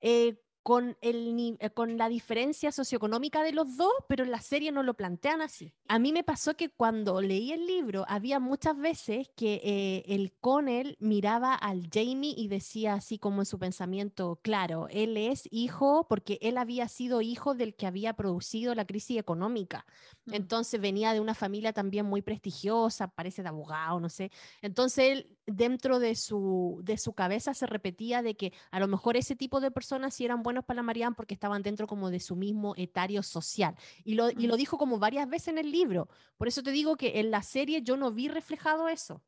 eh, 0.01 0.37
con, 0.67 0.97
el, 0.99 1.55
eh, 1.61 1.69
con 1.69 1.95
la 1.95 2.09
diferencia 2.09 2.73
socioeconómica 2.73 3.41
de 3.41 3.53
los 3.53 3.77
dos, 3.77 3.93
pero 4.09 4.25
en 4.25 4.31
la 4.31 4.41
serie 4.41 4.73
no 4.73 4.83
lo 4.83 4.95
plantean 4.95 5.39
así. 5.39 5.73
A 5.87 5.97
mí 5.97 6.11
me 6.11 6.25
pasó 6.25 6.57
que 6.57 6.67
cuando 6.67 7.21
leí 7.21 7.53
el 7.53 7.65
libro 7.65 8.03
había 8.09 8.41
muchas 8.41 8.77
veces 8.77 9.29
que 9.37 9.61
eh, 9.63 10.03
el 10.13 10.33
Connell 10.41 10.97
miraba 10.99 11.55
al 11.55 11.87
Jamie 11.89 12.33
y 12.35 12.49
decía 12.49 12.95
así 12.95 13.17
como 13.17 13.43
en 13.43 13.45
su 13.45 13.57
pensamiento, 13.57 14.41
claro, 14.41 14.89
él 14.89 15.15
es 15.15 15.47
hijo 15.51 16.05
porque 16.09 16.37
él 16.41 16.57
había 16.57 16.89
sido 16.89 17.21
hijo 17.21 17.55
del 17.55 17.73
que 17.73 17.87
había 17.87 18.11
producido 18.11 18.75
la 18.75 18.83
crisis 18.83 19.19
económica. 19.19 19.85
Entonces 20.31 20.79
venía 20.81 21.13
de 21.13 21.19
una 21.21 21.33
familia 21.33 21.71
también 21.73 22.05
muy 22.05 22.21
prestigiosa, 22.21 23.07
parece 23.07 23.43
de 23.43 23.49
abogado, 23.49 23.99
no 23.99 24.09
sé. 24.09 24.31
Entonces 24.61 25.05
él, 25.11 25.37
dentro 25.45 25.99
de 25.99 26.15
su, 26.15 26.81
de 26.83 26.97
su 26.97 27.13
cabeza 27.13 27.53
se 27.53 27.65
repetía 27.65 28.21
de 28.21 28.35
que 28.35 28.51
a 28.71 28.79
lo 28.79 28.87
mejor 28.87 29.15
ese 29.17 29.35
tipo 29.37 29.59
de 29.61 29.71
personas 29.71 30.13
sí 30.15 30.25
eran 30.25 30.43
buenos 30.43 30.65
para 30.65 30.77
la 30.77 30.83
Marianne 30.83 31.15
porque 31.15 31.33
estaban 31.33 31.61
dentro 31.63 31.87
como 31.87 32.09
de 32.09 32.19
su 32.19 32.35
mismo 32.35 32.73
etario 32.75 33.23
social. 33.23 33.75
Y 34.03 34.15
lo, 34.15 34.29
y 34.29 34.47
lo 34.47 34.57
dijo 34.57 34.77
como 34.77 34.99
varias 34.99 35.29
veces 35.29 35.49
en 35.49 35.57
el 35.59 35.71
libro. 35.71 36.09
Por 36.37 36.47
eso 36.49 36.61
te 36.63 36.71
digo 36.71 36.97
que 36.97 37.19
en 37.19 37.31
la 37.31 37.41
serie 37.41 37.81
yo 37.81 37.95
no 37.97 38.11
vi 38.11 38.27
reflejado 38.27 38.89
eso. 38.89 39.23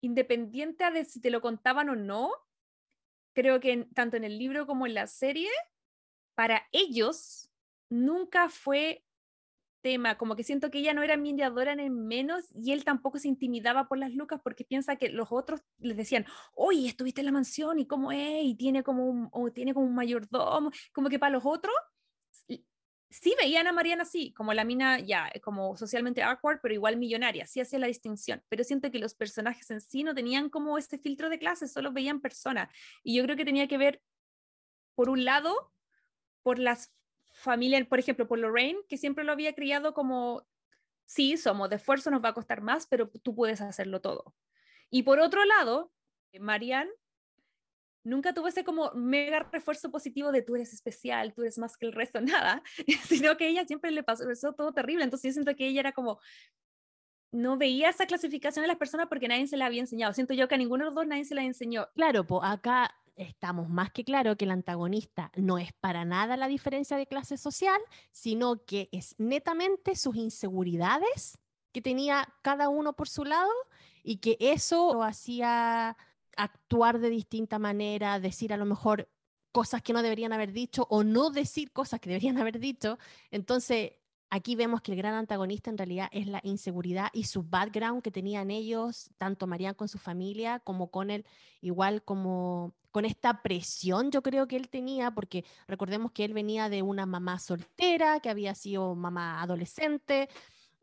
independiente 0.00 0.84
a 0.84 0.90
de 0.92 1.04
si 1.04 1.20
te 1.20 1.30
lo 1.30 1.40
contaban 1.40 1.88
o 1.88 1.96
no, 1.96 2.30
creo 3.34 3.60
que 3.60 3.72
en- 3.72 3.90
tanto 3.94 4.16
en 4.16 4.24
el 4.24 4.38
libro 4.38 4.66
como 4.66 4.86
en 4.86 4.94
la 4.94 5.06
serie, 5.06 5.48
para 6.34 6.64
ellos 6.72 7.50
nunca 7.90 8.48
fue 8.48 9.04
tema, 9.88 10.18
como 10.18 10.36
que 10.36 10.44
siento 10.44 10.70
que 10.70 10.80
ella 10.80 10.92
no 10.92 11.02
era 11.02 11.16
mediadora 11.16 11.72
en 11.72 11.80
el 11.80 11.90
menos 11.90 12.44
y 12.54 12.72
él 12.72 12.84
tampoco 12.84 13.18
se 13.18 13.26
intimidaba 13.26 13.88
por 13.88 13.96
las 13.96 14.12
lucas 14.12 14.38
porque 14.44 14.62
piensa 14.62 14.96
que 14.96 15.08
los 15.08 15.28
otros 15.30 15.62
les 15.78 15.96
decían, 15.96 16.26
oye, 16.54 16.88
estuviste 16.88 17.22
en 17.22 17.24
la 17.24 17.32
mansión 17.32 17.78
y 17.78 17.86
cómo 17.86 18.12
es, 18.12 18.44
y 18.44 18.54
tiene 18.54 18.82
como 18.82 19.06
un, 19.06 19.30
o 19.32 19.50
tiene 19.50 19.72
como 19.72 19.86
un 19.86 19.94
mayordomo, 19.94 20.70
como 20.92 21.08
que 21.08 21.18
para 21.18 21.32
los 21.32 21.46
otros 21.46 21.72
sí 23.10 23.34
veían 23.40 23.66
a 23.66 23.72
Mariana 23.72 24.02
así, 24.02 24.34
como 24.34 24.52
la 24.52 24.64
mina 24.64 25.00
ya, 25.00 25.30
eh, 25.32 25.40
como 25.40 25.74
socialmente 25.74 26.22
awkward, 26.22 26.60
pero 26.60 26.74
igual 26.74 26.98
millonaria, 26.98 27.46
sí 27.46 27.60
hacía 27.60 27.78
la 27.78 27.86
distinción, 27.86 28.42
pero 28.50 28.62
siento 28.62 28.90
que 28.90 28.98
los 28.98 29.14
personajes 29.14 29.70
en 29.70 29.80
sí 29.80 30.04
no 30.04 30.14
tenían 30.14 30.50
como 30.50 30.76
este 30.76 30.98
filtro 30.98 31.30
de 31.30 31.38
clase, 31.38 31.66
solo 31.66 31.92
veían 31.92 32.20
personas. 32.20 32.68
Y 33.02 33.16
yo 33.16 33.22
creo 33.24 33.36
que 33.36 33.46
tenía 33.46 33.68
que 33.68 33.78
ver, 33.78 34.02
por 34.94 35.08
un 35.08 35.24
lado, 35.24 35.72
por 36.42 36.58
las 36.58 36.92
familias, 37.38 37.86
por 37.86 37.98
ejemplo, 37.98 38.26
por 38.26 38.38
Lorraine, 38.38 38.80
que 38.88 38.98
siempre 38.98 39.24
lo 39.24 39.32
había 39.32 39.54
criado 39.54 39.94
como, 39.94 40.46
sí, 41.04 41.36
somos 41.36 41.70
de 41.70 41.76
esfuerzo, 41.76 42.10
nos 42.10 42.22
va 42.22 42.30
a 42.30 42.34
costar 42.34 42.60
más, 42.60 42.86
pero 42.86 43.08
tú 43.08 43.34
puedes 43.34 43.60
hacerlo 43.60 44.00
todo. 44.00 44.34
Y 44.90 45.02
por 45.02 45.20
otro 45.20 45.44
lado, 45.44 45.92
eh, 46.32 46.40
Marianne 46.40 46.90
nunca 48.04 48.32
tuvo 48.32 48.48
ese 48.48 48.64
como 48.64 48.90
mega 48.92 49.40
refuerzo 49.52 49.90
positivo 49.90 50.32
de 50.32 50.42
tú 50.42 50.56
eres 50.56 50.72
especial, 50.72 51.34
tú 51.34 51.42
eres 51.42 51.58
más 51.58 51.76
que 51.76 51.86
el 51.86 51.92
resto, 51.92 52.20
nada, 52.20 52.62
sino 53.08 53.36
que 53.36 53.48
ella 53.48 53.66
siempre 53.66 53.90
le 53.90 54.02
pasó 54.02 54.30
eso 54.30 54.52
todo 54.52 54.72
terrible. 54.72 55.04
Entonces 55.04 55.30
yo 55.30 55.34
siento 55.34 55.56
que 55.56 55.68
ella 55.68 55.80
era 55.80 55.92
como, 55.92 56.18
no 57.32 57.58
veía 57.58 57.90
esa 57.90 58.06
clasificación 58.06 58.62
de 58.62 58.68
las 58.68 58.78
personas 58.78 59.08
porque 59.08 59.28
nadie 59.28 59.46
se 59.46 59.56
la 59.56 59.66
había 59.66 59.80
enseñado. 59.80 60.14
Siento 60.14 60.34
yo 60.34 60.48
que 60.48 60.54
a 60.54 60.58
ninguno 60.58 60.84
de 60.84 60.90
los 60.90 60.94
dos 60.94 61.06
nadie 61.06 61.24
se 61.24 61.34
la 61.34 61.42
enseñó. 61.42 61.88
Claro, 61.94 62.24
pues 62.24 62.42
acá 62.44 62.94
estamos 63.18 63.68
más 63.68 63.90
que 63.90 64.04
claro 64.04 64.36
que 64.36 64.44
el 64.44 64.50
antagonista 64.50 65.30
no 65.36 65.58
es 65.58 65.72
para 65.72 66.04
nada 66.04 66.36
la 66.36 66.48
diferencia 66.48 66.96
de 66.96 67.06
clase 67.06 67.36
social, 67.36 67.80
sino 68.10 68.64
que 68.64 68.88
es 68.92 69.14
netamente 69.18 69.96
sus 69.96 70.16
inseguridades 70.16 71.38
que 71.72 71.82
tenía 71.82 72.32
cada 72.42 72.68
uno 72.68 72.94
por 72.94 73.08
su 73.08 73.24
lado 73.24 73.50
y 74.02 74.16
que 74.18 74.36
eso 74.40 74.94
lo 74.94 75.02
hacía 75.02 75.96
actuar 76.36 77.00
de 77.00 77.10
distinta 77.10 77.58
manera, 77.58 78.20
decir 78.20 78.52
a 78.52 78.56
lo 78.56 78.64
mejor 78.64 79.08
cosas 79.52 79.82
que 79.82 79.92
no 79.92 80.02
deberían 80.02 80.32
haber 80.32 80.52
dicho 80.52 80.86
o 80.88 81.02
no 81.02 81.30
decir 81.30 81.72
cosas 81.72 82.00
que 82.00 82.10
deberían 82.10 82.38
haber 82.38 82.58
dicho. 82.58 82.98
Entonces, 83.30 83.92
aquí 84.30 84.56
vemos 84.56 84.80
que 84.80 84.92
el 84.92 84.98
gran 84.98 85.14
antagonista 85.14 85.70
en 85.70 85.78
realidad 85.78 86.08
es 86.12 86.26
la 86.26 86.40
inseguridad 86.42 87.08
y 87.12 87.24
su 87.24 87.42
background 87.42 88.02
que 88.02 88.10
tenían 88.10 88.50
ellos, 88.50 89.10
tanto 89.18 89.46
Marianne 89.46 89.76
con 89.76 89.88
su 89.88 89.98
familia 89.98 90.60
como 90.60 90.90
con 90.90 91.10
él, 91.10 91.24
igual 91.60 92.02
como 92.02 92.74
con 92.90 93.04
esta 93.04 93.42
presión 93.42 94.10
yo 94.10 94.22
creo 94.22 94.48
que 94.48 94.56
él 94.56 94.68
tenía, 94.68 95.10
porque 95.10 95.44
recordemos 95.66 96.12
que 96.12 96.24
él 96.24 96.32
venía 96.32 96.68
de 96.68 96.82
una 96.82 97.06
mamá 97.06 97.38
soltera, 97.38 98.20
que 98.20 98.30
había 98.30 98.54
sido 98.54 98.94
mamá 98.94 99.42
adolescente, 99.42 100.28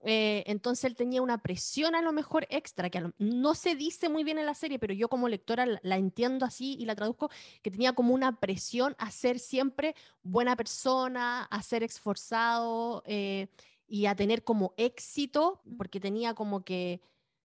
eh, 0.08 0.44
entonces 0.46 0.86
él 0.86 0.96
tenía 0.96 1.22
una 1.22 1.40
presión 1.40 1.96
a 1.96 2.02
lo 2.02 2.14
mejor 2.14 2.46
extra, 2.52 2.90
que 2.92 3.12
no 3.18 3.56
se 3.56 3.76
dice 3.76 4.08
muy 4.08 4.24
bien 4.24 4.38
en 4.38 4.46
la 4.46 4.54
serie, 4.54 4.78
pero 4.78 4.94
yo 4.94 5.10
como 5.10 5.28
lectora 5.28 5.66
la, 5.82 5.98
entiendo 5.98 6.46
así 6.46 6.76
y 6.80 6.86
la 6.86 6.96
traduzco, 6.96 7.32
que 7.64 7.72
tenía 7.72 7.94
como 7.94 8.14
una 8.14 8.40
presión 8.40 8.96
a 9.00 9.10
ser 9.10 9.40
siempre 9.40 9.96
buena 10.22 10.56
persona, 10.56 11.44
a 11.44 11.62
ser 11.64 11.82
esforzado 11.82 13.04
eh, 13.08 13.48
y 13.88 14.06
a 14.06 14.16
tener 14.16 14.44
como 14.44 14.76
éxito, 14.78 15.62
porque 15.78 16.00
tenía 16.00 16.36
como 16.36 16.64
que... 16.64 17.02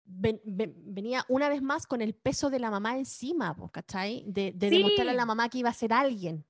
venía 0.04 1.24
una 1.28 1.48
vez 1.48 1.62
más 1.62 1.86
con 1.86 2.00
el 2.00 2.14
peso 2.14 2.48
de 2.48 2.60
la 2.60 2.70
mamá 2.70 2.96
encima, 2.96 3.56
¿cachai? 3.72 4.24
De, 4.26 4.52
de 4.52 4.70
demostrarle 4.70 5.12
a 5.12 5.14
la 5.14 5.26
mamá 5.26 5.48
que 5.48 5.58
iba 5.58 5.70
a 5.70 5.74
ser 5.74 5.92
alguien. 5.92 6.44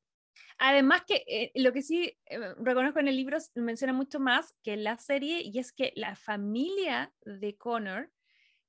Además 0.59 1.03
que 1.07 1.25
eh, 1.27 1.53
lo 1.55 1.73
que 1.73 1.83
sí 1.83 2.19
eh, 2.27 2.55
reconozco 2.59 2.99
en 3.01 3.09
el 3.09 3.17
libro 3.17 3.39
menciona 3.55 3.93
mucho 3.93 4.21
más 4.21 4.55
que 4.63 4.73
en 4.73 4.85
la 4.85 4.99
serie 4.99 5.43
y 5.43 5.59
es 5.59 5.73
que 5.73 5.93
la 5.97 6.17
familia 6.17 7.13
de 7.25 7.57
Connor 7.57 8.11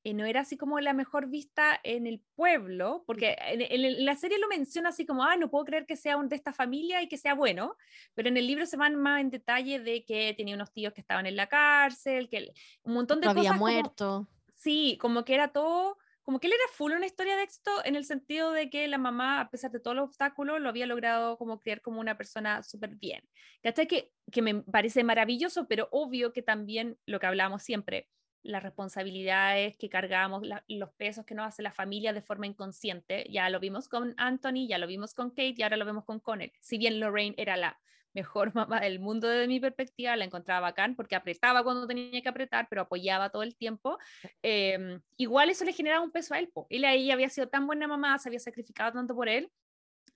eh, 0.03 0.13
no 0.13 0.25
era 0.25 0.41
así 0.41 0.55
como 0.57 0.79
la 0.79 0.93
mejor 0.93 1.27
vista 1.27 1.79
en 1.83 2.07
el 2.07 2.21
pueblo, 2.35 3.03
porque 3.05 3.35
en, 3.39 4.05
la 4.05 4.15
serie 4.15 4.39
lo 4.39 4.47
menciona 4.47 4.89
así 4.89 5.05
como, 5.05 5.23
ah, 5.23 5.35
no 5.35 5.49
puedo 5.49 5.65
creer 5.65 5.85
que 5.85 5.97
sea 5.97 6.15
un 6.15 6.29
de 6.29 6.37
esta 6.37 6.53
familia 6.53 7.01
y 7.01 7.09
que 7.09 7.17
sea 7.17 7.33
bueno, 7.33 7.75
pero 8.13 8.29
en 8.29 8.37
el 8.37 8.47
libro 8.47 8.65
se 8.65 8.77
van 8.77 8.95
más 8.95 9.19
en 9.19 9.31
detalle 9.31 9.79
de 9.79 10.05
que 10.05 10.33
tenía 10.37 10.55
unos 10.55 10.71
tíos 10.71 10.93
que 10.93 11.01
estaban 11.01 11.25
en 11.25 11.35
la 11.35 11.47
cárcel, 11.47 12.29
que 12.29 12.53
un 12.83 12.93
montón 12.93 13.19
de 13.19 13.27
no 13.27 13.33
cosas. 13.33 13.51
Había 13.51 13.59
muerto. 13.59 14.29
sí, 14.55 14.97
como 15.01 15.25
que 15.25 15.33
era 15.33 15.49
todo 15.49 15.97
como 16.27 16.41
que 16.41 16.47
él 16.47 16.53
era 16.53 16.73
full 16.73 16.91
una 16.91 17.05
historia 17.05 17.37
de 17.37 17.43
éxito 17.43 17.71
en 17.85 17.95
el 17.95 18.03
sentido 18.03 18.51
de 18.51 18.69
que 18.69 18.85
la 18.89 18.97
mamá, 18.97 19.39
a 19.39 19.49
pesar 19.49 19.71
de 19.71 19.79
todos 19.79 19.95
los 19.95 20.09
obstáculos, 20.09 20.59
lo 20.59 20.67
había 20.67 20.85
logrado 20.85 21.37
como 21.37 21.61
criar 21.61 21.79
como 21.79 22.01
una 22.01 22.17
persona 22.17 22.63
súper 22.63 22.97
bien. 22.97 23.23
¿Cachai? 23.63 23.87
Que, 23.87 24.11
que 24.29 24.41
me 24.41 24.55
parece 24.55 25.05
maravilloso, 25.05 25.69
pero 25.69 25.87
obvio 25.89 26.33
que 26.33 26.41
también 26.41 26.97
lo 27.05 27.21
que 27.21 27.27
hablamos 27.27 27.63
siempre, 27.63 28.09
las 28.43 28.61
responsabilidades 28.61 29.77
que 29.77 29.87
cargamos, 29.87 30.45
los 30.67 30.91
pesos 30.95 31.25
que 31.25 31.33
nos 31.33 31.47
hace 31.47 31.63
la 31.63 31.71
familia 31.71 32.11
de 32.11 32.21
forma 32.21 32.45
inconsciente. 32.45 33.25
Ya 33.31 33.49
lo 33.49 33.61
vimos 33.61 33.87
con 33.87 34.13
Anthony, 34.17 34.67
ya 34.67 34.79
lo 34.79 34.87
vimos 34.87 35.13
con 35.13 35.29
Kate 35.29 35.55
y 35.55 35.63
ahora 35.63 35.77
lo 35.77 35.85
vemos 35.85 36.03
con 36.03 36.19
Connell. 36.19 36.51
Si 36.59 36.77
bien 36.77 36.99
Lorraine 36.99 37.35
era 37.37 37.55
la 37.55 37.79
mejor 38.13 38.53
mamá 38.55 38.79
del 38.79 38.99
mundo 38.99 39.27
desde 39.27 39.47
mi 39.47 39.59
perspectiva, 39.59 40.15
la 40.15 40.25
encontraba 40.25 40.61
bacán 40.61 40.95
porque 40.95 41.15
apretaba 41.15 41.63
cuando 41.63 41.87
tenía 41.87 42.21
que 42.21 42.29
apretar, 42.29 42.67
pero 42.69 42.83
apoyaba 42.83 43.29
todo 43.29 43.43
el 43.43 43.55
tiempo. 43.55 43.97
Em, 44.41 45.01
igual 45.17 45.49
eso 45.49 45.65
le 45.65 45.73
generaba 45.73 46.03
un 46.03 46.11
peso 46.11 46.33
a 46.33 46.39
él. 46.39 46.51
Él 46.69 46.85
ahí 46.85 47.11
había 47.11 47.29
sido 47.29 47.47
tan 47.47 47.67
buena 47.67 47.87
mamá, 47.87 48.17
se 48.19 48.29
había 48.29 48.39
sacrificado 48.39 48.93
tanto 48.93 49.15
por 49.15 49.29
él, 49.29 49.51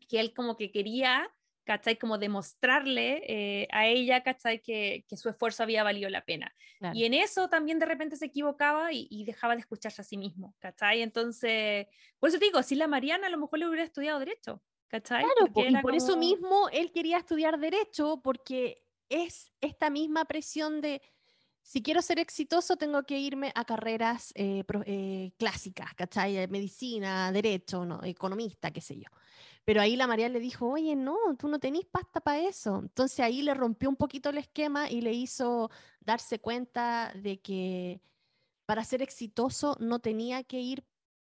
que 0.09 0.19
él 0.19 0.33
como 0.33 0.57
que 0.57 0.71
quería, 0.71 1.29
¿cachai? 1.63 1.97
Como 1.97 2.17
demostrarle 2.17 3.23
eh, 3.27 3.67
a 3.71 3.87
ella, 3.87 4.23
¿cachai? 4.23 4.61
Que, 4.61 5.05
que, 5.07 5.17
su 5.17 5.29
esfuerzo 5.29 5.63
había 5.63 5.83
valido 5.83 6.09
la 6.09 6.25
pena. 6.25 6.53
Y 6.93 7.05
en 7.05 7.13
eso 7.13 7.47
también 7.47 7.77
de 7.77 7.85
repente 7.85 8.15
se 8.15 8.25
equivocaba 8.25 8.91
y, 8.91 9.07
y, 9.11 9.23
dejaba 9.23 9.53
de 9.53 9.61
escucharse 9.61 10.01
a 10.01 10.05
sí 10.05 10.17
mismo, 10.17 10.55
¿cachai? 10.57 11.03
Entonces, 11.03 11.85
por 12.17 12.29
eso 12.29 12.39
digo, 12.39 12.63
si 12.63 12.75
la 12.75 12.87
Mariana 12.87 13.27
a 13.27 13.29
lo 13.29 13.37
mejor 13.37 13.59
le 13.59 13.67
hubiera 13.67 13.83
estudiado 13.83 14.17
derecho, 14.17 14.63
Claro, 15.25 15.69
y 15.69 15.81
por 15.81 15.95
eso 15.95 16.17
mismo 16.17 16.69
él 16.69 16.91
quería 16.91 17.17
estudiar 17.17 17.59
derecho, 17.59 18.21
porque 18.21 18.83
es 19.09 19.51
esta 19.61 19.89
misma 19.89 20.25
presión 20.25 20.81
de, 20.81 21.01
si 21.63 21.81
quiero 21.81 22.01
ser 22.01 22.19
exitoso, 22.19 22.75
tengo 22.75 23.03
que 23.03 23.19
irme 23.19 23.51
a 23.55 23.65
carreras 23.65 24.31
eh, 24.35 24.63
eh, 24.85 25.31
clásicas, 25.37 25.93
¿cachai? 25.95 26.47
Medicina, 26.47 27.31
derecho, 27.31 27.85
no, 27.85 28.03
economista, 28.03 28.71
qué 28.71 28.81
sé 28.81 28.97
yo. 28.97 29.09
Pero 29.63 29.81
ahí 29.81 29.95
la 29.95 30.07
María 30.07 30.27
le 30.27 30.39
dijo, 30.39 30.67
oye, 30.69 30.95
no, 30.95 31.17
tú 31.37 31.47
no 31.47 31.59
tenés 31.59 31.85
pasta 31.85 32.19
para 32.19 32.39
eso. 32.39 32.79
Entonces 32.79 33.19
ahí 33.19 33.43
le 33.43 33.53
rompió 33.53 33.89
un 33.89 33.95
poquito 33.95 34.29
el 34.29 34.39
esquema 34.39 34.89
y 34.89 35.01
le 35.01 35.13
hizo 35.13 35.69
darse 35.99 36.39
cuenta 36.39 37.13
de 37.15 37.39
que 37.39 38.01
para 38.65 38.83
ser 38.83 39.01
exitoso 39.01 39.77
no 39.79 39.99
tenía 39.99 40.43
que 40.43 40.59
ir 40.59 40.83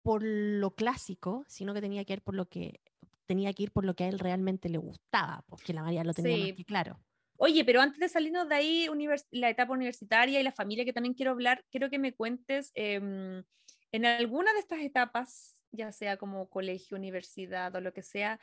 por 0.03 0.21
lo 0.23 0.75
clásico, 0.75 1.43
sino 1.47 1.73
que 1.73 1.81
tenía 1.81 2.05
que 2.05 2.13
ir 2.13 2.21
por 2.21 2.35
lo 2.35 2.47
que 2.47 2.81
tenía 3.29 3.53
que 3.53 3.63
ir 3.63 3.71
por 3.71 3.85
lo 3.85 3.93
que 3.95 4.05
a 4.05 4.07
él 4.09 4.17
realmente 4.17 4.69
le 4.69 4.79
gustaba, 4.79 5.43
porque 5.47 5.71
la 5.71 5.83
María 5.83 6.03
lo 6.03 6.15
tenía 6.15 6.35
más 6.35 6.49
que 6.51 6.65
claro. 6.65 6.99
Oye, 7.37 7.63
pero 7.63 7.79
antes 7.79 7.99
de 7.99 8.09
salirnos 8.09 8.49
de 8.49 8.55
ahí, 8.55 8.89
la 9.31 9.49
etapa 9.49 9.71
universitaria 9.73 10.39
y 10.39 10.43
la 10.43 10.51
familia 10.51 10.83
que 10.83 10.93
también 10.93 11.13
quiero 11.13 11.31
hablar, 11.31 11.63
quiero 11.71 11.89
que 11.89 11.99
me 11.99 12.13
cuentes 12.13 12.71
em, 12.73 13.43
en 13.91 14.05
alguna 14.05 14.51
de 14.53 14.59
estas 14.59 14.79
etapas, 14.81 15.61
ya 15.71 15.91
sea 15.91 16.17
como 16.17 16.49
colegio, 16.49 16.97
universidad 16.97 17.73
o 17.75 17.81
lo 17.81 17.93
que 17.93 18.01
sea, 18.01 18.39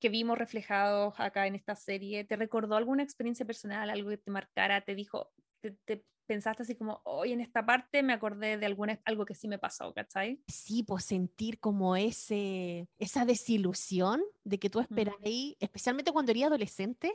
que 0.00 0.08
vimos 0.10 0.38
reflejados 0.38 1.14
acá 1.18 1.46
en 1.46 1.54
esta 1.54 1.76
serie, 1.76 2.24
¿te 2.24 2.36
recordó 2.36 2.76
alguna 2.76 3.04
experiencia 3.04 3.46
personal, 3.46 3.90
algo 3.90 4.10
que 4.10 4.18
te 4.18 4.30
marcara, 4.30 4.82
te 4.82 4.94
dijo, 4.96 5.32
te 5.60 6.04
pensaste 6.28 6.62
así 6.62 6.76
como, 6.76 7.00
hoy 7.04 7.32
en 7.32 7.40
esta 7.40 7.64
parte 7.64 8.02
me 8.02 8.12
acordé 8.12 8.58
de 8.58 8.66
alguna, 8.66 9.00
algo 9.04 9.24
que 9.24 9.34
sí 9.34 9.48
me 9.48 9.58
pasó, 9.58 9.92
¿cachai? 9.94 10.40
Sí, 10.46 10.84
pues 10.84 11.04
sentir 11.04 11.58
como 11.58 11.96
ese, 11.96 12.86
esa 12.98 13.24
desilusión 13.24 14.22
de 14.44 14.58
que 14.58 14.70
tú 14.70 14.78
esperáis, 14.78 15.56
especialmente 15.58 16.12
cuando 16.12 16.30
eres 16.30 16.44
adolescente, 16.44 17.10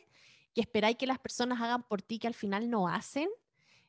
que 0.54 0.62
esperáis 0.62 0.98
que 0.98 1.08
las 1.08 1.20
personas 1.20 1.62
hagan 1.62 1.84
por 1.84 2.02
ti 2.02 2.20
que 2.20 2.28
al 2.28 2.34
final 2.34 2.70
no 2.70 2.90
hacen. 2.90 3.30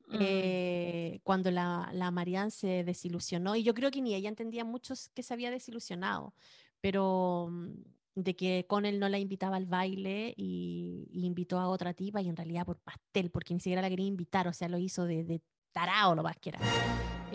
Mm. 0.06 0.18
Eh, 0.20 1.20
cuando 1.22 1.50
la, 1.50 1.88
la 1.94 2.10
Marianne 2.10 2.50
se 2.50 2.84
desilusionó, 2.84 3.56
y 3.56 3.62
yo 3.62 3.72
creo 3.72 3.90
que 3.90 4.02
ni 4.02 4.14
ella 4.14 4.28
entendía 4.28 4.62
mucho 4.62 4.92
que 5.14 5.22
se 5.22 5.32
había 5.32 5.50
desilusionado, 5.50 6.34
pero 6.82 7.48
mm, 7.50 7.72
de 8.14 8.36
que 8.36 8.66
con 8.68 8.86
él 8.86 8.98
no 8.98 9.08
la 9.08 9.18
invitaba 9.18 9.56
al 9.56 9.66
baile 9.66 10.34
y, 10.36 11.08
invitó 11.12 11.58
a 11.58 11.68
otra 11.68 11.94
tipa 11.94 12.20
y 12.20 12.28
en 12.28 12.36
realidad 12.36 12.66
por 12.66 12.78
pastel, 12.78 13.30
porque 13.30 13.54
ni 13.54 13.60
siquiera 13.60 13.82
la 13.82 13.88
quería 13.88 14.06
invitar, 14.06 14.46
o 14.46 14.52
sea, 14.52 14.68
lo 14.68 14.78
hizo 14.78 15.04
de, 15.04 15.24
de 15.24 15.42
tarao 15.72 16.14
lo 16.14 16.22
más 16.22 16.36
que 16.38 16.50
era. 16.50 16.60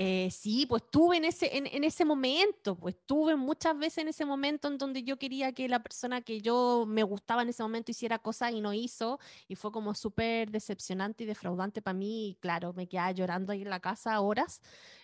Eh, 0.01 0.30
sí, 0.31 0.65
pues 0.65 0.84
tuve 0.89 1.18
en 1.18 1.26
ese, 1.26 1.57
en, 1.57 1.84
ese 1.84 2.06
momento, 2.06 2.77
pues 2.77 2.95
tuve 3.06 3.35
muchas 3.35 3.77
veces 3.77 3.97
en 3.97 4.07
ese 4.07 4.23
momento 4.23 4.69
en 4.69 4.77
donde 4.77 5.03
yo 5.03 5.19
quería 5.19 5.51
que 5.51 5.68
la 5.68 5.84
persona 5.84 6.22
que 6.22 6.39
yo 6.39 6.85
me 6.88 7.03
gustaba 7.03 7.41
en 7.41 7.49
ese 7.49 7.64
momento 7.64 7.91
hiciera 7.91 8.18
cosas 8.18 8.53
y 8.53 8.61
no 8.61 8.73
hizo, 8.73 9.19
y 9.49 9.56
fue 9.56 9.73
como 9.73 9.93
súper 9.93 10.51
decepcionante 10.51 11.26
y 11.26 11.27
defraudante 11.27 11.81
para 11.81 11.95
mí, 11.95 12.30
y 12.30 12.35
claro, 12.35 12.72
me 12.72 12.88
quedaba 12.88 13.11
llorando 13.11 13.51
ahí 13.51 13.64
en 13.64 13.69
la 13.69 13.81
casa 13.81 14.22
horas. 14.22 14.61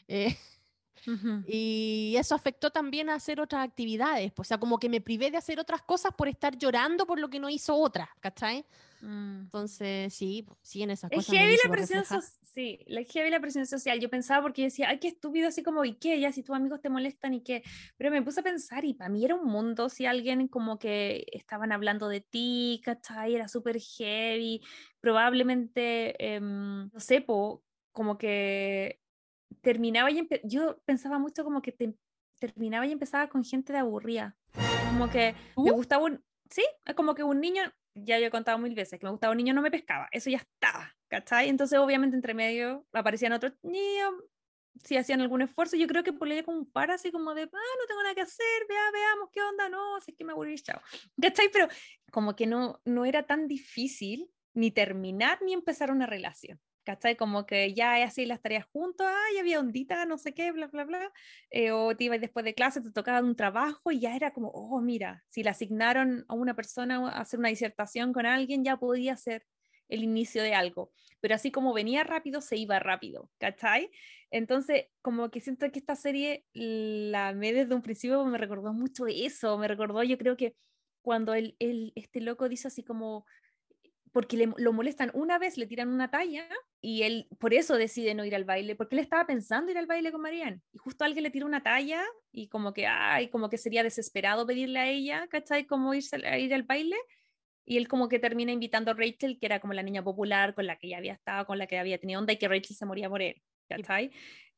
Eh, 0.07 0.34
y 1.47 2.15
eso 2.17 2.35
afectó 2.35 2.72
también 2.72 3.09
a 3.09 3.15
hacer 3.15 3.39
otras 3.39 3.63
actividades, 3.63 4.31
pues, 4.31 4.47
o 4.47 4.49
sea, 4.49 4.57
como 4.57 4.80
que 4.80 4.89
me 4.89 5.01
privé 5.01 5.31
de 5.31 5.38
hacer 5.38 5.59
otras 5.59 5.81
cosas 5.81 6.13
por 6.15 6.27
estar 6.27 6.57
llorando 6.57 7.05
por 7.05 7.19
lo 7.19 7.30
que 7.30 7.39
no 7.39 7.49
hizo 7.49 7.76
otra, 7.76 8.09
¿cachai? 8.19 8.65
Mm. 9.01 9.41
Entonces, 9.41 10.13
sí, 10.13 10.47
sí, 10.61 10.81
en 10.81 10.91
esas 10.91 11.11
cosas. 11.11 11.34
Es 11.34 11.63
la 11.63 11.72
presión 11.72 12.03
sí, 12.53 12.80
la 12.88 13.03
heavy 13.03 13.30
la 13.30 13.39
presión 13.39 13.65
social. 13.67 13.99
Yo 13.99 14.09
pensaba 14.09 14.41
porque 14.41 14.61
yo 14.61 14.65
decía, 14.67 14.89
ay, 14.89 14.99
qué 14.99 15.09
estúpido, 15.09 15.49
así 15.49 15.61
como, 15.61 15.84
¿y 15.85 15.95
qué? 15.95 16.19
Ya 16.19 16.31
si 16.31 16.41
tus 16.41 16.55
amigos 16.55 16.81
te 16.81 16.89
molestan 16.89 17.34
y 17.34 17.41
qué. 17.41 17.63
Pero 17.97 18.11
me 18.11 18.22
puse 18.22 18.39
a 18.39 18.43
pensar 18.43 18.85
y 18.85 18.93
para 18.93 19.09
mí 19.09 19.23
era 19.23 19.35
un 19.35 19.45
mundo 19.45 19.89
si 19.89 20.05
alguien 20.05 20.47
como 20.47 20.80
que 20.80 21.26
estaban 21.31 21.72
hablando 21.72 22.07
de 22.07 22.22
ti, 22.22 22.81
¿cachai? 22.84 23.35
Era 23.35 23.47
súper 23.47 23.80
heavy. 23.80 24.61
Probablemente, 25.01 26.15
em, 26.35 26.89
no 26.91 26.99
sé, 26.99 27.22
po, 27.22 27.63
como 27.91 28.17
que 28.17 29.01
terminaba 29.61 30.11
y 30.11 30.27
yo 30.43 30.80
pensaba 30.85 31.19
mucho 31.19 31.43
como 31.43 31.61
que 31.61 31.76
terminaba 32.39 32.85
y 32.85 32.91
empezaba 32.91 33.27
con 33.27 33.43
gente 33.43 33.73
de 33.73 33.80
aburrida. 33.80 34.35
Como 34.89 35.09
que 35.09 35.35
me 35.57 35.72
gustaba 35.72 36.05
un, 36.05 36.23
sí, 36.49 36.63
como 36.95 37.15
que 37.15 37.23
un 37.23 37.39
niño, 37.39 37.63
ya 37.95 38.19
yo 38.19 38.27
he 38.27 38.31
contado 38.31 38.57
mil 38.57 38.76
veces, 38.76 38.99
que 38.99 39.05
me 39.05 39.11
gustaba 39.11 39.31
un 39.31 39.38
niño 39.38 39.53
no 39.53 39.61
me 39.61 39.72
pescaba, 39.72 40.07
eso 40.11 40.30
ya 40.30 40.38
estaba, 40.38 40.95
¿cachai? 41.07 41.49
Entonces 41.49 41.80
obviamente 41.80 42.15
entre 42.15 42.34
medio 42.34 42.85
aparecían 42.93 43.34
otros 43.34 43.53
niños, 43.63 44.13
si 44.84 44.97
hacían 44.97 45.22
algún 45.22 45.41
esfuerzo, 45.41 45.77
yo 45.77 45.88
creo 45.88 46.03
que 46.03 46.13
por 46.13 46.27
como 46.43 46.59
un 46.59 46.72
par 46.72 46.91
así 46.91 47.11
como 47.11 47.34
de, 47.34 47.43
ah, 47.43 47.47
no 47.51 47.88
tengo 47.88 48.03
nada 48.03 48.15
que 48.15 48.22
hacer, 48.22 48.67
vea, 48.67 48.91
veamos 48.91 49.30
qué 49.31 49.41
onda, 49.41 49.69
no, 49.69 49.99
si 50.01 50.11
es 50.11 50.17
que 50.17 50.26
me 50.26 50.34
aburrí, 50.34 50.55
chao. 50.55 50.81
¿Cachai? 51.22 51.49
Pero 51.51 51.67
como 52.11 52.35
que 52.35 52.45
no, 52.45 52.81
no 52.85 53.05
era 53.05 53.23
tan 53.23 53.47
difícil 53.47 54.30
ni 54.53 54.72
terminar 54.72 55.41
ni 55.41 55.53
empezar 55.53 55.91
una 55.91 56.05
relación. 56.05 56.59
¿Cachai? 56.85 57.17
Como 57.17 57.45
que 57.45 57.73
ya 57.73 58.03
así 58.03 58.25
las 58.25 58.41
tareas 58.41 58.65
juntos, 58.65 59.05
ay, 59.07 59.37
había 59.39 59.59
ondita, 59.59 60.05
no 60.05 60.17
sé 60.17 60.33
qué, 60.33 60.51
bla, 60.51 60.67
bla, 60.67 60.85
bla, 60.85 61.11
eh, 61.49 61.71
o 61.71 61.95
te 61.95 62.05
ibas 62.05 62.21
después 62.21 62.45
de 62.45 62.53
clase, 62.53 62.81
te 62.81 62.91
tocaba 62.91 63.19
un 63.21 63.35
trabajo 63.35 63.91
y 63.91 63.99
ya 63.99 64.15
era 64.15 64.31
como, 64.31 64.49
oh, 64.49 64.79
mira, 64.81 65.23
si 65.29 65.43
le 65.43 65.49
asignaron 65.49 66.25
a 66.27 66.35
una 66.35 66.55
persona 66.55 66.97
a 67.09 67.21
hacer 67.21 67.39
una 67.39 67.49
disertación 67.49 68.13
con 68.13 68.25
alguien, 68.25 68.63
ya 68.63 68.77
podía 68.77 69.17
ser 69.17 69.45
el 69.89 70.03
inicio 70.03 70.41
de 70.43 70.55
algo, 70.55 70.91
pero 71.19 71.35
así 71.35 71.51
como 71.51 71.73
venía 71.73 72.03
rápido, 72.03 72.41
se 72.41 72.57
iba 72.57 72.79
rápido, 72.79 73.29
¿cachai? 73.37 73.91
Entonces, 74.31 74.85
como 75.01 75.29
que 75.29 75.41
siento 75.41 75.71
que 75.71 75.79
esta 75.79 75.95
serie, 75.95 76.45
la 76.53 77.33
me 77.33 77.53
desde 77.53 77.75
un 77.75 77.81
principio 77.81 78.23
me 78.25 78.37
recordó 78.37 78.73
mucho 78.73 79.05
eso, 79.07 79.57
me 79.57 79.67
recordó, 79.67 80.03
yo 80.03 80.17
creo 80.17 80.37
que 80.37 80.55
cuando 81.01 81.35
el, 81.35 81.55
el, 81.59 81.93
este 81.95 82.19
loco 82.21 82.49
dice 82.49 82.67
así 82.67 82.83
como, 82.83 83.25
porque 84.15 84.37
le, 84.37 84.53
lo 84.55 84.71
molestan 84.71 85.11
una 85.13 85.37
vez, 85.37 85.57
le 85.57 85.67
tiran 85.67 85.89
una 85.89 86.09
talla 86.09 86.47
y 86.79 87.03
él 87.03 87.27
por 87.37 87.53
eso 87.53 87.75
decide 87.75 88.13
no 88.13 88.23
ir 88.23 88.33
al 88.33 88.45
baile, 88.45 88.73
porque 88.73 88.95
él 88.95 89.01
estaba 89.01 89.27
pensando 89.27 89.73
ir 89.73 89.77
al 89.77 89.87
baile 89.87 90.09
con 90.13 90.21
Marianne 90.21 90.61
y 90.71 90.77
justo 90.77 91.03
alguien 91.03 91.23
le 91.23 91.31
tira 91.31 91.45
una 91.45 91.61
talla 91.61 92.01
y 92.31 92.47
como 92.47 92.71
que, 92.71 92.87
ay, 92.87 93.27
como 93.27 93.49
que 93.49 93.57
sería 93.57 93.83
desesperado 93.83 94.47
pedirle 94.47 94.79
a 94.79 94.87
ella, 94.87 95.27
¿cachai? 95.27 95.65
Como 95.65 95.93
irse 95.93 96.15
a 96.25 96.39
ir 96.39 96.53
al 96.53 96.63
baile 96.63 96.95
y 97.65 97.75
él 97.75 97.89
como 97.89 98.07
que 98.07 98.17
termina 98.17 98.53
invitando 98.53 98.91
a 98.91 98.93
Rachel, 98.93 99.37
que 99.37 99.47
era 99.47 99.59
como 99.59 99.73
la 99.73 99.83
niña 99.83 100.01
popular 100.01 100.55
con 100.55 100.65
la 100.65 100.77
que 100.77 100.87
ya 100.87 100.97
había 100.99 101.11
estado, 101.11 101.45
con 101.45 101.57
la 101.57 101.67
que 101.67 101.77
había 101.77 101.97
tenido 101.97 102.21
onda 102.21 102.31
y 102.31 102.37
que 102.37 102.47
Rachel 102.47 102.77
se 102.77 102.85
moría 102.85 103.09
por 103.09 103.21
él, 103.21 103.43
¿cachai? 103.67 104.11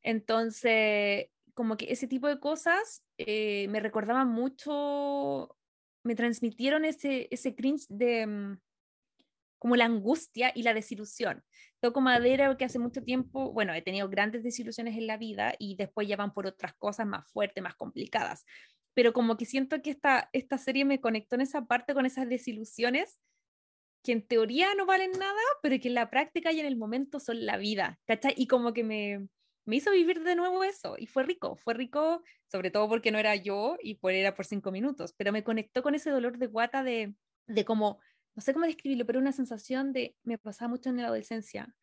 Entonces, 0.03 1.29
como 1.55 1.77
que 1.77 1.91
ese 1.91 2.07
tipo 2.07 2.27
de 2.27 2.39
cosas 2.39 3.03
eh, 3.17 3.67
me 3.69 3.79
recordaban 3.79 4.27
mucho, 4.27 5.57
me 6.03 6.13
transmitieron 6.13 6.85
ese, 6.85 7.27
ese 7.31 7.55
cringe 7.55 7.88
de 7.89 8.27
mm, 8.27 8.59
como 9.59 9.75
la 9.75 9.85
angustia 9.85 10.51
y 10.55 10.63
la 10.63 10.73
desilusión. 10.73 11.43
Toco 11.79 12.01
madera 12.01 12.55
que 12.57 12.65
hace 12.65 12.79
mucho 12.79 13.03
tiempo, 13.03 13.51
bueno, 13.51 13.73
he 13.73 13.81
tenido 13.81 14.09
grandes 14.09 14.43
desilusiones 14.43 14.97
en 14.97 15.07
la 15.07 15.17
vida 15.17 15.53
y 15.59 15.75
después 15.75 16.07
ya 16.07 16.15
van 16.15 16.34
por 16.34 16.47
otras 16.47 16.73
cosas 16.75 17.05
más 17.05 17.29
fuertes, 17.31 17.63
más 17.63 17.75
complicadas. 17.75 18.45
Pero 18.93 19.13
como 19.13 19.38
que 19.38 19.45
siento 19.45 19.81
que 19.81 19.91
esta, 19.91 20.29
esta 20.34 20.57
serie 20.57 20.85
me 20.85 20.99
conectó 20.99 21.35
en 21.35 21.41
esa 21.41 21.65
parte 21.65 21.93
con 21.93 22.05
esas 22.05 22.27
desilusiones 22.27 23.19
que 24.03 24.11
en 24.13 24.25
teoría 24.25 24.73
no 24.75 24.85
valen 24.85 25.11
nada, 25.11 25.41
pero 25.61 25.79
que 25.79 25.89
en 25.89 25.93
la 25.93 26.09
práctica 26.09 26.51
y 26.51 26.59
en 26.59 26.65
el 26.65 26.77
momento 26.77 27.19
son 27.19 27.45
la 27.45 27.57
vida, 27.57 27.99
¿cachai? 28.05 28.34
Y 28.38 28.47
como 28.47 28.73
que 28.73 28.84
me, 28.84 29.27
me 29.65 29.75
hizo 29.75 29.91
vivir 29.91 30.23
de 30.23 30.35
nuevo 30.35 30.63
eso 30.63 30.95
y 30.97 31.07
fue 31.07 31.23
rico, 31.23 31.57
fue 31.57 31.73
rico, 31.73 32.23
sobre 32.49 32.71
todo 32.71 32.88
porque 32.88 33.11
no 33.11 33.19
era 33.19 33.35
yo 33.35 33.75
y 33.81 33.95
por 33.95 34.13
era 34.13 34.34
por 34.34 34.45
cinco 34.45 34.71
minutos, 34.71 35.13
pero 35.17 35.31
me 35.31 35.43
conectó 35.43 35.84
con 35.84 35.93
ese 35.93 36.09
dolor 36.09 36.38
de 36.38 36.47
guata 36.47 36.84
de, 36.84 37.13
de 37.47 37.65
como 37.65 37.99
no 38.38 38.41
sé 38.41 38.53
cómo 38.53 38.68
describirlo, 38.68 39.03
pero 39.07 39.18
una 39.18 39.31
sensación 39.31 39.93
de, 39.93 40.15
me 40.22 40.38
pasaba 40.38 40.69
mucho 40.69 40.91
en 40.91 40.97
la 40.97 41.07
adolescencia, 41.07 41.76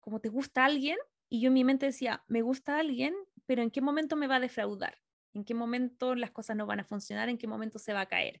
como 0.00 0.20
te 0.20 0.30
gusta 0.30 0.64
alguien, 0.64 0.96
y 1.28 1.42
yo 1.42 1.48
en 1.48 1.52
mi 1.52 1.64
mente 1.64 1.84
decía, 1.84 2.24
me 2.28 2.40
gusta 2.40 2.78
alguien, 2.78 3.14
pero 3.44 3.60
¿en 3.60 3.70
qué 3.70 3.82
momento 3.82 4.16
me 4.16 4.26
va 4.26 4.36
a 4.36 4.40
defraudar? 4.40 4.96
¿En 5.34 5.44
qué 5.44 5.52
momento 5.52 6.14
las 6.14 6.30
cosas 6.30 6.56
no 6.56 6.64
van 6.64 6.80
a 6.80 6.84
funcionar? 6.84 7.28
¿En 7.28 7.36
qué 7.36 7.46
momento 7.46 7.78
se 7.78 7.92
va 7.92 8.00
a 8.00 8.06
caer? 8.06 8.40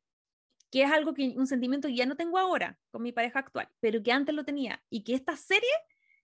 Que 0.70 0.84
es 0.84 0.90
algo 0.90 1.12
que, 1.12 1.34
un 1.36 1.46
sentimiento 1.46 1.88
que 1.88 1.94
ya 1.94 2.06
no 2.06 2.16
tengo 2.16 2.38
ahora 2.38 2.80
con 2.90 3.02
mi 3.02 3.12
pareja 3.12 3.40
actual, 3.40 3.68
pero 3.80 4.02
que 4.02 4.12
antes 4.12 4.34
lo 4.34 4.46
tenía, 4.46 4.82
y 4.88 5.04
que 5.04 5.12
esta 5.12 5.36
serie 5.36 5.68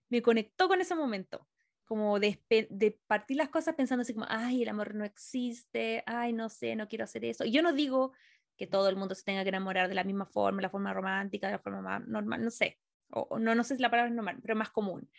me 0.09 0.23
conectó 0.23 0.67
con 0.67 0.81
ese 0.81 0.95
momento 0.95 1.47
como 1.85 2.19
de, 2.19 2.39
de, 2.49 2.99
partir 3.05 3.37
las 3.37 3.49
cosas 3.49 3.75
pensando 3.75 4.01
así 4.01 4.15
como, 4.15 4.25
ay, 4.29 4.63
el 4.63 4.69
amor 4.69 4.95
no 4.95 5.05
existe, 5.05 6.03
ay, 6.07 6.33
no 6.33 6.49
sé, 6.49 6.75
no 6.75 6.87
quiero 6.87 7.03
hacer 7.03 7.23
eso. 7.25 7.45
Yo 7.45 7.61
no 7.61 7.73
digo 7.73 8.13
que 8.59 8.67
todo 8.67 8.89
el 8.89 8.97
mundo 8.97 9.15
se 9.15 9.23
tenga 9.23 9.43
que 9.43 9.49
enamorar 9.49 9.87
de 9.87 9.95
la 9.95 10.03
misma 10.03 10.25
forma, 10.25 10.61
la 10.61 10.69
forma 10.69 10.93
romántica, 10.93 11.47
de 11.47 11.53
la 11.53 11.59
forma 11.59 11.81
más 11.81 12.07
normal, 12.07 12.43
no 12.43 12.51
sé, 12.51 12.77
o, 13.11 13.39
no, 13.39 13.55
no 13.55 13.63
sé 13.63 13.77
si 13.77 13.81
la 13.81 13.89
palabra 13.89 14.09
es 14.09 14.15
normal, 14.15 14.37
pero 14.41 14.55
más 14.55 14.69
común. 14.69 15.09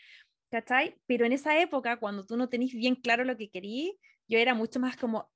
¿Cachai? 0.50 0.96
Pero 1.06 1.24
en 1.24 1.32
esa 1.32 1.60
época, 1.60 1.98
cuando 1.98 2.26
tú 2.26 2.36
no 2.36 2.48
tenés 2.48 2.72
bien 2.72 2.96
claro 2.96 3.24
lo 3.24 3.36
que 3.36 3.50
querías, 3.50 3.94
yo 4.28 4.38
era 4.38 4.52
mucho 4.52 4.80
más 4.80 4.96
como, 4.96 5.30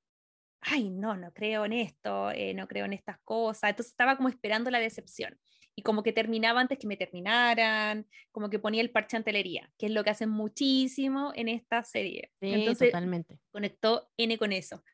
ay, 0.60 0.90
no, 0.90 1.16
no 1.16 1.32
creo 1.32 1.64
en 1.64 1.72
esto, 1.72 2.30
eh, 2.32 2.52
no 2.52 2.66
creo 2.66 2.84
en 2.84 2.92
estas 2.92 3.18
cosas. 3.20 3.70
Entonces 3.70 3.92
estaba 3.92 4.16
como 4.16 4.28
esperando 4.28 4.70
la 4.70 4.80
decepción. 4.80 5.38
Y 5.76 5.82
como 5.82 6.02
que 6.02 6.12
terminaba 6.12 6.60
antes 6.60 6.78
que 6.78 6.86
me 6.86 6.96
terminaran, 6.96 8.06
como 8.32 8.50
que 8.50 8.60
ponía 8.60 8.80
el 8.80 8.90
parche 8.90 9.16
antelería, 9.16 9.70
que 9.78 9.86
es 9.86 9.92
lo 9.92 10.04
que 10.04 10.10
hacen 10.10 10.30
muchísimo 10.30 11.32
en 11.34 11.48
esta 11.48 11.82
serie. 11.82 12.30
Sí, 12.40 12.52
Entonces, 12.52 12.90
totalmente. 12.90 13.40
Conectó 13.50 14.08
N 14.16 14.36
con 14.38 14.52
eso. 14.52 14.84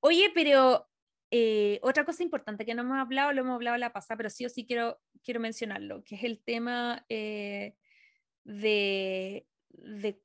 Oye, 0.00 0.30
pero 0.34 0.89
eh, 1.30 1.78
otra 1.82 2.04
cosa 2.04 2.22
importante 2.24 2.66
que 2.66 2.74
no 2.74 2.82
hemos 2.82 2.98
hablado, 2.98 3.32
lo 3.32 3.42
hemos 3.42 3.54
hablado 3.54 3.76
la 3.76 3.92
pasada, 3.92 4.16
pero 4.16 4.30
sí 4.30 4.44
o 4.44 4.48
sí 4.48 4.66
quiero, 4.66 5.00
quiero 5.22 5.38
mencionarlo, 5.38 6.02
que 6.02 6.16
es 6.16 6.24
el 6.24 6.42
tema 6.42 7.04
eh, 7.08 7.76
de, 8.42 9.46
de, 9.68 10.20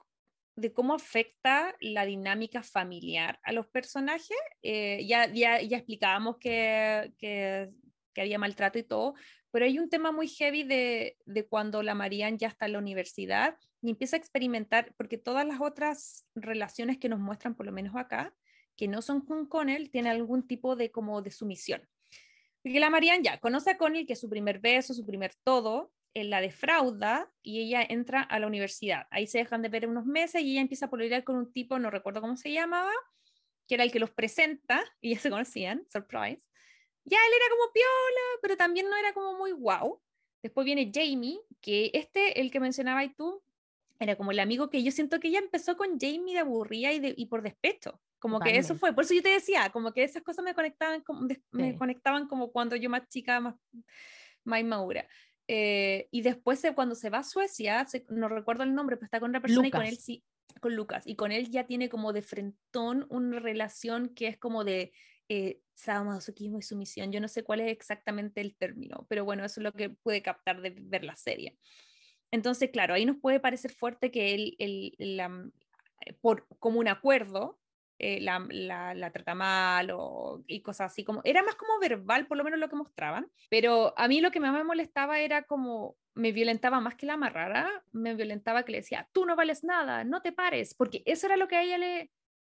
de, 0.56 0.74
cómo 0.74 0.96
afecta 0.96 1.76
la 1.80 2.06
dinámica 2.06 2.64
familiar 2.64 3.40
a 3.44 3.52
los 3.52 3.68
personajes. 3.68 4.38
Eh, 4.64 5.06
ya, 5.08 5.32
ya, 5.32 5.62
ya 5.62 5.78
explicábamos 5.78 6.38
que, 6.38 7.14
que, 7.20 7.70
que, 8.14 8.22
había 8.22 8.40
maltrato 8.40 8.80
y 8.80 8.84
todo, 8.84 9.14
pero 9.52 9.66
hay 9.66 9.78
un 9.78 9.90
tema 9.90 10.12
muy 10.12 10.28
heavy 10.28 10.64
de, 10.64 11.18
de 11.26 11.46
cuando 11.46 11.84
la 11.84 11.94
Marianne 11.94 12.40
ya 12.40 12.48
está 12.48 12.66
en 12.66 12.74
la 12.74 12.80
universidad 12.80 13.58
y 13.84 13.92
empieza 13.92 14.16
a 14.16 14.20
experimentar, 14.20 14.92
porque 14.98 15.20
todas 15.20 15.46
las 15.46 15.62
otras 15.62 16.26
relaciones 16.34 16.98
que 16.98 17.10
nos 17.10 17.20
muestran, 17.20 17.54
por 17.54 17.68
lo 17.68 17.72
menos 17.72 17.96
acá, 17.96 18.34
que 18.76 18.88
no 18.88 19.02
son 19.02 19.22
con 19.22 19.46
Connell 19.46 19.90
tiene 19.90 20.10
algún 20.10 20.48
tipo 20.48 20.76
de 20.76 20.92
como 20.92 21.22
de 21.22 21.32
sumisión. 21.32 21.88
Porque 22.62 22.80
la 22.80 22.90
Marianne 22.90 23.24
ya 23.24 23.40
conoce 23.40 23.72
a 23.72 23.78
Connell, 23.78 24.08
que 24.08 24.14
es 24.14 24.20
su 24.20 24.30
primer 24.30 24.60
beso, 24.60 24.94
su 24.94 25.06
primer 25.06 25.36
todo, 25.44 25.94
él 26.16 26.30
la 26.30 26.42
defrauda 26.42 27.32
y 27.44 27.62
ella 27.62 27.86
entra 27.88 28.22
a 28.22 28.40
la 28.40 28.48
universidad. 28.48 29.06
Ahí 29.12 29.28
se 29.28 29.38
dejan 29.38 29.62
de 29.62 29.70
ver 29.70 29.88
unos 29.88 30.06
meses 30.06 30.42
y 30.42 30.54
ella 30.54 30.62
empieza 30.62 30.88
a 30.88 30.90
pololear 30.90 31.24
con 31.24 31.36
un 31.36 31.52
tipo, 31.52 31.78
no 31.78 31.92
recuerdo 31.92 32.22
cómo 32.22 32.38
se 32.38 32.52
llamaba, 32.52 32.92
que 33.68 33.76
era 33.76 33.84
el 33.84 33.92
que 33.92 34.00
los 34.00 34.12
presenta 34.12 34.84
y 35.02 35.14
ya 35.14 35.20
se 35.20 35.30
conocían, 35.30 35.86
surprise. 35.92 36.48
Ya 37.04 37.18
él 37.18 37.34
era 37.36 37.46
como 37.52 37.72
piola, 37.72 38.40
pero 38.42 38.58
también 38.58 38.90
no 38.90 38.96
era 38.98 39.14
como 39.14 39.38
muy 39.38 39.52
wow. 39.52 40.02
Después 40.42 40.66
viene 40.66 40.92
Jamie, 40.94 41.40
que 41.62 41.92
este, 41.94 42.40
el 42.40 42.50
que 42.50 42.60
mencionaba 42.60 43.04
y 43.04 43.14
tú, 43.14 43.44
era 44.00 44.16
como 44.16 44.32
el 44.32 44.40
amigo 44.40 44.70
que 44.70 44.84
yo 44.84 44.92
siento 44.92 45.20
que 45.20 45.28
ella 45.28 45.40
empezó 45.40 45.78
con 45.78 46.00
Jamie 46.00 46.34
de 46.34 46.40
aburrida 46.40 46.92
y, 46.94 47.14
y 47.16 47.26
por 47.28 47.42
despecho. 47.42 48.02
Como 48.26 48.40
que 48.40 48.58
eso 48.58 48.74
fue, 48.74 48.92
por 48.92 49.04
eso 49.04 49.14
yo 49.14 49.22
te 49.22 49.30
decía, 49.30 49.70
como 49.70 49.94
que 49.94 50.04
esas 50.04 50.24
cosas 50.24 50.44
me 50.44 50.56
conectaban, 50.56 51.04
me 51.52 51.78
conectaban 51.78 52.28
como 52.28 52.52
cuando 52.52 52.76
yo 52.76 52.90
más 52.90 53.08
chica, 53.08 53.40
más, 53.40 53.54
más 54.44 54.62
inmadura. 54.62 55.08
Eh, 55.48 56.08
y 56.10 56.24
después 56.24 56.66
cuando 56.74 56.96
se 56.96 57.12
va 57.12 57.20
a 57.20 57.24
Suecia, 57.24 57.86
no 58.10 58.28
recuerdo 58.28 58.64
el 58.64 58.74
nombre, 58.74 58.98
pero 58.98 59.06
está 59.06 59.20
con 59.20 59.30
otra 59.30 59.42
persona 59.42 59.68
y 59.68 59.70
con 59.70 59.84
él 59.84 59.98
sí, 59.98 60.24
con 60.60 60.76
Lucas, 60.76 61.06
y 61.06 61.16
con 61.16 61.32
él 61.32 61.52
ya 61.52 61.68
tiene 61.68 61.88
como 61.88 62.14
de 62.14 62.24
frentón 62.24 63.06
una 63.12 63.38
relación 63.40 64.10
que 64.10 64.26
es 64.26 64.40
como 64.40 64.64
de 64.64 64.92
eh, 65.30 65.62
sadomasoquismo 65.76 66.58
y 66.58 66.64
sumisión. 66.64 67.12
Yo 67.12 67.22
no 67.22 67.28
sé 67.28 67.44
cuál 67.44 67.60
es 67.60 67.72
exactamente 67.72 68.42
el 68.42 68.56
término, 68.56 69.06
pero 69.08 69.24
bueno, 69.24 69.46
eso 69.46 69.60
es 69.60 69.66
lo 69.66 69.72
que 69.72 69.92
pude 69.92 70.24
captar 70.24 70.64
de 70.64 70.72
ver 70.72 71.04
la 71.04 71.16
serie. 71.16 71.60
Entonces, 72.32 72.72
claro, 72.72 72.96
ahí 72.96 73.06
nos 73.06 73.18
puede 73.18 73.40
parecer 73.40 73.72
fuerte 73.72 74.10
que 74.10 74.34
él, 74.34 74.56
él 74.58 74.96
la, 74.98 75.30
por, 76.22 76.48
como 76.58 76.80
un 76.80 76.88
acuerdo, 76.88 77.60
eh, 77.98 78.20
la, 78.22 78.46
la, 78.50 79.12
trata 79.12 79.36
mal 79.36 79.92
o, 79.92 80.44
y 80.48 80.62
cosas 80.62 80.92
así, 80.92 81.04
como 81.04 81.22
era 81.24 81.44
más 81.44 81.56
como 81.56 81.80
verbal, 81.80 82.28
por 82.28 82.38
lo 82.38 82.44
menos 82.44 82.60
lo 82.60 82.70
que 82.70 82.76
mostraban, 82.76 83.32
pero 83.50 83.94
a 83.98 84.08
mí 84.08 84.22
lo 84.22 84.32
que 84.32 84.40
más 84.40 84.54
me 84.54 84.64
molestaba 84.64 85.20
era 85.20 85.44
como 85.44 85.96
me 86.14 86.32
violentaba 86.32 86.80
más 86.80 86.96
que 86.96 87.06
la 87.06 87.14
amarrara, 87.14 87.84
me 87.92 88.16
violentaba 88.16 88.64
que 88.64 88.72
le 88.72 88.78
decía, 88.80 89.10
tú 89.12 89.26
no 89.26 89.36
vales 89.36 89.64
nada, 89.64 90.04
no 90.04 90.22
te 90.22 90.32
pares, 90.32 90.74
porque 90.74 91.04
eso 91.06 91.28
era 91.28 91.38
lo 91.38 91.48
que 91.48 91.58
a 91.58 91.64
ella 91.64 91.78
le, 91.78 92.12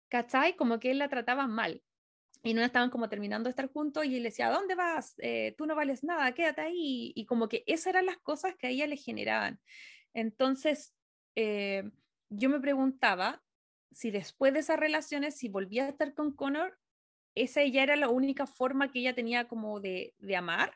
¿cachai? 0.09 0.55
Como 0.55 0.79
que 0.79 0.91
él 0.91 0.99
la 0.99 1.09
trataba 1.09 1.47
mal. 1.47 1.81
Y 2.45 2.53
no 2.53 2.61
estaban 2.61 2.89
como 2.89 3.07
terminando 3.07 3.45
de 3.47 3.51
estar 3.51 3.71
juntos 3.71 4.05
y 4.05 4.17
él 4.17 4.23
decía, 4.23 4.49
¿dónde 4.49 4.75
vas? 4.75 5.15
Eh, 5.19 5.55
tú 5.57 5.65
no 5.65 5.75
vales 5.75 6.03
nada, 6.03 6.33
quédate 6.33 6.61
ahí. 6.61 7.13
Y 7.15 7.25
como 7.25 7.47
que 7.47 7.63
esas 7.67 7.87
eran 7.87 8.05
las 8.05 8.17
cosas 8.17 8.53
que 8.57 8.67
a 8.67 8.69
ella 8.69 8.85
le 8.85 8.97
generaban. 8.97 9.61
Entonces, 10.13 10.93
eh, 11.35 11.89
yo 12.29 12.49
me 12.49 12.59
preguntaba 12.59 13.41
si 13.93 14.11
después 14.11 14.53
de 14.53 14.59
esas 14.59 14.79
relaciones, 14.79 15.37
si 15.37 15.49
volvía 15.49 15.85
a 15.85 15.89
estar 15.89 16.13
con 16.13 16.35
Connor, 16.35 16.77
esa 17.35 17.63
ya 17.63 17.83
era 17.83 17.95
la 17.95 18.09
única 18.09 18.45
forma 18.45 18.91
que 18.91 18.99
ella 18.99 19.15
tenía 19.15 19.47
como 19.47 19.79
de, 19.79 20.13
de 20.19 20.35
amar, 20.35 20.73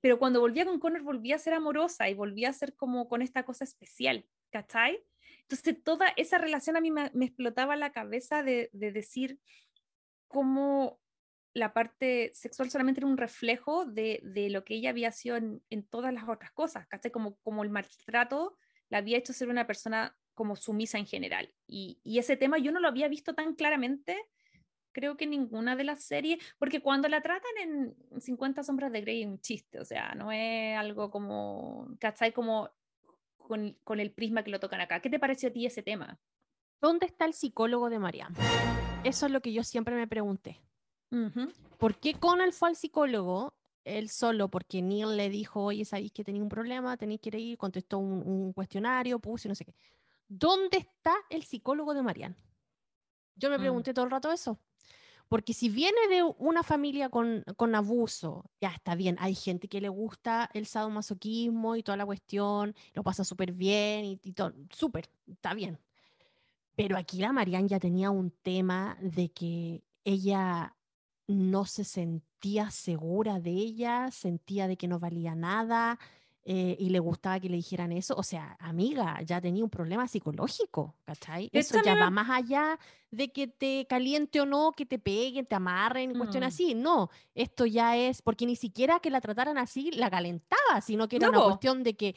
pero 0.00 0.18
cuando 0.18 0.40
volvía 0.40 0.64
con 0.64 0.80
Connor 0.80 1.02
volvía 1.02 1.36
a 1.36 1.38
ser 1.38 1.54
amorosa 1.54 2.08
y 2.08 2.14
volvía 2.14 2.48
a 2.48 2.54
ser 2.54 2.74
como 2.74 3.08
con 3.08 3.22
esta 3.22 3.44
cosa 3.44 3.64
especial, 3.64 4.26
¿cachai? 4.50 5.04
Entonces 5.42 5.82
toda 5.82 6.08
esa 6.16 6.38
relación 6.38 6.76
a 6.76 6.80
mí 6.80 6.90
me, 6.90 7.10
explotaba 7.20 7.76
la 7.76 7.92
cabeza 7.92 8.42
de, 8.42 8.70
de, 8.72 8.92
decir 8.92 9.40
cómo 10.28 11.00
la 11.52 11.72
parte 11.72 12.30
sexual 12.34 12.70
solamente 12.70 13.00
era 13.00 13.08
un 13.08 13.16
reflejo 13.16 13.84
de, 13.84 14.20
de 14.22 14.50
lo 14.50 14.64
que 14.64 14.74
ella 14.74 14.90
había 14.90 15.12
sido 15.12 15.36
en, 15.36 15.86
todas 15.88 16.14
las 16.14 16.28
otras 16.28 16.52
cosas, 16.52 16.86
¿cachai? 16.86 17.10
Como, 17.10 17.36
como 17.38 17.64
el 17.64 17.70
maltrato 17.70 18.56
la 18.88 18.98
había 18.98 19.18
hecho 19.18 19.32
ser 19.32 19.48
una 19.48 19.66
persona 19.66 20.16
como 20.40 20.56
sumisa 20.56 20.96
en 20.96 21.04
general. 21.04 21.52
Y, 21.66 21.98
y, 22.02 22.18
ese 22.18 22.34
tema 22.34 22.56
yo 22.56 22.72
no 22.72 22.80
lo 22.80 22.88
había 22.88 23.08
visto 23.08 23.34
tan 23.34 23.54
claramente, 23.54 24.16
creo 24.90 25.18
que 25.18 25.26
ninguna 25.26 25.76
de 25.76 25.84
las 25.84 26.02
series, 26.02 26.42
porque 26.58 26.80
cuando 26.80 27.10
la 27.10 27.20
tratan 27.20 27.52
en 27.62 27.94
50 28.18 28.62
sombras 28.62 28.90
de 28.90 29.02
Grey 29.02 29.20
es 29.20 29.28
un 29.28 29.38
chiste, 29.38 29.78
o 29.78 29.84
sea, 29.84 30.14
no 30.14 30.32
es 30.32 30.78
algo 30.78 31.10
como, 31.10 31.94
¿cachai? 31.98 32.32
Como 32.32 32.70
con, 33.36 33.76
con 33.84 34.00
el 34.00 34.12
prisma 34.12 34.42
que 34.42 34.50
lo 34.50 34.60
tocan 34.60 34.80
acá. 34.80 35.00
¿Qué 35.00 35.10
te 35.10 35.18
pareció 35.18 35.50
a 35.50 35.52
ti 35.52 35.66
ese 35.66 35.82
tema? 35.82 36.18
¿Dónde 36.80 37.04
está 37.04 37.26
el 37.26 37.34
psicólogo 37.34 37.90
de 37.90 37.98
Mariam? 37.98 38.34
Eso 39.04 39.26
es 39.26 39.32
lo 39.32 39.42
que 39.42 39.52
yo 39.52 39.62
siempre 39.62 39.94
me 39.94 40.08
pregunté. 40.08 40.62
¿Por 41.76 42.00
qué 42.00 42.14
Conal 42.14 42.54
fue 42.54 42.70
al 42.70 42.76
psicólogo 42.76 43.52
él 43.84 44.08
solo? 44.08 44.48
Porque 44.48 44.80
Neil 44.80 45.18
le 45.18 45.28
dijo, 45.28 45.62
oye, 45.64 45.84
sabéis 45.84 46.12
que 46.12 46.24
tenía 46.24 46.42
un 46.42 46.48
problema, 46.48 46.96
tenéis 46.96 47.20
que 47.20 47.38
ir, 47.38 47.58
contestó 47.58 47.98
un, 47.98 48.22
un 48.26 48.54
cuestionario, 48.54 49.18
puse 49.18 49.46
no 49.46 49.54
sé 49.54 49.66
qué. 49.66 49.74
¿Dónde 50.30 50.78
está 50.78 51.14
el 51.28 51.42
psicólogo 51.42 51.92
de 51.92 52.02
Marianne? 52.02 52.36
Yo 53.34 53.50
me 53.50 53.58
mm. 53.58 53.60
pregunté 53.60 53.92
todo 53.92 54.04
el 54.06 54.10
rato 54.10 54.32
eso, 54.32 54.58
Porque 55.28 55.52
si 55.52 55.68
viene 55.68 56.08
de 56.08 56.22
una 56.22 56.62
familia 56.62 57.10
con, 57.10 57.44
con 57.56 57.74
abuso, 57.74 58.50
ya 58.60 58.70
está 58.70 58.94
bien, 58.94 59.16
hay 59.20 59.34
gente 59.34 59.68
que 59.68 59.80
le 59.80 59.88
gusta 59.88 60.48
el 60.54 60.66
sadomasoquismo 60.66 61.76
y 61.76 61.82
toda 61.82 61.96
la 61.96 62.06
cuestión, 62.06 62.74
lo 62.94 63.02
pasa 63.02 63.24
súper 63.24 63.52
bien 63.52 64.04
y, 64.04 64.20
y 64.22 64.32
todo, 64.32 64.54
súper, 64.70 65.10
está 65.26 65.52
bien. 65.52 65.78
Pero 66.76 66.96
aquí 66.96 67.18
la 67.18 67.32
Marianne 67.32 67.68
ya 67.68 67.80
tenía 67.80 68.10
un 68.10 68.30
tema 68.30 68.96
de 69.00 69.30
que 69.30 69.82
ella 70.04 70.76
no 71.26 71.64
se 71.64 71.84
sentía 71.84 72.70
segura 72.70 73.40
de 73.40 73.50
ella, 73.50 74.10
sentía 74.10 74.66
de 74.66 74.76
que 74.76 74.88
no 74.88 74.98
valía 74.98 75.34
nada, 75.34 75.98
eh, 76.52 76.74
y 76.80 76.90
le 76.90 76.98
gustaba 76.98 77.38
que 77.38 77.48
le 77.48 77.54
dijeran 77.54 77.92
eso, 77.92 78.16
o 78.16 78.24
sea, 78.24 78.56
amiga, 78.58 79.22
ya 79.22 79.40
tenía 79.40 79.62
un 79.62 79.70
problema 79.70 80.08
psicológico, 80.08 80.96
¿cachai? 81.04 81.48
Eso 81.52 81.80
ya 81.80 81.94
va 81.94 82.10
más 82.10 82.28
allá 82.28 82.76
de 83.12 83.30
que 83.30 83.46
te 83.46 83.86
caliente 83.88 84.40
o 84.40 84.46
no, 84.46 84.72
que 84.72 84.84
te 84.84 84.98
peguen, 84.98 85.46
te 85.46 85.54
amarren, 85.54 86.12
cuestión 86.18 86.42
mm. 86.42 86.46
así. 86.48 86.74
No, 86.74 87.08
esto 87.36 87.66
ya 87.66 87.96
es, 87.96 88.20
porque 88.20 88.46
ni 88.46 88.56
siquiera 88.56 88.98
que 88.98 89.10
la 89.10 89.20
trataran 89.20 89.58
así 89.58 89.92
la 89.92 90.10
calentaba, 90.10 90.80
sino 90.84 91.06
que 91.06 91.16
era 91.18 91.28
una 91.28 91.40
cuestión 91.40 91.84
de 91.84 91.94
que 91.94 92.16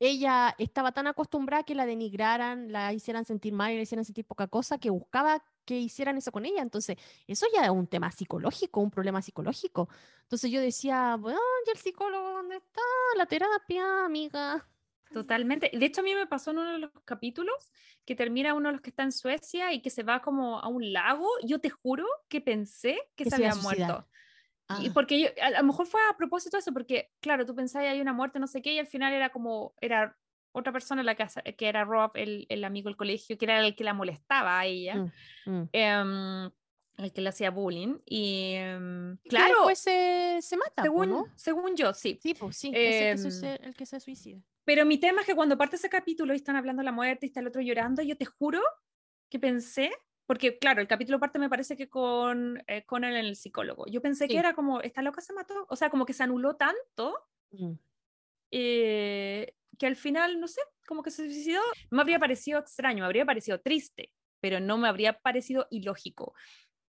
ella 0.00 0.54
estaba 0.58 0.92
tan 0.92 1.06
acostumbrada 1.06 1.62
que 1.62 1.74
la 1.74 1.84
denigraran, 1.84 2.72
la 2.72 2.92
hicieran 2.92 3.26
sentir 3.26 3.52
mal 3.52 3.70
y 3.70 3.76
la 3.76 3.82
hicieran 3.82 4.04
sentir 4.04 4.24
poca 4.24 4.48
cosa, 4.48 4.78
que 4.78 4.88
buscaba 4.88 5.44
que 5.66 5.78
hicieran 5.78 6.16
eso 6.16 6.32
con 6.32 6.46
ella. 6.46 6.62
Entonces, 6.62 6.96
eso 7.26 7.46
ya 7.54 7.64
es 7.64 7.70
un 7.70 7.86
tema 7.86 8.10
psicológico, 8.10 8.80
un 8.80 8.90
problema 8.90 9.20
psicológico. 9.20 9.90
Entonces 10.22 10.50
yo 10.50 10.60
decía, 10.60 11.16
bueno, 11.16 11.38
¿y 11.66 11.70
el 11.70 11.76
psicólogo 11.76 12.30
dónde 12.30 12.56
está? 12.56 12.80
La 13.16 13.26
terapia, 13.26 14.06
amiga. 14.06 14.66
Totalmente. 15.12 15.70
De 15.72 15.84
hecho, 15.84 16.00
a 16.00 16.04
mí 16.04 16.14
me 16.14 16.26
pasó 16.26 16.52
en 16.52 16.58
uno 16.58 16.72
de 16.72 16.78
los 16.78 16.90
capítulos 17.04 17.70
que 18.06 18.14
termina 18.14 18.54
uno 18.54 18.68
de 18.68 18.72
los 18.74 18.80
que 18.80 18.90
está 18.90 19.02
en 19.02 19.12
Suecia 19.12 19.72
y 19.72 19.82
que 19.82 19.90
se 19.90 20.02
va 20.02 20.22
como 20.22 20.60
a 20.60 20.68
un 20.68 20.92
lago. 20.92 21.28
Yo 21.44 21.60
te 21.60 21.68
juro 21.68 22.06
que 22.28 22.40
pensé 22.40 22.98
que, 23.16 23.28
se, 23.28 23.34
había 23.34 23.54
muerto. 23.56 24.08
Y 24.78 24.88
ah. 24.88 24.90
porque 24.94 25.20
yo, 25.20 25.28
a, 25.42 25.50
lo 25.50 25.64
mejor 25.64 25.86
fue 25.86 26.00
a 26.08 26.16
propósito 26.16 26.56
eso, 26.56 26.72
porque 26.72 27.10
claro, 27.20 27.44
tú 27.44 27.54
pensabas 27.54 27.88
hay 27.88 28.00
una 28.00 28.12
muerte, 28.12 28.38
no 28.38 28.46
sé 28.46 28.62
qué, 28.62 28.74
y 28.74 28.78
al 28.78 28.86
final 28.86 29.12
era 29.12 29.30
como, 29.30 29.74
era 29.80 30.16
otra 30.52 30.72
persona 30.72 31.00
en 31.02 31.06
la 31.06 31.14
casa, 31.14 31.42
que 31.42 31.68
era 31.68 31.84
Rob, 31.84 32.12
el, 32.14 32.46
el, 32.48 32.64
amigo 32.64 32.88
del 32.88 32.96
colegio, 32.96 33.38
que 33.38 33.44
era 33.44 33.64
el 33.64 33.74
que 33.74 33.84
la 33.84 33.94
molestaba 33.94 34.60
a 34.60 34.66
ella, 34.66 34.96
mm, 34.96 35.50
mm. 35.50 35.68
Em, 35.72 36.50
el 36.98 37.12
que 37.12 37.20
le 37.20 37.28
hacía 37.28 37.50
bullying. 37.50 37.98
Y 38.04 38.54
em, 38.54 39.16
claro. 39.28 39.62
Pues 39.64 39.78
se, 39.78 40.38
se 40.40 40.56
mata, 40.56 40.82
según, 40.82 41.26
según 41.36 41.76
yo, 41.76 41.94
sí. 41.94 42.18
Sí, 42.22 42.34
pues 42.34 42.56
sí, 42.56 42.72
es 42.74 43.24
el, 43.24 43.40
que 43.40 43.46
em, 43.46 43.58
el 43.64 43.74
que 43.74 43.86
se 43.86 44.00
suicida. 44.00 44.40
Pero 44.64 44.84
mi 44.84 44.98
tema 44.98 45.22
es 45.22 45.26
que 45.26 45.34
cuando 45.34 45.56
parte 45.56 45.76
ese 45.76 45.88
capítulo 45.88 46.32
y 46.32 46.36
están 46.36 46.56
hablando 46.56 46.80
de 46.80 46.84
la 46.84 46.92
muerte 46.92 47.26
y 47.26 47.28
está 47.28 47.40
el 47.40 47.46
otro 47.46 47.62
llorando, 47.62 48.02
yo 48.02 48.16
te 48.16 48.24
juro 48.24 48.60
que 49.28 49.38
pensé, 49.38 49.90
porque 50.30 50.58
claro, 50.58 50.80
el 50.80 50.86
capítulo 50.86 51.18
parte 51.18 51.40
me 51.40 51.48
parece 51.48 51.76
que 51.76 51.88
con, 51.88 52.62
eh, 52.68 52.84
con 52.84 53.02
el, 53.02 53.16
el 53.16 53.34
psicólogo. 53.34 53.86
Yo 53.88 54.00
pensé 54.00 54.28
que 54.28 54.38
era 54.38 54.54
como, 54.54 54.80
esta 54.80 55.02
loca 55.02 55.20
se 55.20 55.32
mató, 55.32 55.66
o 55.68 55.74
sea, 55.74 55.90
como 55.90 56.06
que 56.06 56.12
se 56.12 56.22
anuló 56.22 56.54
tanto. 56.54 57.18
Mm. 57.50 57.72
Eh, 58.52 59.56
que 59.76 59.86
al 59.88 59.96
final, 59.96 60.38
no 60.38 60.46
sé, 60.46 60.60
como 60.86 61.02
que 61.02 61.10
se 61.10 61.24
suicidó, 61.24 61.60
me 61.90 62.00
habría 62.00 62.20
parecido 62.20 62.60
extraño, 62.60 63.00
me 63.00 63.06
habría 63.06 63.26
parecido 63.26 63.60
triste, 63.60 64.12
pero 64.38 64.60
no 64.60 64.78
me 64.78 64.86
habría 64.86 65.18
parecido 65.18 65.66
ilógico. 65.68 66.32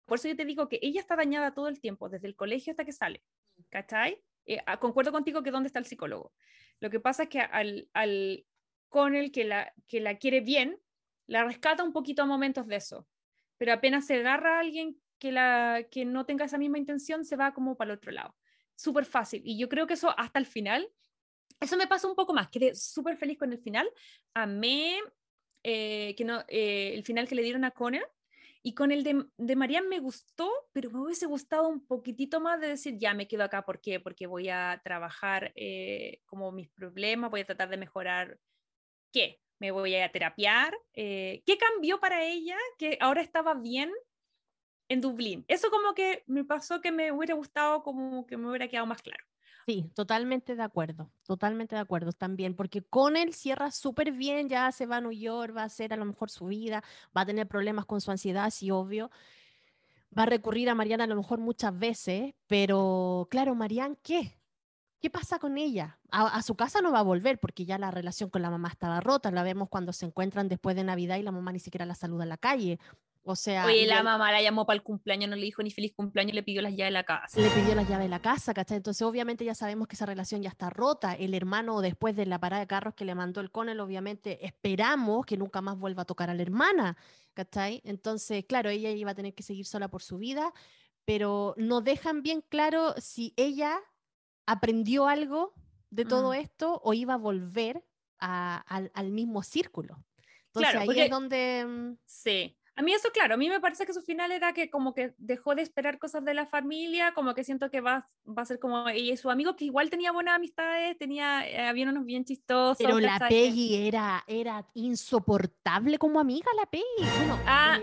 Por 0.05 0.19
eso 0.19 0.29
yo 0.29 0.37
te 0.37 0.45
digo 0.45 0.69
que 0.69 0.79
ella 0.81 1.01
está 1.01 1.17
dañada 1.17 1.55
todo 1.55 1.67
el 1.67 1.81
tiempo, 1.81 2.09
desde 2.09 2.29
el 2.29 2.37
colegio 2.37 2.71
hasta 2.71 2.85
que 2.85 2.93
sale, 2.93 3.25
¿cachai? 3.69 4.23
Eh, 4.47 4.61
ah, 4.65 4.79
concuerdo 4.79 5.11
contigo 5.11 5.43
que 5.43 5.51
dónde 5.51 5.67
está 5.67 5.81
el 5.81 5.87
psicólogo. 5.87 6.33
Lo 6.79 6.89
que 6.89 7.01
pasa 7.01 7.25
es 7.25 7.31
que 7.31 7.41
al, 7.41 7.89
al 7.95 8.47
con 8.89 9.17
el 9.17 9.33
que 9.33 9.43
la, 9.43 9.73
que 9.89 9.99
la 9.99 10.19
quiere 10.19 10.41
bien, 10.41 10.81
la 11.27 11.43
rescata 11.43 11.83
un 11.83 11.93
poquito 11.93 12.23
a 12.23 12.27
momentos 12.27 12.69
de 12.69 12.77
eso, 12.77 13.09
pero 13.65 13.73
apenas 13.73 14.07
se 14.07 14.17
agarra 14.17 14.57
a 14.57 14.61
alguien 14.61 15.01
que, 15.19 15.33
la, 15.33 15.87
que 15.91 16.05
no 16.05 16.27
tenga 16.27 16.45
esa 16.45 16.59
misma 16.59 16.77
intención, 16.77 17.25
se 17.25 17.35
va 17.35 17.55
como 17.55 17.79
para 17.79 17.93
el 17.93 17.97
otro 17.97 18.13
lado. 18.13 18.37
Súper 18.75 19.07
fácil. 19.07 19.41
Y 19.43 19.57
yo 19.59 19.71
creo 19.71 19.87
que 19.87 19.95
eso 19.95 20.13
hasta 20.19 20.39
el 20.39 20.45
final 20.45 20.87
eso 21.61 21.79
me 21.79 21.87
pasó 21.87 22.11
un 22.11 22.15
poco 22.15 22.35
más, 22.35 22.51
quedé 22.51 22.75
súper 22.75 23.17
feliz 23.17 23.39
con 23.39 23.51
el 23.51 23.59
final. 23.59 23.89
Amé 24.35 24.99
eh, 25.63 26.15
que 26.15 26.25
no, 26.27 26.45
eh, 26.47 26.93
el 26.93 27.05
final 27.05 27.27
que 27.27 27.37
le 27.37 27.43
dieron 27.43 27.65
a 27.65 27.71
Connor. 27.71 28.07
Y 28.63 28.75
con 28.75 28.93
el 28.93 29.03
de, 29.03 29.25
de 29.39 29.57
Marianne 29.57 29.89
me 29.89 29.99
gustó, 29.99 30.51
pero 30.75 30.91
me 30.91 31.01
hubiese 31.01 31.25
gustado 31.25 31.69
un 31.69 31.87
poquitito 31.87 32.39
más 32.39 32.61
de 32.61 32.69
decir, 32.69 32.99
ya 32.99 33.15
me 33.15 33.27
quedo 33.27 33.45
acá, 33.45 33.63
¿por 33.65 33.81
qué? 33.81 33.99
Porque 33.99 34.27
voy 34.27 34.51
a 34.51 34.79
trabajar 34.85 35.53
eh, 35.55 36.21
como 36.27 36.53
mis 36.53 36.69
problemas, 36.69 37.31
voy 37.31 37.41
a 37.41 37.47
tratar 37.47 37.71
de 37.71 37.79
mejorar, 37.79 38.39
¿qué? 39.11 39.41
Me 39.59 39.71
voy 39.71 39.95
a 39.97 40.11
terapiar. 40.11 40.77
¿Qué 40.95 41.59
cambió 41.59 42.01
para 42.01 42.25
ella 42.25 42.57
que 42.79 42.99
ahora 43.01 43.21
estaba 43.23 43.55
bien 43.55 43.91
en 44.89 45.01
Dublín? 45.01 45.45
Eso 45.49 45.71
como 45.71 45.95
que 45.95 46.25
me 46.27 46.45
pasó 46.45 46.81
que 46.81 46.93
me 46.93 47.13
hubiera 47.13 47.35
gustado, 47.35 47.83
como 47.83 48.27
que 48.27 48.37
me 48.37 48.49
hubiera 48.49 48.69
quedado 48.69 48.87
más 48.87 49.03
claro. 49.03 49.25
Sí, 49.67 49.91
totalmente 49.95 50.57
de 50.57 50.63
acuerdo, 50.63 51.11
totalmente 51.23 51.75
de 51.75 51.81
acuerdo 51.81 52.13
también, 52.13 52.55
porque 52.55 52.83
con 52.83 53.17
él 53.17 53.33
cierra 53.33 53.71
súper 53.71 54.13
bien, 54.13 54.47
ya 54.51 54.71
se 54.73 54.85
va 54.85 54.99
a 54.99 55.01
New 55.01 55.13
York, 55.13 55.57
va 55.57 55.63
a 55.63 55.67
hacer 55.67 55.95
a 55.95 55.97
lo 55.97 56.05
mejor 56.05 56.29
su 56.29 56.45
vida, 56.47 56.85
va 57.17 57.23
a 57.23 57.27
tener 57.27 57.49
problemas 57.49 57.87
con 57.87 58.03
su 58.03 58.11
ansiedad, 58.11 58.51
sí, 58.51 58.71
obvio. 58.71 59.11
Va 60.17 60.25
a 60.25 60.27
recurrir 60.27 60.69
a 60.69 60.75
Mariana 60.75 61.05
a 61.05 61.07
lo 61.07 61.17
mejor 61.17 61.39
muchas 61.39 61.77
veces, 61.79 62.35
pero 62.47 63.27
claro, 63.31 63.55
Mariana, 63.55 63.97
¿qué? 64.03 64.39
¿Qué 65.05 65.11
pasa 65.11 65.39
con 65.39 65.59
ella? 65.59 65.99
A, 66.11 66.29
a, 66.29 66.41
su 66.41 66.55
casa 66.55 66.81
no 66.81 66.91
va 66.91 67.01
a 67.01 67.03
volver 67.03 67.39
porque 67.39 67.67
ya 67.67 67.77
la 67.77 67.91
relación 67.91 68.31
con 68.31 68.41
la 68.41 68.49
mamá 68.49 68.69
estaba 68.69 69.03
rota. 69.03 69.31
La 69.31 69.43
vemos 69.43 69.69
cuando 69.69 69.93
se 69.93 70.07
encuentran 70.07 70.49
después 70.49 70.75
de 70.77 70.83
Navidad 70.83 71.19
y 71.19 71.23
la 71.23 71.31
mamá 71.31 71.53
ni 71.53 71.59
siquiera 71.59 71.85
la 71.85 71.95
saluda 71.95 72.23
en 72.23 72.31
la 72.31 72.39
calle. 72.39 72.79
O 73.23 73.37
sea. 73.37 73.67
Oye, 73.67 73.87
la 73.87 74.03
mamá 74.03 74.33
la 74.33 74.41
llamó 74.41 74.65
para 74.65 74.77
el 74.77 74.83
cumpleaños, 74.83 75.29
no 75.29 75.37
le 75.37 75.43
dijo 75.43 75.63
ni 75.63 75.71
feliz 75.71 75.93
cumpleaños, 75.95 76.35
le 76.35 76.43
pidió 76.43 76.63
las 76.63 76.73
llaves 76.73 76.87
de 76.87 76.93
la 76.93 77.05
casa. 77.05 77.39
Le 77.39 77.51
pidió 77.51 77.75
las 77.75 77.87
llaves 77.87 78.07
de 78.07 78.09
la 78.09 78.21
casa, 78.21 78.55
¿cachai? 78.55 78.79
Entonces, 78.79 79.03
obviamente, 79.03 79.45
ya 79.45 79.55
sabemos 79.55 79.89
que 79.89 79.95
esa 79.95 80.07
relación 80.07 80.41
ya 80.41 80.49
está 80.49 80.71
rota. 80.71 81.13
El 81.13 81.35
hermano, 81.35 81.83
después 81.83 82.17
de 82.17 82.25
la 82.25 82.41
parada 82.41 82.61
de 82.61 82.67
carros 82.67 82.95
que 82.95 83.05
le 83.05 83.15
mandó 83.15 83.43
el 83.43 83.51
Conel, 83.51 83.81
obviamente, 83.81 84.47
esperamos 84.47 85.27
que 85.27 85.37
nunca 85.37 85.61
más 85.61 85.79
vuelva 85.79 86.05
a 86.05 86.07
tocar 86.07 86.31
a 86.31 86.35
la 86.35 86.41
hermana, 86.41 86.97
¿cachai? 87.35 87.83
Entonces, 87.85 88.47
claro, 88.47 88.71
ella 88.71 88.89
iba 88.89 89.11
a 89.11 89.15
tener 89.15 89.35
que 89.35 89.43
seguir 89.43 89.67
sola 89.67 89.89
por 89.89 90.03
su 90.03 90.17
vida, 90.17 90.55
pero 91.05 91.53
no 91.59 91.83
dejan 91.83 92.23
bien 92.23 92.43
claro 92.49 92.95
si 92.97 93.35
ella 93.37 93.79
aprendió 94.47 95.07
algo 95.07 95.55
de 95.91 96.05
todo 96.05 96.31
mm. 96.31 96.35
esto 96.35 96.81
o 96.83 96.93
iba 96.95 97.15
a 97.15 97.19
volver 97.19 97.85
al, 98.19 98.91
al, 98.95 99.11
mismo 99.11 99.43
círculo. 99.43 100.03
Entonces, 100.47 100.73
claro, 100.73 100.91
ahí 100.91 101.01
es 101.01 101.11
donde. 101.11 101.65
Mm, 101.67 101.97
sí. 102.05 102.57
A 102.77 102.83
mí 102.83 102.93
eso, 102.93 103.09
claro, 103.13 103.35
a 103.35 103.37
mí 103.37 103.49
me 103.49 103.61
parece 103.61 103.87
que 103.87 103.93
su 103.93 104.03
final 104.03 104.33
era 104.33 104.53
que 104.53 104.69
como 104.69 104.95
que 104.95 105.15
dejó 105.19 105.55
de 105.55 105.63
esperar 105.63 105.99
cosas 106.01 106.25
de 106.25 106.35
la 106.35 106.47
familia, 106.47 107.15
como 107.15 107.33
que 107.33 107.45
siento 107.45 107.71
que 107.71 107.81
va, 107.81 108.09
va 108.27 108.43
a 108.43 108.47
ser 108.47 108.59
como 108.59 108.89
ella 108.89 109.13
y 109.13 109.17
su 109.17 109.31
amigo, 109.31 109.55
que 109.55 109.65
igual 109.67 109.91
tenía 109.91 110.11
buenas 110.11 110.35
amistades, 110.35 110.99
tenía, 110.99 111.49
eh, 111.49 111.69
había 111.69 111.89
unos 111.89 112.05
bien 112.05 112.25
chistosos. 112.25 112.79
Pero 112.79 112.99
la 112.99 113.19
Peggy 113.29 113.87
era, 113.87 114.25
era 114.27 114.67
insoportable 114.75 115.99
como 115.99 116.19
amiga, 116.19 116.49
la 116.57 116.67
Peggy. 116.67 116.85
Bueno, 117.19 117.39
ah, 117.47 117.79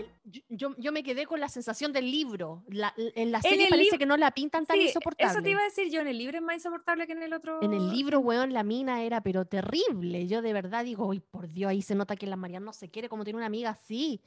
yo, 0.50 0.74
yo, 0.76 0.92
me 0.92 1.02
quedé 1.02 1.24
con 1.24 1.40
la 1.40 1.48
sensación 1.48 1.94
del 1.94 2.10
libro. 2.10 2.62
La, 2.68 2.92
en 2.96 3.32
la 3.32 3.40
serie 3.40 3.68
parece 3.70 3.96
que 3.96 4.04
no 4.04 4.18
la 4.18 4.30
pintan 4.32 4.66
tan 4.66 4.78
insoportable. 4.78 5.32
Eso 5.32 5.42
te 5.42 5.50
iba 5.50 5.60
a 5.62 5.64
decir 5.64 5.90
yo, 5.90 6.02
en 6.02 6.08
el 6.08 6.18
libro 6.18 6.36
es 6.36 6.44
más 6.44 6.56
insoportable 6.56 7.06
que 7.06 7.12
en 7.14 7.22
el 7.22 7.32
otro. 7.32 7.62
En 7.62 7.72
el 7.72 7.90
libro, 7.90 8.18
weón, 8.18 8.52
la 8.52 8.62
mina 8.62 9.02
era 9.02 9.22
pero 9.22 9.46
terrible. 9.46 10.26
Yo 10.26 10.42
de 10.42 10.52
verdad 10.52 10.84
digo, 10.84 11.06
uy, 11.06 11.20
por 11.20 11.48
Dios, 11.48 11.70
ahí 11.70 11.80
se 11.80 11.94
nota 11.94 12.14
que 12.14 12.26
la 12.26 12.36
Mariana 12.36 12.66
no 12.66 12.72
se 12.74 12.90
quiere 12.90 13.08
como 13.08 13.24
tiene 13.24 13.38
una 13.38 13.46
amiga 13.46 13.70
así 13.70 14.20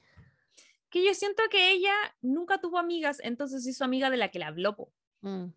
que 0.95 1.03
yo 1.03 1.13
siento 1.13 1.43
que 1.51 1.73
ella 1.73 1.91
nunca 2.21 2.61
tuvo 2.61 2.77
amigas, 2.77 3.19
entonces 3.21 3.67
hizo 3.67 3.83
amiga 3.83 4.09
de 4.09 4.15
la 4.15 4.29
que 4.29 4.39
la 4.39 4.47
habló. 4.47 4.77
Mm. 5.19 5.47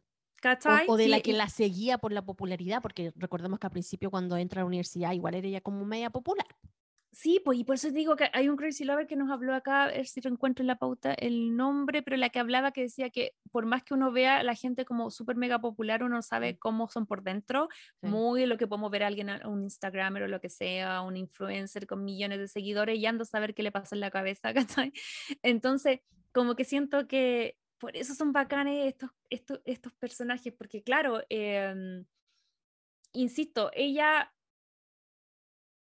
O, 0.89 0.97
de 0.97 1.07
la 1.07 1.21
que 1.21 1.33
la 1.33 1.49
seguía 1.49 1.99
por 1.99 2.11
la 2.11 2.23
popularidad, 2.23 2.83
porque 2.83 3.13
recordemos 3.15 3.61
que 3.61 3.69
al 3.69 3.71
principio 3.71 4.11
cuando 4.11 4.37
entra 4.37 4.61
a 4.61 4.65
la 4.65 4.67
universidad 4.67 5.13
igual 5.13 5.35
era 5.37 5.47
ella 5.47 5.61
como 5.61 5.85
media 5.85 6.11
popular. 6.11 6.49
Sí, 7.21 7.43
pues 7.45 7.59
y 7.59 7.65
por 7.65 7.75
eso 7.75 7.91
digo 7.91 8.15
que 8.15 8.31
hay 8.33 8.49
un 8.49 8.57
Crazy 8.57 8.85
Lover 8.85 9.09
que 9.09 9.17
nos 9.17 9.29
habló 9.33 9.53
acá, 9.53 9.83
a 9.83 9.87
ver 9.89 10.07
si 10.07 10.21
lo 10.21 10.31
encuentro 10.31 10.63
en 10.63 10.69
la 10.69 10.79
pauta 10.79 11.15
el 11.15 11.57
nombre, 11.57 12.01
pero 12.01 12.17
la 12.17 12.29
que 12.29 12.39
hablaba 12.39 12.71
que 12.71 12.83
decía 12.83 13.11
que 13.11 13.33
por 13.51 13.67
más 13.67 13.83
que 13.83 13.93
uno 13.93 14.13
vea 14.13 14.37
a 14.37 14.45
la 14.45 14.55
gente 14.55 14.85
como 14.85 15.11
súper 15.11 15.35
mega 15.35 15.61
popular, 15.61 16.05
uno 16.05 16.23
sabe 16.23 16.59
cómo 16.61 16.87
son 16.87 17.07
por 17.07 17.25
dentro, 17.25 17.69
muy 18.03 18.47
lo 18.47 18.57
que 18.57 18.69
podemos 18.69 18.93
ver 18.93 19.03
a 19.03 19.09
alguien, 19.09 19.31
a 19.31 19.49
un 19.49 19.65
Instagramer 19.65 20.23
o 20.23 20.29
lo 20.29 20.41
que 20.41 20.49
sea, 20.49 21.03
un 21.03 21.17
influencer 21.17 21.89
con 21.89 22.05
millones 22.05 22.39
de 22.39 22.47
seguidores 22.47 22.97
y 22.97 23.07
ando 23.07 23.23
a 23.23 23.27
saber 23.27 23.53
qué 23.53 23.65
le 23.65 23.73
pasa 23.73 23.97
en 23.97 24.01
la 24.01 24.13
cabeza, 24.13 24.55
¿cachai? 24.87 24.93
Entonces, 25.43 25.99
como 26.31 26.55
que 26.55 26.63
siento 26.63 27.09
que 27.09 27.57
por 27.79 27.97
eso 27.97 28.15
son 28.15 28.33
bacanes 28.33 28.87
estos, 28.87 29.11
estos, 29.29 29.61
estos 29.65 29.93
personajes, 29.95 30.55
porque 30.57 30.85
claro, 30.85 31.21
em, 31.31 32.05
insisto, 33.13 33.73
ella 33.75 34.33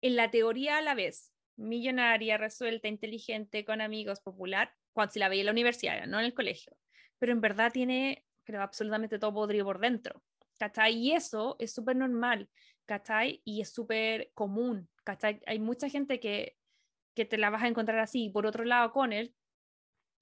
en 0.02 0.16
la 0.16 0.30
teoría 0.30 0.78
a 0.78 0.82
la 0.82 0.94
vez, 0.94 1.32
millonaria, 1.56 2.38
resuelta, 2.38 2.88
inteligente, 2.88 3.64
con 3.64 3.80
amigos, 3.80 4.20
popular, 4.20 4.72
cuando 4.92 5.12
se 5.12 5.18
la 5.18 5.28
veía 5.28 5.42
en 5.42 5.46
la 5.46 5.52
universidad, 5.52 6.06
no 6.06 6.18
en 6.18 6.24
el 6.26 6.34
colegio, 6.34 6.76
pero 7.18 7.32
en 7.32 7.40
verdad 7.40 7.72
tiene, 7.72 8.24
creo, 8.44 8.62
absolutamente 8.62 9.18
todo 9.18 9.34
podrido 9.34 9.64
por 9.64 9.78
dentro, 9.78 10.22
¿cachai? 10.58 10.96
Y 10.96 11.12
eso 11.12 11.56
es 11.58 11.72
súper 11.72 11.96
normal, 11.96 12.48
¿cachai? 12.86 13.42
Y 13.44 13.60
es 13.60 13.72
súper 13.72 14.30
común, 14.34 14.88
¿cachai? 15.04 15.40
Hay 15.46 15.58
mucha 15.58 15.88
gente 15.88 16.18
que, 16.18 16.56
que 17.14 17.24
te 17.24 17.38
la 17.38 17.50
vas 17.50 17.62
a 17.62 17.68
encontrar 17.68 17.98
así, 17.98 18.30
por 18.30 18.46
otro 18.46 18.64
lado, 18.64 18.92
con 18.92 19.12
él, 19.12 19.34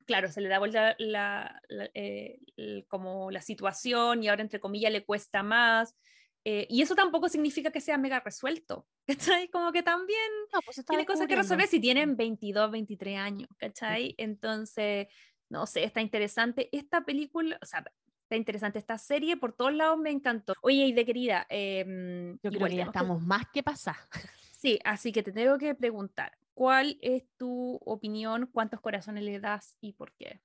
claro, 0.09 0.33
se 0.33 0.41
le 0.41 0.49
da 0.49 0.59
vuelta 0.59 0.97
la, 0.99 1.61
eh, 1.69 2.41
como 2.89 3.31
la 3.31 3.43
situación 3.43 4.25
y 4.25 4.29
ahora 4.29 4.41
entre 4.41 4.59
comillas 4.59 4.91
le 4.91 5.05
cuesta 5.05 5.43
más. 5.43 5.95
Eh, 6.45 6.67
y 6.71 6.83
eso 6.83 6.95
tampoco 6.95 7.29
significa 7.29 7.71
que 7.71 7.81
sea 7.81 7.99
mega 7.99 8.21
resuelto, 8.21 8.87
¿cachai? 9.07 9.49
Como 9.49 9.73
que 9.73 9.83
también 9.83 10.31
pues 10.65 10.85
tiene 10.87 11.05
cosas 11.05 11.27
que 11.27 11.37
resolver 11.37 11.67
si 11.67 11.81
tienen 11.81 12.17
22, 12.17 12.71
23 12.71 13.19
años, 13.19 13.49
¿cachai? 13.59 14.15
Entonces, 14.19 15.09
no 15.49 15.67
sé, 15.67 15.85
está 15.85 16.01
interesante. 16.01 16.69
Esta 16.73 17.05
película, 17.05 17.59
o 17.61 17.67
sea, 17.67 17.85
está 18.23 18.37
interesante 18.37 18.79
esta 18.79 18.99
serie, 18.99 19.37
por 19.37 19.55
todos 19.55 19.75
lados 19.75 19.99
me 19.99 20.11
encantó. 20.11 20.55
Oye, 20.61 20.87
y 20.87 20.93
de 20.93 21.07
querida, 21.07 21.47
em, 21.49 22.39
yo 22.43 22.51
creo 22.51 22.67
que 22.67 22.77
ya 22.77 22.85
estamos 22.85 23.23
más 23.23 23.45
que 23.53 23.63
pasar. 23.63 23.97
Sí, 24.59 24.81
así 24.85 25.13
que 25.13 25.23
te 25.23 25.31
tengo 25.31 25.57
que 25.57 25.73
preguntar, 25.77 26.37
¿cuál 26.53 26.99
es 27.01 27.23
tu 27.37 27.79
opinión? 27.87 28.51
¿Cuántos 28.53 28.81
corazones 28.81 29.23
le 29.23 29.39
das 29.39 29.77
y 29.81 29.93
por 29.93 30.13
qué? 30.15 30.41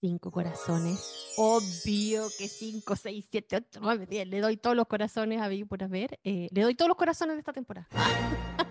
Cinco 0.00 0.30
corazones. 0.30 1.34
Obvio 1.36 2.28
que 2.38 2.46
cinco, 2.46 2.94
seis, 2.94 3.26
siete, 3.28 3.56
ocho, 3.56 3.80
nueve, 3.82 4.06
diez. 4.06 4.28
Le 4.28 4.40
doy 4.40 4.56
todos 4.56 4.76
los 4.76 4.86
corazones 4.86 5.40
a 5.40 5.50
por 5.66 5.82
haber. 5.82 6.20
Eh, 6.22 6.48
le 6.52 6.62
doy 6.62 6.76
todos 6.76 6.88
los 6.88 6.96
corazones 6.96 7.34
de 7.34 7.40
esta 7.40 7.52
temporada. 7.52 7.88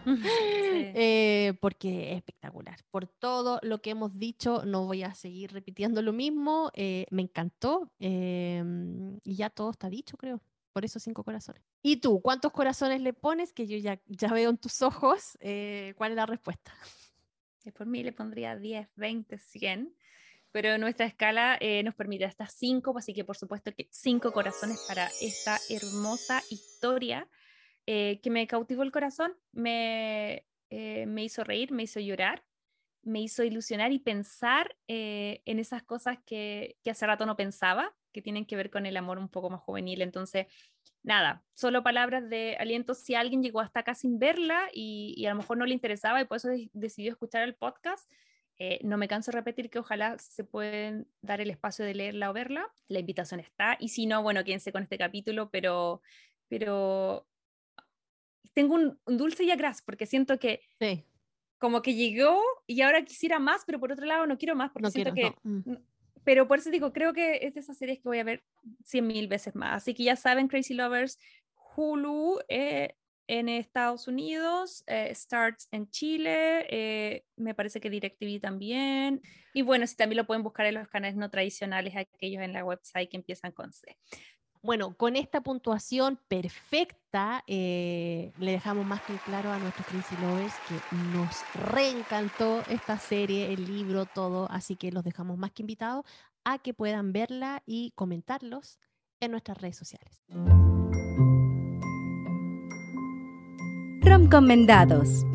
Eh, 0.09 1.53
porque 1.59 2.11
es 2.11 2.17
espectacular. 2.17 2.77
Por 2.91 3.07
todo 3.07 3.59
lo 3.61 3.81
que 3.81 3.89
hemos 3.89 4.17
dicho, 4.17 4.63
no 4.65 4.85
voy 4.85 5.03
a 5.03 5.13
seguir 5.13 5.51
repitiendo 5.51 6.01
lo 6.01 6.13
mismo. 6.13 6.71
Eh, 6.73 7.05
me 7.11 7.23
encantó. 7.23 7.91
Em, 7.99 9.19
y 9.25 9.35
ya 9.35 9.49
todo 9.49 9.71
está 9.71 9.89
dicho, 9.89 10.15
creo. 10.15 10.41
Por 10.71 10.85
eso 10.85 10.97
cinco 10.99 11.25
corazones. 11.25 11.61
¿Y 11.83 11.97
tú, 11.97 12.21
cuántos 12.21 12.53
corazones 12.53 13.01
le 13.01 13.11
pones? 13.11 13.51
Que 13.51 13.67
yo 13.67 13.77
ya, 13.77 13.99
ya 14.07 14.31
veo 14.31 14.49
en 14.49 14.57
tus 14.57 14.81
ojos. 14.81 15.37
¿Cuál 15.41 16.11
es 16.11 16.15
la 16.15 16.25
respuesta? 16.25 16.73
Por 17.77 17.85
mí 17.85 18.01
le 18.01 18.13
pondría 18.13 18.55
10, 18.55 18.87
20, 18.95 19.37
100 19.37 19.93
pero 20.57 20.79
nuestra 20.79 21.05
escala 21.05 21.55
eh, 21.61 21.83
nos 21.83 21.93
permite 21.93 22.25
hasta 22.25 22.47
cinco, 22.47 22.97
así 22.97 23.13
que 23.13 23.23
por 23.23 23.37
supuesto 23.37 23.71
que 23.75 23.87
cinco 23.91 24.31
corazones 24.31 24.83
para 24.87 25.07
esta 25.21 25.59
hermosa 25.69 26.41
historia 26.49 27.29
eh, 27.85 28.19
que 28.23 28.31
me 28.31 28.47
cautivó 28.47 28.81
el 28.81 28.91
corazón, 28.91 29.35
me, 29.51 30.47
eh, 30.71 31.05
me 31.05 31.23
hizo 31.23 31.43
reír, 31.43 31.71
me 31.71 31.83
hizo 31.83 31.99
llorar, 31.99 32.43
me 33.03 33.21
hizo 33.21 33.43
ilusionar 33.43 33.91
y 33.91 33.99
pensar 33.99 34.75
en 34.87 35.59
esas 35.59 35.83
cosas 35.83 36.17
que, 36.25 36.79
que 36.83 36.89
hace 36.89 37.05
rato 37.05 37.27
no 37.27 37.37
pensaba, 37.37 37.95
que 38.11 38.23
tienen 38.23 38.47
que 38.47 38.55
ver 38.55 38.71
con 38.71 38.87
el 38.87 38.97
amor 38.97 39.19
un 39.19 39.29
poco 39.29 39.51
más 39.51 39.61
juvenil. 39.61 40.01
Entonces, 40.01 40.47
nada, 41.03 41.45
solo 41.53 41.83
palabras 41.83 42.31
de 42.31 42.57
aliento 42.59 42.95
si 42.95 43.13
alguien 43.13 43.43
llegó 43.43 43.61
hasta 43.61 43.81
acá 43.81 43.93
sin 43.93 44.17
verla 44.17 44.69
y, 44.73 45.13
y 45.15 45.27
a 45.27 45.29
lo 45.29 45.35
mejor 45.35 45.59
no 45.59 45.67
le 45.67 45.75
interesaba 45.75 46.19
y 46.19 46.25
por 46.25 46.37
eso 46.37 46.49
decidió 46.73 47.11
escuchar 47.11 47.43
el 47.43 47.53
podcast. 47.53 48.09
Eh, 48.59 48.79
no 48.83 48.97
me 48.97 49.07
canso 49.07 49.31
de 49.31 49.37
repetir 49.37 49.69
que 49.69 49.79
ojalá 49.79 50.17
se 50.17 50.43
pueden 50.43 51.07
dar 51.21 51.41
el 51.41 51.49
espacio 51.49 51.85
de 51.85 51.93
leerla 51.93 52.29
o 52.29 52.33
verla. 52.33 52.71
La 52.87 52.99
invitación 52.99 53.39
está. 53.39 53.77
Y 53.79 53.89
si 53.89 54.07
no, 54.07 54.23
bueno, 54.23 54.43
quédense 54.43 54.71
con 54.71 54.83
este 54.83 54.97
capítulo, 54.97 55.49
pero, 55.51 56.01
pero 56.47 57.27
tengo 58.53 58.75
un, 58.75 58.99
dulce 59.05 59.43
y 59.43 59.51
agraz 59.51 59.81
porque 59.83 60.07
siento 60.07 60.39
que 60.39 60.61
como 61.59 61.81
que 61.81 61.93
llegó 61.93 62.41
y 62.65 62.81
ahora 62.81 63.03
quisiera 63.03 63.39
más, 63.39 63.63
pero 63.65 63.79
por 63.79 63.91
otro 63.91 64.05
lado 64.05 64.25
no 64.25 64.37
quiero 64.37 64.55
más 64.55 64.71
porque 64.71 64.91
siento 64.91 65.13
que... 65.13 65.35
Mm. 65.43 65.75
Pero 66.23 66.45
por 66.45 66.59
eso 66.59 66.69
digo, 66.69 66.91
creo 66.91 67.13
que 67.13 67.39
es 67.43 67.53
de 67.53 67.61
esas 67.61 67.77
series 67.77 67.99
que 67.99 68.09
voy 68.09 68.19
a 68.19 68.23
ver 68.25 68.43
cien 68.83 69.07
mil 69.07 69.29
veces 69.29 69.55
más. 69.55 69.83
Así 69.83 69.93
que 69.93 70.03
ya 70.03 70.17
saben, 70.17 70.49
Crazy 70.49 70.73
Lovers, 70.73 71.19
Hulu, 71.75 72.39
eh, 72.49 72.95
en 73.27 73.49
Estados 73.49 74.07
Unidos, 74.07 74.83
eh, 74.87 75.13
Starts 75.13 75.67
en 75.71 75.89
Chile, 75.89 76.65
eh, 76.69 77.25
me 77.35 77.53
parece 77.53 77.79
que 77.79 77.89
DirecTV 77.89 78.39
también. 78.41 79.21
Y 79.53 79.61
bueno, 79.61 79.85
si 79.85 79.95
también 79.95 80.17
lo 80.17 80.27
pueden 80.27 80.43
buscar 80.43 80.65
en 80.65 80.75
los 80.75 80.87
canales 80.87 81.15
no 81.15 81.29
tradicionales, 81.29 81.95
aquellos 81.95 82.41
en 82.41 82.53
la 82.53 82.63
website 82.63 83.09
que 83.09 83.17
empiezan 83.17 83.51
con 83.51 83.73
C. 83.73 83.97
Bueno, 84.61 84.95
con 84.97 85.15
esta 85.15 85.41
puntuación 85.41 86.19
perfecta, 86.27 87.43
eh, 87.47 88.33
le 88.39 88.51
dejamos 88.51 88.85
más 88.85 89.01
que 89.01 89.15
claro 89.17 89.51
a 89.51 89.59
nuestros 89.59 89.85
Crazy 89.87 90.15
Lovers 90.17 90.53
que 90.67 90.95
nos 91.13 91.69
reencantó 91.71 92.63
esta 92.69 92.97
serie, 92.97 93.53
el 93.53 93.65
libro, 93.65 94.05
todo, 94.05 94.47
así 94.49 94.75
que 94.75 94.91
los 94.91 95.03
dejamos 95.03 95.37
más 95.37 95.51
que 95.51 95.63
invitados 95.63 96.05
a 96.43 96.59
que 96.59 96.73
puedan 96.73 97.13
verla 97.13 97.61
y 97.65 97.91
comentarlos 97.91 98.79
en 99.19 99.31
nuestras 99.31 99.57
redes 99.59 99.77
sociales. 99.77 100.23
Recomendados. 104.07 105.25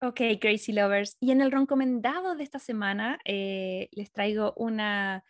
Ok, 0.00 0.20
Crazy 0.40 0.72
Lovers. 0.72 1.18
Y 1.20 1.30
en 1.30 1.42
el 1.42 1.52
recomendado 1.52 2.34
de 2.36 2.42
esta 2.42 2.58
semana 2.58 3.18
eh, 3.26 3.90
les 3.92 4.10
traigo 4.12 4.54
una 4.56 5.22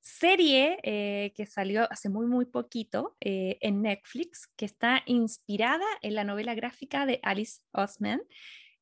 serie 0.00 0.78
eh, 0.84 1.32
que 1.34 1.44
salió 1.46 1.90
hace 1.90 2.08
muy, 2.08 2.26
muy 2.26 2.44
poquito 2.44 3.16
eh, 3.20 3.58
en 3.60 3.82
Netflix, 3.82 4.46
que 4.54 4.64
está 4.64 5.02
inspirada 5.06 5.86
en 6.02 6.14
la 6.14 6.22
novela 6.22 6.54
gráfica 6.54 7.04
de 7.04 7.18
Alice 7.24 7.62
Osman 7.72 8.22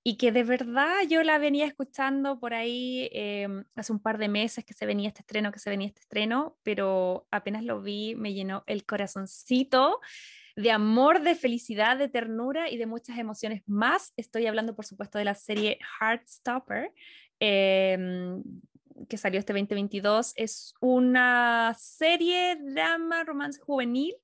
y 0.07 0.19
que 0.19 0.33
de 0.33 0.45
verdad 0.45 0.93
yo 1.09 1.23
la 1.23 1.39
venía 1.39 1.65
escuchando 1.65 2.39
por 2.39 2.53
ahí 2.53 3.09
em, 3.13 3.65
hace 3.75 3.91
un 3.91 4.01
par 4.01 4.19
de 4.19 4.29
meses 4.29 4.65
que 4.65 4.75
se 4.75 4.85
venía 4.85 5.09
este 5.09 5.23
estreno, 5.23 5.51
que 5.51 5.59
se 5.59 5.71
venía 5.71 5.89
este 5.89 6.03
estreno, 6.03 6.59
pero 6.63 7.27
apenas 7.31 7.65
lo 7.65 7.81
vi 7.81 8.15
me 8.15 8.35
llenó 8.35 8.65
el 8.67 8.85
corazoncito 8.85 10.01
de 10.57 10.71
amor, 10.71 11.23
de 11.23 11.35
felicidad, 11.35 11.97
de 11.97 12.09
ternura 12.09 12.71
y 12.71 12.77
de 12.77 12.87
muchas 12.87 13.19
emociones 13.19 13.63
más. 13.67 14.13
Estoy 14.17 14.47
hablando, 14.47 14.77
por 14.77 14.85
supuesto, 14.85 15.19
de 15.19 15.25
la 15.25 15.35
serie 15.35 15.79
Heartstopper. 15.99 16.93
Em, 17.41 18.43
que 19.09 19.17
salió 19.17 19.41
este 19.41 19.53
2022, 19.53 20.35
es 20.37 20.75
una 20.81 21.75
serie 21.77 22.57
drama 22.57 23.25
romance 23.25 23.61
juvenil 23.61 24.15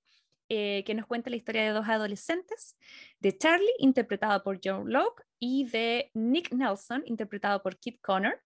eh, 0.53 0.83
que 0.85 0.95
nos 0.95 1.07
cuenta 1.07 1.31
la 1.31 1.37
historia 1.37 1.63
de 1.63 1.71
dos 1.71 1.89
adolescentes, 1.89 2.77
de 3.21 3.37
Charlie, 3.37 3.69
interpretado 3.79 4.43
por 4.43 4.61
Joe 4.63 4.83
Locke, 4.85 5.23
y 5.41 5.65
de 5.65 6.11
Nick 6.15 6.53
Nelson, 6.53 7.03
interpretado 7.07 7.63
por 7.63 7.79
Kit 7.79 8.01
Connor, 8.03 8.41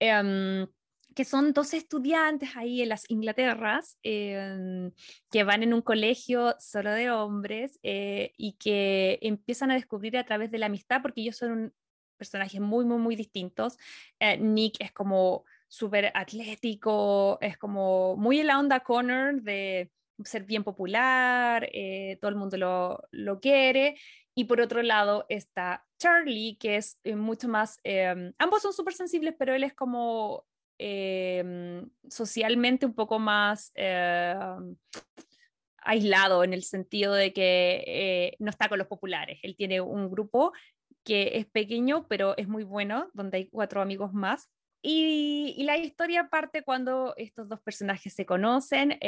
em, 0.00 0.66
que 1.14 1.24
son 1.24 1.52
dos 1.52 1.74
estudiantes 1.74 2.50
ahí 2.56 2.82
en 2.82 2.88
las 2.90 3.10
Inglaterras 3.10 3.98
em, 4.02 4.92
que 5.30 5.44
van 5.44 5.62
en 5.62 5.74
un 5.74 5.82
colegio 5.82 6.54
solo 6.58 6.92
de 6.92 7.10
hombres 7.10 7.78
eh, 7.82 8.32
y 8.36 8.52
que 8.54 9.18
empiezan 9.22 9.70
a 9.70 9.74
descubrir 9.74 10.16
a 10.16 10.24
través 10.24 10.50
de 10.50 10.58
la 10.58 10.66
amistad, 10.66 11.02
porque 11.02 11.22
ellos 11.22 11.36
son 11.36 11.74
personajes 12.16 12.60
muy, 12.60 12.84
muy, 12.84 12.98
muy 12.98 13.16
distintos. 13.16 13.78
Eh, 14.20 14.38
Nick 14.38 14.76
es 14.80 14.92
como 14.92 15.44
súper 15.68 16.12
atlético, 16.14 17.38
es 17.40 17.58
como 17.58 18.16
muy 18.16 18.40
en 18.40 18.46
la 18.48 18.58
onda 18.58 18.80
Connor 18.80 19.42
de 19.42 19.90
ser 20.24 20.44
bien 20.44 20.64
popular, 20.64 21.68
eh, 21.72 22.18
todo 22.20 22.30
el 22.30 22.36
mundo 22.36 22.56
lo, 22.56 23.02
lo, 23.10 23.40
quiere. 23.40 23.96
Y 24.34 24.44
por 24.44 24.60
otro 24.60 24.82
lado 24.82 25.26
está 25.28 25.84
Charlie, 25.98 26.56
que 26.58 26.76
es 26.76 27.00
eh, 27.04 27.16
mucho 27.16 27.48
más, 27.48 27.80
em, 27.84 28.32
ambos 28.38 28.62
son 28.62 28.72
súper 28.72 28.94
sensibles, 28.94 29.34
pero 29.38 29.54
él 29.54 29.64
es 29.64 29.74
como 29.74 30.46
em, 30.78 31.88
socialmente 32.08 32.86
un 32.86 32.94
poco 32.94 33.18
más 33.18 33.72
em, 33.74 34.76
aislado 35.78 36.44
en 36.44 36.52
el 36.52 36.62
sentido 36.62 37.14
de 37.14 37.32
que 37.32 37.84
eh, 37.86 38.36
no 38.38 38.50
está 38.50 38.68
con 38.68 38.78
los 38.78 38.86
populares. 38.86 39.40
Él 39.42 39.56
tiene 39.56 39.80
un 39.80 40.10
grupo 40.10 40.52
que 41.04 41.38
es 41.38 41.46
pequeño, 41.46 42.06
pero 42.08 42.36
es 42.36 42.46
muy 42.48 42.64
bueno, 42.64 43.10
donde 43.14 43.38
hay 43.38 43.48
cuatro 43.48 43.80
amigos 43.80 44.12
más. 44.12 44.48
Y, 44.82 45.54
y 45.56 45.64
la 45.64 45.76
historia 45.78 46.28
parte 46.28 46.62
cuando 46.62 47.14
estos 47.16 47.48
dos 47.48 47.60
personajes 47.60 48.14
se 48.14 48.26
conocen. 48.26 48.98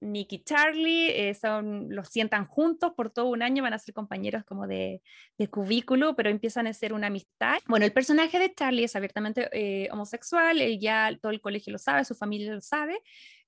Nick 0.00 0.32
y 0.32 0.44
Charlie, 0.44 1.10
eh, 1.10 1.34
son, 1.34 1.88
los 1.90 2.08
sientan 2.08 2.46
juntos 2.46 2.92
por 2.96 3.10
todo 3.10 3.26
un 3.26 3.42
año, 3.42 3.62
van 3.62 3.74
a 3.74 3.78
ser 3.78 3.94
compañeros 3.94 4.44
como 4.44 4.66
de, 4.66 5.02
cubículo, 5.50 6.14
pero 6.14 6.30
empiezan 6.30 6.66
a 6.66 6.72
ser 6.72 6.92
una 6.92 7.08
amistad. 7.08 7.58
Bueno, 7.66 7.84
el 7.84 7.92
personaje 7.92 8.38
de 8.38 8.54
Charlie 8.54 8.84
es 8.84 8.96
abiertamente 8.96 9.48
eh, 9.52 9.88
homosexual, 9.90 10.60
él 10.60 10.78
ya 10.78 11.16
todo 11.20 11.32
el 11.32 11.40
colegio 11.40 11.72
lo 11.72 11.78
sabe, 11.78 12.04
su 12.04 12.14
familia 12.14 12.54
lo 12.54 12.60
sabe, 12.60 13.00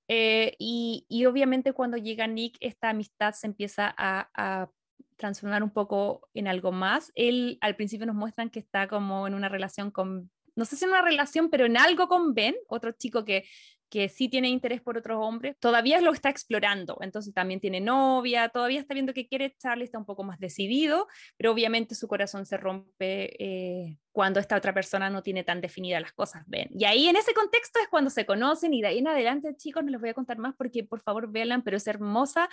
eh, 0.07 0.55
y, 0.59 1.25
obviamente 1.25 1.73
cuando 1.73 1.97
llega 1.97 2.27
Nick, 2.27 2.57
esta 2.59 2.89
amistad 2.89 3.33
se 3.33 3.47
empieza 3.47 3.93
a, 3.97 4.29
a 4.33 4.69
transformar 5.15 5.63
un 5.63 5.71
poco 5.71 6.27
en 6.33 6.47
algo 6.47 6.71
más. 6.71 7.11
Él 7.15 7.57
al 7.61 7.75
principio 7.75 8.05
nos 8.05 8.15
muestran 8.15 8.49
que 8.49 8.59
está 8.59 8.87
como 8.87 9.27
en 9.27 9.35
una 9.35 9.47
relación 9.47 9.91
con 9.91 10.29
no 10.55 10.65
sé 10.65 10.75
si 10.75 10.85
en 10.85 10.91
una 10.91 11.01
relación, 11.01 11.49
pero 11.49 11.65
en 11.65 11.77
algo 11.77 12.07
con 12.07 12.33
Ben, 12.33 12.55
otro 12.67 12.91
chico 12.91 13.23
que 13.23 13.45
que 13.91 14.07
sí 14.07 14.29
tiene 14.29 14.47
interés 14.47 14.81
por 14.81 14.97
otros 14.97 15.17
hombres, 15.21 15.57
todavía 15.59 15.99
lo 15.99 16.13
está 16.13 16.29
explorando, 16.29 16.97
entonces 17.01 17.33
también 17.33 17.59
tiene 17.59 17.81
novia, 17.81 18.47
todavía 18.47 18.79
está 18.79 18.93
viendo 18.93 19.13
que 19.13 19.27
quiere, 19.27 19.53
Charlie 19.59 19.83
está 19.83 19.97
un 19.97 20.05
poco 20.05 20.23
más 20.23 20.39
decidido, 20.39 21.07
pero 21.35 21.51
obviamente 21.51 21.93
su 21.93 22.07
corazón 22.07 22.45
se 22.45 22.55
rompe 22.55 23.35
eh, 23.37 23.97
cuando 24.13 24.39
esta 24.39 24.55
otra 24.55 24.73
persona 24.73 25.09
no 25.09 25.21
tiene 25.21 25.43
tan 25.43 25.59
definidas 25.59 26.01
las 26.01 26.13
cosas, 26.13 26.43
ven. 26.47 26.69
Y 26.71 26.85
ahí 26.85 27.09
en 27.09 27.17
ese 27.17 27.33
contexto 27.33 27.79
es 27.81 27.89
cuando 27.89 28.09
se 28.09 28.25
conocen 28.25 28.73
y 28.73 28.81
de 28.81 28.87
ahí 28.87 28.99
en 28.99 29.09
adelante, 29.09 29.53
chicos, 29.57 29.83
no 29.83 29.91
les 29.91 29.99
voy 29.99 30.09
a 30.09 30.13
contar 30.13 30.37
más 30.37 30.55
porque 30.55 30.85
por 30.85 31.01
favor 31.01 31.29
vean, 31.29 31.61
pero 31.61 31.75
es 31.75 31.85
hermosa, 31.85 32.47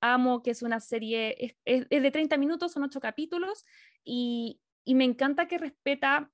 amo 0.00 0.44
que 0.44 0.52
es 0.52 0.62
una 0.62 0.78
serie, 0.78 1.56
es, 1.64 1.86
es 1.90 2.02
de 2.02 2.10
30 2.12 2.36
minutos, 2.36 2.70
son 2.70 2.84
8 2.84 3.00
capítulos 3.00 3.64
y, 4.04 4.60
y 4.84 4.94
me 4.94 5.04
encanta 5.04 5.48
que 5.48 5.58
respeta 5.58 6.30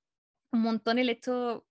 un 0.52 0.60
montón 0.60 0.98
el 0.98 1.08
hecho 1.08 1.64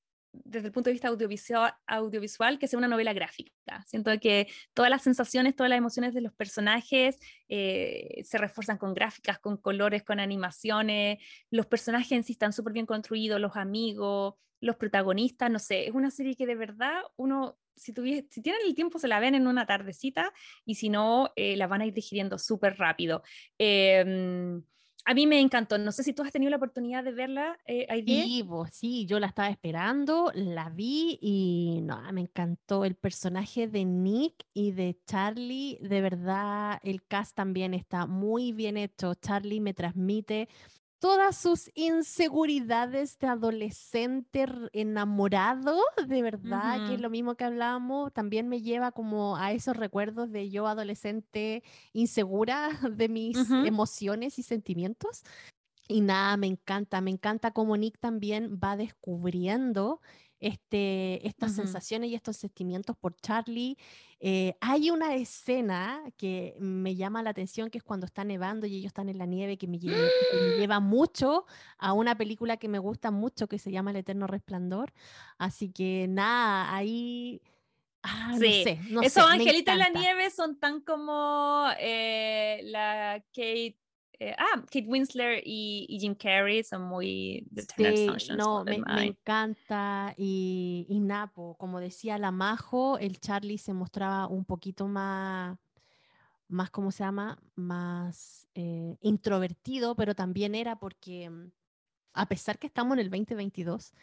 desde 0.43 0.67
el 0.67 0.73
punto 0.73 0.89
de 0.89 0.93
vista 0.93 1.07
audiovisual, 1.09 1.73
audiovisual, 1.87 2.59
que 2.59 2.67
sea 2.67 2.77
una 2.77 2.87
novela 2.87 3.13
gráfica. 3.13 3.83
Siento 3.85 4.11
que 4.19 4.47
todas 4.73 4.89
las 4.89 5.03
sensaciones, 5.03 5.55
todas 5.55 5.69
las 5.69 5.77
emociones 5.77 6.13
de 6.13 6.21
los 6.21 6.33
personajes 6.33 7.19
eh, 7.47 8.21
se 8.23 8.37
refuerzan 8.37 8.77
con 8.77 8.93
gráficas, 8.93 9.39
con 9.39 9.57
colores, 9.57 10.03
con 10.03 10.19
animaciones. 10.19 11.19
Los 11.51 11.65
personajes 11.65 12.11
en 12.11 12.23
sí 12.23 12.33
están 12.33 12.53
súper 12.53 12.73
bien 12.73 12.85
construidos, 12.85 13.39
los 13.39 13.55
amigos, 13.55 14.35
los 14.61 14.75
protagonistas, 14.75 15.49
no 15.49 15.59
sé, 15.59 15.87
es 15.87 15.93
una 15.93 16.11
serie 16.11 16.35
que 16.35 16.45
de 16.45 16.55
verdad 16.55 17.01
uno, 17.15 17.57
si, 17.75 17.93
si 17.93 18.41
tienen 18.41 18.61
el 18.65 18.75
tiempo, 18.75 18.99
se 18.99 19.07
la 19.07 19.19
ven 19.19 19.35
en 19.35 19.47
una 19.47 19.65
tardecita 19.65 20.33
y 20.65 20.75
si 20.75 20.89
no, 20.89 21.31
eh, 21.35 21.55
la 21.55 21.67
van 21.67 21.81
a 21.81 21.85
ir 21.85 21.93
digiriendo 21.93 22.37
súper 22.37 22.77
rápido. 22.77 23.23
Eh, 23.57 24.61
a 25.09 25.15
mí 25.15 25.25
me 25.25 25.39
encantó. 25.39 25.79
No 25.79 25.91
sé 25.91 26.03
si 26.03 26.13
tú 26.13 26.21
has 26.21 26.31
tenido 26.31 26.51
la 26.51 26.57
oportunidad 26.57 27.03
de 27.03 27.11
verla, 27.11 27.57
eh, 27.65 27.87
Sí, 28.05 28.43
sí, 28.71 29.07
yo 29.07 29.19
la 29.19 29.25
estaba 29.25 29.49
esperando, 29.49 30.31
la 30.35 30.69
vi 30.69 31.17
y 31.19 31.79
no, 31.81 31.99
me 32.13 32.21
encantó 32.21 32.85
el 32.85 32.93
personaje 32.93 33.67
de 33.67 33.85
Nick 33.85 34.45
y 34.53 34.71
de 34.71 34.99
Charlie. 35.07 35.79
De 35.81 36.01
verdad, 36.01 36.79
el 36.83 37.01
cast 37.07 37.35
también 37.35 37.73
está 37.73 38.05
muy 38.05 38.51
bien 38.51 38.77
hecho. 38.77 39.15
Charlie 39.15 39.59
me 39.59 39.73
transmite 39.73 40.47
todas 40.99 41.37
sus 41.37 41.71
inseguridades 41.75 43.17
de 43.19 43.27
adolescente 43.27 44.45
enamorado, 44.73 45.79
de 46.07 46.21
verdad, 46.21 46.87
que 46.87 46.95
es 46.95 47.01
lo 47.01 47.09
mismo 47.09 47.35
que 47.35 47.45
hablábamos, 47.45 48.13
también 48.13 48.47
me 48.49 48.61
lleva 48.61 48.91
como 48.91 49.37
a 49.37 49.53
esos 49.53 49.77
recuerdos 49.77 50.31
de 50.31 50.49
yo 50.49 50.67
adolescente 50.67 51.63
insegura 51.93 52.69
de 52.91 53.09
mis 53.09 53.49
emociones 53.49 54.37
y 54.39 54.43
sentimientos. 54.43 55.23
Y 55.87 56.01
nada, 56.01 56.37
me 56.37 56.45
encanta, 56.45 57.01
me 57.01 57.09
encanta 57.09 57.51
cómo 57.51 57.75
Nick 57.75 57.97
también 57.97 58.59
va 58.63 58.77
descubriendo 58.77 60.01
este, 60.39 61.25
estas 61.27 61.55
sensaciones 61.55 62.09
y 62.09 62.15
estos 62.15 62.37
sentimientos 62.37 62.95
por 62.97 63.15
Charlie. 63.15 63.77
Eh, 64.21 64.55
hay 64.59 64.91
una 64.91 65.15
escena 65.15 66.01
que 66.17 66.55
me 66.59 66.95
llama 66.95 67.23
la 67.23 67.29
atención, 67.29 67.69
que 67.69 67.77
es 67.77 67.83
cuando 67.83 68.05
está 68.05 68.23
nevando 68.23 68.67
y 68.67 68.75
ellos 68.75 68.87
están 68.87 69.09
en 69.09 69.17
la 69.17 69.25
nieve, 69.25 69.57
que 69.57 69.67
me, 69.67 69.79
lleva, 69.79 70.79
mucho 70.79 71.45
a 71.77 71.93
una 71.93 72.17
película 72.17 72.57
que 72.57 72.67
me 72.67 72.79
gusta 72.79 73.11
mucho, 73.11 73.47
que 73.47 73.59
se 73.59 73.71
llama 73.71 73.91
El 73.91 73.97
Eterno 73.97 74.27
Resplandor. 74.27 74.93
Así 75.37 75.69
que 75.71 76.07
nada, 76.09 76.73
ahí... 76.73 77.41
Ah, 78.01 78.29
no 78.31 78.39
sé, 78.39 78.79
no 78.89 79.01
Esos 79.01 79.25
angelitos 79.25 79.73
en 79.73 79.79
la 79.79 79.89
nieve 79.89 80.29
son 80.31 80.57
tan 80.57 80.79
como 80.79 81.67
eh, 81.79 82.61
la 82.63 83.21
Kate 83.33 83.77
eh, 84.19 84.35
ah, 84.37 84.61
Kate 84.61 84.85
Winslet 84.87 85.41
y, 85.45 85.97
Jim 85.99 86.13
Carrey 86.15 86.63
son 86.63 86.83
muy 86.83 87.47
sí, 87.75 88.07
no, 88.37 88.63
me, 88.65 88.75
encanta 89.05 90.13
y, 90.17 90.85
y 90.89 90.99
Napo, 90.99 91.55
como 91.57 91.79
decía 91.79 92.17
la 92.17 92.31
Majo, 92.31 92.97
el 92.97 93.19
Charlie 93.19 93.57
se 93.57 93.73
mostraba 93.73 94.27
un 94.27 94.45
poquito 94.45 94.87
más 94.87 95.57
más, 96.49 96.71
¿cómo 96.71 96.91
se 96.91 97.03
llama? 97.03 97.39
Más 97.55 98.47
eh, 98.55 98.97
introvertido, 99.01 99.95
pero 99.95 100.15
también 100.15 100.55
era 100.55 100.77
porque, 100.77 101.29
mm, 101.29 101.51
a 102.13 102.27
pesar 102.27 102.57
que 102.57 102.67
estamos 102.67 102.93
en 102.97 102.99
el 102.99 103.09
2022, 103.09 103.93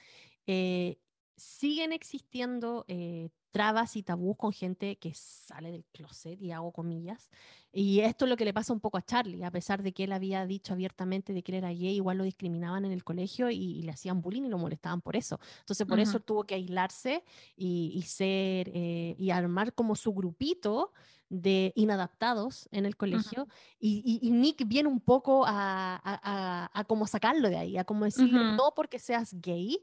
eh, 0.46 0.98
siguen 1.36 1.92
existiendo 1.92 2.84
eh, 2.88 3.30
trabas 3.56 3.96
y 3.96 4.02
tabús 4.02 4.36
con 4.36 4.52
gente 4.52 4.96
que 4.96 5.14
sale 5.14 5.70
del 5.70 5.84
closet, 5.86 6.40
y 6.42 6.52
hago 6.52 6.72
comillas. 6.72 7.30
Y 7.72 8.00
esto 8.00 8.26
es 8.26 8.28
lo 8.28 8.36
que 8.36 8.44
le 8.44 8.52
pasa 8.52 8.72
un 8.72 8.80
poco 8.80 8.98
a 8.98 9.02
Charlie, 9.02 9.44
a 9.44 9.50
pesar 9.50 9.82
de 9.82 9.92
que 9.92 10.04
él 10.04 10.12
había 10.12 10.44
dicho 10.46 10.74
abiertamente 10.74 11.32
de 11.32 11.42
que 11.42 11.52
él 11.52 11.58
era 11.58 11.70
gay, 11.70 11.96
igual 11.96 12.18
lo 12.18 12.24
discriminaban 12.24 12.84
en 12.84 12.92
el 12.92 13.02
colegio 13.02 13.50
y, 13.50 13.82
le 13.82 13.92
hacían 13.92 14.20
bullying 14.20 14.42
y 14.42 14.48
lo 14.48 14.58
molestaban 14.58 15.00
por 15.00 15.16
eso. 15.16 15.40
Entonces, 15.60 15.86
por 15.86 16.00
eso 16.00 16.20
tuvo 16.20 16.44
que 16.44 16.54
aislarse 16.54 17.24
y, 17.56 18.02
ser 18.06 18.70
eh, 18.74 19.16
y 19.18 19.30
armar 19.30 19.72
como 19.72 19.94
su 19.94 20.12
grupito 20.12 20.92
de 21.28 21.72
inadaptados 21.76 22.68
en 22.72 22.86
el 22.86 22.96
colegio 22.96 23.48
y, 23.80 24.20
Nick 24.30 24.66
viene 24.68 24.88
un 24.88 25.00
poco 25.00 25.44
a, 25.46 26.00
a, 26.04 26.70
a, 26.72 26.84
como 26.84 27.06
sacarlo 27.06 27.48
de 27.48 27.56
ahí, 27.56 27.78
a 27.78 27.84
como 27.84 28.04
decir, 28.04 28.32
no 28.32 28.72
porque 28.76 28.98
seas 28.98 29.34
gay, 29.40 29.82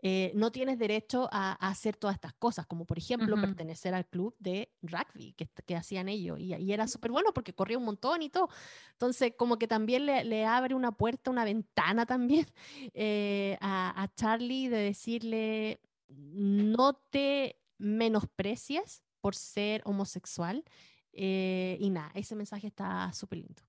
eh, 0.00 0.30
no 0.34 0.52
tienes 0.52 0.78
derecho 0.78 1.28
a, 1.32 1.52
hacer 1.54 1.96
todas 1.96 2.14
estas 2.14 2.32
cosas, 2.34 2.66
como 2.66 2.84
por 2.84 2.98
ejemplo 2.98 3.34
pertenecer 3.40 3.94
al 3.94 4.06
club 4.06 4.36
de 4.38 4.72
rugby 4.82 5.32
que, 5.32 5.48
que 5.66 5.76
hacían 5.76 6.08
ellos. 6.08 6.38
Y, 6.38 6.54
y 6.54 6.72
era 6.72 6.86
súper 6.86 7.10
bueno 7.10 7.32
porque 7.32 7.52
corría 7.52 7.78
un 7.78 7.84
montón 7.84 8.22
y 8.22 8.30
todo. 8.30 8.48
Entonces, 8.92 9.32
como 9.36 9.58
que 9.58 9.66
también 9.66 10.06
le, 10.06 10.24
le 10.24 10.46
abre 10.46 10.74
una 10.74 10.92
puerta, 10.92 11.30
una 11.30 11.44
ventana 11.44 12.06
también 12.06 12.46
eh, 12.94 13.58
a, 13.60 14.02
a 14.02 14.14
Charlie 14.14 14.68
de 14.68 14.78
decirle, 14.78 15.80
no 16.08 16.94
te 17.10 17.60
menosprecies 17.78 19.02
por 19.20 19.34
ser 19.34 19.82
homosexual. 19.84 20.64
Eh, 21.12 21.76
y 21.80 21.90
nada, 21.90 22.12
ese 22.14 22.36
mensaje 22.36 22.68
está 22.68 23.12
súper 23.12 23.40
lindo. 23.40 23.62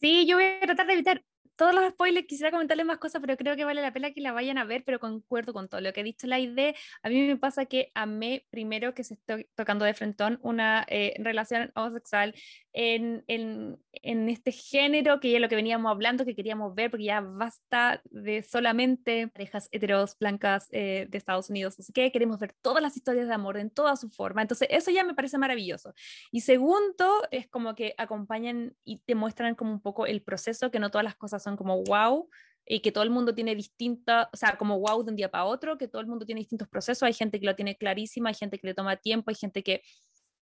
Sí, 0.00 0.26
yo 0.26 0.36
voy 0.36 0.44
a 0.44 0.60
tratar 0.60 0.86
de 0.86 0.94
evitar 0.94 1.24
todos 1.56 1.74
los 1.74 1.88
spoilers, 1.90 2.26
quisiera 2.26 2.50
comentarles 2.50 2.86
más 2.86 2.98
cosas, 2.98 3.20
pero 3.20 3.36
creo 3.36 3.56
que 3.56 3.64
vale 3.64 3.82
la 3.82 3.92
pena 3.92 4.12
que 4.12 4.20
la 4.20 4.32
vayan 4.32 4.58
a 4.58 4.64
ver, 4.64 4.84
pero 4.84 5.00
concuerdo 5.00 5.52
con 5.52 5.68
todo 5.68 5.80
lo 5.80 5.92
que 5.92 6.00
ha 6.00 6.04
dicho 6.04 6.26
la 6.26 6.38
idea. 6.38 6.74
A 7.02 7.08
mí 7.08 7.26
me 7.26 7.36
pasa 7.36 7.66
que 7.66 7.90
amé 7.94 8.46
primero 8.50 8.94
que 8.94 9.04
se 9.04 9.14
esté 9.14 9.48
tocando 9.54 9.84
de 9.84 9.94
frentón 9.94 10.38
una 10.42 10.84
eh, 10.88 11.14
relación 11.18 11.72
homosexual 11.74 12.34
en, 12.78 13.24
en, 13.26 14.28
este 14.28 14.52
género, 14.52 15.18
que 15.18 15.30
ya 15.30 15.38
es 15.38 15.40
lo 15.40 15.48
que 15.48 15.56
veníamos 15.56 15.90
hablando, 15.90 16.26
que 16.26 16.36
queríamos 16.36 16.74
ver, 16.74 16.90
porque 16.90 17.06
ya 17.06 17.20
basta 17.22 18.02
de 18.10 18.42
solamente 18.42 19.28
parejas 19.28 19.70
heteros 19.72 20.18
blancas 20.18 20.68
eh, 20.72 21.06
de 21.08 21.16
Estados 21.16 21.48
Unidos. 21.48 21.78
Así 21.78 21.94
que 21.94 22.12
queremos 22.12 22.38
ver 22.38 22.54
todas 22.60 22.82
las 22.82 22.94
historias 22.94 23.28
de 23.28 23.34
amor 23.34 23.56
en 23.56 23.70
toda 23.70 23.96
su 23.96 24.10
forma. 24.10 24.42
Entonces, 24.42 24.68
eso 24.70 24.90
ya 24.90 25.04
me 25.04 25.14
parece 25.14 25.38
maravilloso. 25.38 25.94
Y 26.30 26.42
segundo, 26.42 27.22
es 27.30 27.48
como 27.48 27.74
que 27.74 27.94
acompañan 27.96 28.76
y 28.84 28.98
te 28.98 29.14
muestran 29.14 29.54
como 29.54 29.72
un 29.72 29.80
poco 29.80 30.04
el 30.04 30.20
proceso, 30.20 30.70
que 30.70 30.78
no 30.78 30.90
todas 30.90 31.04
las 31.04 31.16
cosas 31.16 31.42
son 31.42 31.56
como 31.56 31.82
wow, 31.82 32.28
y 32.66 32.80
que 32.80 32.92
todo 32.92 33.04
el 33.04 33.10
mundo 33.10 33.34
tiene 33.34 33.54
distintas, 33.54 34.28
o 34.34 34.36
sea, 34.36 34.58
como 34.58 34.78
wow 34.80 35.02
de 35.02 35.12
un 35.12 35.16
día 35.16 35.30
para 35.30 35.46
otro, 35.46 35.78
que 35.78 35.88
todo 35.88 36.02
el 36.02 36.08
mundo 36.08 36.26
tiene 36.26 36.40
distintos 36.40 36.68
procesos, 36.68 37.04
hay 37.04 37.14
gente 37.14 37.40
que 37.40 37.46
lo 37.46 37.56
tiene 37.56 37.78
clarísimo, 37.78 38.28
hay 38.28 38.34
gente 38.34 38.58
que 38.58 38.66
le 38.66 38.74
toma 38.74 38.96
tiempo, 38.96 39.30
hay 39.30 39.36
gente 39.36 39.62
que, 39.62 39.80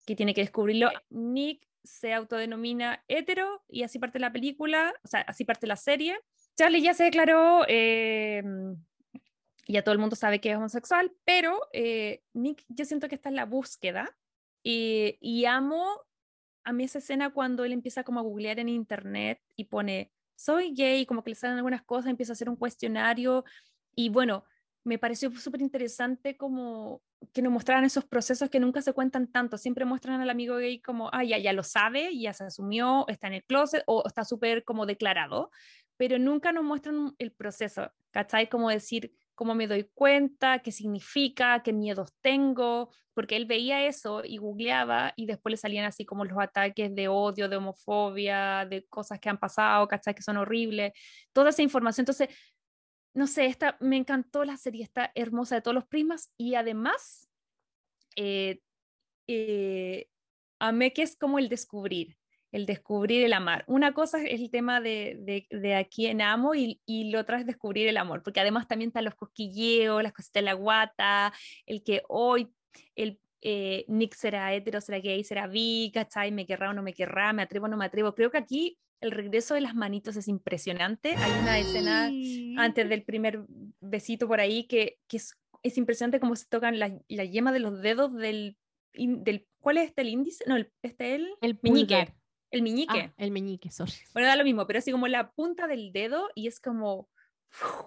que 0.07 0.17
tiene 0.17 0.33
que 0.33 0.41
descubrirlo. 0.41 0.89
Nick 1.11 1.67
se 1.85 2.13
autodenomina 2.13 3.05
hetero 3.09 3.63
y 3.69 3.83
así 3.83 3.99
parte 3.99 4.19
la 4.19 4.33
película, 4.33 4.95
o 5.05 5.09
sea, 5.09 5.21
así 5.23 5.45
parte 5.45 5.67
la 5.67 5.77
serie. 5.77 6.19
Charlie 6.57 6.83
ya 6.83 6.95
se 6.95 7.05
declaró, 7.05 7.65
eh, 7.69 8.43
ya 9.67 9.83
todo 9.83 9.93
el 9.93 9.99
mundo 9.99 10.17
sabe 10.17 10.41
que 10.41 10.51
es 10.51 10.57
homosexual, 10.57 11.13
pero 11.25 11.59
eh, 11.73 12.23
Nick 12.35 12.65
yo 12.69 12.85
siento 12.85 13.09
que 13.09 13.15
está 13.15 13.29
en 13.29 13.37
la 13.37 13.47
búsqueda 13.47 14.17
y, 14.63 15.19
y 15.21 15.45
amo 15.47 15.87
a 16.65 16.73
mí 16.73 16.85
esa 16.85 16.99
escena 16.99 17.31
cuando 17.31 17.65
él 17.65 17.73
empieza 17.73 18.05
como 18.05 18.21
a 18.21 18.23
googlear 18.23 18.59
en 18.61 18.69
internet 18.69 19.41
y 19.57 19.65
pone 19.65 20.13
soy 20.37 20.75
gay, 20.75 21.07
como 21.07 21.23
que 21.23 21.31
le 21.31 21.37
salen 21.37 21.57
algunas 21.57 21.83
cosas, 21.83 22.11
empieza 22.11 22.33
a 22.33 22.35
hacer 22.35 22.49
un 22.49 22.57
cuestionario 22.57 23.45
y 23.95 24.09
bueno, 24.09 24.45
me 24.85 24.99
pareció 24.99 25.31
súper 25.33 25.61
interesante 25.61 26.37
como 26.37 27.03
que 27.32 27.43
nos 27.43 27.53
mostraran 27.53 27.85
esos 27.85 28.05
procesos 28.05 28.51
que 28.51 28.61
nunca 28.61 28.82
se 28.82 28.93
cuentan 28.93 29.31
tanto, 29.31 29.59
siempre 29.59 29.85
muestran 29.85 30.20
al 30.20 30.31
amigo 30.31 30.57
gay 30.57 30.81
como, 30.81 31.11
ah, 31.12 31.24
ya, 31.24 31.39
ya 31.39 31.53
lo 31.53 31.62
sabe, 31.62 32.16
ya 32.19 32.32
se 32.32 32.44
asumió, 32.44 33.07
está 33.09 33.27
en 33.27 33.35
el 33.35 33.44
closet 33.44 33.82
o 33.86 34.03
está 34.07 34.24
súper 34.24 34.65
como 34.65 34.86
declarado, 34.86 35.51
pero 35.97 36.19
nunca 36.19 36.53
nos 36.53 36.65
muestran 36.65 37.15
el 37.19 37.32
proceso, 37.32 37.90
¿cachai? 38.11 38.49
Como 38.49 38.69
decir, 38.70 39.12
cómo 39.35 39.55
me 39.55 39.66
doy 39.66 39.90
cuenta, 39.94 40.61
qué 40.61 40.73
significa, 40.73 41.62
qué 41.62 41.73
miedos 41.73 42.12
tengo, 42.20 42.90
porque 43.15 43.36
él 43.36 43.47
veía 43.47 43.86
eso 43.86 44.23
y 44.24 44.39
googleaba 44.39 45.12
y 45.16 45.27
después 45.27 45.51
le 45.51 45.57
salían 45.57 45.85
así 45.85 46.05
como 46.05 46.24
los 46.24 46.39
ataques 46.39 46.94
de 46.94 47.09
odio, 47.09 47.49
de 47.49 47.57
homofobia, 47.57 48.66
de 48.66 48.86
cosas 48.86 49.20
que 49.20 49.28
han 49.28 49.39
pasado, 49.39 49.86
¿cachai? 49.89 50.15
Que 50.15 50.23
son 50.23 50.36
horribles, 50.36 50.93
toda 51.32 51.51
esa 51.51 51.62
información. 51.62 52.03
Entonces, 52.03 52.28
no 53.14 53.26
sé, 53.26 53.47
esta, 53.47 53.76
me 53.80 53.97
encantó 53.97 54.44
la 54.44 54.56
serie, 54.56 54.82
está 54.82 55.12
hermosa 55.14 55.56
de 55.56 55.62
todos 55.62 55.74
los 55.74 55.86
primas 55.86 56.32
y 56.36 56.55
además, 56.55 57.28
eh, 58.16 58.60
eh, 59.26 60.09
que 60.94 61.02
es 61.02 61.16
como 61.16 61.39
el 61.39 61.48
descubrir 61.48 62.16
el 62.52 62.66
descubrir 62.66 63.24
el 63.24 63.32
amar. 63.32 63.64
Una 63.66 63.94
cosa 63.94 64.22
es 64.22 64.40
el 64.40 64.51
tema 64.51 64.80
de, 64.80 65.16
de, 65.20 65.47
de 65.51 65.74
a 65.74 65.84
quién 65.84 66.20
amo 66.20 66.55
y, 66.55 66.80
y 66.86 67.10
lo 67.10 67.20
otro 67.20 67.36
es 67.36 67.47
descubrir 67.47 67.89
el 67.89 67.97
amor, 67.97 68.22
porque 68.22 68.40
además 68.40 68.68
también 68.68 68.89
están 68.90 69.06
los 69.06 69.14
cosquilleos, 69.14 70.02
las 70.02 70.12
cositas 70.12 70.43
de 70.43 70.44
la 70.44 70.52
guata, 70.52 71.32
el 71.66 71.82
que 71.82 72.02
hoy 72.09 72.52
el 72.94 73.18
eh, 73.40 73.84
Nick 73.89 74.14
será 74.14 74.55
hetero, 74.55 74.80
será 74.80 74.98
gay, 74.98 75.24
será 75.24 75.47
bi, 75.47 75.90
¿cachai? 75.93 76.30
Me 76.30 76.47
querrá 76.47 76.70
o 76.70 76.74
no 76.74 76.82
me 76.82 76.93
querrá, 76.93 77.32
me 77.32 77.43
atrevo 77.43 77.66
o 77.66 77.68
no 77.68 77.76
me 77.76 77.86
atrevo. 77.86 78.14
Creo 78.14 78.30
que 78.30 78.39
aquí 78.39 78.78
el 79.03 79.11
regreso 79.11 79.55
de 79.55 79.61
las 79.61 79.74
manitos 79.74 80.16
es 80.16 80.29
impresionante. 80.29 81.15
Hay 81.16 81.33
una 81.43 81.59
escena 81.59 82.11
antes 82.62 82.89
del 82.89 83.03
primer 83.03 83.45
besito 83.81 84.27
por 84.27 84.41
ahí 84.41 84.65
que, 84.65 84.99
que 85.09 85.19
es, 85.19 85.39
es, 85.62 85.77
impresionante 85.77 86.20
cómo 86.20 86.37
se 86.37 86.47
tocan 86.47 86.79
la, 86.79 86.99
la, 87.09 87.24
yema 87.24 87.53
de 87.53 87.59
los 87.59 87.83
dedos 87.83 88.15
del, 88.15 88.57
del 88.95 89.47
¿cuál 89.61 89.79
es 89.79 89.89
este 89.89 90.03
el 90.03 90.09
índice? 90.09 90.45
No, 90.47 90.57
el, 90.57 90.73
este 90.83 91.16
el, 91.16 91.29
el 91.41 91.59
el 92.53 92.62
meñique. 92.62 93.01
Ah, 93.01 93.15
el 93.16 93.31
meñique, 93.31 93.70
sorry. 93.70 93.95
Bueno, 94.12 94.29
da 94.29 94.37
lo 94.37 94.45
mismo, 94.45 94.66
pero 94.66 94.79
así 94.79 94.93
como 94.93 95.09
la 95.09 95.33
punta 95.33 95.66
del 95.66 95.91
dedo 95.91 96.29
y 96.35 96.47
es 96.47 96.61
como, 96.61 97.09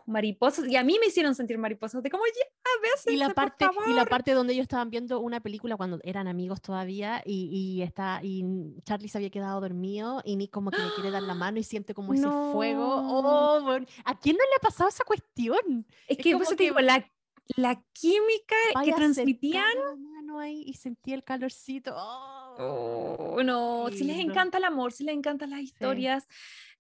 mariposas, 0.06 0.68
y 0.68 0.76
a 0.76 0.84
mí 0.84 0.98
me 1.00 1.08
hicieron 1.08 1.36
sentir 1.36 1.58
mariposas, 1.58 2.04
de 2.04 2.10
como, 2.10 2.24
ya, 2.26 2.46
veces 2.82 3.14
y 3.14 3.18
la 3.18 3.34
parte 3.34 3.66
Y 3.88 3.94
la 3.94 4.06
parte 4.06 4.32
donde 4.32 4.54
ellos 4.54 4.64
estaban 4.64 4.90
viendo 4.90 5.20
una 5.20 5.40
película 5.40 5.78
cuando 5.78 6.00
eran 6.04 6.28
amigos 6.28 6.62
todavía 6.62 7.22
y, 7.26 7.50
y, 7.52 7.82
está, 7.82 8.20
y 8.24 8.44
Charlie 8.84 9.08
se 9.08 9.18
había 9.18 9.30
quedado 9.30 9.62
dormido 9.62 10.22
y 10.26 10.36
Nick 10.36 10.52
como 10.52 10.72
que 10.72 10.78
le 10.78 10.94
quiere 10.94 11.12
dar 11.12 11.24
la 11.24 11.34
mano 11.34 11.60
y 11.60 11.64
siente 11.64 11.94
como 11.94 12.14
ese 12.14 12.28
fuego. 12.52 12.86
Oh, 12.86 13.78
¿A 14.06 14.20
quién 14.20 14.38
no 14.38 14.44
le 14.44 14.56
ha 14.58 14.62
pasado 14.62 14.90
esa 14.90 15.04
cuestión? 15.04 15.86
Es, 16.08 16.18
que, 16.18 16.34
como 16.34 16.46
que... 16.46 16.72
la, 16.82 17.10
la 17.56 17.84
química 17.94 18.56
que 18.84 18.94
transmitían... 18.94 19.66
La 19.76 19.96
mano 19.96 20.40
ahí 20.40 20.64
y 20.66 20.74
sentía 20.74 21.16
el 21.16 21.24
calorcito. 21.24 21.94
Oh, 21.96 23.42
no, 23.44 23.88
si 23.90 24.04
les 24.04 24.20
encanta 24.20 24.58
el 24.58 24.64
amor, 24.64 24.92
si 24.92 25.04
les 25.04 25.16
encantan 25.16 25.50
las 25.52 25.62
historias. 25.62 26.28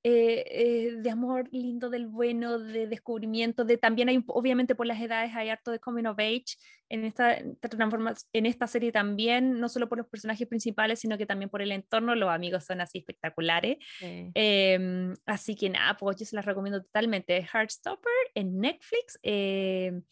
Eh, 0.07 0.45
eh, 0.51 0.91
de 0.97 1.09
amor 1.09 1.49
lindo, 1.51 1.89
del 1.89 2.05
bueno, 2.05 2.59
de 2.59 2.85
descubrimiento, 2.85 3.65
de 3.65 3.79
también 3.79 4.07
hay, 4.07 4.23
obviamente 4.27 4.75
por 4.75 4.85
las 4.85 5.01
edades 5.01 5.31
hay 5.33 5.49
harto 5.49 5.71
de 5.71 5.79
coming 5.79 6.05
of 6.05 6.19
age 6.19 6.57
en 6.89 7.05
esta, 7.05 7.39
en 7.39 8.45
esta 8.45 8.67
serie 8.67 8.91
también, 8.91 9.59
no 9.59 9.67
solo 9.67 9.89
por 9.89 9.97
los 9.97 10.07
personajes 10.07 10.47
principales, 10.47 10.99
sino 10.99 11.17
que 11.17 11.25
también 11.25 11.49
por 11.49 11.63
el 11.63 11.71
entorno, 11.71 12.13
los 12.13 12.29
amigos 12.29 12.65
son 12.65 12.81
así 12.81 12.99
espectaculares. 12.99 13.77
Em, 13.99 15.15
así 15.25 15.55
que 15.55 15.71
nada, 15.71 15.97
pues 15.97 16.17
yo 16.17 16.25
se 16.27 16.35
las 16.35 16.45
recomiendo 16.45 16.83
totalmente. 16.83 17.41
Heartstopper 17.51 18.11
en 18.35 18.59
Netflix. 18.59 19.17
Em, 19.23 20.03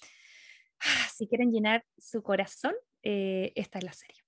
si 1.13 1.27
quieren 1.27 1.51
llenar 1.51 1.85
su 1.99 2.23
corazón, 2.23 2.73
eh, 3.03 3.53
esta 3.53 3.77
es 3.77 3.83
la 3.83 3.93
serie. 3.93 4.22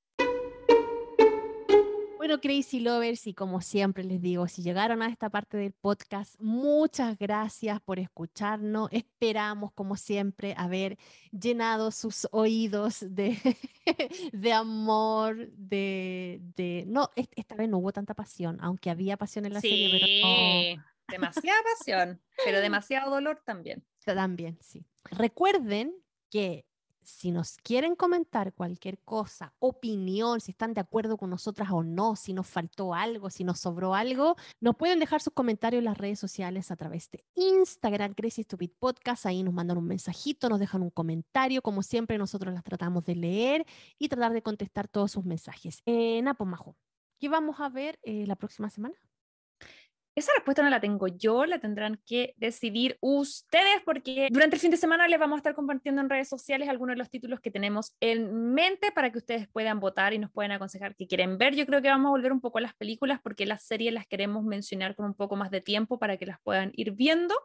Bueno, 2.26 2.42
Crazy 2.42 2.80
Lovers, 2.80 3.28
y 3.28 3.36
como 3.36 3.62
siempre 3.62 4.04
les 4.04 4.20
digo, 4.20 4.48
si 4.48 4.64
llegaron 4.64 5.04
a 5.04 5.10
esta 5.10 5.30
parte 5.30 5.58
del 5.58 5.74
podcast, 5.74 6.34
muchas 6.40 7.20
gracias 7.20 7.80
por 7.82 8.00
escucharnos. 8.00 8.90
Esperamos, 8.92 9.72
como 9.74 9.96
siempre, 9.96 10.56
haber 10.58 10.98
llenado 11.32 11.92
sus 11.92 12.28
oídos 12.32 13.06
de, 13.08 13.38
de 14.34 14.54
amor, 14.54 15.52
de, 15.52 16.42
de... 16.56 16.86
No, 16.88 17.12
esta 17.16 17.54
vez 17.54 17.70
no 17.70 17.78
hubo 17.78 17.94
tanta 17.94 18.16
pasión, 18.16 18.58
aunque 18.60 18.90
había 18.90 19.18
pasión 19.18 19.46
en 19.46 19.54
la 19.54 19.62
serie, 19.62 19.92
pero 19.92 20.84
Demasiada 21.08 21.60
pasión, 21.78 22.20
pero 22.44 22.60
demasiado 22.60 23.12
dolor 23.12 23.44
también. 23.46 23.86
También, 24.04 24.58
sí. 24.62 24.84
Recuerden 25.12 25.94
que 26.32 26.66
si 27.06 27.32
nos 27.32 27.58
quieren 27.58 27.96
comentar 27.96 28.54
cualquier 28.54 29.00
cosa, 29.00 29.54
opinión, 29.60 30.42
si 30.42 30.52
están 30.52 30.74
de 30.74 30.82
acuerdo 30.82 31.18
con 31.18 31.30
nosotras 31.30 31.70
o 31.72 31.84
no, 31.84 32.16
si 32.16 32.34
nos 32.34 32.48
faltó 32.48 32.94
algo, 32.94 33.30
si 33.30 33.44
nos 33.44 33.60
sobró 33.60 33.96
algo, 33.96 34.36
nos 34.60 34.76
pueden 34.76 35.00
dejar 35.00 35.22
sus 35.22 35.34
comentarios 35.34 35.80
en 35.80 35.86
las 35.86 35.98
redes 35.98 36.20
sociales 36.20 36.72
a 36.72 36.76
través 36.76 37.10
de 37.12 37.24
Instagram, 37.36 38.14
Crazy 38.14 38.46
Podcast. 38.80 39.26
Ahí 39.26 39.44
nos 39.44 39.54
mandan 39.54 39.78
un 39.78 39.88
mensajito, 39.88 40.50
nos 40.50 40.60
dejan 40.60 40.82
un 40.82 40.90
comentario. 40.90 41.62
Como 41.62 41.84
siempre, 41.84 42.18
nosotros 42.18 42.54
las 42.54 42.64
tratamos 42.64 43.04
de 43.06 43.16
leer 43.16 43.66
y 43.98 44.10
tratar 44.10 44.34
de 44.34 44.42
contestar 44.42 44.88
todos 44.88 45.12
sus 45.12 45.26
mensajes. 45.26 45.82
Eh, 45.86 46.22
Napo 46.22 46.46
Majo, 46.46 46.76
¿qué 47.20 47.30
vamos 47.30 47.60
a 47.60 47.70
ver 47.70 48.00
eh, 48.04 48.26
la 48.28 48.36
próxima 48.36 48.70
semana? 48.70 48.96
Esa 50.16 50.32
respuesta 50.34 50.64
no 50.64 50.70
la 50.70 50.80
tengo 50.80 51.08
yo, 51.08 51.46
la 51.46 51.60
tendrán 51.60 52.00
que 52.06 52.36
decidir 52.38 52.98
ustedes 53.02 53.82
porque 53.84 54.30
durante 54.32 54.56
el 54.56 54.62
fin 54.62 54.72
de 54.72 54.78
semana 54.78 55.10
les 55.10 55.20
vamos 55.20 55.36
a 55.36 55.40
estar 55.40 55.56
compartiendo 55.56 56.00
en 56.00 56.10
redes 56.10 56.30
sociales 56.30 56.70
algunos 56.70 56.94
de 56.94 57.00
los 57.00 57.10
títulos 57.10 57.42
que 57.42 57.52
tenemos 57.52 57.94
en 58.00 58.54
mente 58.54 58.94
para 58.94 59.12
que 59.12 59.18
ustedes 59.18 59.50
puedan 59.50 59.82
votar 59.82 60.14
y 60.14 60.18
nos 60.18 60.32
puedan 60.32 60.54
aconsejar 60.54 60.96
qué 60.96 61.06
quieren 61.06 61.38
ver. 61.38 61.54
Yo 61.54 61.66
creo 61.66 61.82
que 61.82 61.90
vamos 61.90 62.08
a 62.08 62.12
volver 62.12 62.32
un 62.32 62.40
poco 62.40 62.60
a 62.60 62.62
las 62.62 62.74
películas 62.76 63.20
porque 63.22 63.46
las 63.46 63.64
series 63.64 63.92
las 63.92 64.08
queremos 64.08 64.46
mencionar 64.46 64.96
con 64.96 65.06
un 65.06 65.16
poco 65.16 65.36
más 65.36 65.52
de 65.52 65.60
tiempo 65.60 66.00
para 66.00 66.16
que 66.16 66.26
las 66.26 66.40
puedan 66.40 66.72
ir 66.76 66.94
viendo. 66.94 67.36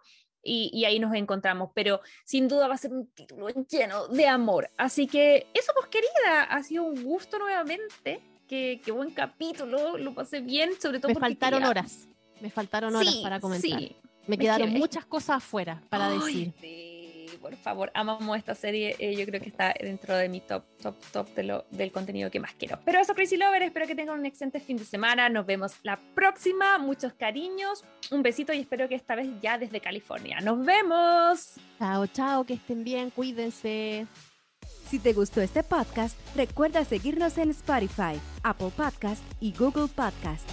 Y, 0.43 0.85
ahí 0.85 1.01
nos 1.01 1.13
encontramos, 1.15 1.71
pero 1.75 2.01
sin 2.25 2.47
duda 2.47 2.69
va 2.69 2.75
a 2.75 2.79
ser 2.79 2.93
un 2.93 3.11
título 3.11 3.49
lleno 3.69 4.07
de 4.09 4.29
amor. 4.29 4.71
Así 4.79 5.09
que 5.09 5.49
eso, 5.53 5.73
pues 5.75 5.89
querida, 5.89 6.45
ha 6.45 6.63
sido 6.63 6.85
un 6.85 7.03
gusto 7.03 7.39
nuevamente. 7.39 8.21
Qué, 8.47 8.81
qué 8.83 8.93
buen 8.93 9.11
capítulo, 9.11 9.99
lo 9.99 10.15
pasé 10.15 10.41
bien, 10.41 10.81
sobre 10.81 11.01
todo 11.01 11.13
Me 11.13 11.21
faltaron 11.21 11.65
horas. 11.65 12.09
Me 12.41 12.51
faltaron 12.51 12.95
horas 12.95 13.17
para 13.17 13.41
comentar. 13.41 13.81
Me 14.27 14.39
quedaron 14.39 14.71
muchas 14.71 15.05
cosas 15.05 15.39
afuera 15.39 15.83
para 15.89 16.11
decir. 16.11 16.53
Sí, 16.61 17.27
por 17.41 17.57
favor, 17.57 17.91
amamos 17.95 18.37
esta 18.39 18.55
serie. 18.55 18.97
Eh, 18.99 19.17
yo 19.17 19.27
creo 19.27 19.41
que 19.41 19.49
está 19.49 19.75
dentro 19.81 20.15
de 20.17 20.29
mi 20.29 20.41
top, 20.41 20.63
top, 20.81 20.95
top 21.13 21.29
de 21.35 21.43
lo, 21.43 21.65
del 21.71 21.91
contenido 21.91 22.31
que 22.31 22.39
más 22.39 22.53
quiero. 22.55 22.79
Pero 22.85 23.01
eso, 23.01 23.15
Crazy 23.15 23.37
Lover, 23.37 23.63
espero 23.63 23.87
que 23.87 23.95
tengan 23.95 24.19
un 24.19 24.27
excelente 24.27 24.61
fin 24.61 24.77
de 24.77 24.85
semana. 24.85 25.29
Nos 25.29 25.47
vemos 25.47 25.75
la 25.83 25.99
próxima. 26.15 26.79
Muchos 26.79 27.13
cariños. 27.15 27.85
Un 28.11 28.23
besito 28.23 28.53
y 28.53 28.61
espero 28.61 28.89
que 28.89 28.95
esta 28.95 29.15
vez 29.15 29.29
ya 29.41 29.59
desde 29.59 29.81
California. 29.81 30.41
Nos 30.41 30.65
vemos. 30.65 31.55
Chao, 31.79 32.07
chao, 32.07 32.45
que 32.45 32.55
estén 32.55 32.85
bien, 32.85 33.11
cuídense. 33.11 34.07
Si 34.89 34.99
te 34.99 35.13
gustó 35.13 35.41
este 35.41 35.63
podcast, 35.63 36.19
recuerda 36.35 36.85
seguirnos 36.85 37.39
en 37.39 37.51
Spotify, 37.51 38.21
Apple 38.43 38.71
Podcast 38.77 39.23
y 39.41 39.53
Google 39.53 39.87
Podcast. 39.87 40.49